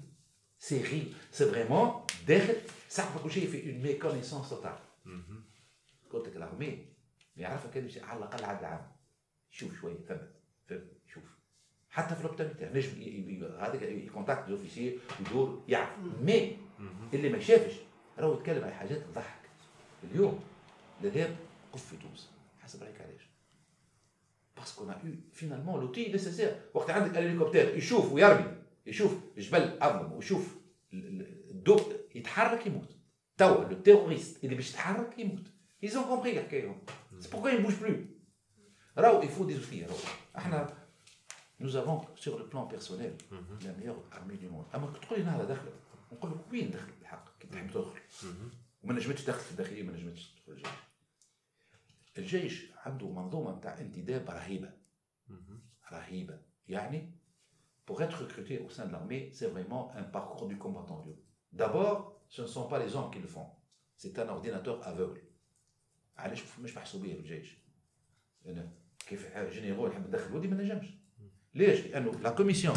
سي 0.59 0.81
غي 0.83 1.03
سي 1.31 1.45
فريمون 1.45 2.01
داخل 2.27 2.55
صح 2.89 3.17
كل 3.23 3.31
شيء 3.31 3.47
في 3.51 3.71
اون 3.71 3.81
ميكونيسونس 3.81 4.49
توتال 4.49 4.75
قلت 6.13 6.27
لك 6.27 6.35
الارمي 6.35 6.85
كان 7.37 7.83
يمشي 7.83 7.99
على 8.01 8.19
الأقل 8.19 8.43
عاد 8.45 8.63
عام. 8.63 8.91
شوف 9.49 9.79
شوية 9.81 9.95
ثبت 9.95 10.31
ثبت 10.69 10.97
شوف. 11.13 11.23
حتى 11.89 12.15
في 12.15 12.27
تاعو 12.37 12.73
نجم 12.73 13.43
هذاك 13.59 13.81
يكونتاكت 13.81 14.49
زوفيسير 14.49 14.99
يدور 15.19 15.63
يعرف. 15.67 15.89
مي 16.21 16.57
اللي 17.13 17.29
ما 17.29 17.39
شافش. 17.39 17.73
راهو 18.19 18.33
يتكلم 18.33 18.63
على 18.63 18.73
حاجات 18.73 18.97
تضحك. 18.97 19.49
اليوم 20.03 20.39
الارهاب 21.01 21.35
قف 21.73 21.85
في 21.85 21.97
تونس. 21.97 22.31
حسب 22.59 22.83
رأيك 22.83 23.01
علاش 23.01 23.29
باسكو 24.57 24.83
اون 24.83 24.93
يو 25.03 25.13
فينالمون 25.31 25.81
لوتي 25.81 26.11
نيسيسير 26.11 26.61
وقت 26.73 26.89
عندك 26.89 27.17
الهليكوبتر 27.17 27.77
يشوف 27.77 28.11
ويرمي 28.11 28.57
يشوف 28.85 29.17
جبل 29.37 29.77
اظلم 29.81 30.11
ويشوف 30.13 30.55
ال- 30.93 31.05
ال- 31.21 31.51
الضوء 31.51 31.93
يتحرك 32.15 32.67
يموت. 32.67 32.95
توا 33.37 33.63
لو 33.63 33.81
تيروريست 33.81 34.43
اللي 34.43 34.55
باش 34.55 34.69
يتحرك 34.69 35.19
يموت. 35.19 35.47
Ils 35.85 35.89
ont 35.89 36.07
compris 36.09 36.27
الحكاية 36.27 36.81
سي 37.20 37.28
pourquoi 37.28 37.52
il 37.52 37.62
bouge 37.62 37.78
plus 37.80 38.06
راهو 38.98 39.22
il 39.22 39.28
faut 39.28 39.44
des 39.44 39.56
outils 39.56 39.84
راهو 39.84 39.98
احنا 40.36 40.76
nous 41.60 41.76
avons 41.76 42.00
sur 42.16 42.38
le 42.38 42.46
plan 42.48 42.66
personnel 42.66 43.14
la 43.64 43.72
meilleure 43.72 44.02
armée 44.12 44.36
du 44.36 44.48
monde 44.48 44.66
اما 44.74 44.86
كنت 44.86 45.04
تقول 45.04 45.18
لي 45.18 45.24
نهار 45.24 45.44
داخل 45.44 45.68
نقول 46.12 46.30
لك 46.30 46.52
وين 46.52 46.70
دخل 46.70 46.92
الحق 47.00 47.38
كي 47.38 47.48
تحب 47.48 47.70
تدخل 47.70 48.00
وما 48.82 48.94
نجمتش 48.94 49.24
تدخل 49.24 49.40
في 49.40 49.50
الداخليه 49.50 49.82
ما 49.82 49.92
نجمتش 49.92 50.34
تدخل 50.46 50.52
الجيش 50.52 50.68
الجيش 52.18 52.72
عنده 52.76 53.08
منظومه 53.08 53.56
نتاع 53.56 53.78
انتداب 53.78 54.30
رهيبه 54.30 54.70
رهيبه 55.92 56.38
يعني 56.68 57.20
pour 57.90 58.02
être 58.02 58.18
recruté 58.20 58.60
au 58.60 58.70
sein 58.70 58.86
de 58.86 58.92
l'armée, 58.92 59.32
c'est 59.34 59.48
vraiment 59.48 59.90
un 59.96 60.04
parcours 60.04 60.46
du 60.46 60.56
combattant. 60.56 61.04
D'abord, 61.52 62.20
ce 62.28 62.42
ne 62.42 62.46
sont 62.46 62.68
pas 62.68 62.78
les 62.78 62.94
hommes 62.94 63.10
qui 63.10 63.18
le 63.18 63.26
font. 63.26 63.48
C'est 63.96 64.16
un 64.20 64.28
ordinateur 64.28 64.86
aveugle. 64.86 65.20
علاش 66.17 66.43
مش 66.61 66.77
محسوبيه 66.77 67.13
في 67.13 67.19
الجيش؟ 67.19 67.57
لأن 68.45 68.69
كيف 69.07 69.37
جينيرو 69.37 69.87
نحب 69.87 70.07
ندخل 70.07 70.35
ودي 70.35 70.47
ما 70.47 70.63
نجمش. 70.63 70.87
ليش؟ 71.55 71.87
لأنه 71.87 72.11
لا 72.11 72.29
كوميسيون 72.29 72.75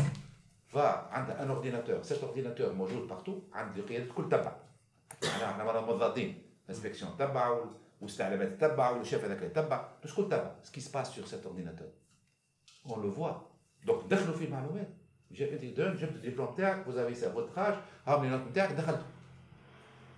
فا 0.66 0.89
عندها 0.89 1.43
ان 1.43 1.51
اورديناتور، 1.51 2.02
سيت 2.02 2.24
اورديناتور 2.24 2.73
موجود 2.73 3.09
بارتو 3.09 3.43
عند 3.52 3.78
القيادات 3.78 4.09
الكل 4.09 4.28
تبع. 4.28 4.56
إحنا 5.24 5.51
إحنا 5.51 5.65
مرة 5.65 5.81
موظفين 5.81 6.43
انسبكسيون 6.69 7.16
تبع 7.19 7.65
واستعلامات 8.01 8.60
تبع 8.60 8.90
والشيف 8.90 9.24
هذاك 9.24 9.43
يتبع، 9.43 9.89
الكل 10.05 10.28
تبع. 10.28 10.55
سكي 10.62 10.81
سباس 10.81 11.09
سور 11.09 11.27
سيت 11.27 11.47
اورديناتور. 11.47 11.89
اون 12.86 13.02
لو 13.02 13.12
فوا. 13.12 13.32
دونك 13.85 14.05
دخلوا 14.05 14.36
في 14.36 14.44
المعلومات. 14.44 14.89
جا 15.31 15.52
انت 15.52 15.65
جبت 15.65 16.02
الدبلوم 16.02 16.55
تاعك 16.55 16.86
وزافي 16.86 17.15
سا 17.15 17.32
فوتخاج 17.32 17.74
لي 18.09 18.28
نوت 18.28 18.48
نتاعك 18.51 18.73
دخلت 18.73 19.05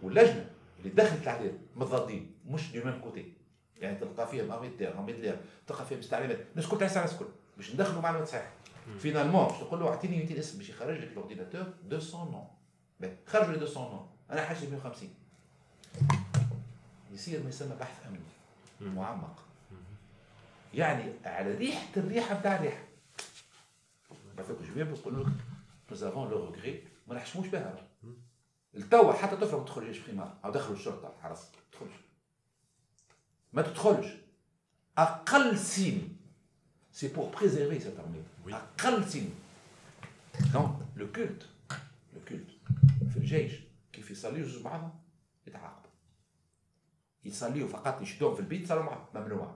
واللجنة 0.03 0.51
اللي 0.81 0.91
دخلت 0.91 1.23
العداد 1.23 1.59
متضادين 1.77 2.35
مش 2.47 2.73
دو 2.73 2.85
ميم 2.85 3.01
كوتي. 3.01 3.33
يعني 3.77 3.99
تلقى 3.99 4.29
فيهم 4.29 4.51
ارمي 4.51 4.69
تير 4.69 4.95
ارمي 4.99 5.13
دلير 5.13 5.41
تلقى 5.67 5.87
فيهم 5.87 5.99
استعلامات 5.99 6.39
الناس 6.51 6.67
كل 6.67 6.79
تعيس 6.79 6.97
على 6.97 7.07
الناس 7.07 7.21
الكل. 7.21 7.33
باش 7.57 7.75
ندخلوا 7.75 8.03
معلومات 8.03 8.29
صحيحة. 8.29 8.51
فينالمون 8.99 9.47
باش 9.47 9.59
تقول 9.59 9.81
له 9.81 9.89
أعطيني 9.89 10.17
200 10.17 10.39
اسم 10.39 10.59
باش 10.59 10.69
يخرج 10.69 10.99
لك 10.99 11.09
الاورديناتور 11.13 11.67
200 11.91 12.15
نون 12.15 12.47
خرجوا 13.27 13.53
لي 13.53 13.59
200 13.61 13.81
نون 13.81 14.09
أنا 14.31 14.43
حاجة 14.43 14.69
150 14.71 15.09
يصير 17.13 17.43
ما 17.43 17.49
يسمى 17.49 17.77
بحث 17.77 18.07
أمني. 18.07 18.95
معمق. 18.95 19.43
يعني 20.75 21.13
على 21.25 21.55
ريحة 21.55 21.87
الريحة 21.97 22.41
بتاع 22.41 22.57
الريحة. 22.57 22.85
بعثوك 24.37 24.59
جوين 24.75 24.93
بيقولوا 24.93 25.25
لك 25.25 25.33
nous 25.91 26.03
avons 26.03 26.27
le 26.31 26.37
regret. 26.37 26.89
ما 27.09 27.15
نحشموش 27.15 27.47
بها. 27.47 27.90
التوا 28.76 29.14
حتى 29.14 29.36
طفله 29.36 29.58
ما 29.60 29.64
تدخلش 29.66 29.98
بريمار 30.00 30.38
او 30.46 30.52
دخلوا 30.52 30.76
الشرطه 30.78 31.14
الحرس 31.18 31.52
ما 31.52 31.62
تدخلش 31.72 31.96
ما 33.54 33.62
تدخلش 33.62 34.08
اقل 34.98 35.58
سين 35.60 36.18
سي 36.92 37.08
بور 37.08 37.30
بريزيرفي 37.40 37.80
سيت 37.80 38.00
ارمي 38.00 38.24
Oui. 38.48 38.54
اقل 38.54 39.06
سين 39.10 39.36
دونك 40.54 40.76
لو 40.96 41.12
كولت 41.12 41.50
لو 42.14 42.20
كولت 42.30 42.48
في 43.12 43.18
الجيش 43.18 43.52
كيف 43.94 44.12
يصليوا 44.12 44.48
جوج 44.48 44.62
بعضهم 44.64 45.00
يتعاقبوا 45.48 45.90
يصليوا 47.26 47.68
فقط 47.68 48.02
يشدوهم 48.02 48.34
في 48.36 48.40
البيت 48.40 48.68
صلوا 48.68 48.84
معهم 48.84 49.06
ممنوع 49.16 49.56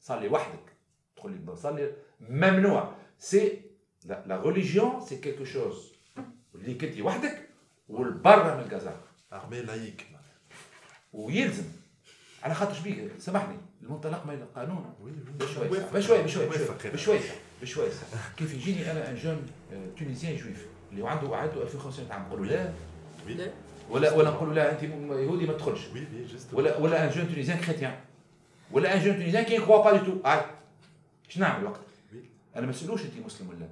صلي 0.00 0.28
وحدك 0.28 0.72
تقول 1.16 1.32
لي 1.32 1.38
بصلي 1.38 1.92
ممنوع 2.20 2.94
سي 3.18 3.62
لا 4.04 4.24
لا 4.26 4.42
ريليجيون 4.42 5.00
سي 5.00 5.16
كيلكو 5.18 5.44
شوز 5.44 5.92
اللي 6.54 6.74
كنتي 6.74 7.02
وحدك 7.02 7.48
والبرا 7.91 8.55
من 8.55 8.63
الجزائر 8.63 8.99
ارمي 9.33 9.61
لايك 9.61 10.05
ويلزم. 11.13 11.63
على 12.43 12.53
خاطر 12.53 12.73
شبيك 12.73 13.11
سامحني. 13.19 13.57
المنطلق 13.81 14.25
من 14.25 14.33
القانون 14.33 14.93
بشوي 15.39 15.67
بشوي 15.93 16.23
بشوي 16.23 16.47
بشوي 16.93 17.19
بشوي 17.61 17.87
كيف 18.37 18.53
يجيني 18.53 18.91
أنا 18.91 19.09
ان 19.09 19.15
جون 19.15 19.47
تونيزيان 19.99 20.35
جويف 20.37 20.67
اللي 20.91 21.09
عنده 21.09 21.35
عنده 21.35 21.61
2500 21.63 22.13
عام. 22.13 22.27
نقول 22.27 22.49
له 22.49 22.73
لا. 23.27 23.51
ولا 23.89 24.13
ولا 24.13 24.29
نقول 24.29 24.55
لا. 24.55 24.71
أنت 24.71 24.83
يهودي 24.83 25.45
ما 25.47 25.53
تدخلش. 25.53 25.81
ولا 26.53 26.77
ولا 26.77 27.03
ان 27.05 27.09
جون 27.09 27.27
تونيزيان 27.27 27.57
كريتيان 27.59 27.99
ولا 28.71 28.95
ان 28.95 29.03
جون 29.03 29.13
تونيزيان 29.13 29.43
كي 29.43 29.55
يخوا 29.55 29.83
با 29.83 29.97
دي 29.97 30.05
تو 30.05 30.29
اي 30.29 30.41
شنو 31.29 31.43
نعمل 31.45 31.65
وقت؟ 31.65 31.79
أنا 32.55 32.65
ما 32.65 32.71
نسألوش 32.71 33.01
أنت 33.01 33.25
مسلم 33.25 33.49
ولا 33.49 33.67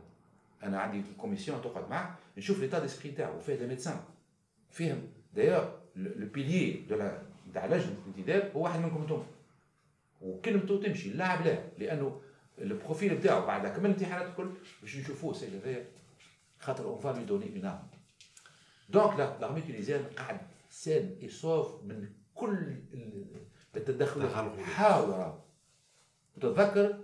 أنا 0.63 0.79
عندي 0.79 1.03
كوميسيون 1.17 1.61
تقعد 1.61 1.89
معاه 1.89 2.15
نشوف 2.37 2.59
ليتا 2.59 2.79
ديسبري 2.79 3.11
تاعو 3.11 3.39
فيه 3.39 3.55
دي 3.55 3.67
ميدسان 3.67 3.99
فيهم 4.71 5.01
دايوغ 5.33 5.65
لو 5.95 6.27
بيليي 6.27 6.85
دو 6.89 6.97
تاع 7.53 7.65
لجنه 7.65 7.95
الانتداب 8.07 8.51
هو 8.55 8.63
واحد 8.63 8.79
منكم 8.79 9.01
أنتم. 9.01 9.23
وكلمته 10.21 10.81
تمشي 10.81 11.09
اللاعب 11.09 11.45
لا. 11.45 11.57
لأنه 11.77 12.21
البروفيل 12.61 13.15
بتاعه 13.15 13.45
بعد 13.45 13.67
كمل 13.67 13.85
الامتحانات 13.85 14.27
الكل 14.29 14.49
باش 14.81 14.97
نشوفوه 14.97 15.31
السيد 15.31 15.55
هذايا 15.55 15.85
خاطر 16.59 16.83
اون 16.83 16.99
فا 16.99 17.09
لي 17.19 17.25
دوني 17.25 17.45
اون 17.55 17.65
ارم 17.65 17.87
دونك 18.89 19.19
لا 19.19 19.37
لارمي 19.41 19.61
تونيزيان 19.61 20.03
قاعد 20.17 20.39
سان 20.69 21.15
يصوف 21.21 21.83
من 21.83 22.09
كل 22.35 22.75
التدخل. 23.75 24.29
حاول 24.63 25.33
وتتذكر 26.37 26.97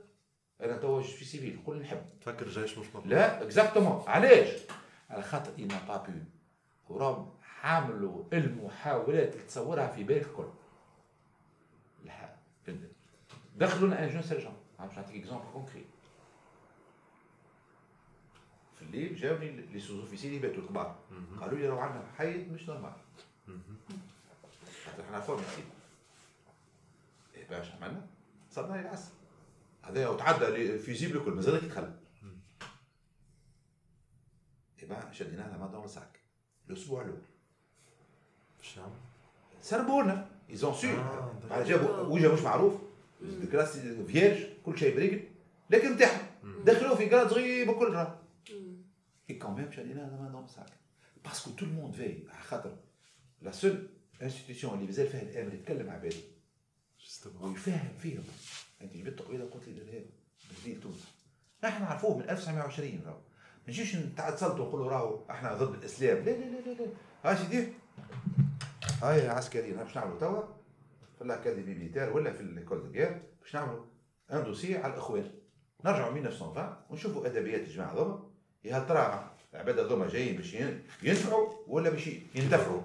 أنا 0.62 0.78
توا 0.78 1.02
في 1.02 1.26
سيفيل 1.26 1.60
كل 1.66 1.82
نحب. 1.82 2.06
تفكر 2.22 2.48
جيش 2.48 2.78
مش 2.78 2.88
مطلوب. 2.88 3.08
لا 3.08 3.44
اكزاكتومون 3.44 4.04
علاش؟ 4.08 4.50
على 5.10 5.24
خاطر 5.24 5.52
اي 5.58 5.66
با 5.66 5.98
بو 5.98 6.14
ورام 6.90 7.30
حاملوا 7.42 8.24
المحاولات 8.34 9.34
اللي 9.34 9.44
تصورها 9.46 9.88
في 9.88 10.04
بالك 10.04 10.26
الكل. 10.28 10.48
دخلوا 13.56 14.04
ان 14.04 14.10
جون 14.10 14.22
سيرجون 14.22 14.54
باش 14.80 14.98
نعطيك 14.98 15.16
اكزومبل 15.16 15.52
كونكري 15.54 15.86
في 18.76 18.82
الليل 18.82 19.16
جاوني 19.16 19.52
لي 19.52 19.80
سوز 19.80 20.00
اوفيسي 20.00 20.28
اللي 20.28 20.40
باتوا 20.40 20.64
الكبار 20.64 20.96
قالوا 21.42 21.58
لي 21.58 21.68
راهو 21.68 21.80
عندنا 21.80 22.04
حيط 22.18 22.48
مش 22.48 22.70
نورمال 22.70 22.94
خاطر 24.86 25.04
إحنا 25.04 25.20
فورم 25.20 25.44
إيه 27.36 27.48
باش 27.50 27.72
عملنا؟ 27.72 28.08
صرنا 28.52 28.74
لي 28.74 28.82
العسل 28.82 29.12
هذا 29.85 30.09
وتعدى 30.09 30.79
فيزيبل 30.79 31.17
الكل 31.17 31.33
مازال 31.33 31.65
يدخل 31.65 31.93
ايه 34.83 34.89
بقى 34.89 35.15
شدينا 35.15 35.43
لها 35.43 35.59
ما 35.59 35.67
دون 35.67 35.89
ساك 35.89 36.21
الاسبوع 36.71 37.03
الاول 37.03 37.19
شو 38.63 38.83
عمل؟ 38.83 38.93
سربونا 39.63 40.29
ايزون 40.51 40.75
سو 40.75 40.89
بعد 41.51 41.65
جابوا 41.65 42.01
وجه 42.01 42.33
مش 42.33 42.41
معروف 42.41 42.75
كلاس 43.53 43.79
فيرج 44.07 44.47
كل 44.67 44.79
شيء 44.79 44.97
برجل 44.97 45.25
لكن 45.71 45.87
امتحن 45.87 46.21
دخلوا 46.65 46.97
في 46.97 47.09
كلاس 47.09 47.31
صغير 47.31 47.73
بكل 47.73 47.93
راه 47.93 48.19
اي 49.31 49.35
كون 49.35 49.55
ميم 49.55 49.73
شادينا 49.73 50.07
هذا 50.07 50.17
ما 50.17 50.29
دون 50.29 50.47
ساك 50.47 50.71
باسكو 51.25 51.51
تو 51.51 51.65
الموند 51.65 51.95
في 51.95 52.23
خاطر 52.43 52.77
لا 53.43 53.53
سول 53.53 53.89
انستيتيوشن 54.23 54.75
اللي 54.75 54.87
مازال 54.87 55.09
فيها 55.09 55.23
الامر 55.23 55.55
يتكلم 55.55 55.87
مع 55.87 55.97
بالي 55.97 56.23
ويفهم 57.41 57.89
فيهم 57.99 58.25
انت 58.82 58.98
جبت 58.98 59.20
تقويضه 59.20 59.50
قلت 59.50 59.68
لي 59.68 59.74
الارهاب 59.74 60.06
بجديد 60.50 60.80
تونس. 60.82 61.08
نحن 61.64 61.84
نعرفوه 61.84 62.18
من 62.18 62.30
1920 62.30 63.02
راهو. 63.06 63.18
ما 63.68 63.68
نجيش 63.68 63.96
نتعصلتوا 63.96 64.66
ونقولوا 64.66 64.90
راهو 64.90 65.20
إحنا 65.30 65.54
ضد 65.54 65.74
الإسلام. 65.74 66.18
لا 66.18 66.32
لا 66.32 66.46
لا 66.46 66.60
لا, 66.60 66.82
لا. 66.82 66.88
هاي 67.24 67.38
سيدي 67.38 67.68
هاي 69.04 69.30
عسكريين 69.30 69.78
باش 69.78 69.96
نعملوا 69.96 70.20
توا. 70.20 70.44
في 71.18 71.22
الاكاديمي 71.24 71.74
ميليتير 71.74 72.14
ولا 72.14 72.34
في 72.34 72.44
دو 72.44 72.76
غير 72.76 73.22
باش 73.42 73.56
نعملوا 73.56 73.86
ان 74.32 74.44
دوسي 74.44 74.78
على 74.78 74.94
الإخوان. 74.94 75.32
نرجعوا 75.86 76.12
1920 76.12 76.76
ونشوفوا 76.90 77.26
أدبيات 77.26 77.62
الجماعة 77.62 77.94
هذوما 77.94 78.20
يا 78.64 78.80
ترى 78.80 79.32
العباد 79.54 79.80
هذوما 79.80 80.08
جايين 80.08 80.38
باش 80.38 80.56
ينفعوا 81.04 81.54
ولا 81.68 81.90
باش 81.90 82.08
ينتفعوا؟ 82.36 82.82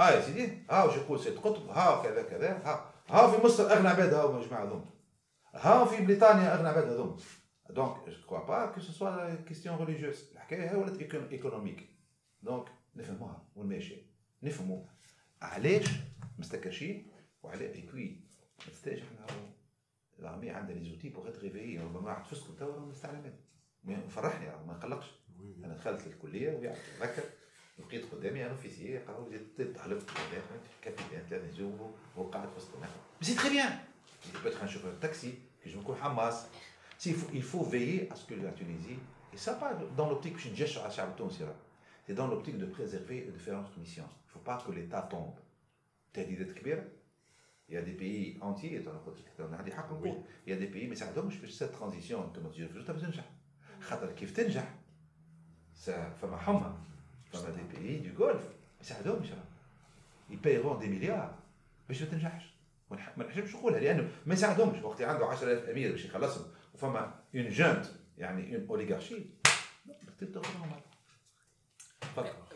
آه 0.00 0.10
يا 0.10 0.20
سيدي. 0.20 0.62
ها 0.70 0.84
واش 0.84 0.96
يقول 0.96 1.20
سيد 1.20 1.38
قطب؟ 1.38 1.68
ها 1.68 2.02
كذا 2.02 2.22
كذا. 2.22 2.50
ها 2.64 2.90
ها 3.08 3.30
في 3.30 3.46
مصر 3.46 3.72
أغنى 3.72 3.88
عباد 3.88 4.14
هاو 4.14 4.38
الجماعه 4.38 4.64
هذوما 4.64 4.84
ها 5.56 5.84
في 5.84 6.04
بريطانيا 6.04 6.54
اغنى 6.54 6.68
عباد 6.68 6.84
هذوما 6.84 7.16
دونك 7.70 8.08
جو 8.08 8.26
كوا 8.26 8.46
با 8.46 8.66
كو 8.66 8.80
سو 8.80 8.92
سوا 8.92 9.34
كيستيون 9.34 9.76
ريليجيوس 9.76 10.32
الحكاية 10.32 10.70
هي 10.70 10.76
ولات 10.76 11.14
ايكونوميك 11.32 11.88
دونك 12.42 12.68
نفهموها 12.96 13.48
وين 13.56 13.68
ماشيه 13.68 14.02
نفهموا 14.42 14.84
علاش 15.42 15.86
مستكرشين 16.38 17.06
وعلى 17.42 17.74
اي 17.74 17.80
بوي 17.80 18.20
ما 18.58 18.72
تستاهلش 18.72 19.02
إحنا 19.02 19.26
الارمي 20.18 20.50
عندها 20.50 20.76
لي 20.76 20.90
زوتي 20.90 21.08
بوغ 21.08 21.28
اتر 21.28 21.42
ريفيي 21.42 21.78
ربما 21.78 22.00
واحد 22.00 22.24
فسكو 22.24 22.52
توا 22.52 22.80
مستعلمات 22.80 23.34
فرحني 24.08 24.46
ما 24.46 24.74
نقلقش 24.74 25.06
أنا 25.64 25.74
دخلت 25.74 26.06
الكليه 26.06 26.52
وتذكر 26.52 27.22
لقيت 27.78 28.12
قدامي 28.12 28.46
ان 28.46 28.50
اوفيسيي 28.50 28.98
قالوا 28.98 29.30
لي 29.30 29.64
تحلف 29.64 30.06
كابيتان 30.82 31.26
ثلاثة 31.30 31.46
نجوم 31.46 31.94
وقعت 32.16 32.48
في 32.48 32.56
وسط 32.56 32.68
سي 33.20 33.34
Il 34.24 34.32
peut 34.32 34.48
être 34.48 34.62
un 34.62 34.66
chauffeur 34.66 34.92
de 34.92 34.96
taxi, 34.96 35.34
qui 35.62 35.70
joue 35.70 35.80
au 35.86 35.96
Hamas. 36.02 36.48
Il 37.04 37.42
faut, 37.42 37.62
veiller 37.62 38.08
à 38.10 38.14
ce 38.14 38.24
que 38.24 38.34
la 38.34 38.52
Tunisie, 38.52 38.98
et 39.32 39.36
ça 39.36 39.54
pas 39.54 39.74
dans 39.96 40.08
l'optique, 40.08 40.38
je 40.38 40.48
c'est 42.06 42.14
dans 42.14 42.28
l'optique 42.28 42.56
de 42.56 42.66
préserver 42.66 43.26
et 43.26 43.30
de 43.30 43.38
faire 43.38 43.60
notre 43.60 43.78
mission. 43.78 44.04
Il 44.04 44.28
ne 44.28 44.32
faut 44.32 44.38
pas 44.38 44.62
que 44.64 44.70
l'État 44.70 45.02
tombe. 45.02 45.34
Tu 46.12 46.20
as 46.20 46.24
dit 46.24 46.36
d'être 46.36 46.54
Kibir? 46.54 46.78
Il 47.68 47.74
y 47.74 47.78
a 47.78 47.82
des 47.82 47.92
pays 47.92 48.38
entiers, 48.40 48.80
il 50.46 50.50
y 50.50 50.52
a 50.52 50.56
des 50.56 50.66
pays, 50.68 50.86
mais 50.86 50.94
ça 50.94 51.06
donne 51.06 51.32
cette 51.50 51.72
transition. 51.72 52.32
Ça 55.74 55.90
fait 57.40 57.52
des 57.52 57.76
pays 57.76 57.98
du 57.98 58.12
Golfe, 58.12 58.46
mais 58.78 58.84
ça 58.84 58.94
donne, 59.02 59.24
ils 60.30 60.38
paieront 60.38 60.76
des 60.76 60.86
milliards, 60.88 61.34
mais 61.88 61.94
je 61.94 62.04
ne 62.04 62.10
ما 62.90 63.26
نحبش 63.26 63.54
نقولها 63.54 63.80
لأنه 63.80 64.08
ما 64.26 64.34
يساعدهمش. 64.34 64.82
وقت 64.82 65.02
عنده 65.02 65.26
10000 65.26 65.68
أمير 65.68 65.92
باش 65.92 66.04
يخلصهم 66.04 66.44
وفما 66.74 67.14
اون 67.34 67.48
جونت 67.48 67.86
يعني 68.18 68.56
اون 68.56 68.66
اوليغارشي 68.68 69.26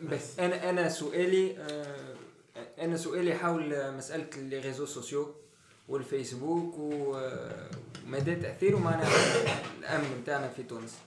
بس 0.02 0.38
أنا 0.38 0.70
أنا 0.70 0.88
سؤالي 0.88 1.58
آه 1.58 2.14
أنا 2.78 2.96
سؤالي 2.96 3.34
حول 3.34 3.94
مسألة 3.96 4.26
لي 4.36 4.58
ريزو 4.58 4.86
سوسيو 4.86 5.34
والفيسبوك 5.88 6.74
ومدى 6.78 8.34
تأثيره 8.34 8.76
معنا 8.78 9.08
الأمن 9.78 10.20
نتاعنا 10.22 10.48
في 10.48 10.62
تونس. 10.62 10.98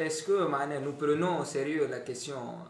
اسكو 0.00 0.48
معناها 0.48 0.80
نو 0.80 0.92
برونون 0.92 1.44
سيريو 1.44 1.84
لا 1.86 1.98
كيسيون 1.98 2.64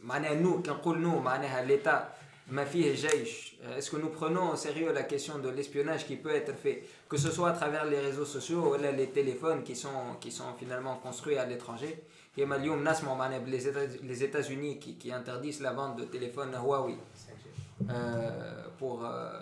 معناها 0.00 0.34
نو 0.34 0.62
كنقول 0.62 1.00
نو 1.00 1.20
معناها 1.20 1.64
ليتا 1.64 2.14
Ma 2.50 2.64
fille 2.64 2.86
euh, 2.86 3.76
Est-ce 3.76 3.90
que 3.90 3.96
nous 3.96 4.08
prenons 4.08 4.52
au 4.52 4.56
sérieux 4.56 4.90
la 4.92 5.02
question 5.02 5.38
de 5.38 5.50
l'espionnage 5.50 6.06
qui 6.06 6.16
peut 6.16 6.34
être 6.34 6.54
fait, 6.54 6.82
que 7.08 7.18
ce 7.18 7.30
soit 7.30 7.50
à 7.50 7.52
travers 7.52 7.84
les 7.84 8.00
réseaux 8.00 8.24
sociaux 8.24 8.74
ou 8.74 8.76
les 8.80 9.10
téléphones 9.10 9.62
qui 9.62 9.76
sont, 9.76 10.16
qui 10.18 10.30
sont 10.32 10.54
finalement 10.58 10.96
construits 10.96 11.36
à 11.36 11.44
l'étranger? 11.44 12.04
Les 12.36 14.24
États-Unis 14.24 14.78
qui, 14.78 14.96
qui, 14.96 15.12
interdisent 15.12 15.60
la 15.60 15.72
vente 15.72 15.96
de 15.96 16.04
téléphones 16.04 16.52
Huawei. 16.54 16.96
Euh, 17.90 18.64
pour, 18.78 19.04
euh, 19.04 19.40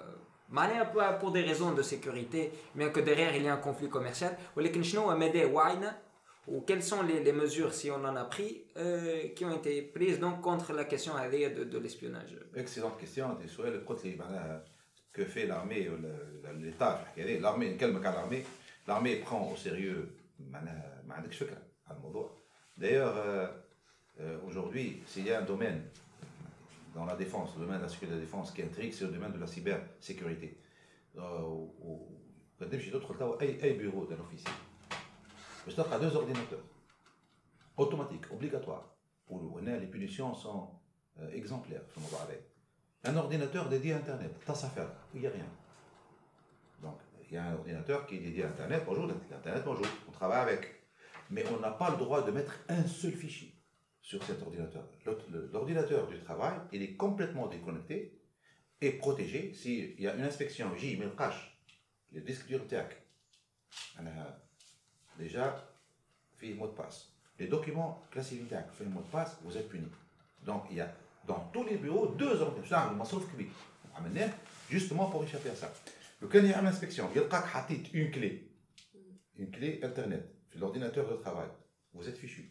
pour 1.20 1.30
des 1.30 1.42
raisons 1.42 1.72
de 1.72 1.82
sécurité, 1.82 2.52
bien 2.74 2.88
que 2.88 3.00
derrière 3.00 3.36
il 3.36 3.42
y 3.42 3.46
ait 3.46 3.50
un 3.50 3.56
conflit 3.56 3.88
commercial. 3.88 4.36
Mais 4.56 4.64
ou 6.48 6.60
quelles 6.60 6.82
sont 6.82 7.02
les, 7.02 7.32
mesures, 7.32 7.72
si 7.72 7.90
on 7.90 8.04
en 8.04 8.16
a 8.16 8.24
pris, 8.24 8.62
qui 9.34 9.44
ont 9.44 9.56
été 9.56 9.82
prises 9.82 10.20
donc, 10.20 10.40
contre 10.40 10.72
la 10.72 10.84
question 10.84 11.14
de, 11.14 11.64
de 11.64 11.78
l'espionnage 11.78 12.36
Excellente 12.54 12.98
question. 12.98 13.36
Que 15.12 15.24
fait 15.24 15.46
l'armée, 15.46 15.88
l'État 16.60 17.04
L'armée, 17.40 17.76
quel 17.78 17.92
l'armée 17.92 18.44
L'armée 18.86 19.16
prend 19.16 19.50
au 19.50 19.56
sérieux 19.56 20.08
D'ailleurs, 22.78 23.52
aujourd'hui, 24.46 25.02
s'il 25.06 25.26
y 25.26 25.32
a 25.32 25.40
un 25.40 25.44
domaine 25.44 25.82
dans 26.96 27.04
la 27.04 27.14
défense, 27.14 27.50
le 27.56 27.66
domaine 27.66 27.78
de 27.78 27.84
la 27.84 27.88
sécurité 27.88 28.14
de 28.14 28.20
la 28.20 28.24
défense 28.24 28.50
qui 28.52 28.62
intrigue, 28.62 28.92
c'est 28.92 29.04
le 29.04 29.12
domaine 29.12 29.32
de 29.32 29.38
la 29.38 29.46
cybersécurité. 29.46 30.58
Euh, 31.18 31.40
ou, 31.42 31.74
ou, 31.80 32.08
d'autres 32.90 33.14
bureau 33.74 34.06
d'un 34.06 34.18
officier 34.18 34.50
le 35.66 35.72
stock 35.72 35.88
a 35.90 35.98
deux 35.98 36.14
ordinateurs 36.14 36.62
automatiques, 37.76 38.30
obligatoires. 38.30 38.96
Pour 39.26 39.42
nous, 39.42 39.58
les 39.58 39.86
punitions 39.88 40.32
sont 40.32 40.70
euh, 41.18 41.28
exemplaires. 41.32 41.82
Un 43.02 43.16
ordinateur 43.16 43.68
dédié 43.68 43.94
à 43.94 43.96
Internet, 43.96 44.32
faire, 44.38 44.88
il 45.12 45.20
n'y 45.20 45.26
a 45.26 45.30
rien. 45.30 45.46
Donc, 46.80 46.98
il 47.28 47.34
y 47.34 47.36
a 47.36 47.46
un 47.46 47.54
ordinateur 47.54 48.06
qui 48.06 48.16
est 48.16 48.20
dédié 48.20 48.44
à 48.44 48.48
Internet, 48.48 48.84
bonjour, 48.86 49.08
l'Internet, 49.08 49.62
bonjour, 49.64 49.86
on 50.08 50.12
travaille 50.12 50.42
avec. 50.42 50.86
Mais 51.30 51.44
on 51.48 51.58
n'a 51.58 51.72
pas 51.72 51.90
le 51.90 51.96
droit 51.96 52.22
de 52.24 52.30
mettre 52.30 52.56
un 52.68 52.86
seul 52.86 53.12
fichier 53.12 53.52
sur 54.00 54.22
cet 54.22 54.40
ordinateur. 54.42 54.84
L'ordinateur 55.52 56.06
du 56.06 56.20
travail, 56.20 56.60
il 56.70 56.82
est 56.82 56.94
complètement 56.94 57.48
déconnecté 57.48 58.20
et 58.80 58.92
protégé. 58.92 59.52
S'il 59.52 60.00
y 60.00 60.06
a 60.06 60.14
une 60.14 60.22
inspection, 60.22 60.72
J, 60.76 60.96
mais 60.96 61.06
le 61.06 61.10
cache, 61.10 61.60
le 62.12 62.20
disque 62.20 62.46
dur, 62.46 62.60
déjà 65.18 65.64
fait 66.36 66.48
le 66.48 66.54
mot 66.56 66.66
de 66.66 66.72
passe. 66.72 67.08
Les 67.38 67.48
documents 67.48 68.02
classifiés 68.10 68.56
fait 68.72 68.84
le 68.84 68.90
mot 68.90 69.00
de 69.00 69.06
passe, 69.06 69.36
vous 69.42 69.56
êtes 69.56 69.68
puni. 69.68 69.86
Donc 70.44 70.64
il 70.70 70.76
y 70.76 70.80
a 70.80 70.92
dans 71.26 71.50
tous 71.52 71.64
les 71.64 71.76
bureaux 71.76 72.06
deux 72.06 72.40
organismes. 72.40 72.68
C'est 72.68 72.74
un 72.74 72.92
massouf 72.92 73.24
qui 73.30 73.46
justement 74.70 75.06
pour 75.06 75.24
échapper 75.24 75.50
à 75.50 75.56
ça. 75.56 75.72
Le 76.20 76.28
cas 76.28 76.40
d'une 76.40 76.52
inspection, 76.52 77.08
il 77.14 77.20
y 77.20 77.24
a 77.24 77.66
une 77.92 78.10
clé, 78.10 78.48
une 79.38 79.50
clé 79.50 79.80
internet, 79.82 80.24
l'ordinateur 80.54 81.08
de 81.08 81.16
travail. 81.16 81.48
Vous 81.92 82.08
êtes 82.08 82.16
fichu. 82.16 82.50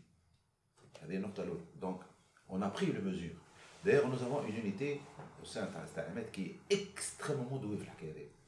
Donc 1.80 2.02
on 2.48 2.62
a 2.62 2.70
pris 2.70 2.88
les 2.88 3.00
mesures. 3.00 3.36
D'ailleurs, 3.84 4.08
nous 4.08 4.22
avons 4.24 4.44
une 4.48 4.58
unité 4.58 5.00
au 5.42 5.46
sein 5.46 5.68
de 5.68 6.22
qui 6.32 6.56
est 6.70 6.74
extrêmement 6.74 7.58
douée. 7.58 7.78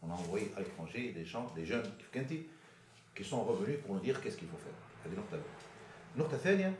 On 0.01 0.09
a 0.09 0.13
envoyé 0.13 0.51
à 0.55 0.59
l'étranger 0.59 1.11
des 1.11 1.25
gens, 1.25 1.51
des 1.55 1.65
jeunes, 1.65 1.87
qui 2.11 2.37
sont 3.25 3.43
revenus 3.43 3.79
pour 3.81 3.95
nous 3.95 4.01
dire 4.01 4.21
qu'est-ce 4.21 4.37
qu'il 4.37 4.47
faut 4.47 4.57
faire. 4.57 4.73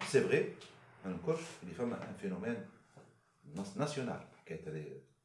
C'est 0.07 0.19
vrai, 0.21 0.55
il 1.63 1.69
y 1.69 1.75
a 1.75 1.83
un 1.83 2.13
phénomène 2.17 2.67
national, 3.75 4.25
qui 4.45 4.53
est 4.53 4.65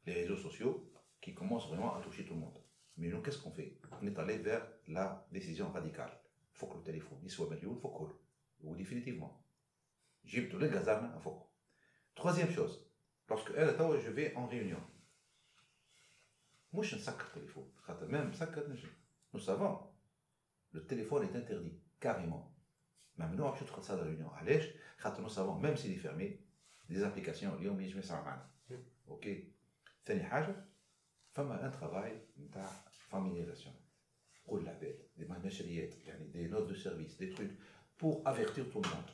les 0.05 0.13
réseaux 0.13 0.37
sociaux, 0.37 0.89
qui 1.21 1.33
commencent 1.33 1.67
vraiment 1.67 1.95
à 1.95 2.01
toucher 2.01 2.25
tout 2.25 2.33
le 2.33 2.39
monde. 2.41 2.57
Mais 2.97 3.07
nous, 3.07 3.21
qu'est-ce 3.21 3.39
qu'on 3.39 3.51
fait? 3.51 3.77
On 4.01 4.05
est 4.05 4.17
allé 4.19 4.37
vers 4.37 4.67
la 4.87 5.25
décision 5.31 5.71
radicale. 5.71 6.11
Il 6.53 6.57
faut 6.59 6.67
que 6.67 6.77
le 6.77 6.83
téléphone 6.83 7.27
soit 7.27 7.49
meilleur, 7.49 7.71
il 7.71 7.79
faut 7.79 7.89
que 7.89 8.13
ou 8.63 8.75
définitivement. 8.75 9.43
J'ai 10.23 10.47
tout 10.47 10.57
le 10.57 10.67
gazarne 10.67 11.05
à 11.05 11.19
Troisième 12.15 12.51
chose, 12.51 12.87
parce 13.27 13.43
que 13.43 13.53
je 13.53 14.09
vais 14.09 14.33
en 14.35 14.45
réunion. 14.45 14.79
Moi, 16.71 16.83
je 16.83 16.95
ne 16.95 17.01
pas 17.01 17.11
le 17.11 17.41
téléphone. 17.41 17.65
Même 18.09 18.31
nous 19.33 19.39
savons, 19.39 19.79
le 20.73 20.83
téléphone 20.85 21.23
est 21.23 21.37
interdit, 21.37 21.73
carrément. 21.99 22.51
Maintenant, 23.17 23.53
je 23.55 23.63
trouve 23.63 23.83
ça 23.83 23.95
dans 23.95 24.05
l'Union. 24.05 24.31
Allège, 24.39 24.73
nous 25.19 25.29
savons, 25.29 25.55
même 25.55 25.77
s'il 25.77 25.91
est 25.91 25.97
fermé, 25.97 26.39
des 26.89 27.03
applications, 27.03 27.55
Lyon, 27.59 27.75
mais 27.77 27.87
je 27.87 27.97
mets 27.97 28.03
Ok 29.07 29.27
Thani 30.03 30.21
femme 31.33 31.51
a 31.51 31.65
un 31.65 31.69
travail 31.69 32.13
de 32.37 32.59
familiarisation. 33.09 33.71
Pour 34.45 34.59
la 34.59 34.73
bête, 34.73 35.09
des 35.17 35.25
manachriettes, 35.25 35.97
des 36.31 36.47
notes 36.49 36.67
de 36.67 36.75
service, 36.75 37.17
des 37.17 37.29
trucs, 37.29 37.51
pour 37.97 38.21
avertir 38.25 38.65
tout 38.69 38.81
le 38.81 38.89
monde. 38.89 39.11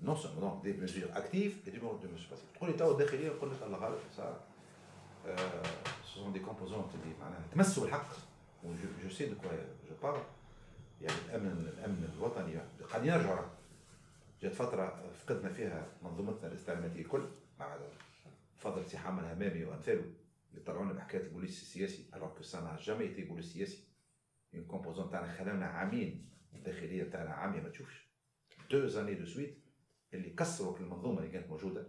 Non 0.00 0.16
seulement 0.16 0.60
des 0.60 0.74
mesures 0.74 1.08
actives 1.14 1.58
et 1.66 1.70
des 1.70 1.78
mesures 1.78 2.28
passives. 2.30 2.48
Pour 2.54 2.66
l'État, 2.66 2.88
au 2.88 2.94
déchiré, 2.94 3.30
pour 3.30 3.46
l'État, 3.46 3.66
ça, 4.10 4.46
euh, 5.26 5.36
ce 6.04 6.18
sont 6.18 6.30
des 6.30 6.40
composantes, 6.40 6.92
des, 7.04 7.14
je 9.02 9.08
sais 9.08 9.26
de 9.26 9.34
quoi 9.34 9.50
je 9.88 9.94
parle. 9.94 10.20
يعني 11.02 11.18
الأمن 11.26 11.68
الأمن 11.78 12.12
الوطني 12.16 12.58
قد 12.92 13.04
يرجع 13.04 13.44
جات 14.42 14.54
فترة 14.54 15.10
فقدنا 15.12 15.52
فيها 15.52 15.86
منظومتنا 16.02 16.48
الاستعلاماتيه 16.48 17.00
الكل 17.00 17.28
مع 17.60 17.78
فضل 18.56 18.86
سي 18.86 18.98
حامل 18.98 19.24
همامي 19.24 19.64
وامثاله 19.64 20.04
اللي 20.50 20.64
طلعونا 20.64 20.92
بحكاية 20.92 21.22
البوليس 21.22 21.62
السياسي 21.62 22.06
الوغ 22.14 22.28
كو 22.28 22.42
سا 22.42 22.60
نا 22.60 22.76
جامي 22.80 23.04
ايتي 23.04 23.24
بوليس 23.24 23.52
سياسي. 23.52 23.78
اون 24.54 24.64
كومبوزون 24.64 25.10
تاعنا 25.10 25.32
خلانا 25.32 25.66
عامين 25.66 26.28
الداخلية 26.54 27.10
تاعنا 27.10 27.30
عامية 27.30 27.60
ما 27.60 27.68
تشوفش. 27.68 28.08
دو 28.70 28.86
زاني 28.86 29.14
دو 29.14 29.26
سويت 29.26 29.58
اللي 30.14 30.30
كسروا 30.30 30.78
المنظومة 30.78 31.18
اللي 31.18 31.30
كانت 31.30 31.48
موجودة 31.48 31.86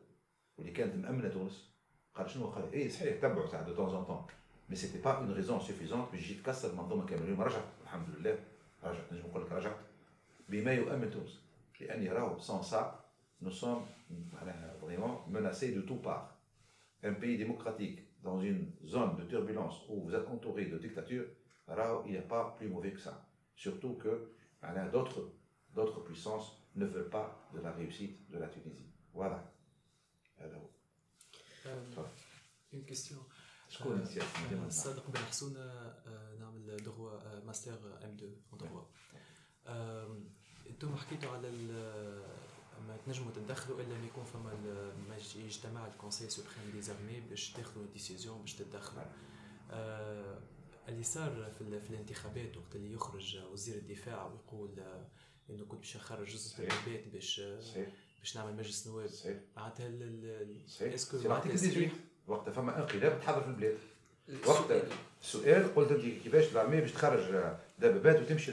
واللي 0.58 0.72
كانت 0.72 0.96
مأمنة 0.96 1.30
تونس. 1.30 1.74
قال 2.16 2.30
شنو؟ 2.30 2.48
قال 2.48 2.74
اي 2.74 2.90
صحيح 2.90 3.22
تبعوا 3.22 3.48
ساعه 3.48 3.64
دو 3.64 3.76
طون 3.76 4.06
طون 4.06 4.26
مي 4.70 4.76
سيتي 4.76 5.02
با 5.02 5.18
اون 5.18 5.34
ريزون 5.34 5.60
سوفيزونت 5.60 6.12
باش 6.12 6.22
تجي 6.22 6.34
تكسر 6.34 6.70
المنظومه 6.70 7.06
كاملة 7.06 7.26
اليوم 7.26 7.42
رجعت 7.42 7.64
الحمد 7.84 8.10
لله. 8.10 8.40
رجعت 8.83 9.13
نجم 9.13 9.27
نقول 9.27 9.43
لك 9.43 9.53
رجعت 9.53 9.77
بما 10.49 10.73
يؤمن 10.73 11.11
تونس 11.11 11.41
لان 11.81 12.09
راهو 12.09 12.39
سون 12.39 12.63
سا 12.63 13.01
نو 13.43 13.51
سوم 13.51 13.87
معناها 14.33 14.77
فريمون 14.81 15.33
menacés 15.33 15.73
de 15.73 15.83
tout 15.83 16.01
part. 16.03 16.39
Un 17.03 17.15
pays 17.15 17.39
démocratique 17.39 18.01
dans 18.23 18.41
une 18.41 18.73
zone 18.85 19.17
de 19.17 19.25
turbulence 19.25 19.77
où 19.89 20.03
vous 20.03 20.15
êtes 20.15 20.27
entouré 20.27 20.65
de 20.67 20.79
dictature, 20.79 21.25
alors 21.69 22.03
il 22.07 22.13
n'y 22.13 22.19
a 22.19 22.23
pas 22.23 22.55
plus 22.59 22.69
mauvais 22.69 22.93
que 22.93 23.01
ça. 23.01 23.25
Surtout 23.55 23.95
que 23.95 24.33
d'autres, 24.93 25.31
d'autres 25.75 26.01
puissances 26.01 26.49
ne 26.75 26.87
veulent 26.87 27.11
pas 27.11 27.49
de 27.55 27.61
la 27.61 27.73
réussite 27.73 28.29
de 28.31 28.39
la 28.39 28.49
Tunisie. 28.49 28.91
Voilà. 29.13 29.41
Alors. 30.41 30.71
Euh, 31.67 32.03
une 32.73 32.85
question. 32.85 33.19
شكون 33.69 34.05
صادق 34.71 35.11
دروا 36.68 37.40
ماستر 37.46 37.74
ام 38.04 38.16
2 38.16 38.36
en 38.54 38.58
دروا 38.58 38.84
أنتم 40.70 40.96
حكيتوا 40.96 41.32
على 41.32 41.52
ما 42.88 42.98
تنجموا 43.06 43.32
تدخلوا 43.32 43.82
الا 43.82 43.98
ما 43.98 44.06
يكون 44.06 44.24
فما 44.24 44.54
ما 45.10 45.18
يجتمع 45.36 45.88
الكونسي 45.88 46.30
سوبريم 46.30 46.72
دي 46.74 46.82
زارمي 46.82 47.22
باش 47.22 47.52
تاخذوا 47.52 47.86
ديسيزيون 47.94 48.42
باش 48.42 48.54
تتدخلوا 48.54 49.04
اللي 50.90 51.04
صار 51.04 51.52
في, 51.58 51.82
في 51.82 51.90
الانتخابات 51.90 52.58
وقت 52.58 52.76
اللي 52.76 52.94
يخرج 52.94 53.38
وزير 53.52 53.76
الدفاع 53.76 54.26
ويقول 54.26 54.80
انه 55.50 55.66
كنت 55.66 55.80
باش 55.80 55.98
نخرج 55.98 56.28
جزء 56.28 56.64
من 56.64 56.72
البيت 56.72 57.08
باش 57.08 57.42
باش 58.20 58.38
نعمل 58.38 58.56
مجلس 58.56 58.88
نواب 58.88 59.10
معناتها 59.58 59.90
اسكو 60.82 61.18
معناتها 61.30 61.92
وقتها 62.28 62.52
فما 62.52 62.78
انقلاب 62.78 63.20
تحضر 63.22 63.42
في 63.42 63.48
البلاد 63.48 63.78
وقت 64.46 64.66
السؤال 65.22 65.76
قلت 65.76 65.92
انت 65.92 66.02
كيفاش 66.02 66.52
العمية 66.52 66.80
باش 66.80 66.92
تخرج 66.92 67.22
دبابات 67.80 68.22
وتمشي 68.22 68.52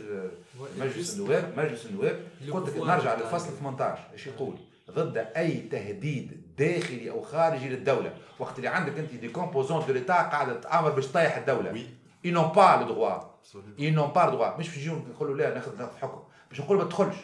مجلس 0.78 1.14
النواب 1.14 1.52
مجلس 1.56 1.86
النواب 1.86 2.20
قلت 2.52 2.68
لك 2.68 2.82
نرجع 2.82 3.14
للفصل 3.14 3.56
18 3.60 3.98
إيش 4.12 4.26
يقول؟ 4.26 4.56
ضد 4.90 5.16
أي 5.36 5.60
تهديد 5.60 6.42
داخلي 6.58 7.10
أو 7.10 7.22
خارجي 7.22 7.68
للدولة. 7.68 8.16
وقت 8.38 8.56
اللي 8.58 8.68
عندك 8.68 8.98
أنت 8.98 9.14
دي 9.14 9.28
كومبوزون 9.28 9.86
دو 9.86 9.92
ليتا 9.92 10.12
قاعدة 10.14 10.60
تأمر 10.60 10.90
باش 10.90 11.06
تطيح 11.06 11.36
الدولة. 11.36 11.86
اي 12.24 12.30
نون 12.30 12.48
با 12.48 12.76
لو 12.80 12.88
دروا 12.88 13.20
اي 13.78 13.90
نون 13.90 14.08
با 14.08 14.26
دروا 14.26 14.58
مش 14.58 14.68
باش 14.68 14.76
يجيو 14.76 14.94
نقولوا 14.94 15.36
لا 15.36 15.54
ناخذ 15.54 15.86
حكم. 16.00 16.22
باش 16.50 16.60
نقول 16.60 16.78
ما 16.78 16.84
تدخلش. 16.84 17.16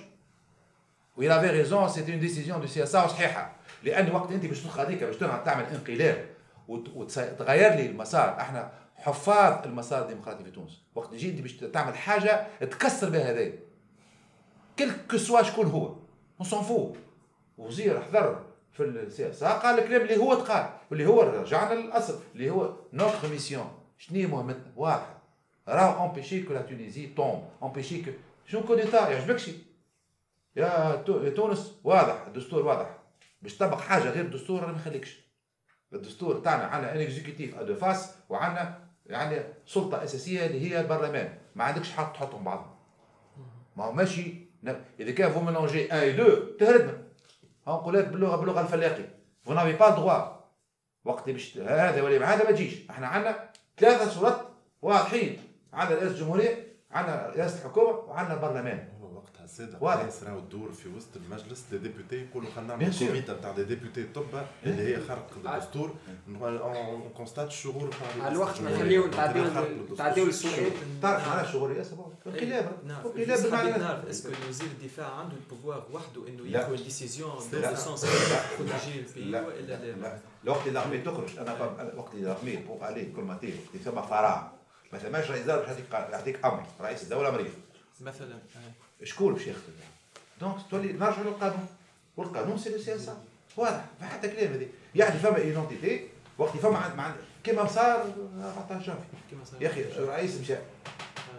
وي 1.17 1.33
افي 1.33 1.47
ريزون 1.47 1.89
سيتي 1.89 2.13
اون 2.13 2.21
ديسيزيون 2.21 2.61
دو 2.61 2.67
سياسه 2.67 3.05
وصحيحه 3.05 3.57
لأن 3.83 4.15
وقت 4.15 4.33
أنت 4.33 4.47
باش 4.47 4.61
تدخل 4.61 4.81
هذيك 4.81 5.05
باش 5.05 5.17
تعمل 5.17 5.65
انقلاب. 5.65 6.36
وتغير 6.69 7.75
لي 7.75 7.87
المسار. 7.87 8.41
إحنا 8.41 8.73
حفاظ 8.97 9.67
المسار 9.67 10.03
الديمقراطي 10.03 10.45
في 10.45 10.51
تونس. 10.51 10.83
وقت 10.95 11.11
تجي 11.11 11.31
انت 11.31 11.41
باش 11.41 11.53
تعمل 11.53 11.97
حاجة 11.97 12.47
تكسر 12.61 13.11
بها 13.11 13.31
هذا 13.31 13.53
كل 14.79 14.91
كسوا 15.11 15.43
شكون 15.43 15.67
هو؟ 15.67 15.95
اون 16.53 16.97
وزير 17.59 18.03
حضر 18.03 18.45
في 18.73 18.83
السياسة 18.83 19.49
قال 19.49 19.79
الكلام 19.79 20.03
اللي 20.03 20.17
هو 20.17 20.35
تقال. 20.35 20.69
واللي 20.91 21.07
هو 21.07 21.23
رجعنا 21.23 21.75
للأصل. 21.75 22.21
اللي 22.35 22.51
هو 22.51 22.77
نوتر 22.93 23.29
ميسيون 23.31 23.67
شنو 23.99 24.29
مهمتنا؟ 24.29 24.73
واحد. 24.77 25.17
راهو 25.69 26.07
امبيشي 26.07 26.43
كو 26.43 26.53
لا 26.53 26.63
تونيزي 26.63 27.07
توم 27.07 27.49
امبيشي 27.63 28.03
كو 28.03 28.11
شنو 28.47 28.63
كو 28.63 28.75
ديتا 28.75 29.09
يعجبكش 29.09 29.51
يا 30.57 30.97
تونس 31.37 31.73
واضح. 31.85 32.25
الدستور 32.27 32.67
واضح. 32.67 32.99
باش 33.43 33.57
تطبق 33.57 33.81
حاجة 33.81 34.11
غير 34.11 34.25
الدستور 34.25 34.67
ما 34.67 34.73
يخليكش. 34.73 35.26
الدستور 35.97 36.39
تاعنا 36.39 36.65
عندنا 36.65 36.93
ان 36.95 37.01
اكزيكوتيف 37.01 37.59
ادو 37.59 37.75
فاس 37.75 38.15
وعندنا 38.29 38.79
يعني 39.07 39.43
سلطة 39.67 40.05
أساسية 40.05 40.47
اللي 40.47 40.71
هي 40.71 40.81
البرلمان. 40.81 41.39
ما 41.55 41.65
عندكش 41.65 41.93
حق 41.93 42.13
تحطهم 42.13 42.45
بعضهم. 42.45 42.75
ما 43.77 43.85
هو 43.85 43.93
ماشي. 43.93 44.47
إذا 45.01 45.13
كان 45.13 45.31
فو 45.31 45.41
ميلونجي 45.41 45.93
ان 45.93 45.99
اي 45.99 46.13
دو 46.13 46.35
تهربنا. 46.59 46.99
نقول 47.69 47.95
لك 47.95 48.09
باللغة 48.09 48.37
باللغة 48.37 48.61
الفلاقي. 48.61 49.05
فو 49.45 49.53
نافي 49.53 49.73
با 49.73 49.91
دروا 49.91 50.37
وقت 51.05 51.31
باش 51.31 51.59
هذا 51.59 52.03
ولا 52.03 52.35
هذا 52.35 52.45
ما 52.45 52.51
تجيش. 52.51 52.91
إحنا 52.91 53.07
عندنا 53.07 53.51
ثلاثة 53.79 54.09
صورات 54.09 54.41
واضحين. 54.83 55.39
عندنا 55.73 55.99
رئاسه 55.99 56.11
الجمهورية 56.11 56.67
عندنا 56.91 57.33
رئاسة 57.37 57.59
الحكومة 57.59 57.89
وعندنا 57.89 58.35
البرلمان. 58.35 58.89
السادة 59.47 59.95
الناس 60.01 60.23
راهو 60.23 60.39
الدور 60.39 60.73
في 60.73 60.89
وسط 60.89 61.09
المجلس 61.17 61.65
دي 61.71 61.79
ديبوتي 61.79 62.17
يقولوا 62.17 62.51
خلينا 62.57 62.77
نعمل 62.77 62.99
كوميتا 62.99 63.33
نتاع 63.33 63.53
دي 63.53 63.65
ديبوتي 63.65 64.05
طب 64.15 64.25
اللي 64.67 64.83
هي 64.97 65.01
خرق 65.01 65.31
الدستور. 65.45 65.95
اون 66.29 67.11
كونستات 67.17 67.47
الشغل 67.49 67.91
على 68.21 68.33
الوقت 68.33 68.61
نخليو 68.61 69.07
تعديو 69.11 69.45
تعديو 69.97 70.27
السؤال 70.27 70.73
تعرف 71.03 71.29
على 71.29 71.49
شغل 71.49 71.77
ياسر 71.77 71.97
انقلاب 72.27 72.73
انقلاب 72.87 74.07
اسكو 74.09 74.29
وزير 74.49 74.67
الدفاع 74.67 75.11
عنده 75.15 75.35
البوفوار 75.37 75.87
وحده 75.93 76.29
إنه 76.29 76.51
ياخذ 76.51 76.85
ديسيزيون 76.85 77.31
دو 77.53 77.75
سونس 77.75 78.05
بروتيجي 78.59 79.01
البي 79.19 79.39
والا 79.39 79.93
لا. 79.93 80.19
الوقت 80.45 80.67
اللي 80.67 80.79
الارمي 80.79 80.99
تخرج. 80.99 81.39
أنا 81.39 81.53
وقت 81.97 82.15
اللي 82.15 82.33
الارمي 82.33 82.57
بوغ 82.57 82.89
الي 82.89 83.05
كولماتير 83.05 83.55
ثم 83.85 84.03
فراغ 84.03 84.43
ما 84.93 84.99
ثماش 84.99 85.31
رئيس 85.31 85.47
دوله 85.47 85.77
يعطيك 85.93 86.45
أمر. 86.45 86.67
رئيس 86.81 87.03
الدولة 87.03 87.31
مريض 87.31 87.53
مثلا 88.01 88.39
شكون 89.05 89.35
باش 89.35 89.47
ياخذ 89.47 89.61
دونك 90.41 90.57
تولي 90.71 90.93
نرجعوا 90.93 91.25
للقانون. 91.25 91.67
والقانون 92.17 92.59
سي 92.59 92.75
السياسة 92.75 93.19
واضح 93.57 93.85
ما 94.01 94.07
حتى 94.07 94.29
كلام 94.29 94.53
هذه 94.53 94.69
يعني 94.95 95.19
فما 95.19 95.37
ايدونتيتي 95.37 96.09
وقت 96.39 96.57
فما 96.57 96.95
مع 96.95 97.15
كيما 97.45 97.67
صار 97.67 98.15
ما 98.37 98.53
عطاش 98.57 98.89
يا 99.61 99.69
أخي 99.69 99.83
الرئيس 99.83 100.41
مشى. 100.41 100.57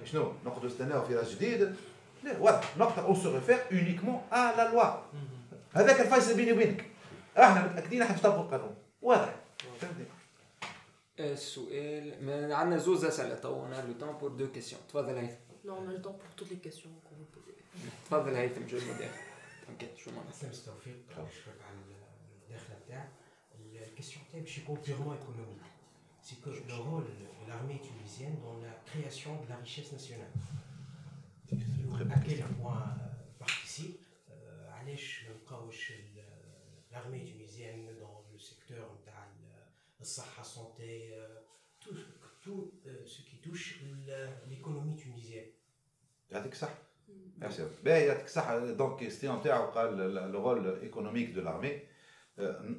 شنو؟ 0.06 0.34
نقعدوا 0.46 0.70
نستناو 0.70 1.06
في 1.06 1.16
راس 1.16 1.36
جديد. 1.36 1.76
لا 2.24 2.38
واضح. 2.40 2.78
نقطة. 2.78 3.06
اون 3.06 3.16
سو 3.16 3.36
ريفير 3.36 3.60
اونيكمون 3.72 4.22
ا 4.32 4.36
لا 4.36 4.72
لوا 4.72 5.02
هذاك 5.74 6.02
الفيصل 6.02 6.36
بيني 6.36 6.52
وبينك. 6.52 6.86
إحنا 7.38 7.66
متأكدين 7.66 8.02
إحنا 8.02 8.16
نطبقوا 8.16 8.44
القانون. 8.44 8.76
واضح. 9.02 9.36
فهمتني؟ 9.80 10.06
السؤال 11.20 12.54
عندنا 12.54 12.78
زوز 12.78 13.06
اسئله 13.06 13.36
تو 13.36 13.50
اون 13.50 13.74
لو 13.74 13.94
تون 14.00 14.18
بور 14.18 14.30
دو 14.30 14.52
كيسيون 14.52 14.82
تفضل 14.90 15.18
هيثم 15.18 15.48
Non, 15.68 15.74
on 15.84 15.90
a 15.90 15.92
le 15.92 16.02
temps 16.02 16.18
pour 16.22 16.32
toutes 16.38 16.52
les 16.52 16.62
questions. 16.66 16.90
qu'on 16.90 16.96
vous 16.96 17.02
pose. 17.02 17.07
تفضل 18.07 18.35
هيثم 18.35 18.67
جو 18.67 18.77
مدير 18.77 19.11
اوكي 19.69 19.97
شو 19.97 20.11
معنى 20.11 20.31
اسلام 20.31 20.53
التوفيق 20.53 20.97
شكرا 21.11 21.65
على 21.67 21.77
الداخله 22.45 22.77
نتاعك 22.85 23.11
الكيستيون 23.89 24.25
تاعي 24.33 24.43
باش 24.43 24.59
يكون 24.59 24.79
بيغمون 24.87 25.17
ايكونوميك 25.17 25.63
سي 26.23 26.37
كو 26.45 26.51
لو 26.51 26.85
رول 26.85 27.05
de 27.43 27.49
l'armée 27.49 27.81
tunisienne 27.81 28.37
dans 28.41 28.57
la 28.59 28.73
création 28.87 29.43
de 29.43 29.49
la 29.49 29.57
richesse 29.57 29.93
nationale. 29.93 30.33
À 32.15 32.19
quel 32.27 32.43
point 32.61 32.85
participe 33.39 34.01
علاش 34.71 35.25
ما 35.25 35.35
نلقاوش 35.35 35.93
l'armée 36.93 37.25
tunisienne 37.25 37.87
dans 38.01 38.25
le 38.33 38.39
secteur 38.39 38.87
نتاع 39.03 39.29
الصحة 40.01 40.43
santé 40.43 41.13
tout 41.81 41.97
tout 42.43 42.73
ce 43.07 43.23
qui 43.23 43.37
touche 43.37 43.81
l'économie 44.51 44.97
tunisienne. 44.97 45.51
يعطيك 46.31 46.53
الصحة. 46.53 46.86
Merci. 47.41 47.63
باهي 47.85 48.07
يعطيك 48.07 48.25
الصحة 48.25 48.73
دونك 48.73 48.99
كيستيون 48.99 49.43
تاعو 49.43 49.71
قال 49.71 50.15
لو 50.15 50.51
رول 50.51 50.81
ايكونوميك 50.81 51.31
دو 51.31 51.41
لارمي 51.41 51.81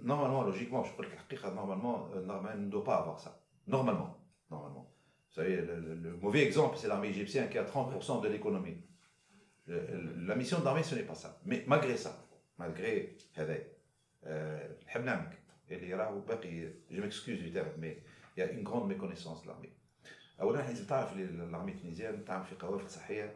normalement, 0.04 0.44
logiquement, 0.44 0.84
je 0.84 0.92
crois 0.94 1.06
que 1.06 1.56
normalement, 1.56 2.10
normalement, 2.26 2.56
ne 2.58 2.70
doit 2.70 2.84
pas 2.84 2.98
avoir 2.98 3.20
ça. 3.20 3.40
Normalement, 3.68 4.18
normalement. 4.50 4.92
Vous 5.30 5.36
savez, 5.36 5.58
le, 5.58 5.80
le, 5.80 5.96
le 5.96 6.18
mauvais 6.18 6.44
exemple, 6.44 6.78
c'est 6.78 6.88
l'armée 6.88 7.10
égyptienne 7.10 7.50
qui 7.50 7.58
a 7.58 7.64
30% 7.64 8.22
de 8.22 8.28
l'économie. 8.28 8.78
La 9.68 10.36
mission 10.36 10.60
de 10.60 10.66
l'armée, 10.66 10.84
ce 10.84 10.96
n'est 10.96 11.04
pas 11.04 11.16
ça. 11.16 11.40
Mais 11.46 11.64
malgré 11.68 11.96
ça, 11.98 12.14
malgré 12.58 13.16
هذا 13.36 13.58
نحب 14.86 15.04
نعمك 15.06 15.38
اللي 15.72 15.94
راهو 15.94 16.20
باقي 16.20 16.74
je 16.92 17.02
m'excuse 17.02 17.40
du 17.40 17.52
terme 17.52 17.72
mais 17.80 17.98
il 18.36 18.40
y 18.40 18.44
a 18.44 18.52
une 18.52 18.64
grande 18.64 18.88
méconnaissance 18.88 19.44
de 19.44 19.48
l'armée. 19.48 19.74
اولا 20.42 20.58
لازم 20.58 20.86
تعرف 20.86 21.14
l'armée 21.52 21.74
tunisienne 21.74 22.26
تعمل 22.28 22.46
في 22.46 22.56
قوافل 22.56 22.90
صحيه 22.90 23.36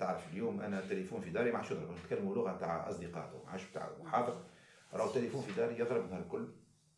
تعرف 0.00 0.28
اليوم 0.32 0.60
أنا 0.60 0.78
التليفون 0.78 1.20
في 1.20 1.30
داري 1.30 1.50
ما 1.52 1.58
عادش 1.58 1.70
يضرب 1.70 1.90
نتكلموا 1.90 2.34
لغه 2.34 2.56
تاع 2.56 2.88
أصدقاء 2.88 3.42
ما 3.44 3.50
عادش 3.50 3.62
تاع 3.74 3.90
محاضر 4.00 4.42
راهو 4.92 5.08
التليفون 5.08 5.42
في 5.42 5.52
داري 5.52 5.78
يضرب 5.78 6.10
نهار 6.10 6.22
الكل 6.22 6.48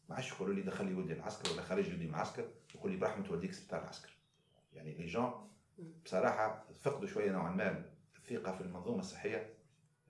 ما 0.08 0.14
عادش 0.16 0.32
يقولوا 0.32 0.54
لي 0.54 0.62
دخل 0.62 0.86
لي 0.86 0.94
ولدي 0.94 1.12
العسكر 1.12 1.52
ولا 1.52 1.62
خرج 1.62 1.88
ولدي 1.88 2.04
من 2.06 2.14
العسكر 2.14 2.44
يقول 2.74 2.92
لي 2.92 2.96
برحمه 2.96 3.24
والديك 3.30 3.52
سبتار 3.52 3.82
العسكر. 3.82 4.10
يعني 4.72 4.94
لي 4.94 5.06
جون 5.06 5.48
بصراحة 6.04 6.64
فقدوا 6.82 7.08
شوية 7.08 7.30
نوعا 7.30 7.50
ما 7.50 7.84
الثقة 8.16 8.52
في 8.56 8.60
المنظومة 8.60 9.00
الصحية 9.00 9.54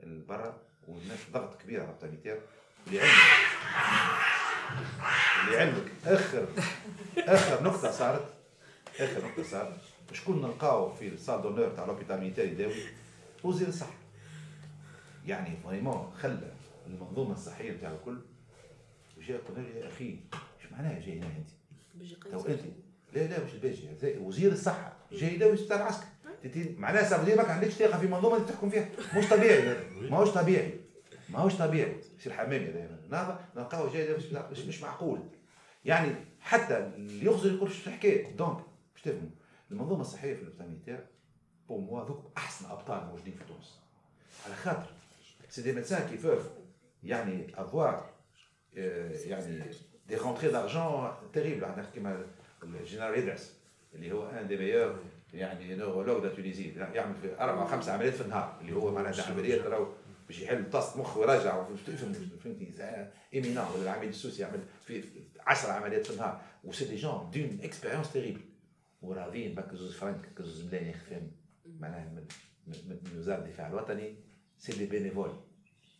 برا 0.02 0.62
والناس 0.88 1.18
ضغط 1.32 1.62
كبير 1.62 1.80
على 1.82 1.90
الطبيبير 1.90 2.40
اللي 2.86 3.00
علمك 3.00 3.12
اللي 5.44 5.56
علمك 5.60 5.92
آخر 6.06 6.48
آخر 7.18 7.62
نقطة 7.64 7.90
صارت 7.90 8.34
آخر 9.00 9.24
نقطة 9.26 9.42
صارت. 9.42 9.80
شكون 10.12 10.42
نلقاو 10.42 10.92
في 10.92 11.08
الصال 11.08 11.42
دونور 11.42 11.68
تاع 11.68 11.84
لوبيتال 11.84 12.20
ميليتير 12.20 12.44
يداوي 12.44 12.74
وزير 13.44 13.68
الصحه 13.68 13.94
يعني 15.26 15.56
فريمون 15.64 16.12
خلى 16.18 16.52
المنظومه 16.86 17.32
الصحيه 17.32 17.72
نتاع 17.72 17.92
الكل 17.92 18.18
جاء 19.28 19.40
قال 19.40 19.64
لي 19.64 19.80
يا 19.80 19.88
أخي 19.88 20.04
إيش 20.04 20.72
معناها 20.72 21.00
جاي 21.00 21.18
هنا 21.18 21.26
انت؟ 21.26 21.48
تو 22.30 22.46
انت 22.46 22.60
لا 23.12 23.20
لا 23.20 23.44
مش 23.44 23.54
الباجي 23.54 24.18
وزير 24.18 24.52
الصحه 24.52 24.92
جاي 25.12 25.34
يداوي 25.34 25.56
ستار 25.56 25.78
العسكر 25.78 26.06
معناها 26.78 27.08
صار 27.08 27.36
ما 27.36 27.42
عندكش 27.42 27.72
ثقه 27.72 27.98
في 27.98 28.06
منظومه 28.06 28.36
اللي 28.36 28.48
تحكم 28.48 28.70
فيها 28.70 28.88
مش 29.16 29.28
طبيعي 29.28 29.62
هذا 29.62 29.84
ماهوش 30.10 30.30
طبيعي 30.30 30.80
ماهوش 31.28 31.54
طبيعي 31.54 31.96
يصير 32.18 32.32
حمامي 32.32 32.66
هذا 32.66 32.98
نهضه 33.10 33.38
نلقاوه 33.56 33.92
جاي 33.92 34.16
مش, 34.52 34.58
مش 34.58 34.82
معقول 34.82 35.20
يعني 35.84 36.14
حتى 36.40 36.78
اللي 36.78 37.26
يخزر 37.26 37.52
يقول 37.52 37.72
شو 37.72 37.90
الحكاية 37.90 38.36
دونك 38.36 38.58
باش 38.94 39.02
تفهموا 39.02 39.30
المنظومه 39.71 40.01
الصحيه 40.01 40.35
في 40.35 40.41
البتاميتير 40.41 41.05
بو 41.67 41.77
موا 41.77 42.05
ذوك 42.05 42.31
احسن 42.37 42.65
ابطال 42.65 43.05
موجودين 43.05 43.33
في 43.33 43.43
تونس 43.43 43.79
على 44.45 44.55
خاطر 44.55 44.89
سي 45.49 45.61
دي 45.61 45.73
ميدسان 45.73 46.09
كي 46.09 46.17
فوف 46.17 46.49
يعني 47.03 47.47
افوار 47.55 48.09
يعني 48.73 49.63
دي 50.07 50.15
رونتري 50.15 50.51
دارجون 50.51 51.11
تيريبل 51.33 51.65
عندنا 51.65 51.85
كيما 51.93 52.25
الجنرال 52.63 53.13
ادريس 53.13 53.53
اللي 53.95 54.11
هو 54.11 54.29
ان 54.29 54.47
دي 54.47 54.57
ميور 54.57 54.99
يعني 55.33 55.75
نورولوج 55.75 56.23
دا 56.23 56.35
تونيزي 56.35 56.71
يعمل 56.93 57.15
في 57.15 57.39
اربع 57.39 57.67
خمس 57.67 57.89
عمليات 57.89 58.13
في 58.13 58.21
النهار 58.21 58.57
اللي 58.61 58.73
هو 58.75 58.91
معناتها 58.91 59.31
عمليات 59.31 59.61
راهو 59.61 59.87
باش 60.27 60.41
يحل 60.41 60.69
طاس 60.69 60.97
مخ 60.97 61.17
ويرجع 61.17 61.63
فهمتني 62.43 62.71
ايمينا 63.33 63.69
ولا 63.69 63.83
العميد 63.83 64.09
السوسي 64.09 64.41
يعمل 64.41 64.59
في 64.85 65.03
10 65.47 65.71
عمليات 65.71 66.05
في 66.05 66.13
النهار 66.13 66.41
وسي 66.63 66.85
دي 66.85 66.95
جون 66.95 67.31
دون 67.33 67.59
اكسبيريونس 67.63 68.13
تيريبل 68.13 68.41
وراضيين 69.02 69.54
بك 69.54 69.74
زوز 69.74 69.94
فرنك 69.96 70.42
زوز 70.42 70.64
ملايين 70.64 70.88
يخفيهم 70.88 71.30
معناها 71.80 72.04
من 72.04 72.26
من 72.66 73.18
وزاره 73.18 73.38
الدفاع 73.44 73.66
الوطني 73.68 74.16
سي 74.58 74.72
دي 74.72 74.86
بينيفول 74.86 75.30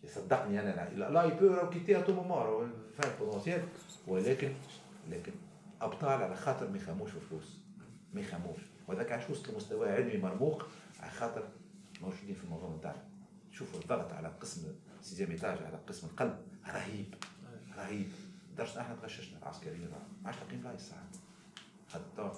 صدقني 0.07 0.61
أنا 0.61 0.91
لا 1.11 1.25
يبو 1.25 1.47
راهو 1.47 1.71
كيتي 1.71 1.99
اتو 1.99 2.13
مومون 2.13 2.73
فان 2.97 3.11
بوتونسيال 3.19 3.63
ولكن 4.07 4.53
لكن 5.11 5.33
أبطال 5.81 6.23
على 6.23 6.37
خاطر 6.37 6.71
ما 6.71 6.77
يخموش 6.77 7.11
في 7.11 7.21
فلوس 7.21 7.59
ما 8.15 8.21
يخموش. 8.21 8.61
وهذاك 8.89 9.13
علاش 9.13 9.31
وصل 9.31 9.53
لمستوى 9.53 9.91
علمي 9.91 10.17
مرموق 10.17 10.67
على 11.01 11.11
خاطر 11.11 11.49
موجودين 12.03 12.35
في 12.35 12.45
الموضوع 12.45 12.77
نتاعنا 12.77 13.03
شوفوا 13.53 13.81
الضغط 13.81 14.13
على 14.13 14.29
قسم 14.29 14.75
سيزيام 15.01 15.31
إيتاج 15.31 15.63
على 15.63 15.79
قسم 15.89 16.07
القلب. 16.07 16.39
رهيب. 16.67 17.15
رهيب. 17.77 18.09
لدرجه 18.53 18.81
إحنا 18.81 18.95
تغششنا 18.95 19.39
العسكريين. 19.39 19.89
ما 19.91 19.99
عادش 20.25 20.39
لاقيين 20.39 20.61
بلايص 20.61 20.89
ساعات. 20.89 21.17
حتى 21.89 22.33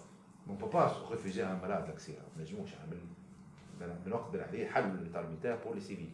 مون 0.46 0.56
بابا 0.56 1.08
ريفوزي 1.10 1.44
ان 1.44 1.58
مالاد 1.62 1.86
لاكسيا 1.88 2.20
ما 2.36 2.42
نجموش 2.42 2.70
نعمل 2.74 2.98
بنقدر 4.06 4.44
عليه 4.44 4.66
حل 4.68 4.82
للترميتار 4.96 5.56
بور 5.64 5.74
لي 5.74 5.80
سيفيل 5.80 6.10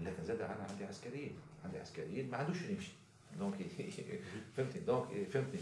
لكن 0.00 0.24
زاد 0.24 0.40
أنا 0.40 0.66
عندي 0.70 0.84
عسكريين 0.84 1.38
عندي 1.64 1.78
عسكريين 1.78 2.30
ما 2.30 2.36
عندوش 2.36 2.62
يمشي 2.62 2.92
دونك 3.38 3.54
فهمتني 4.56 4.80
دونك 4.80 5.28
فهمتني 5.32 5.60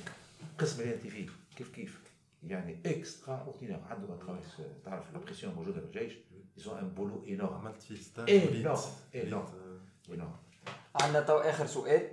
انت 0.94 1.06
فيه 1.06 1.26
كيف 1.56 1.74
كيف 1.74 2.00
يعني 2.46 2.78
اكسترا 2.86 3.36
اوردينير 3.36 3.80
عنده 3.90 4.08
تعرف 4.84 5.12
لا 5.12 5.18
بريسيون 5.18 5.54
موجوده 5.54 5.80
في 5.80 5.86
الجيش 5.86 6.12
ils 6.58 6.68
ان 6.68 6.88
بولو 6.88 7.24
اينورم 7.26 7.54
عملت 7.54 7.82
اينورم 8.28 8.78
اينورم 9.14 9.46
اينورم 10.08 10.36
عندنا 11.02 11.20
تو 11.20 11.38
آخر 11.38 11.66
سؤال. 11.66 12.08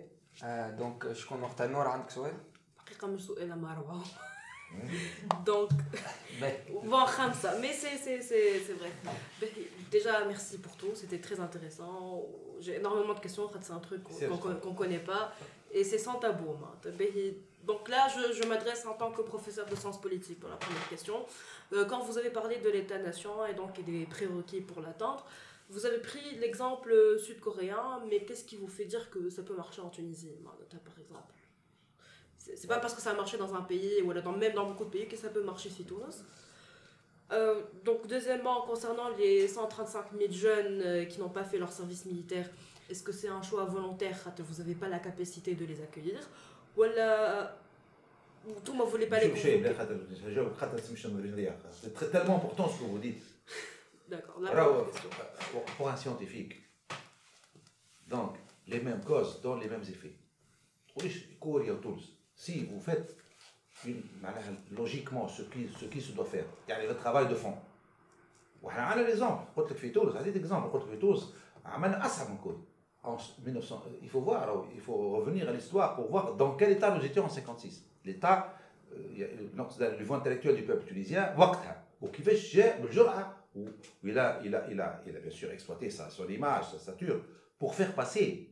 دونك 0.78 1.14
شكون 1.14 1.42
وقت 1.42 1.62
النور 1.62 1.88
عندك 1.88 2.10
سؤال؟ 2.10 2.34
حقيقة 2.78 3.08
مش 3.08 3.22
سؤال 3.22 3.62
مروة 3.62 4.04
Donc, 5.46 5.70
bon, 6.70 7.06
ça. 7.34 7.56
Mais 7.62 7.74
c'est 7.74 8.74
vrai. 8.74 8.92
Déjà, 9.92 10.26
merci 10.26 10.58
pour 10.58 10.76
tout. 10.76 10.92
C'était 10.94 11.20
très 11.20 11.40
intéressant. 11.40 12.26
J'ai 12.60 12.76
énormément 12.76 13.14
de 13.14 13.20
questions. 13.20 13.50
C'est 13.62 13.74
un 13.74 13.80
truc 13.80 14.04
qu'on 14.04 14.70
ne 14.72 14.76
connaît 14.76 15.00
pas. 15.00 15.34
Et 15.72 15.84
c'est 15.84 15.98
sans 15.98 16.16
tabou. 16.16 16.56
Donc 17.64 17.90
là, 17.90 18.08
je, 18.10 18.34
je 18.34 18.48
m'adresse 18.48 18.86
en 18.86 18.94
tant 18.94 19.12
que 19.12 19.22
professeur 19.24 19.66
de 19.66 19.76
sciences 19.76 20.00
politiques 20.00 20.40
pour 20.40 20.50
la 20.50 20.56
première 20.58 20.88
question. 20.88 21.26
Euh, 21.74 21.86
quand 21.86 22.00
vous 22.04 22.18
avez 22.18 22.30
parlé 22.30 22.58
de 22.58 22.70
l'État-nation 22.70 23.46
et 23.48 23.56
donc 23.56 23.84
des 23.84 24.06
prérequis 24.06 24.62
pour 24.62 24.82
l'atteindre, 24.82 25.26
vous 25.70 25.88
avez 25.88 25.98
pris 25.98 26.36
l'exemple 26.40 26.94
sud-coréen, 27.18 28.04
mais 28.08 28.24
qu'est-ce 28.24 28.46
qui 28.46 28.56
vous 28.56 28.68
fait 28.68 28.86
dire 28.86 29.10
que 29.10 29.32
ça 29.32 29.42
peut 29.42 29.56
marcher 29.56 29.82
en 29.82 29.90
Tunisie, 29.90 30.36
par 30.44 31.00
exemple? 31.00 31.34
C'est 32.56 32.68
pas 32.68 32.80
parce 32.80 32.94
que 32.94 33.02
ça 33.02 33.12
a 33.12 33.14
marché 33.14 33.38
dans 33.38 33.54
un 33.56 33.62
pays, 33.62 34.02
ou 34.04 34.14
dans, 34.14 34.32
même 34.34 34.54
dans 34.54 34.68
beaucoup 34.68 34.86
de 34.86 34.90
pays, 34.90 35.08
que 35.08 35.18
ça 35.18 35.30
peut 35.30 35.44
marcher 35.44 35.70
chez 35.70 35.84
Tunis. 35.84 36.24
Euh, 37.32 37.62
donc, 37.84 38.08
deuxièmement, 38.08 38.62
concernant 38.62 39.10
les 39.18 39.48
135 39.48 40.06
000 40.18 40.32
jeunes 40.32 40.82
euh, 40.82 41.06
qui 41.06 41.20
n'ont 41.20 41.30
pas 41.30 41.44
fait 41.44 41.58
leur 41.58 41.72
service 41.72 42.06
militaire, 42.06 42.48
est-ce 42.90 43.02
que 43.02 43.12
c'est 43.12 43.30
un 43.30 43.42
choix 43.42 43.66
volontaire? 43.66 44.16
Vous 44.38 44.60
n'avez 44.60 44.76
pas 44.76 44.88
la 44.88 45.00
capacité 45.00 45.56
de 45.56 45.66
les 45.66 45.82
accueillir 45.82 46.20
Ou 46.78 46.84
Tout 48.64 48.76
ne 48.76 48.84
voulez 48.84 49.08
pas 49.08 49.20
les 49.20 49.30
convoquer. 49.30 49.64
C'est 51.82 52.12
tellement 52.12 52.36
important 52.36 52.70
ce 52.70 52.80
que 52.80 52.84
vous 52.84 53.00
dites. 53.00 53.24
D'accord. 54.08 54.40
Pour 55.78 55.90
un 55.90 55.96
scientifique, 55.96 56.62
donc, 58.08 58.36
les 58.68 58.80
mêmes 58.80 59.04
causes 59.04 59.42
donnent 59.42 59.62
les 59.62 59.68
mêmes 59.68 59.82
effets 59.82 60.14
Si 62.35 62.65
vous 62.65 62.81
faites 62.81 63.17
logiquement 64.71 65.29
ce 65.29 65.43
qui, 65.43 65.69
ce 65.69 65.87
qui 65.87 66.01
se 66.01 66.13
doit 66.13 66.25
faire, 66.25 66.45
il 66.69 66.71
y 66.71 66.75
a 66.75 66.87
le 66.87 66.97
travail 66.97 67.29
de 67.29 67.35
fond. 67.35 67.55
وحنا 68.63 68.83
عندنا 68.83 69.07
ليزومبل 69.07 69.45
قلت 69.57 69.73
لك 69.73 69.79
في 69.79 69.89
تونس 69.91 70.17
عطيت 70.17 70.37
اكزومبل 70.37 70.69
قلت 70.69 70.83
لك 70.85 70.91
في 70.91 70.97
تونس 70.97 71.35
عملنا 71.65 72.07
اصعب 72.07 72.31
من 72.31 72.39
كل 72.39 72.57
en 73.05 73.17
1900 73.47 73.83
il 74.03 74.09
faut 74.11 74.21
voir 74.21 74.65
il 74.75 74.81
faut 74.81 75.17
revenir 75.17 75.49
à 75.49 75.53
l'histoire 75.53 75.97
pour 75.97 76.11
voir 76.11 76.35
dans 76.35 76.57
quel 76.57 76.73
état 76.73 76.95
nous 76.95 77.03
étions 77.05 77.25
en 77.25 77.29
56 77.31 77.85
l'état 78.05 78.55
le 78.93 79.99
niveau 79.99 80.15
intellectuel 80.15 80.57
du 80.57 80.63
peuple 80.63 80.85
tunisien 80.85 81.35
وقتها 81.39 81.83
وكيفاش 82.01 82.57
جاء 82.57 82.81
بالجرأة 82.83 83.41
il 84.05 84.19
a, 84.19 84.41
il, 84.45 84.55
a, 84.55 84.67
il, 84.71 84.81
a, 84.81 85.03
il 85.07 85.17
a 85.17 85.21
bien 85.21 85.31
sûr 85.31 85.51
exploité 85.51 85.91
sa, 85.91 86.09
son 86.09 86.29
image, 86.29 86.71
sa 86.71 86.79
stature, 86.79 87.21
pour 87.59 87.75
faire 87.75 87.93
passer. 87.95 88.49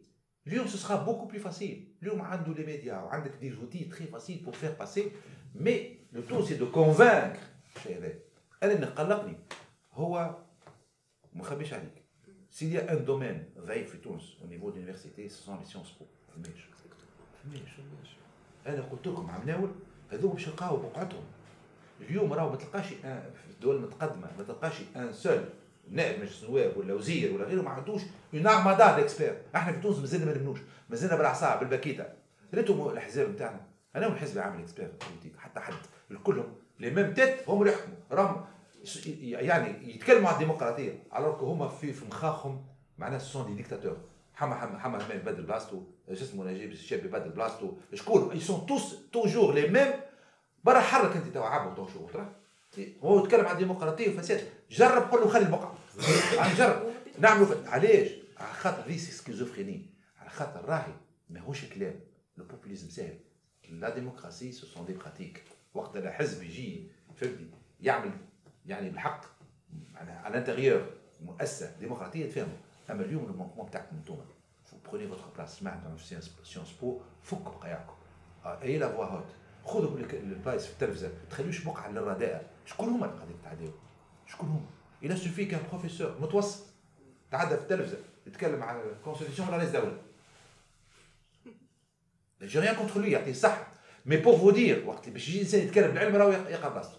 Lui, 0.46 0.58
ce 0.66 0.78
sera 0.78 0.96
beaucoup 0.98 1.26
plus 1.26 1.40
facile. 1.40 1.88
Lui, 2.00 2.10
on 2.10 2.22
a 2.22 2.44
les 2.56 2.64
médias, 2.64 3.04
on 3.06 3.10
a 3.10 3.20
des 3.20 3.52
outils 3.52 3.88
très 3.88 4.06
faciles 4.06 4.42
pour 4.42 4.56
faire 4.56 4.76
passer. 4.76 5.12
Mais 5.54 6.00
le 6.12 6.22
tout, 6.22 6.42
c'est 6.42 6.56
de 6.56 6.64
convaincre. 6.64 7.40
أنا 8.62 8.72
اللي 8.72 8.86
قلقني 8.86 9.36
هو 9.92 10.36
ما 11.32 11.40
نخبيش 11.40 11.72
عليك 11.72 12.04
s'il 12.50 12.72
y 12.72 12.78
a 12.78 12.90
un 12.90 13.00
domaine 13.06 13.60
ضعيف 13.60 13.90
في 13.90 13.98
تونس 13.98 14.36
au 14.42 14.46
niveau 14.46 14.70
de 14.70 14.78
l'université 14.78 15.28
ce 15.28 15.42
sont 15.42 15.56
les 15.56 15.64
sciences 15.64 15.92
po 15.98 16.04
فماش 16.34 16.60
فماش 17.52 18.16
انا 18.66 18.82
قلت 18.82 19.06
لكم 19.06 19.30
عمناول 19.30 19.70
هذوما 20.10 20.34
باش 20.34 20.46
يلقاو 20.46 20.76
بقعتهم 20.76 21.24
اليوم 22.00 22.32
راهو 22.32 22.50
ما 22.50 22.56
تلقاش 22.56 22.86
في 22.86 23.50
الدول 23.50 23.76
المتقدمه 23.76 24.30
ما 24.38 24.44
تلقاش 24.44 24.74
ان 24.96 25.12
سول 25.12 25.44
نائب 25.89 26.21
مجلس 26.21 26.43
النواب 26.43 26.77
ولا 26.77 26.93
وزير 26.93 27.33
ولا 27.33 27.45
غيره 27.45 27.61
ما 27.61 27.69
عندوش. 27.69 28.01
اون 28.33 28.47
ارمادا 28.47 28.95
ديكسبير 28.95 29.37
إحنا 29.55 29.73
في 29.73 29.79
تونس 29.79 29.97
مازلنا 29.97 30.25
ما 30.25 30.33
نبنوش. 30.33 30.59
مازلنا 30.89 31.15
بالعصا 31.15 31.55
بالباكيته 31.55 32.05
ريتهم 32.53 32.89
الاحزاب 32.89 33.29
نتاعنا 33.29 33.61
أنا 33.95 34.07
والحزب 34.07 34.37
العام 34.37 34.59
اكسبير 34.59 34.91
حتى 35.37 35.59
حد. 35.59 35.73
الكلهم. 36.11 36.53
لي 36.79 36.89
ميم 36.89 37.13
تيت 37.13 37.49
هم 37.49 37.61
اللي 37.61 37.73
يحكموا. 37.73 37.97
راهم 38.11 38.45
يعني 39.21 39.95
يتكلموا 39.95 40.29
عن 40.29 40.33
الديمقراطية. 40.33 41.03
على 41.11 41.27
هما 41.27 41.67
في 41.67 41.93
في 41.93 42.05
مخاخهم 42.05 42.65
معناها 42.97 43.19
سون 43.19 43.45
دي 43.45 43.53
ديكتاتور 43.53 43.97
حما 44.33 44.55
حما 44.55 44.79
حما 44.79 45.03
حما 45.03 45.13
يبدل 45.13 45.43
بلاصتو 45.43 45.83
جسمه 46.09 46.45
نجيب 46.45 46.71
الشاب 46.71 47.05
يبدل 47.05 47.29
بلاصتو 47.29 47.73
شكون؟ 47.93 48.31
اي 48.31 48.39
سون 48.39 48.65
توس 48.65 48.97
توجور 49.11 49.53
لي 49.53 49.67
ميم 49.67 49.93
برا 50.63 50.79
حرك 50.79 51.15
أنت 51.15 51.33
تو 51.33 51.43
عبد 51.43 51.75
تو 51.75 51.87
شو 51.87 52.07
هو 53.03 53.23
يتكلم 53.23 53.45
عن 53.45 53.53
الديمقراطية 53.53 54.09
وفساد. 54.09 54.47
جرب 54.71 55.11
قول 55.11 55.21
له 55.21 55.27
خلي 55.27 55.45
البقعة. 55.45 55.72
نجرب 56.53 56.91
نعملوا 57.19 57.67
علاش؟ 57.67 58.09
على 58.37 58.53
خاطر 58.53 58.87
ريسي 58.87 59.11
سكيزوفريني. 59.11 59.89
على 60.19 60.29
خاطر 60.29 60.65
راهي 60.65 60.93
ماهوش 61.29 61.65
كلام. 61.65 61.99
لو 62.37 62.45
بوبوليزم 62.45 62.89
ساهل 62.89 63.19
لا 63.69 63.89
ديموكراسي 63.89 64.51
سو 64.51 64.67
سون 64.67 64.85
دي 64.85 64.93
براتيك 64.93 65.43
وقت 65.73 65.97
لا 65.97 66.11
حزب 66.11 66.43
يجي 66.43 66.91
فهمتني 67.15 67.51
يعمل 67.81 68.11
يعني 68.65 68.89
بالحق 68.89 69.25
معناها 69.93 70.19
على 70.19 70.37
الانتيريور 70.37 70.89
مؤسسة 71.21 71.75
ديمقراطية 71.79 72.25
تفهموا 72.29 72.57
أما 72.89 73.01
اليوم 73.03 73.25
المونكمون 73.25 73.67
بتاعكم 73.67 73.95
انتوما 73.95 74.25
بروني 74.85 75.07
فوتر 75.07 75.23
بلاس 75.37 75.59
سمعت 75.59 75.79
في 75.97 76.21
سيونس 76.43 76.71
بو 76.81 77.01
فكوا 77.23 77.51
بقايعكم 77.51 77.93
أي 78.45 78.77
لا 78.77 78.91
فوا 78.91 79.05
هوت 79.05 79.27
خذوا 79.65 79.97
البلايص 80.13 80.65
في 80.65 80.73
التلفزة. 80.73 81.07
ما 81.07 81.29
تخليوش 81.29 81.63
بقعه 81.63 81.91
للرداء 81.91 82.49
شكون 82.65 82.89
هما 82.89 83.05
اللي 83.05 83.15
قاعدين 83.15 83.35
يتعداو؟ 83.39 83.71
شكون 84.27 84.49
هما؟ 84.49 84.65
إلى 85.03 85.15
سوفي 85.15 85.45
كان 85.45 85.59
بروفيسور 85.69 86.15
متوسط 86.21 86.65
تعدى 87.31 87.55
في 87.55 87.61
التلفزه 87.61 87.97
يتكلم 88.27 88.63
على 88.63 88.83
الكونستيتيوم 88.83 89.47
ولا 89.47 89.57
رئيس 89.57 89.69
دوله 89.69 89.97
جي 92.41 92.59
ريان 92.59 92.75
كونتر 92.75 93.01
لي 93.01 93.11
يعطيه 93.11 93.33
صح 93.33 93.67
مي 94.05 94.17
بور 94.17 94.37
فو 94.37 94.51
دير 94.51 94.83
وقت 94.85 95.09
باش 95.09 95.29
يجي 95.29 95.41
انسان 95.41 95.61
يتكلم 95.61 95.87
بالعلم 95.87 96.15
راهو 96.15 96.31
يقع 96.31 96.67
راسه 96.67 96.97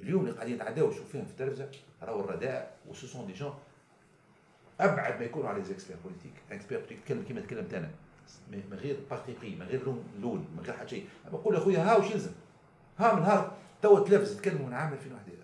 اليوم 0.00 0.20
اللي 0.20 0.32
قاعدين 0.34 0.54
يتعداو 0.54 0.92
شوف 0.92 1.12
فيهم 1.12 1.24
في 1.24 1.30
التلفزه 1.30 1.70
راهو 2.02 2.20
الرداء 2.20 2.76
وسو 2.88 3.06
سون 3.06 3.26
دي 3.26 3.32
جون 3.32 3.54
ابعد 4.80 5.18
ما 5.18 5.24
يكونوا 5.24 5.48
على 5.48 5.62
زيكسبير 5.62 5.96
بوليتيك 6.04 6.32
اكسبير 6.52 6.78
بوليتيك 6.78 6.98
يتكلم 6.98 7.24
كيما 7.28 7.40
تكلمت 7.40 7.74
أنا 7.74 7.90
من 8.50 8.78
غير 8.82 8.96
بارتي 9.10 9.34
بري 9.40 9.54
من 9.54 9.66
غير 9.66 9.84
لون 9.84 10.04
لون 10.20 10.48
من 10.56 10.62
غير 10.64 10.76
حتى 10.76 10.88
شيء 10.88 11.08
بقول 11.32 11.56
اخويا 11.56 11.78
ها 11.78 11.96
وش 11.96 12.10
يلزم 12.10 12.32
ها 12.98 13.14
من 13.14 13.20
نهار 13.22 13.56
تو 13.82 13.98
التلفز 13.98 14.36
تكلموا 14.36 14.74
عام 14.74 14.92
2011 14.92 15.43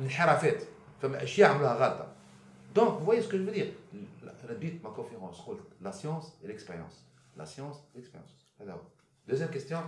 انحرافات 0.00 0.62
فما 1.02 1.22
أشياء 1.22 1.50
عملوها 1.50 1.74
غلطه 1.74 2.14
donc 2.74 3.00
vous 3.00 3.12
veux 3.12 3.52
dire 3.52 3.72
أنا 4.44 4.52
بديت 4.52 4.84
ما 4.84 4.94
conférence 4.94 5.40
قلت 5.40 5.60
science 5.92 6.44
et 6.44 6.46
l'expérience. 6.46 7.04
La 7.36 7.46
science 7.46 7.76
et 7.94 7.98
l'expérience. 7.98 8.34
هذا 8.60 8.72
هو 8.72 8.80
deuxième 9.28 9.50
question 9.50 9.82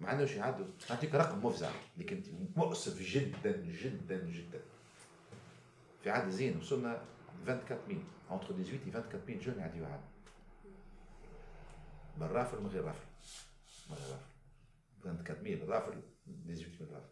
ما 0.00 0.08
عندناش 0.08 0.34
يعدوا 0.34 0.66
نعطيك 0.90 1.14
رقم 1.14 1.46
مفزع 1.46 1.70
اللي 1.94 2.08
كنت 2.08 2.26
مؤسف 2.56 3.02
جدا 3.02 3.56
جدا 3.66 4.30
جدا. 4.30 4.60
في 6.02 6.10
عهد 6.10 6.30
زين 6.30 6.58
وصلنا 6.58 7.02
24000 7.46 7.98
entre 8.30 8.52
18 8.52 8.74
et 8.74 8.96
24000 8.96 9.44
جون 9.44 9.54
قاعد 9.54 9.74
يعاد 9.74 10.00
بالرافل 12.18 12.60
من 12.60 12.66
غير 12.66 12.84
رافل. 12.84 13.06
من 13.90 13.96
غير 13.96 14.10
رافل. 14.10 14.26
24000 15.04 15.68
رافل 15.68 16.02
18000 16.26 16.92
رافل. 16.92 17.11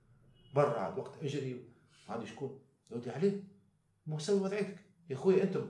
برا 0.53 0.79
عاد 0.79 0.97
وقت 0.97 1.11
إجري. 1.23 1.65
عندي 2.09 2.27
شكون؟ 2.27 2.59
يودي 2.91 3.11
عليه 3.11 3.43
ما 4.07 4.19
سوي 4.19 4.41
وضعيتك. 4.41 4.75
يا 5.09 5.15
خويا 5.15 5.43
أنتم. 5.43 5.69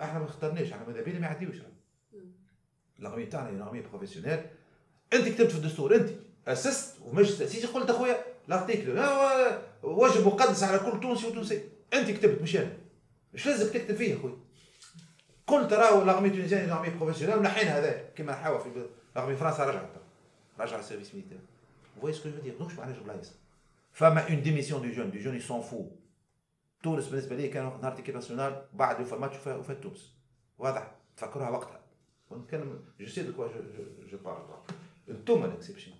إحنا 0.00 0.18
ما 0.18 0.24
اخترناش. 0.24 0.72
إحنا 0.72 0.86
ماذا 0.86 1.02
بينا 1.02 1.18
ما 1.18 1.26
يعديوش 1.26 1.56
الأغنية 2.98 3.30
تاعنا 3.30 3.70
هي 3.74 3.80
بروفيسيونيل 3.80 4.40
أنت 5.12 5.28
كتبت 5.28 5.50
في 5.50 5.56
الدستور. 5.56 5.96
أنت 5.96 6.10
أسست 6.48 6.96
ومجلس 7.02 7.38
تاسيسي 7.38 7.66
قلت 7.66 7.90
أخويا 7.90 8.24
لارتيكل 8.48 8.98
واجب 9.82 10.26
مقدس 10.26 10.62
على 10.62 10.78
كل 10.78 11.00
تونسي 11.00 11.26
وتونسي. 11.26 11.68
أنت 11.94 12.10
كتبت 12.10 12.42
مش 12.42 12.56
أنا. 12.56 12.76
إيش 13.34 13.46
لازم 13.46 13.72
تكتب 13.72 13.94
فيه 13.94 14.16
اخويا 14.16 14.36
قلت 15.46 15.72
راهو 15.72 16.04
لاغمي 16.04 16.30
تونيزيان 16.30 16.66
لاغمي 16.66 16.90
بروفيسيونيل 16.90 17.38
ونحينا 17.38 17.78
هذا 17.78 18.10
كما 18.16 18.34
حاول 18.34 18.60
في 18.60 18.86
لاغمي 19.16 19.36
فرنسا 19.36 19.64
رجعت. 19.64 19.90
رجع 20.60 20.78
السيرفيس 20.78 21.14
ميليتير 21.14 21.38
فوي 22.00 22.12
سكو 22.12 22.28
جو 22.28 22.36
دير 22.36 22.58
دونك 22.58 22.70
شو 22.70 22.76
معناش 22.76 22.98
بلايص 22.98 23.32
فما 23.95 24.29
اون 24.29 24.41
ديميسيون 24.41 24.81
دو 24.81 24.89
جون 24.89 25.11
دو 25.11 25.19
جون 25.19 25.35
يسون 25.35 25.61
فو 25.61 25.85
تونس 26.83 27.07
بالنسبه 27.07 27.35
لي 27.35 27.47
كان 27.47 27.63
نهار 27.81 27.95
تيكي 27.95 28.11
ناسيونال 28.11 28.65
بعد 28.73 29.13
ماتش 29.13 29.47
وفات 29.47 29.83
تونس 29.83 30.15
واضح 30.57 30.91
تفكروها 31.17 31.49
وقتها 31.49 31.79
ونتكلم 32.29 32.79
جو 32.99 33.07
سي 33.07 33.23
دو 33.23 33.33
كوا 33.33 33.47
جو 34.11 34.17
بارل 34.17 34.45
انتم 35.09 35.45
الاكسبسيون 35.45 35.95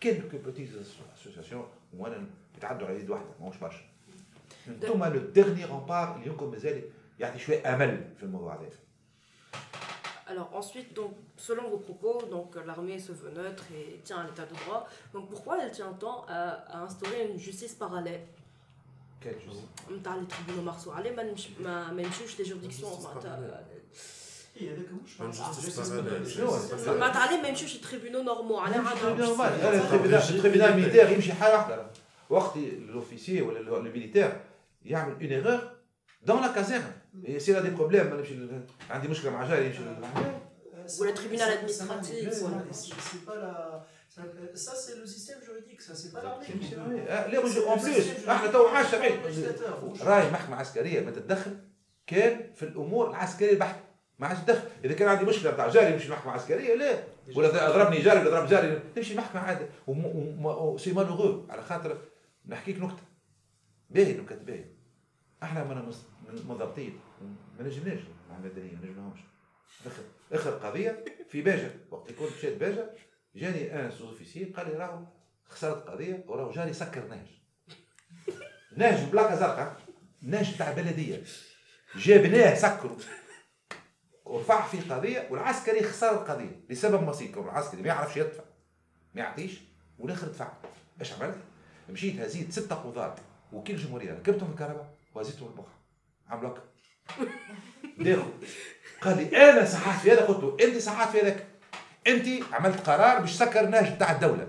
كيلكو 0.00 0.38
بوتيز 0.38 0.76
اسوسياسيون 1.14 1.66
وانا 1.92 2.26
بيتعدوا 2.54 2.86
على 2.86 3.00
يد 3.00 3.10
واحده 3.10 3.28
ماهوش 3.40 3.56
برشا 3.56 3.84
انتم 4.68 5.04
لو 5.04 5.20
ديرني 5.20 5.64
رامبار 5.64 6.16
اللي 6.16 6.26
يمكن 6.26 6.46
مازال 6.46 6.82
يعطي 7.20 7.38
شويه 7.38 7.74
امل 7.74 8.14
في 8.16 8.22
الموضوع 8.22 8.54
هذا 8.54 8.68
Alors 10.26 10.50
ensuite, 10.54 10.94
donc, 10.94 11.12
selon 11.36 11.68
vos 11.68 11.78
propos, 11.78 12.22
donc 12.30 12.56
l'armée 12.66 12.98
se 12.98 13.12
veut 13.12 13.30
neutre 13.30 13.64
et 13.74 14.00
tient 14.04 14.18
à 14.18 14.24
l'état 14.24 14.46
de 14.46 14.54
droit. 14.54 14.88
Donc 15.12 15.28
pourquoi 15.28 15.58
elle 15.62 15.70
tient 15.70 15.92
tant 15.92 16.24
à, 16.28 16.82
instaurer 16.84 17.28
une 17.30 17.38
justice 17.38 17.74
parallèle 17.74 18.22
Quelle 19.20 19.38
justice 19.40 19.68
les 19.88 20.26
tribunaux 20.26 20.62
marceaux, 20.62 20.92
même 20.92 21.34
les 22.38 22.44
juridictions. 22.44 22.98
ما 26.86 27.08
تعلم 27.08 27.42
ما 27.42 27.48
يمشيوش 27.48 27.76
التريبيونو 27.76 28.22
نورمال 28.22 28.56
على 28.56 28.76
عادة 28.76 29.12
التريبيونال 30.28 30.76
ميليتير 30.76 31.10
يمشي 31.10 31.32
حاله 31.32 31.54
واحده 31.54 31.86
وقت 32.30 32.56
لوفيسيي 32.88 33.42
ولا 33.42 33.60
الميليتير 33.60 34.40
يعمل 34.84 35.12
اون 35.12 35.32
ايغور 35.32 35.70
دون 36.22 36.40
لا 36.40 36.52
كازيرن 36.52 36.92
يصير 37.23 37.61
دي 37.61 37.69
بروبليم 37.69 38.07
نمشي 38.07 38.35
عندي 38.89 39.07
مشكله 39.07 39.31
مع 39.31 39.47
جاري 39.47 39.65
يمشي 39.65 39.83
ولا 39.83 39.97
c'est 40.87 40.99
pas 43.27 43.37
la 43.43 43.53
ça 44.65 44.73
c'est 44.83 44.97
le 45.01 45.05
système 45.15 45.39
juridique 45.47 45.81
ça 45.81 45.93
c'est 45.99 46.11
pas 46.13 46.21
l'armée. 46.23 46.47
لا 47.31 47.37
en 47.73 47.77
plus 47.77 48.29
إحنا 48.29 48.51
تو 48.51 48.67
حاجة 48.67 49.19
راي 50.01 50.31
محكمه 50.31 50.55
عسكريه 50.55 50.99
ما 50.99 51.11
تتدخل 51.11 51.57
كان 52.07 52.53
في 52.53 52.63
الأمور 52.63 53.09
العسكرية 53.09 53.51
البحتة. 53.51 53.79
ما 54.19 54.27
عادش 54.27 54.39
دخل. 54.39 54.61
إذا 54.85 54.93
كان 54.93 55.07
عندي 55.07 55.25
مشكلة 55.25 55.51
بتاع 55.51 55.69
جاري 55.69 55.93
نمشي 55.93 56.09
محكمة 56.09 56.31
عسكرية 56.31 56.75
لا. 56.75 57.03
ولا 57.35 57.69
ضربني 57.69 58.01
جاري 58.01 58.19
ولا 58.19 58.29
ضرب 58.29 58.47
جاري 58.47 58.79
نمشي 58.97 59.15
محكمة 59.15 59.41
عادي 59.41 59.65
سي 60.77 60.93
مالوغو 60.93 61.45
على 61.49 61.61
خاطر 61.61 61.97
نحكيك 62.47 62.79
نكتة. 62.79 63.03
باهي 63.89 64.13
نكت 64.13 64.33
باهي. 64.33 64.65
إحنا 65.43 65.63
من 65.63 65.93
منضبطين 66.47 66.99
ما 67.59 67.63
نجمناش 67.67 67.99
مع 68.29 68.37
المدنيين 68.37 68.79
ما 68.81 68.85
نجمناهمش 68.85 69.19
أخر 69.85 70.03
أخر 70.31 70.51
قضية 70.51 71.05
في 71.29 71.41
باجة. 71.41 71.71
وقت 71.91 72.09
يكون 72.09 72.27
مشيت 72.37 72.57
باجة 72.57 72.89
جاني 73.35 73.79
ان 73.79 73.91
سوز 73.91 74.01
اوفيسي 74.01 74.43
قال 74.45 74.67
لي 74.67 74.73
راهو 74.73 75.05
خسرت 75.45 75.87
قضية 75.87 76.25
وراهو 76.27 76.51
جاري 76.51 76.73
سكر 76.73 77.07
نهج 77.07 77.27
نهج 78.77 79.09
بلاكة 79.11 79.35
زرقاء 79.35 79.81
نهج 80.21 80.57
تاع 80.57 80.71
بلدية. 80.71 81.23
جابناه 81.95 82.55
سكروا. 82.55 82.97
ورفع 84.25 84.67
في 84.67 84.79
قضية 84.79 85.27
والعسكري 85.31 85.83
خسر 85.83 86.11
القضية. 86.11 86.65
لسبب 86.69 87.05
بسيط 87.05 87.37
العسكري 87.37 87.81
ما 87.81 87.87
يعرفش 87.87 88.17
يدفع 88.17 88.43
ما 89.13 89.21
يعطيش 89.21 89.59
والآخر 89.99 90.27
دفع. 90.27 90.53
إيش 90.99 91.13
عملت؟ 91.13 91.37
مشيت 91.89 92.19
هزيت 92.19 92.51
ستة 92.51 92.75
قضاة 92.75 93.15
وكيل 93.53 93.75
الجمهوريه 93.75 94.13
ركبتهم 94.13 94.47
في 94.47 94.53
الكهرباء. 94.53 94.96
البقعه 95.21 95.77
عملوا 96.29 96.49
هكا 96.49 96.63
داخل 97.97 98.31
قال 99.01 99.17
لي 99.17 99.49
أنا 99.49 99.65
صححت 99.65 100.03
في 100.03 100.11
هذا. 100.11 100.25
قلت 100.25 100.43
له 100.43 100.67
أنت 100.67 100.77
صححت 100.77 101.11
في 101.11 101.21
هذاك. 101.21 101.47
أنت 102.07 102.53
عملت 102.53 102.89
قرار 102.89 103.19
باش 103.19 103.31
سكر 103.31 103.59
النهج 103.59 103.97
تاع 103.97 104.11
الدولة. 104.11 104.47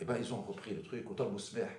اي 0.00 0.16
ايزون 0.16 0.42
كوبري 0.42 0.74
لو 0.74 0.82
تروك 0.82 1.10
وطلبوا 1.10 1.36
السماح 1.36 1.78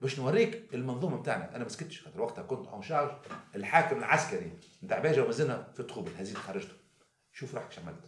باش 0.00 0.20
نوريك 0.20 0.74
المنظومة 0.74 1.16
بتاعنا. 1.16 1.56
أنا 1.56 1.64
ما 1.64 1.68
سكتش 1.68 2.02
خاطر 2.02 2.20
وقتها 2.20 2.42
كنت 2.42 2.68
اون 2.68 2.82
شارج 2.82 3.10
الحاكم 3.56 3.98
العسكري 3.98 4.52
نتاع 4.84 4.98
باجه 4.98 5.22
ومازلنا 5.22 5.68
في 5.74 5.80
الطوبل 5.80 6.10
هزيت 6.18 6.36
خرجته. 6.36 6.74
شوف 7.32 7.54
روحك 7.54 7.78
عملت. 7.78 8.04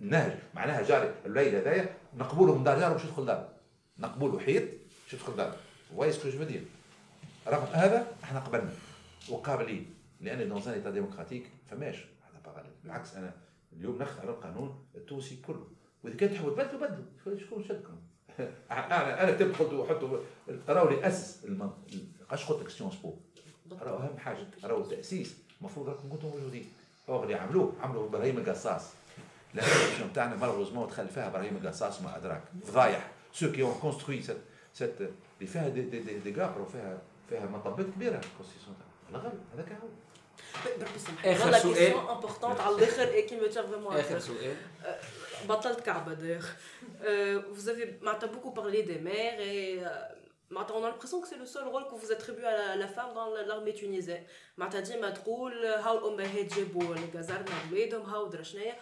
النهج 0.00 0.38
معناها 0.54 0.82
جاري 0.82 1.14
الليل 1.26 1.54
هذايا 1.54 1.96
نقبوله 2.14 2.58
من 2.58 2.64
دار 2.64 2.78
جاره 2.78 2.92
باش 2.92 3.04
يدخل 3.04 3.26
دار؟ 3.26 3.52
نقبوله 3.98 4.38
حيط 4.40 4.62
باش 4.62 5.12
يدخل 5.12 5.36
دار؟ 5.36 5.56
وايس 5.94 6.22
كو 6.22 6.28
جو 6.28 6.44
رغم 7.46 7.66
هذا 7.72 8.06
إحنا 8.24 8.40
قبلنا. 8.40 8.70
وقابلين. 9.28 9.94
لأن 10.20 10.48
دون 10.48 10.62
ايتا 10.62 10.90
ديموكراتيك 10.90 11.50
فماش. 11.66 11.96
هذا 11.96 12.40
باراليل 12.44 12.72
بالعكس 12.84 13.14
أنا 13.14 13.34
اليوم 13.72 14.02
نخ 14.02 14.20
على 14.20 14.30
القانون 14.30 14.84
التونسي 14.94 15.36
كله. 15.46 15.66
وإذا 16.04 16.16
كان 16.16 16.34
تحبوا 16.34 16.50
تبدلوا 16.50 16.88
بدلوا 17.26 17.38
شكون 17.38 17.64
شدكم؟ 17.64 17.96
أنا 18.70 19.22
أنا 19.22 19.32
كتبت 19.32 19.56
قلت 19.56 19.90
حطوا 19.90 20.18
راهو 20.68 20.88
اللي 20.88 21.06
أسس 21.06 21.46
قاش 22.30 22.44
قلت 22.44 22.62
لك 22.62 22.68
سيونس 22.68 22.94
بو 22.94 23.14
راهو 23.80 23.96
أهم 23.96 24.18
حاجة. 24.18 24.46
راهو 24.64 24.80
التاسيس 24.80 25.36
المفروض 25.60 25.88
راكم 25.88 26.08
كنتم 26.08 26.28
موجودين. 26.28 26.66
هو 27.10 27.22
اللي 27.22 27.34
عملوه 27.34 27.72
عملوا 27.82 28.06
إبراهيم 28.08 28.38
القصاص. 28.38 28.82
الانستيتيوشن 29.54 30.12
تاعنا 30.12 30.36
مالوزمون 30.36 30.86
دخل 30.86 31.08
فيها 31.08 31.28
إبراهيم 31.28 31.56
القصاص 31.56 32.00
وما 32.00 32.16
أدراك. 32.16 32.42
فضايح. 32.64 33.10
سو 33.32 33.52
كي 33.52 33.62
اون 33.62 33.74
كونستروي 33.74 34.22
سيت 34.22 34.36
سيت 34.74 35.00
اللي 35.00 35.46
فيها 35.46 35.68
دي 35.68 35.82
دي 35.82 36.00
دي, 36.00 36.18
دي 36.18 36.42
وفيها 36.42 37.02
فيها 37.29 37.45
مطبات 37.45 37.85
كبيره 37.85 38.15
الكونستيتيوشن 38.15 38.73
الغرب 39.09 39.39
هذاك 39.53 39.71
هو 39.71 39.87
اخر 41.25 41.51
سؤال 41.51 41.93
امبورطونت 41.93 42.59
على 42.59 42.75
الاخر 42.75 43.07
اي 43.07 43.21
كي 43.21 43.35
مو 43.35 43.47
تيغ 43.47 43.99
اخر 43.99 44.19
سؤال 44.19 44.55
بطلت 45.49 45.79
كعبه 45.79 46.13
داير 46.13 46.43
vous 47.55 47.69
avez 47.69 47.85
beaucoup 48.33 48.51
parlé 48.51 48.83
des 48.83 48.99
mères 48.99 49.39
et 49.39 49.79
on 50.53 50.83
a 50.83 50.89
l'impression 50.89 51.21
que 51.21 51.27
c'est 51.27 51.41
le 51.45 51.45
seul 51.45 51.67
rôle 51.73 51.85
que 51.89 51.95
vous 52.01 52.11
attribuez 52.11 52.45
à 52.45 52.57
la, 52.61 52.75
la 52.75 52.87
femme 52.87 53.13
dans 53.13 53.29
l'armée 53.49 53.73
tunisienne. 53.73 54.25
معناتها 54.57 54.79
ديما 54.79 55.09
تقول 55.09 55.65
هاو 55.65 55.97
الامهات 55.97 56.53
جابوا 56.53 56.95
الجزرنا 56.95 57.55
ولادهم 57.71 58.01
هاو 58.01 58.27
درا 58.27 58.43
شنايا 58.43 58.75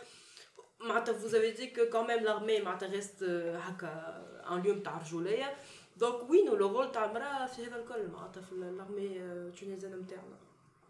معناتها 0.79 1.13
vous 1.13 1.35
avez 1.35 1.51
dit 1.51 1.71
que 1.71 1.81
quand 1.81 2.05
même 2.07 2.23
l'armée 2.23 2.61
معناتها 2.61 2.89
reste 2.89 3.23
هكا 3.23 4.23
ان 4.51 4.61
ليو 4.61 4.73
نتاع 4.73 4.97
رجوليه 4.97 5.55
دونك 5.97 6.29
وين 6.29 6.45
لو 6.45 6.55
رول 6.55 6.91
تاع 6.91 7.05
المراه 7.05 7.45
في 7.45 7.65
هذا 7.65 7.75
الكل 7.75 8.07
معناتها 8.07 8.41
في 8.41 8.51
l'armée 8.55 9.57
tunisienne 9.59 9.95
نتاعنا 10.03 10.37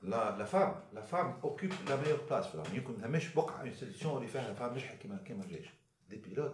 لا 0.03 0.38
لا 0.38 0.45
فام 0.45 0.76
لا 0.94 1.02
فام 1.02 1.40
اوكيب 1.44 1.73
لا 1.90 1.95
ميور 1.95 2.19
بلاس 2.30 2.48
في 2.48 2.56
الارمي 2.56 2.77
يمكن 2.77 3.11
مش 3.11 3.34
بقعه 3.34 3.64
انستيتيوشن 3.64 4.18
اللي 4.18 4.27
فيها 4.27 4.53
فام 4.53 4.73
مش 4.76 4.84
كيما 5.02 5.18
كيما 5.18 5.44
الجيش 5.44 5.68
دي 6.10 6.15
بيلوت 6.15 6.53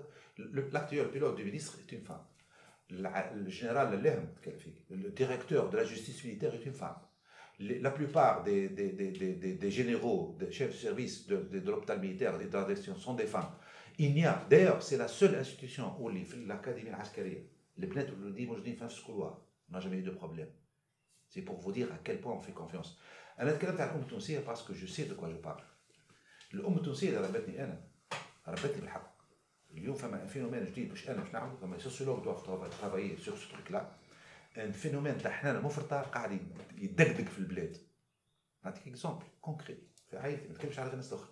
لاكتيول 0.73 1.07
بيلوت 1.07 1.38
دو 1.38 1.44
مينيستر 1.44 1.80
est 1.80 1.91
une 1.91 2.07
femme 2.11 2.36
le 2.90 3.49
général 3.49 3.99
Lehm, 4.02 4.27
le 4.91 5.10
directeur 5.10 5.69
de 5.69 5.77
la 5.77 5.84
justice 5.84 6.23
militaire 6.23 6.53
est 6.53 6.65
une 6.65 6.73
femme. 6.73 6.95
La 7.60 7.91
plupart 7.91 8.44
des, 8.44 8.69
des, 8.69 8.91
des, 8.91 9.11
des, 9.11 9.53
des 9.53 9.72
généraux, 9.72 10.36
des 10.40 10.52
chefs 10.52 10.72
de 10.72 10.76
service 10.76 11.26
de, 11.27 11.38
de, 11.38 11.60
de 11.60 11.72
l'hôpital 11.72 11.99
militaire 11.99 12.40
et 12.41 12.45
de 12.45 12.53
la 12.53 12.64
direction 12.64 12.95
sont 12.95 13.14
des 13.14 13.26
femmes. 13.26 13.49
Il 13.98 14.14
n'y 14.14 14.26
a, 14.26 14.45
d'ailleurs, 14.49 14.84
c'est 14.84 14.98
la 14.98 15.07
seule 15.07 15.36
institution 15.36 15.95
où 15.99 16.10
l'Académie 16.10 16.90
Askaria, 16.90 17.40
les 17.80 17.88
plaintes, 17.88 18.10
le 18.23 18.32
dit, 18.32 18.45
moi 18.45 18.56
je 18.57 18.64
dis, 18.64 18.76
fin 18.76 18.88
couloir, 19.06 19.34
on 19.69 19.73
n'a 19.73 19.80
jamais 19.80 19.98
eu 19.98 20.03
de 20.03 20.11
problème. 20.11 20.49
C'est 21.30 21.41
pour 21.41 21.57
vous 21.60 21.72
dire 21.72 21.88
à 21.94 21.98
quel 22.03 22.22
point 22.22 22.34
on 22.34 22.41
fait 22.41 22.53
confiance. 22.53 22.98
أنا 23.40 23.52
تكلمت 23.52 23.82
عن 23.82 23.88
الأم 23.90 24.02
التونسية 24.02 24.40
parce 24.45 24.61
que 24.64 24.73
je 24.73 24.86
sais 24.86 25.06
de 25.06 25.14
quoi 25.14 25.30
je 25.30 25.36
parle. 25.48 25.64
الأم 26.53 26.77
التونسية 26.77 27.10
اللي 27.10 27.27
ربتني 27.27 27.64
أنا 27.64 27.88
ربتني 28.48 28.82
بالحق. 28.82 29.15
اليوم 29.72 29.95
فما 29.95 30.26
فينومين 30.27 30.65
جديد 30.65 30.91
مش 30.91 31.10
انا 31.10 31.23
مش 31.23 31.34
نعمل 31.34 31.57
فما 31.57 31.77
سوسيولوج 31.77 32.23
دوف 32.23 32.44
ترافايي 32.45 33.18
سور 33.18 33.36
سو 33.36 33.49
تروك 33.49 33.72
لا 33.72 33.91
ان 34.57 34.72
فينومين 34.72 35.18
تاع 35.18 35.32
حنان 35.32 35.61
مفرطه 35.64 36.02
قاعد 36.02 36.40
يدقدق 36.77 37.23
في 37.30 37.40
البلاد 37.40 37.77
نعطيك 38.65 38.88
اكزومبل 38.88 39.26
كونكري 39.41 39.77
في 40.10 40.18
عائلتي 40.18 40.48
ما 40.48 40.53
نتكلمش 40.53 40.80
على 40.80 40.91
الناس 40.91 41.14
الاخرى 41.14 41.30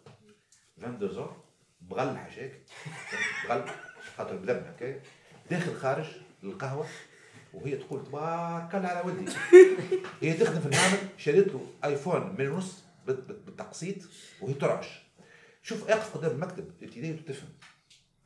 22 0.78 1.12
زور 1.14 1.44
بغل 1.82 2.18
حاجاك 2.18 2.62
بغل 3.50 3.70
خاطر 4.18 4.36
بدم 4.36 4.56
هكايا 4.58 5.02
داخل 5.50 5.76
خارج 5.76 6.06
للقهوه 6.43 6.87
وهي 7.55 7.77
تقول 7.77 8.05
تبارك 8.05 8.75
الله 8.75 8.89
على 8.89 9.03
ولدي 9.05 9.33
هي 10.23 10.35
تخدم 10.35 10.61
في 10.61 10.67
المعمل 10.67 10.99
شريت 11.17 11.49
له 11.49 11.67
آيفون 11.85 12.35
من 12.39 12.49
ونص 12.49 12.83
بالتقسيط 13.07 13.97
وهي 14.41 14.55
ترعش. 14.55 15.03
شوف 15.63 15.91
اقف 15.91 16.17
قدام 16.17 16.31
المكتب 16.31 16.71
الابتدائي 16.83 17.13
وتفهم 17.13 17.49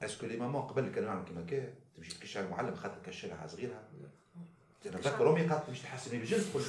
اسكو 0.03 0.27
لي 0.27 0.37
مامون 0.37 0.63
قبل 0.63 0.89
كانوا 0.89 1.09
يعملوا 1.09 1.25
كيما 1.25 1.47
كا 1.51 1.73
تمشي 1.97 2.15
تكشف 2.15 2.37
على 2.37 2.47
المعلم 2.47 2.75
خاطر 2.75 2.99
كشرها 3.07 3.47
صغيرها. 3.47 3.83
أنا 4.87 4.97
نتذكر 4.97 5.31
أمي 5.31 5.43
قالت 5.43 5.69
باش 5.69 5.81
تحسني 5.81 6.19
بالجلد 6.19 6.45
تقول 6.51 6.63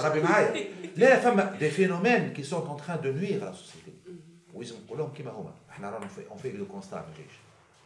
ربي 0.06 0.20
معايا. 0.20 0.68
لا 0.96 1.20
فما 1.20 1.56
دي 1.58 1.70
فينومين 1.70 2.32
كي 2.32 2.42
سون 2.42 2.66
اون 2.66 2.76
تران 2.76 3.00
دو 3.00 3.12
نوير 3.12 3.44
لا 3.44 3.52
سوسيتي 3.52 3.92
ولازم 4.54 4.76
نقول 4.84 4.98
لهم 4.98 5.12
كيما 5.12 5.30
هما. 5.30 5.54
إحنا 5.70 5.90
رانا 5.90 6.08
اون 6.30 6.38
في 6.38 6.52
لو 6.52 6.66
كونستا 6.66 7.02
في 7.02 7.08
الجيش 7.08 7.34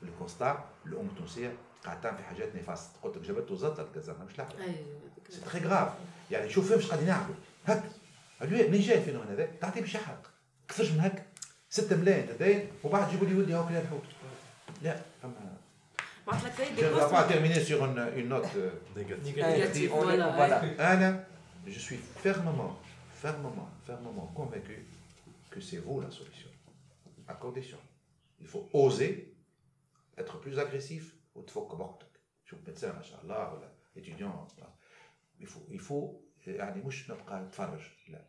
لو 0.02 0.12
كونستا 0.18 0.64
الام 0.86 1.06
التونسيه 1.06 1.52
قاعد 1.85 2.01
تعمل 2.01 2.17
في 2.17 2.23
حاجات 2.23 2.55
نفاست 2.55 2.89
قلت 3.03 3.17
لك 3.17 3.23
جابت 3.23 3.51
وزطت 3.51 3.79
الكازرنا 3.79 4.25
مش 4.25 4.37
لاحق 4.37 4.55
سي 5.29 5.41
تري 5.41 5.67
غراف 5.67 5.93
يعني 6.31 6.49
شوف 6.49 6.73
فين 6.73 6.89
قاعدين 6.89 7.07
يعملوا 7.07 7.35
هك 7.67 7.83
منين 8.41 8.81
جاي 8.81 8.97
الفينومين 8.97 9.27
هذا 9.29 9.45
تعطيه 9.61 9.81
باش 9.81 9.95
يحرق 9.95 10.31
كثرش 10.67 10.91
من 10.91 10.99
هك 10.99 11.25
6 11.69 11.95
ملايين 11.95 12.27
تدين 12.27 12.67
وبعد 12.83 13.09
جيبوا 13.11 13.27
لي 13.27 13.35
ولدي 13.35 13.53
هاو 13.53 13.67
كلها 13.67 13.81
الحوت 13.81 14.03
لا 14.81 15.01
فما 15.21 15.59
Je 16.31 16.85
ne 16.85 16.89
vais 16.89 17.09
pas 17.09 17.23
terminer 17.23 17.59
sur 17.59 17.83
une, 17.85 18.07
une 18.15 18.27
note 18.27 18.45
euh, 18.55 18.69
négative. 18.95 19.91
Anna, 20.77 21.23
je 21.65 21.79
suis 21.79 21.97
fermement, 21.97 22.77
fermement, 23.15 23.69
fermement 23.85 24.31
convaincu 24.35 24.85
que 25.49 25.59
c'est 25.59 25.77
vous 25.77 26.01
la 26.01 26.11
solution. 26.11 26.49
À 27.27 27.33
condition. 27.33 27.77
Il 28.39 28.47
faut 28.47 28.69
oser 28.73 29.33
être 30.17 30.39
plus 30.39 30.59
agressif 30.59 31.12
ou 31.36 31.42
تفك 31.46 31.74
بوقتك. 31.74 32.20
شوف 32.44 32.58
médecin 32.66 32.84
ما 32.84 33.02
شاء 33.02 33.20
الله 33.22 33.52
ولا 33.54 33.72
il 35.70 35.80
faut 35.80 36.24
يعني 36.46 36.82
مش 36.82 37.10
نبقى 37.10 37.40
نتفرج 37.40 37.80
لا. 38.08 38.24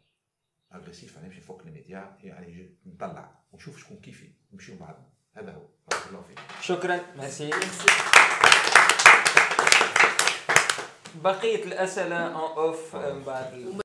اغريسيف 0.74 1.18
نمشي 1.18 1.42
فوق 1.42 1.62
الميديا 1.62 2.18
يعني 2.24 2.76
نطلع 2.86 3.32
ونشوف 3.52 3.78
شكون 3.78 3.98
كيفي 3.98 4.32
نمشيو 4.54 4.78
بعضنا 4.78 5.10
هذا 5.34 5.52
هو. 5.52 5.68
بارك 5.92 6.08
الله 6.08 6.22
فيك. 6.22 6.40
شكرا 6.62 7.00
ميرسي. 7.16 7.50
بقية 11.16 11.64
الأسئلة 11.64 12.18
اون 12.18 12.58
اوف 12.58 12.96
من 12.96 13.24
بعد 13.24 13.54